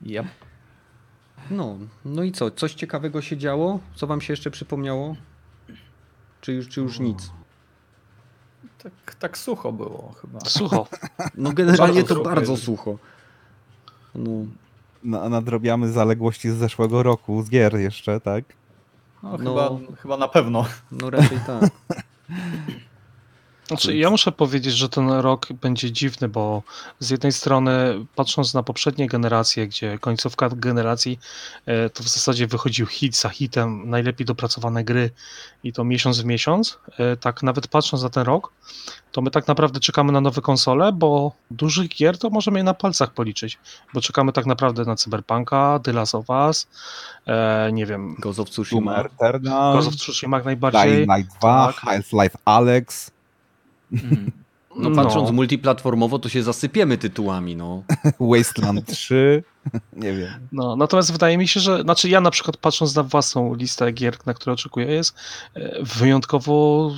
Ja, 0.02 0.24
No, 1.50 1.78
no 2.04 2.22
i 2.22 2.32
co? 2.32 2.50
Coś 2.50 2.74
ciekawego 2.74 3.22
się 3.22 3.36
działo? 3.36 3.80
Co 3.94 4.06
wam 4.06 4.20
się 4.20 4.32
jeszcze 4.32 4.50
przypomniało? 4.50 5.16
Czy 6.40 6.52
już, 6.52 6.68
czy 6.68 6.80
już 6.80 7.00
nic? 7.00 7.30
tak, 8.78 9.14
tak 9.14 9.38
sucho 9.38 9.72
było 9.72 10.14
chyba. 10.20 10.40
Sucho. 10.40 10.88
No 11.34 11.52
generalnie 11.52 11.94
Bardzo 11.94 12.08
to 12.08 12.14
sucho 12.14 12.30
bardzo 12.30 12.52
jest. 12.52 12.64
sucho. 12.64 12.98
No, 14.14 14.30
nadrobiamy 15.04 15.92
zaległości 15.92 16.50
z 16.50 16.54
zeszłego 16.54 17.02
roku, 17.02 17.42
z 17.42 17.50
gier 17.50 17.76
jeszcze, 17.76 18.20
tak? 18.20 18.44
No, 19.22 19.30
No. 19.38 19.38
Chyba, 19.38 19.70
chyba 19.96 20.16
na 20.16 20.28
pewno. 20.28 20.64
no 20.92 21.10
raczej 21.10 21.38
tak. 21.46 21.70
Znaczy, 23.66 23.96
ja 23.96 24.10
muszę 24.10 24.32
powiedzieć, 24.32 24.74
że 24.74 24.88
ten 24.88 25.10
rok 25.10 25.52
będzie 25.52 25.92
dziwny, 25.92 26.28
bo 26.28 26.62
z 26.98 27.10
jednej 27.10 27.32
strony, 27.32 28.06
patrząc 28.14 28.54
na 28.54 28.62
poprzednie 28.62 29.06
generacje, 29.06 29.68
gdzie 29.68 29.98
końcówka 29.98 30.48
generacji 30.52 31.18
e, 31.66 31.90
to 31.90 32.02
w 32.02 32.08
zasadzie 32.08 32.46
wychodził 32.46 32.86
hit 32.86 33.16
za 33.16 33.28
hitem, 33.28 33.90
najlepiej 33.90 34.26
dopracowane 34.26 34.84
gry 34.84 35.10
i 35.64 35.72
to 35.72 35.84
miesiąc 35.84 36.20
w 36.20 36.24
miesiąc, 36.24 36.78
e, 36.98 37.16
tak 37.16 37.42
nawet 37.42 37.68
patrząc 37.68 38.02
na 38.02 38.10
ten 38.10 38.22
rok, 38.22 38.52
to 39.12 39.22
my 39.22 39.30
tak 39.30 39.48
naprawdę 39.48 39.80
czekamy 39.80 40.12
na 40.12 40.20
nowe 40.20 40.40
konsole, 40.40 40.92
bo 40.92 41.32
dużych 41.50 41.88
gier 41.88 42.18
to 42.18 42.30
możemy 42.30 42.58
je 42.58 42.64
na 42.64 42.74
palcach 42.74 43.12
policzyć, 43.12 43.58
bo 43.94 44.00
czekamy 44.00 44.32
tak 44.32 44.46
naprawdę 44.46 44.84
na 44.84 44.96
Cyberpunka, 44.96 45.80
The 45.82 45.92
Last 45.92 46.14
of 46.14 46.24
Us, 46.28 46.66
e, 47.26 47.70
nie 47.72 47.86
wiem, 47.86 48.16
Ghost 48.18 48.40
of 48.40 48.50
Tsushima. 48.50 49.02
Eternal, 49.02 49.74
Ghost 49.74 49.88
of 49.88 49.96
Tsushima 49.96 50.38
najbardziej. 50.38 50.92
Dying 50.92 51.16
Light 51.16 51.38
2, 51.40 51.66
tak. 51.66 51.76
Half-Life 51.76 52.38
Alex, 52.44 53.13
Mhm. 53.92 54.30
No 54.76 54.90
patrząc 54.90 55.30
multiplatformowo, 55.30 56.18
to 56.18 56.28
się 56.28 56.42
zasypiemy 56.42 56.98
tytułami, 56.98 57.56
no. 57.56 57.82
Wasteland 58.32 58.86
3, 58.86 59.42
nie 59.96 60.12
wiem. 60.12 60.30
No, 60.52 60.76
natomiast 60.76 61.12
wydaje 61.12 61.38
mi 61.38 61.48
się, 61.48 61.60
że, 61.60 61.82
znaczy 61.82 62.08
ja 62.08 62.20
na 62.20 62.30
przykład 62.30 62.56
patrząc 62.56 62.94
na 62.94 63.02
własną 63.02 63.54
listę 63.54 63.92
gier, 63.92 64.16
na 64.26 64.34
które 64.34 64.52
oczekuję, 64.52 64.86
jest 64.86 65.16
e, 65.54 65.82
wyjątkowo 65.82 66.90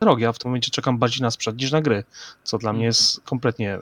drogi. 0.00 0.22
Ja 0.22 0.32
w 0.32 0.38
tym 0.38 0.50
momencie 0.50 0.70
czekam 0.70 0.98
bardziej 0.98 1.22
na 1.22 1.30
sprzęt 1.30 1.60
niż 1.60 1.72
na 1.72 1.80
gry, 1.80 2.04
co 2.44 2.58
dla 2.58 2.72
mnie 2.72 2.84
jest 2.84 3.20
kompletnie 3.20 3.78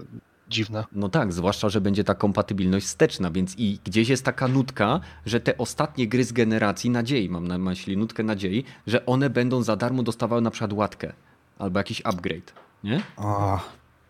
dziwne. 0.49 0.85
No 0.93 1.09
tak, 1.09 1.33
zwłaszcza, 1.33 1.69
że 1.69 1.81
będzie 1.81 2.05
ta 2.05 2.15
kompatybilność 2.15 2.87
wsteczna, 2.87 3.31
więc 3.31 3.59
i 3.59 3.79
gdzieś 3.85 4.09
jest 4.09 4.25
taka 4.25 4.49
nutka, 4.49 5.01
że 5.27 5.41
te 5.41 5.59
ostatnie 5.59 6.09
gry 6.09 6.25
z 6.25 6.33
generacji 6.33 6.91
nadziei, 6.91 7.29
mam 7.29 7.49
na 7.49 7.59
myśli 7.59 7.97
nutkę 7.97 8.23
nadziei, 8.23 8.65
że 8.87 9.07
one 9.07 9.31
będą 9.31 9.63
za 9.63 9.77
darmo 9.77 10.03
dostawały 10.03 10.43
na 10.43 10.51
przykład 10.51 10.73
łatkę 10.73 11.13
albo 11.59 11.79
jakiś 11.81 12.01
upgrade, 12.05 12.53
nie? 12.85 13.01
A, 13.17 13.59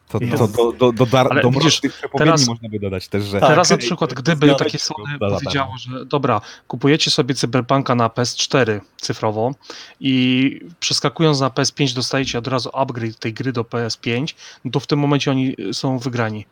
to, 0.08 0.20
to, 0.20 0.48
do, 0.48 0.72
do, 0.72 0.92
do, 0.92 1.06
dar, 1.06 1.26
Ale 1.30 1.42
do 1.42 1.50
widzisz, 1.50 1.80
teraz- 2.18 2.46
można 2.46 2.68
by 2.68 2.78
dodać 2.78 3.08
też, 3.08 3.24
że... 3.24 3.40
Teraz 3.40 3.70
na 3.70 3.76
Tak. 3.76 3.86
przykład, 3.86 4.14
gdyby 4.14 4.54
takie 4.54 4.78
Sony 4.78 5.18
powiedziało, 5.18 5.72
że 5.78 6.06
dobra, 6.06 6.40
kupujecie 6.68 7.10
sobie 7.10 7.34
Cyberpunka 7.34 7.94
na 7.94 8.08
PS4 8.08 8.80
cyfrowo 8.96 9.54
i 10.00 10.60
przeskakując 10.80 11.40
na 11.40 11.48
PS5 11.50 11.94
dostajecie 11.94 12.38
od 12.38 12.46
razu 12.46 12.70
upgrade 12.72 13.18
tej 13.18 13.32
gry 13.32 13.52
do 13.52 13.62
PS5, 13.62 14.34
no 14.64 14.70
to 14.70 14.80
w 14.80 14.86
tym 14.86 14.98
momencie 14.98 15.30
oni 15.30 15.56
są 15.72 15.98
wygrani. 15.98 16.46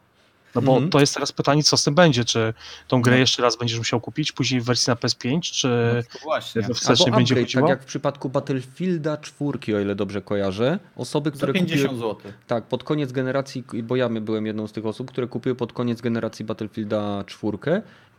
No 0.55 0.63
bo 0.63 0.73
Mhm. 0.73 0.91
to 0.91 1.01
jest 1.01 1.15
teraz 1.15 1.33
pytanie, 1.33 1.63
co 1.63 1.77
z 1.77 1.85
tym 1.85 1.95
będzie, 1.95 2.25
czy 2.25 2.55
tą 2.89 3.03
grę 3.03 3.13
No. 3.13 3.19
jeszcze 3.19 3.43
raz 3.43 3.57
będziesz 3.57 3.79
musiał 3.79 4.01
kupić, 4.01 4.33
później 4.33 4.61
w 4.61 4.65
wersji 4.65 4.91
na 4.91 4.95
PS5, 4.97 5.41
czy 5.53 5.69
No, 6.13 6.19
właśnie. 6.23 6.63
we 6.63 6.69
będzie 6.69 7.35
upgrade, 7.35 7.39
chodziło? 7.45 7.63
tak 7.63 7.69
jak 7.69 7.83
w 7.83 7.87
przypadku 7.87 8.29
Battlefielda 8.29 9.17
4, 9.17 9.77
o 9.77 9.81
ile 9.81 9.95
dobrze 9.95 10.23
kojarzę. 10.23 10.79
Osoby, 10.97 11.31
Za 11.31 11.37
które 11.37 11.53
50 11.53 11.91
kupiły, 11.93 12.15
zł. 12.15 12.33
tak, 12.47 12.65
pod 12.65 12.85
koniec 12.85 13.13
generacji, 13.13 13.65
bo 13.83 13.97
ja 13.97 14.09
byłem 14.09 14.47
jedną 14.47 14.67
z 14.67 14.73
tych 14.73 14.87
osób, 14.87 15.11
które 15.11 15.27
kupiły 15.27 15.55
pod 15.55 15.73
koniec 15.73 16.01
generacji 16.01 16.45
Battlefielda 16.45 17.25
4 17.27 17.59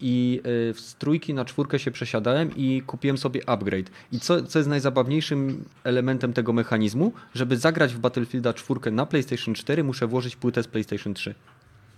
i 0.01 0.41
y, 0.45 0.73
z 0.79 0.95
trójki 0.95 1.33
na 1.33 1.45
czwórkę 1.45 1.79
się 1.79 1.91
przesiadałem 1.91 2.55
i 2.55 2.81
kupiłem 2.87 3.17
sobie 3.17 3.49
upgrade. 3.49 3.89
I 4.11 4.19
co, 4.19 4.43
co 4.43 4.59
jest 4.59 4.69
najzabawniejszym 4.69 5.65
elementem 5.83 6.33
tego 6.33 6.53
mechanizmu, 6.53 7.13
żeby 7.35 7.57
zagrać 7.57 7.93
w 7.93 7.99
Battlefielda 7.99 8.53
4 8.53 8.91
na 8.91 9.05
PlayStation 9.05 9.53
4 9.55 9.83
muszę 9.83 10.07
włożyć 10.07 10.35
płytę 10.35 10.63
z 10.63 10.67
PlayStation 10.67 11.13
3. 11.13 11.35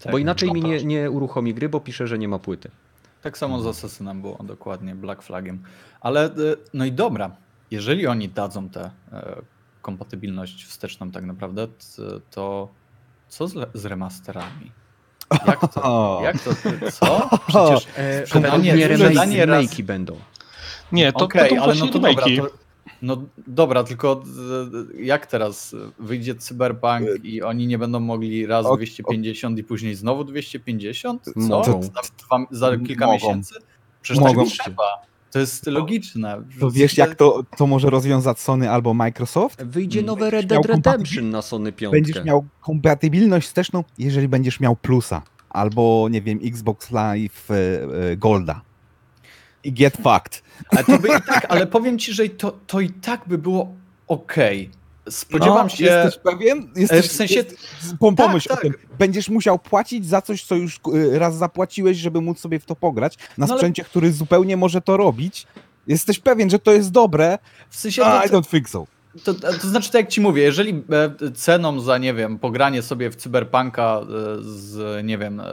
Tak, 0.04 0.12
bo 0.12 0.18
inaczej 0.18 0.52
mi 0.52 0.62
nie, 0.62 0.84
nie 0.84 1.12
uruchomi 1.12 1.54
gry, 1.54 1.70
bo 1.70 1.80
pisze, 1.80 2.08
że 2.08 2.18
nie 2.20 2.28
ma 2.28 2.40
płyty. 2.40 2.72
Tak 3.22 3.38
samo 3.38 3.62
z 3.62 3.68
Assassinem 3.68 4.22
było, 4.22 4.38
dokładnie, 4.44 4.96
Black 4.96 5.22
Flagiem. 5.22 5.64
Ale, 6.02 6.26
e, 6.26 6.32
no 6.74 6.86
i 6.86 6.92
dobra, 6.92 7.32
jeżeli 7.72 8.08
oni 8.08 8.30
dadzą 8.30 8.70
tę 8.70 8.92
e, 9.14 9.42
kompatybilność 9.82 10.66
wsteczną 10.66 11.12
tak 11.12 11.26
naprawdę, 11.26 11.68
t- 11.68 11.74
to 12.32 12.70
co 13.28 13.48
z, 13.48 13.54
z 13.74 13.86
remasterami? 13.86 14.72
Jak 15.48 15.74
to? 15.74 16.20
Jak 16.24 16.36
to? 16.42 16.52
Co? 16.92 17.30
Przecież 17.48 17.88
E, 17.98 18.26
Sprzedanie- 18.26 18.64
nie 18.76 18.88
remake, 18.88 18.96
sprzedanie 19.08 19.46
raz- 19.46 19.66
remake'i 19.66 19.84
będą. 19.84 20.18
Nie, 20.92 21.14
to, 21.14 21.26
Okej, 21.26 21.50
to, 21.50 21.56
to 21.56 21.64
ale 21.64 21.76
no 21.76 21.88
to 21.88 22.00
dobra, 22.00 22.14
to, 22.38 22.50
no 23.02 23.24
dobra, 23.48 23.84
tylko 23.84 24.24
e, 24.98 25.04
jak 25.04 25.26
teraz 25.26 25.76
wyjdzie 26.00 26.36
Cyberpunk 26.36 27.08
i 27.24 27.42
oni 27.42 27.68
nie 27.68 27.78
będą 27.78 28.00
mogli 28.00 28.46
raz 28.46 28.66
O- 28.66 28.76
250 28.76 29.60
i 29.60 29.64
później 29.64 29.96
znowu 29.96 30.24
250? 30.24 31.24
Co? 31.24 31.64
Za, 31.64 31.80
dwa, 32.18 32.46
za 32.52 32.78
kilka 32.78 33.06
Mogą. 33.06 33.14
miesięcy? 33.14 33.56
Przecież 34.02 34.24
Mogą. 34.24 34.46
tak 34.46 34.54
trzeba. 34.54 35.08
To 35.32 35.40
jest 35.40 35.68
logiczne. 35.68 36.42
To 36.60 36.72
wiesz, 36.72 36.98
jak 36.98 37.16
to, 37.16 37.44
to 37.58 37.68
może 37.68 37.90
rozwiązać 37.90 38.40
Sony 38.40 38.72
albo 38.72 38.94
Microsoft? 38.94 39.64
Wyjdzie 39.64 40.02
nowe 40.02 40.30
Red 40.30 40.46
Dead 40.46 40.66
Redemption 40.66 41.30
na 41.30 41.42
Sony 41.42 41.72
5. 41.72 41.92
Będziesz 41.92 42.24
miał 42.24 42.46
kompatybilność 42.62 43.48
wsteczną, 43.48 43.84
jeżeli 43.98 44.28
będziesz 44.28 44.60
miał 44.60 44.76
plusa. 44.76 45.22
Albo, 45.50 46.08
nie 46.12 46.22
wiem, 46.22 46.40
Xbox 46.44 46.92
Live 46.92 47.52
e, 47.52 47.54
e, 48.12 48.18
Golda. 48.18 48.62
I 49.64 49.74
get 49.74 49.98
fucked. 49.98 50.44
Ale, 50.70 50.84
to 50.84 51.00
by 51.00 51.08
i 51.08 51.12
tak, 51.12 51.46
ale 51.50 51.68
powiem 51.68 52.00
ci, 52.00 52.14
że 52.14 52.30
to, 52.30 52.52
to 52.68 52.80
i 52.80 52.90
tak 52.90 53.22
by 53.28 53.38
było 53.38 53.74
ok. 54.08 54.36
Spodziewam 55.10 55.64
No, 55.68 55.70
się. 55.70 55.86
Jesteś 55.86 56.18
pewien? 56.24 56.70
Jesteś, 56.76 57.08
w 57.08 57.12
sensie- 57.12 57.44
pom- 58.00 58.16
pomyśl 58.16 58.50
Tak, 58.50 58.58
o 58.58 58.62
tym. 58.62 58.74
Będziesz 59.00 59.30
musiał 59.30 59.60
płacić 59.60 60.06
za 60.06 60.22
coś, 60.22 60.44
co 60.44 60.56
już 60.56 60.80
e, 61.16 61.20
raz 61.20 61.36
zapłaciłeś, 61.38 61.98
żeby 61.98 62.22
móc 62.22 62.40
sobie 62.40 62.60
w 62.60 62.66
to 62.66 62.76
pograć. 62.76 63.18
Na 63.18 63.24
No 63.38 63.46
ale- 63.46 63.58
sprzęcie, 63.58 63.84
który 63.84 64.12
zupełnie 64.12 64.58
może 64.58 64.82
to 64.82 64.98
robić. 64.98 65.48
Jesteś 65.88 66.20
pewien, 66.20 66.50
że 66.50 66.60
to 66.60 66.72
jest 66.74 66.92
dobre? 66.92 67.38
W 67.70 67.76
sensie. 67.78 68.02
I 68.02 68.30
To, 68.30 68.42
don't 68.42 68.50
think 68.50 68.70
so. 68.70 68.88
To, 69.24 69.34
to 69.34 69.68
znaczy, 69.68 69.92
tak 69.92 70.02
jak 70.02 70.10
ci 70.10 70.22
mówię, 70.22 70.44
jeżeli 70.44 70.72
e, 70.72 71.32
ceną 71.32 71.80
za, 71.80 71.98
nie 71.98 72.14
wiem, 72.14 72.40
pogranie 72.40 72.82
sobie 72.82 73.10
w 73.10 73.16
Cyberpunka 73.16 74.02
e, 74.02 74.06
z, 74.42 75.06
nie 75.06 75.18
wiem, 75.18 75.40
e, 75.40 75.46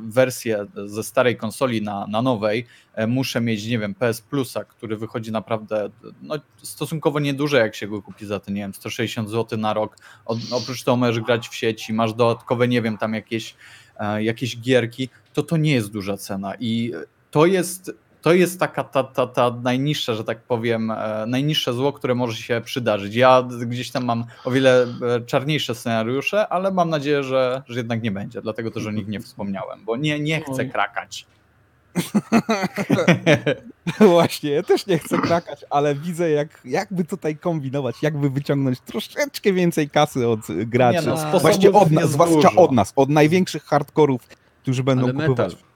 wersję 0.00 0.66
ze 0.86 1.02
starej 1.02 1.36
konsoli 1.36 1.82
na, 1.82 2.06
na 2.06 2.22
nowej, 2.22 2.66
muszę 3.08 3.40
mieć, 3.40 3.66
nie 3.66 3.78
wiem, 3.78 3.94
PS 3.94 4.20
Plusa, 4.20 4.64
który 4.64 4.96
wychodzi 4.96 5.32
naprawdę 5.32 5.90
no, 6.22 6.34
stosunkowo 6.62 7.20
nieduże, 7.20 7.58
jak 7.58 7.74
się 7.74 7.88
go 7.88 8.02
kupi 8.02 8.26
za 8.26 8.40
te, 8.40 8.52
nie 8.52 8.60
wiem, 8.60 8.74
160 8.74 9.30
zł 9.30 9.58
na 9.58 9.74
rok. 9.74 9.96
Od, 10.24 10.38
oprócz 10.50 10.84
tego 10.84 10.96
możesz 10.96 11.20
grać 11.20 11.48
w 11.48 11.54
sieci, 11.54 11.92
masz 11.92 12.14
dodatkowe, 12.14 12.68
nie 12.68 12.82
wiem, 12.82 12.98
tam 12.98 13.14
jakieś, 13.14 13.54
jakieś 14.18 14.60
gierki, 14.60 15.08
to 15.32 15.42
to 15.42 15.56
nie 15.56 15.72
jest 15.72 15.90
duża 15.90 16.16
cena 16.16 16.54
i 16.60 16.92
to 17.30 17.46
jest 17.46 17.92
to 18.22 18.32
jest 18.32 18.60
taka 18.60 18.84
ta, 18.84 19.04
ta, 19.04 19.26
ta 19.26 19.50
najniższa, 19.62 20.14
że 20.14 20.24
tak 20.24 20.42
powiem, 20.42 20.90
e, 20.90 21.24
najniższe 21.26 21.72
zło, 21.72 21.92
które 21.92 22.14
może 22.14 22.36
się 22.36 22.60
przydarzyć. 22.64 23.14
Ja 23.14 23.42
gdzieś 23.66 23.90
tam 23.90 24.04
mam 24.04 24.24
o 24.44 24.50
wiele 24.50 24.82
e, 24.82 25.20
czarniejsze 25.26 25.74
scenariusze, 25.74 26.48
ale 26.48 26.70
mam 26.70 26.90
nadzieję, 26.90 27.22
że, 27.22 27.62
że 27.66 27.78
jednak 27.78 28.02
nie 28.02 28.10
będzie, 28.10 28.42
dlatego 28.42 28.70
też 28.70 28.86
o 28.86 28.90
nich 28.90 29.08
nie 29.08 29.20
wspomniałem, 29.20 29.84
bo 29.84 29.96
nie, 29.96 30.20
nie 30.20 30.40
chcę 30.40 30.64
krakać. 30.64 31.26
Właśnie, 34.00 34.50
ja 34.50 34.62
też 34.62 34.86
nie 34.86 34.98
chcę 34.98 35.18
krakać, 35.18 35.64
ale 35.70 35.94
widzę, 35.94 36.30
jak, 36.30 36.60
jakby 36.64 37.04
tutaj 37.04 37.36
kombinować, 37.36 37.96
jakby 38.02 38.30
wyciągnąć 38.30 38.80
troszeczkę 38.80 39.52
więcej 39.52 39.90
kasy 39.90 40.28
od 40.28 40.40
graczy. 40.48 41.06
Nie 41.06 41.14
no, 41.32 41.40
Właśnie 41.40 41.72
od 41.72 41.90
nas, 41.90 42.10
zwłaszcza 42.10 42.52
od 42.56 42.72
nas, 42.72 42.92
od 42.96 43.08
największych 43.08 43.64
hardkorów, 43.64 44.28
którzy 44.62 44.84
będą 44.84 45.04
Ale 45.04 45.12
kupować. 45.12 45.52
metal. 45.52 45.69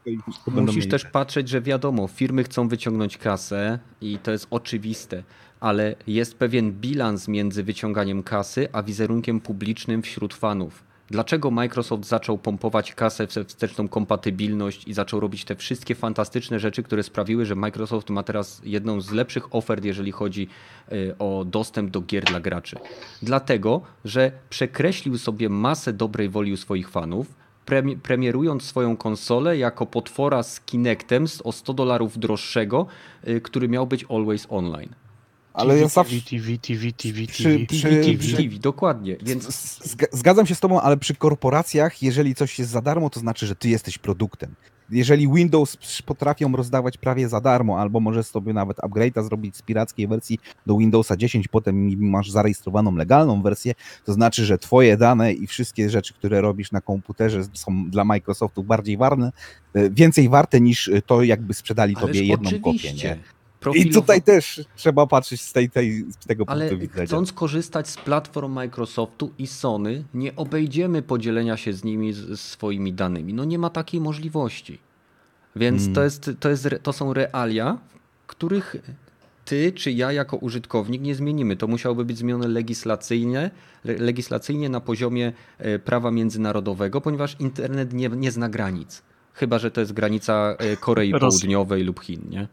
Musisz 0.46 0.88
też 0.88 1.04
patrzeć, 1.04 1.48
że 1.48 1.60
wiadomo, 1.60 2.08
firmy 2.08 2.44
chcą 2.44 2.68
wyciągnąć 2.68 3.18
kasę 3.18 3.78
i 4.00 4.18
to 4.18 4.30
jest 4.30 4.46
oczywiste, 4.50 5.22
ale 5.60 5.94
jest 6.06 6.38
pewien 6.38 6.72
bilans 6.72 7.28
między 7.28 7.62
wyciąganiem 7.62 8.22
kasy 8.22 8.68
a 8.72 8.82
wizerunkiem 8.82 9.40
publicznym 9.40 10.02
wśród 10.02 10.34
fanów. 10.34 10.84
Dlaczego 11.10 11.50
Microsoft 11.50 12.04
zaczął 12.04 12.38
pompować 12.38 12.94
kasę 12.94 13.26
w 13.26 13.30
wsteczną 13.30 13.88
kompatybilność 13.88 14.88
i 14.88 14.94
zaczął 14.94 15.20
robić 15.20 15.44
te 15.44 15.56
wszystkie 15.56 15.94
fantastyczne 15.94 16.58
rzeczy, 16.58 16.82
które 16.82 17.02
sprawiły, 17.02 17.46
że 17.46 17.54
Microsoft 17.54 18.10
ma 18.10 18.22
teraz 18.22 18.60
jedną 18.64 19.00
z 19.00 19.12
lepszych 19.12 19.54
ofert, 19.54 19.84
jeżeli 19.84 20.12
chodzi 20.12 20.48
y, 20.92 21.14
o 21.18 21.44
dostęp 21.44 21.90
do 21.90 22.00
gier 22.00 22.24
dla 22.24 22.40
graczy? 22.40 22.76
Dlatego, 23.22 23.82
że 24.04 24.32
przekreślił 24.50 25.18
sobie 25.18 25.48
masę 25.48 25.92
dobrej 25.92 26.28
woli 26.28 26.52
u 26.52 26.56
swoich 26.56 26.88
fanów, 26.88 27.43
premi- 27.66 27.96
premierując 27.96 28.62
swoją 28.62 28.96
konsolę 28.96 29.58
jako 29.58 29.86
potwora 29.86 30.42
z 30.42 30.60
Kinectem 30.60 31.28
z- 31.28 31.40
o 31.44 31.52
100 31.52 31.74
dolarów 31.74 32.18
droższego, 32.18 32.86
y, 33.28 33.40
który 33.40 33.68
miał 33.68 33.86
być 33.86 34.04
always 34.08 34.46
online. 34.48 34.94
Ale 35.54 35.78
ja 35.78 35.88
zawsze... 35.88 36.14
TV, 36.20 36.22
TV, 36.58 36.58
TV, 36.58 36.92
TV, 36.92 37.26
przy- 37.26 37.66
TV, 37.66 38.04
TV. 38.04 38.18
przy- 38.18 38.36
TV, 38.36 38.58
dokładnie. 38.58 39.16
Więc 39.22 39.48
Zga- 39.86 40.06
Zgadzam 40.12 40.46
się 40.46 40.54
z 40.54 40.60
tobą, 40.60 40.80
ale 40.80 40.96
przy 40.96 41.14
korporacjach, 41.14 42.02
jeżeli 42.02 42.34
coś 42.34 42.58
jest 42.58 42.70
za 42.70 42.80
darmo, 42.80 43.10
to 43.10 43.20
znaczy, 43.20 43.46
że 43.46 43.56
ty 43.56 43.68
jesteś 43.68 43.98
produktem. 43.98 44.54
Jeżeli 44.90 45.28
Windows 45.28 45.76
potrafią 46.06 46.56
rozdawać 46.56 46.98
prawie 46.98 47.28
za 47.28 47.40
darmo, 47.40 47.80
albo 47.80 48.00
możesz 48.00 48.26
sobie 48.26 48.52
nawet 48.52 48.76
upgrade'a 48.76 49.24
zrobić 49.24 49.56
z 49.56 49.62
pirackiej 49.62 50.08
wersji 50.08 50.38
do 50.66 50.76
Windowsa 50.76 51.16
10, 51.16 51.48
potem 51.48 52.08
masz 52.10 52.30
zarejestrowaną 52.30 52.96
legalną 52.96 53.42
wersję, 53.42 53.74
to 54.04 54.12
znaczy, 54.12 54.44
że 54.44 54.58
twoje 54.58 54.96
dane 54.96 55.32
i 55.32 55.46
wszystkie 55.46 55.90
rzeczy, 55.90 56.14
które 56.14 56.40
robisz 56.40 56.72
na 56.72 56.80
komputerze 56.80 57.42
są 57.52 57.90
dla 57.90 58.04
Microsoftu 58.04 58.64
bardziej 58.64 58.96
warne, 58.96 59.32
e, 59.74 59.90
więcej 59.90 60.28
warte 60.28 60.60
niż 60.60 60.90
to, 61.06 61.22
jakby 61.22 61.54
sprzedali 61.54 61.96
Ależ 61.96 62.06
tobie 62.06 62.24
jedną 62.24 62.50
kopię. 62.50 62.60
oczywiście. 62.64 63.08
Nie? 63.08 63.33
Profilowa- 63.64 63.86
I 63.86 63.90
tutaj 63.90 64.22
też 64.22 64.64
trzeba 64.76 65.06
patrzeć 65.06 65.40
z, 65.40 65.52
tej, 65.52 65.70
tej, 65.70 66.04
z 66.12 66.26
tego 66.26 66.44
Ale 66.46 66.68
punktu 66.68 66.86
widzenia. 66.86 67.06
chcąc 67.06 67.32
korzystać 67.32 67.88
z 67.88 67.96
platform 67.96 68.52
Microsoftu 68.52 69.32
i 69.38 69.46
Sony, 69.46 70.04
nie 70.14 70.36
obejdziemy 70.36 71.02
podzielenia 71.02 71.56
się 71.56 71.72
z 71.72 71.84
nimi 71.84 72.12
z, 72.12 72.16
z 72.18 72.40
swoimi 72.40 72.92
danymi. 72.92 73.34
No 73.34 73.44
nie 73.44 73.58
ma 73.58 73.70
takiej 73.70 74.00
możliwości. 74.00 74.78
Więc 75.56 75.82
Mm. 75.82 75.94
to, 75.94 76.02
jest, 76.04 76.30
to, 76.40 76.48
jest, 76.50 76.68
to 76.82 76.92
są 76.92 77.12
realia, 77.12 77.78
których 78.26 78.76
ty 79.44 79.72
czy 79.72 79.92
ja 79.92 80.12
jako 80.12 80.36
użytkownik 80.36 81.02
nie 81.02 81.14
zmienimy. 81.14 81.56
To 81.56 81.66
musiałoby 81.66 82.04
być 82.04 82.18
zmienione 82.18 82.48
legislacyjnie, 82.48 83.50
le- 83.84 83.96
legislacyjnie 83.98 84.68
na 84.68 84.80
poziomie 84.80 85.32
e, 85.58 85.78
prawa 85.78 86.10
międzynarodowego, 86.10 87.00
ponieważ 87.00 87.36
internet 87.38 87.92
nie, 87.92 88.08
nie 88.08 88.30
zna 88.30 88.48
granic. 88.48 89.02
Chyba, 89.34 89.58
że 89.58 89.70
to 89.70 89.80
jest 89.80 89.92
granica 89.92 90.54
e, 90.58 90.76
Korei 90.76 91.12
Roz- 91.12 91.20
Południowej 91.20 91.82
lub 91.84 92.00
Chin, 92.00 92.20
nie? 92.30 92.48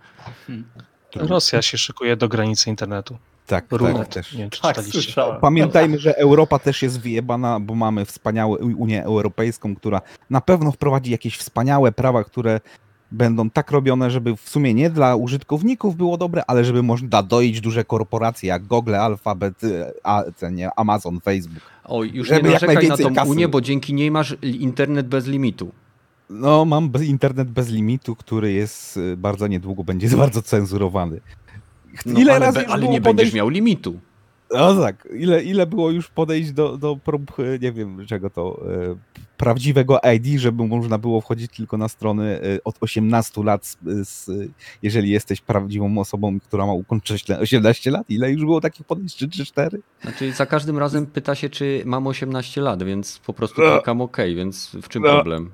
Rosja 1.15 1.61
się 1.61 1.77
szykuje 1.77 2.15
do 2.15 2.29
granicy 2.29 2.69
internetu. 2.69 3.17
Tak, 3.47 3.67
tak, 3.67 3.79
Runet. 3.79 4.09
też. 4.09 4.33
Nie 4.33 4.49
Tak. 4.49 5.39
Pamiętajmy, 5.41 5.99
że 5.99 6.17
Europa 6.17 6.59
też 6.59 6.81
jest 6.81 6.99
wyjebana, 6.99 7.59
bo 7.59 7.75
mamy 7.75 8.05
wspaniałą 8.05 8.55
Unię 8.55 9.03
Europejską, 9.03 9.75
która 9.75 10.01
na 10.29 10.41
pewno 10.41 10.71
wprowadzi 10.71 11.11
jakieś 11.11 11.37
wspaniałe 11.37 11.91
prawa, 11.91 12.23
które 12.23 12.59
będą 13.11 13.49
tak 13.49 13.71
robione, 13.71 14.11
żeby 14.11 14.37
w 14.37 14.49
sumie 14.49 14.73
nie 14.73 14.89
dla 14.89 15.15
użytkowników 15.15 15.95
było 15.95 16.17
dobre, 16.17 16.43
ale 16.47 16.65
żeby 16.65 16.83
można 16.83 17.23
doić 17.23 17.61
duże 17.61 17.85
korporacje 17.85 18.49
jak 18.49 18.63
Google, 18.63 18.95
Alphabet, 18.95 19.63
y, 19.63 19.93
a, 20.03 20.23
nie, 20.51 20.69
Amazon, 20.75 21.19
Facebook. 21.19 21.63
Oj, 21.83 22.11
już 22.13 22.27
Żeby 22.27 22.43
nie 22.43 22.53
narzekaj 22.53 22.87
na 22.87 22.97
tą 22.97 23.15
kasy. 23.15 23.29
Unię, 23.29 23.47
bo 23.47 23.61
dzięki 23.61 23.93
niej 23.93 24.11
masz 24.11 24.35
internet 24.41 25.07
bez 25.07 25.27
limitu. 25.27 25.71
No, 26.31 26.65
mam 26.65 26.91
internet 27.07 27.49
bez 27.49 27.69
limitu, 27.69 28.15
który 28.15 28.51
jest 28.51 28.97
y, 28.97 29.17
bardzo 29.17 29.47
niedługo 29.47 29.83
będzie 29.83 30.09
bardzo 30.17 30.41
cenzurowany. 30.41 31.21
No, 32.05 32.19
Ile 32.19 32.33
ale 32.35 32.45
razy 32.45 32.67
ale 32.67 32.87
nie 32.87 33.01
podejść... 33.01 33.03
będziesz 33.03 33.33
miał 33.33 33.49
limitu. 33.49 33.99
No 34.53 34.75
tak, 34.81 35.07
ile, 35.19 35.43
ile 35.43 35.67
było 35.67 35.91
już 35.91 36.09
podejść 36.09 36.51
do, 36.51 36.77
do 36.77 36.95
prób, 36.95 37.31
e, 37.39 37.59
nie 37.59 37.71
wiem 37.71 38.05
czego 38.07 38.29
to, 38.29 38.61
e, 38.91 38.95
prawdziwego 39.37 39.99
ID, 40.15 40.39
żeby 40.39 40.67
można 40.67 40.97
było 40.97 41.21
wchodzić 41.21 41.51
tylko 41.55 41.77
na 41.77 41.87
strony 41.87 42.39
od 42.63 42.75
18 42.81 43.43
lat, 43.43 43.65
z, 43.65 43.77
z, 44.09 44.29
jeżeli 44.83 45.09
jesteś 45.09 45.41
prawdziwą 45.41 45.97
osobą, 45.97 46.39
która 46.39 46.65
ma 46.65 46.73
ukończyć 46.73 47.27
le- 47.29 47.39
18 47.39 47.91
lat. 47.91 48.09
Ile 48.09 48.31
już 48.31 48.41
było 48.41 48.61
takich 48.61 48.85
podejść? 48.85 49.15
3 49.15 49.29
czy 49.29 49.45
4? 49.45 49.81
Znaczy 50.01 50.31
za 50.33 50.45
każdym 50.45 50.77
razem 50.77 51.05
pyta 51.05 51.35
się, 51.35 51.49
czy 51.49 51.81
mam 51.85 52.07
18 52.07 52.61
lat, 52.61 52.83
więc 52.83 53.19
po 53.19 53.33
prostu 53.33 53.61
No. 53.61 53.71
klikam 53.75 54.01
OK, 54.01 54.17
więc 54.35 54.71
w 54.81 54.87
czym 54.87 55.03
No. 55.03 55.09
problem? 55.09 55.51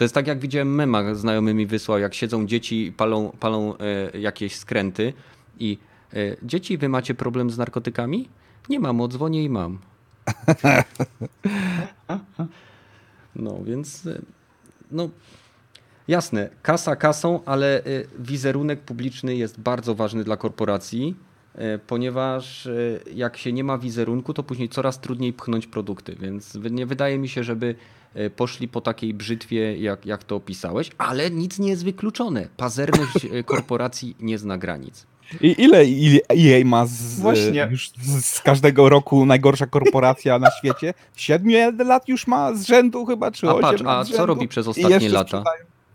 To 0.00 0.04
jest 0.04 0.14
tak 0.14 0.26
jak 0.26 0.38
widziałem 0.38 0.74
mema, 0.74 1.14
znajomy 1.14 1.54
mi 1.54 1.66
wysłał, 1.66 1.98
jak 1.98 2.14
siedzą 2.14 2.46
dzieci 2.46 2.86
i 2.86 2.92
palą, 2.92 3.32
palą 3.40 3.74
e, 3.78 4.18
jakieś 4.18 4.56
skręty 4.56 5.12
i 5.58 5.78
e, 6.12 6.16
dzieci, 6.42 6.78
wy 6.78 6.88
macie 6.88 7.14
problem 7.14 7.50
z 7.50 7.58
narkotykami? 7.58 8.28
Nie 8.68 8.80
mam, 8.80 9.00
odzwonię 9.00 9.44
i 9.44 9.48
mam. 9.48 9.78
No 13.36 13.58
więc 13.64 14.06
e, 14.06 14.20
no 14.90 15.08
jasne, 16.08 16.50
kasa 16.62 16.96
kasą, 16.96 17.40
ale 17.44 17.78
e, 17.78 17.82
wizerunek 18.18 18.80
publiczny 18.80 19.36
jest 19.36 19.60
bardzo 19.60 19.94
ważny 19.94 20.24
dla 20.24 20.36
korporacji, 20.36 21.16
e, 21.54 21.78
ponieważ 21.78 22.68
jak 23.14 23.36
się 23.36 23.52
nie 23.52 23.64
ma 23.64 23.78
wizerunku, 23.78 24.34
to 24.34 24.42
później 24.42 24.68
coraz 24.68 25.00
trudniej 25.00 25.32
pchnąć 25.32 25.66
produkty, 25.66 26.16
więc 26.20 26.54
nie 26.70 26.86
wydaje 26.86 27.18
mi 27.18 27.28
się, 27.28 27.44
żeby 27.44 27.74
poszli 28.36 28.68
po 28.68 28.80
takiej 28.80 29.14
brzytwie, 29.14 29.76
jak, 29.76 30.06
jak 30.06 30.24
to 30.24 30.36
opisałeś, 30.36 30.90
ale 30.98 31.30
nic 31.30 31.58
nie 31.58 31.68
jest 31.68 31.84
wykluczone. 31.84 32.48
Pazerność 32.56 33.24
e, 33.24 33.42
korporacji 33.52 34.16
nie 34.20 34.38
zna 34.38 34.58
granic. 34.58 35.06
I 35.40 35.62
ile, 35.62 35.84
ile 35.84 36.20
EA 36.30 36.64
ma 36.64 36.86
z, 36.86 37.20
Właśnie. 37.20 37.68
już 37.70 37.90
z, 37.90 38.24
z 38.24 38.40
każdego 38.40 38.88
roku 38.88 39.26
najgorsza 39.26 39.66
korporacja 39.66 40.38
na 40.38 40.50
świecie? 40.50 40.94
7 41.16 41.78
lat 41.78 42.08
już 42.08 42.26
ma 42.26 42.54
z 42.54 42.66
rzędu 42.66 43.06
chyba, 43.06 43.30
czy 43.30 43.48
A 43.48 43.54
8 43.54 43.62
patrz, 43.62 43.82
a 43.86 44.04
co 44.04 44.26
robi 44.26 44.48
przez 44.48 44.68
ostatnie 44.68 45.08
lata? 45.08 45.44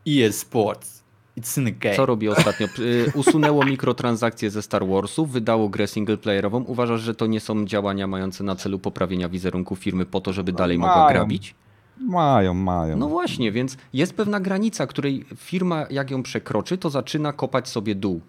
EA 0.07 0.31
Sports. 0.31 0.95
It's 1.37 1.59
in 1.61 1.75
game. 1.79 1.95
Co 1.95 2.05
robi 2.05 2.29
ostatnio? 2.29 2.67
Usunęło 3.13 3.65
mikrotransakcje 3.65 4.49
ze 4.49 4.61
Star 4.61 4.87
Warsów, 4.87 5.31
wydało 5.31 5.69
grę 5.69 5.87
singleplayerową. 5.87 6.63
Uważasz, 6.63 7.01
że 7.01 7.15
to 7.15 7.27
nie 7.27 7.39
są 7.39 7.65
działania 7.65 8.07
mające 8.07 8.43
na 8.43 8.55
celu 8.55 8.79
poprawienia 8.79 9.29
wizerunku 9.29 9.75
firmy 9.75 10.05
po 10.05 10.21
to, 10.21 10.33
żeby 10.33 10.51
dalej 10.53 10.77
mogła 10.77 11.09
grabić? 11.09 11.55
Mają, 11.99 12.53
mają. 12.53 12.97
No 12.97 13.07
właśnie, 13.07 13.51
więc 13.51 13.77
jest 13.93 14.13
pewna 14.13 14.39
granica, 14.39 14.87
której 14.87 15.25
firma 15.35 15.85
jak 15.89 16.11
ją 16.11 16.23
przekroczy, 16.23 16.77
to 16.77 16.89
zaczyna 16.89 17.33
kopać 17.33 17.69
sobie 17.69 17.95
dół. 17.95 18.21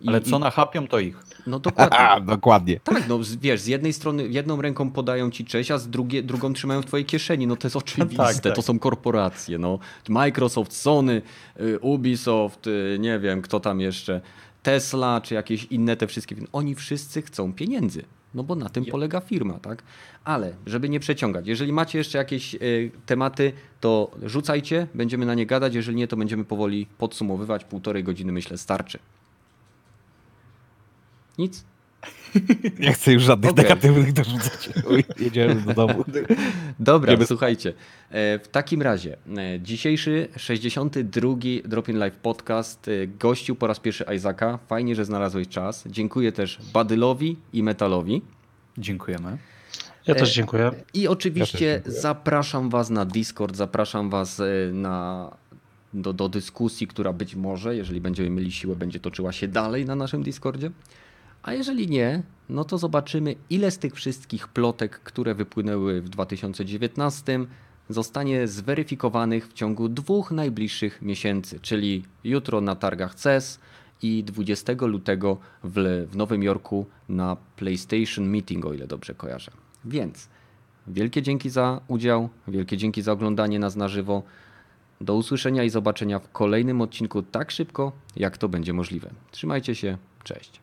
I- 0.00 0.08
Ale 0.08 0.18
i- 0.18 0.22
co 0.22 0.38
nachapią, 0.38 0.86
to 0.88 0.98
ich. 0.98 1.16
No 1.46 1.58
dokładnie. 1.58 1.98
A, 1.98 2.20
dokładnie. 2.36 2.80
Tak, 2.84 3.08
no 3.08 3.18
wiesz, 3.40 3.60
z 3.60 3.66
jednej 3.66 3.92
strony 3.92 4.28
jedną 4.28 4.62
ręką 4.62 4.90
podają 4.90 5.30
ci 5.30 5.44
cześć, 5.44 5.70
a 5.70 5.78
z 5.78 5.88
drugie, 5.90 6.22
drugą 6.22 6.52
trzymają 6.52 6.82
w 6.82 6.86
twojej 6.86 7.06
kieszeni. 7.06 7.46
No 7.46 7.56
to 7.56 7.66
jest 7.66 7.76
oczywiste, 7.76 8.24
Tak, 8.24 8.36
tak. 8.40 8.54
to 8.56 8.62
są 8.62 8.78
korporacje. 8.78 9.58
No. 9.58 9.78
Microsoft, 10.08 10.72
Sony, 10.72 11.22
y, 11.60 11.78
Ubisoft, 11.80 12.66
y, 12.66 12.96
nie 13.00 13.18
wiem 13.18 13.42
kto 13.42 13.60
tam 13.60 13.80
jeszcze, 13.80 14.20
Tesla 14.62 15.20
czy 15.20 15.34
jakieś 15.34 15.64
inne 15.64 15.96
te 15.96 16.06
wszystkie. 16.06 16.34
firmy. 16.34 16.48
Oni 16.52 16.74
wszyscy 16.74 17.22
chcą 17.22 17.52
pieniędzy. 17.52 18.04
No 18.34 18.42
bo 18.42 18.54
na 18.54 18.68
tym 18.68 18.84
polega 18.84 19.20
firma, 19.20 19.58
tak? 19.58 19.82
Ale 20.24 20.54
żeby 20.66 20.88
nie 20.88 21.00
przeciągać, 21.00 21.46
jeżeli 21.46 21.72
macie 21.72 21.98
jeszcze 21.98 22.18
jakieś 22.18 22.54
y, 22.54 22.90
tematy, 23.06 23.52
to 23.80 24.10
rzucajcie, 24.22 24.86
będziemy 24.94 25.26
na 25.26 25.34
nie 25.34 25.46
gadać. 25.46 25.74
Jeżeli 25.74 25.96
nie, 25.96 26.08
to 26.08 26.16
będziemy 26.16 26.44
powoli 26.44 26.86
podsumowywać. 26.98 27.64
Półtorej 27.64 28.04
godziny 28.04 28.32
myślę 28.32 28.58
starczy. 28.58 28.98
Nic? 31.38 31.64
Nie 32.80 32.92
chcę 32.92 33.12
już 33.12 33.22
żadnych 33.22 33.52
Okej. 33.52 33.64
negatywnych 33.64 34.12
dorzucać. 34.12 34.70
Jedziemy 35.18 35.54
do 35.54 35.74
domu. 35.74 36.04
Dobra, 36.80 37.12
Wiemy- 37.12 37.26
słuchajcie. 37.26 37.72
e, 38.10 38.38
W 38.38 38.48
takim 38.48 38.82
razie, 38.82 39.16
e, 39.36 39.60
dzisiejszy 39.60 40.28
62. 40.36 41.34
Drop 41.64 41.88
in 41.88 41.98
Live 41.98 42.16
podcast 42.16 42.88
e, 42.88 43.06
gościł 43.06 43.54
po 43.56 43.66
raz 43.66 43.80
pierwszy 43.80 44.04
Isaaca. 44.16 44.58
Fajnie, 44.68 44.94
że 44.94 45.04
znalazłeś 45.04 45.48
czas. 45.48 45.84
Dziękuję 45.86 46.32
też 46.32 46.58
Badylowi 46.72 47.36
i 47.52 47.62
Metalowi. 47.62 48.22
Dziękujemy. 48.78 49.38
Ja 50.06 50.14
też 50.14 50.34
dziękuję. 50.34 50.70
I 50.94 51.08
oczywiście 51.08 51.66
Ja 51.66 51.74
dziękuję. 51.74 52.00
zapraszam 52.00 52.70
Was 52.70 52.90
na 52.90 53.04
Discord, 53.04 53.56
zapraszam 53.56 54.10
Was 54.10 54.42
na, 54.72 55.30
do, 55.94 56.12
do 56.12 56.28
dyskusji, 56.28 56.86
która 56.86 57.12
być 57.12 57.34
może, 57.36 57.76
jeżeli 57.76 58.00
będziemy 58.00 58.30
mieli 58.30 58.52
siłę, 58.52 58.76
będzie 58.76 59.00
toczyła 59.00 59.32
się 59.32 59.48
dalej 59.48 59.84
na 59.86 59.94
naszym 59.94 60.22
Discordzie. 60.22 60.70
A 61.42 61.52
jeżeli 61.52 61.88
nie, 61.88 62.22
no 62.48 62.64
to 62.64 62.78
zobaczymy, 62.78 63.34
ile 63.50 63.70
z 63.70 63.78
tych 63.78 63.94
wszystkich 63.94 64.48
plotek, 64.48 65.00
które 65.00 65.34
wypłynęły 65.34 66.00
w 66.00 66.08
2019, 66.08 67.46
zostanie 67.88 68.48
zweryfikowanych 68.48 69.48
w 69.48 69.52
ciągu 69.52 69.88
dwóch 69.88 70.30
najbliższych 70.30 71.02
miesięcy, 71.02 71.60
czyli 71.60 72.04
jutro 72.24 72.60
na 72.60 72.76
targach 72.76 73.14
CES 73.14 73.60
i 74.02 74.24
20 74.24 74.72
lutego 74.80 75.38
w, 75.64 76.06
w 76.10 76.16
Nowym 76.16 76.42
Jorku 76.42 76.86
na 77.08 77.36
PlayStation 77.56 78.28
Meeting, 78.28 78.66
o 78.66 78.72
ile 78.72 78.86
dobrze 78.86 79.14
kojarzę. 79.14 79.50
Więc 79.84 80.28
wielkie 80.86 81.22
dzięki 81.22 81.50
za 81.50 81.80
udział, 81.88 82.28
wielkie 82.48 82.76
dzięki 82.76 83.02
za 83.02 83.12
oglądanie 83.12 83.58
nas 83.58 83.76
na 83.76 83.88
żywo. 83.88 84.22
Do 85.00 85.14
usłyszenia 85.14 85.64
i 85.64 85.70
zobaczenia 85.70 86.18
w 86.18 86.32
kolejnym 86.32 86.80
odcinku 86.80 87.22
tak 87.22 87.50
szybko, 87.50 87.92
jak 88.16 88.38
to 88.38 88.48
będzie 88.48 88.72
możliwe. 88.72 89.10
Trzymajcie 89.30 89.74
się, 89.74 89.98
cześć. 90.24 90.61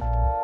you 0.00 0.39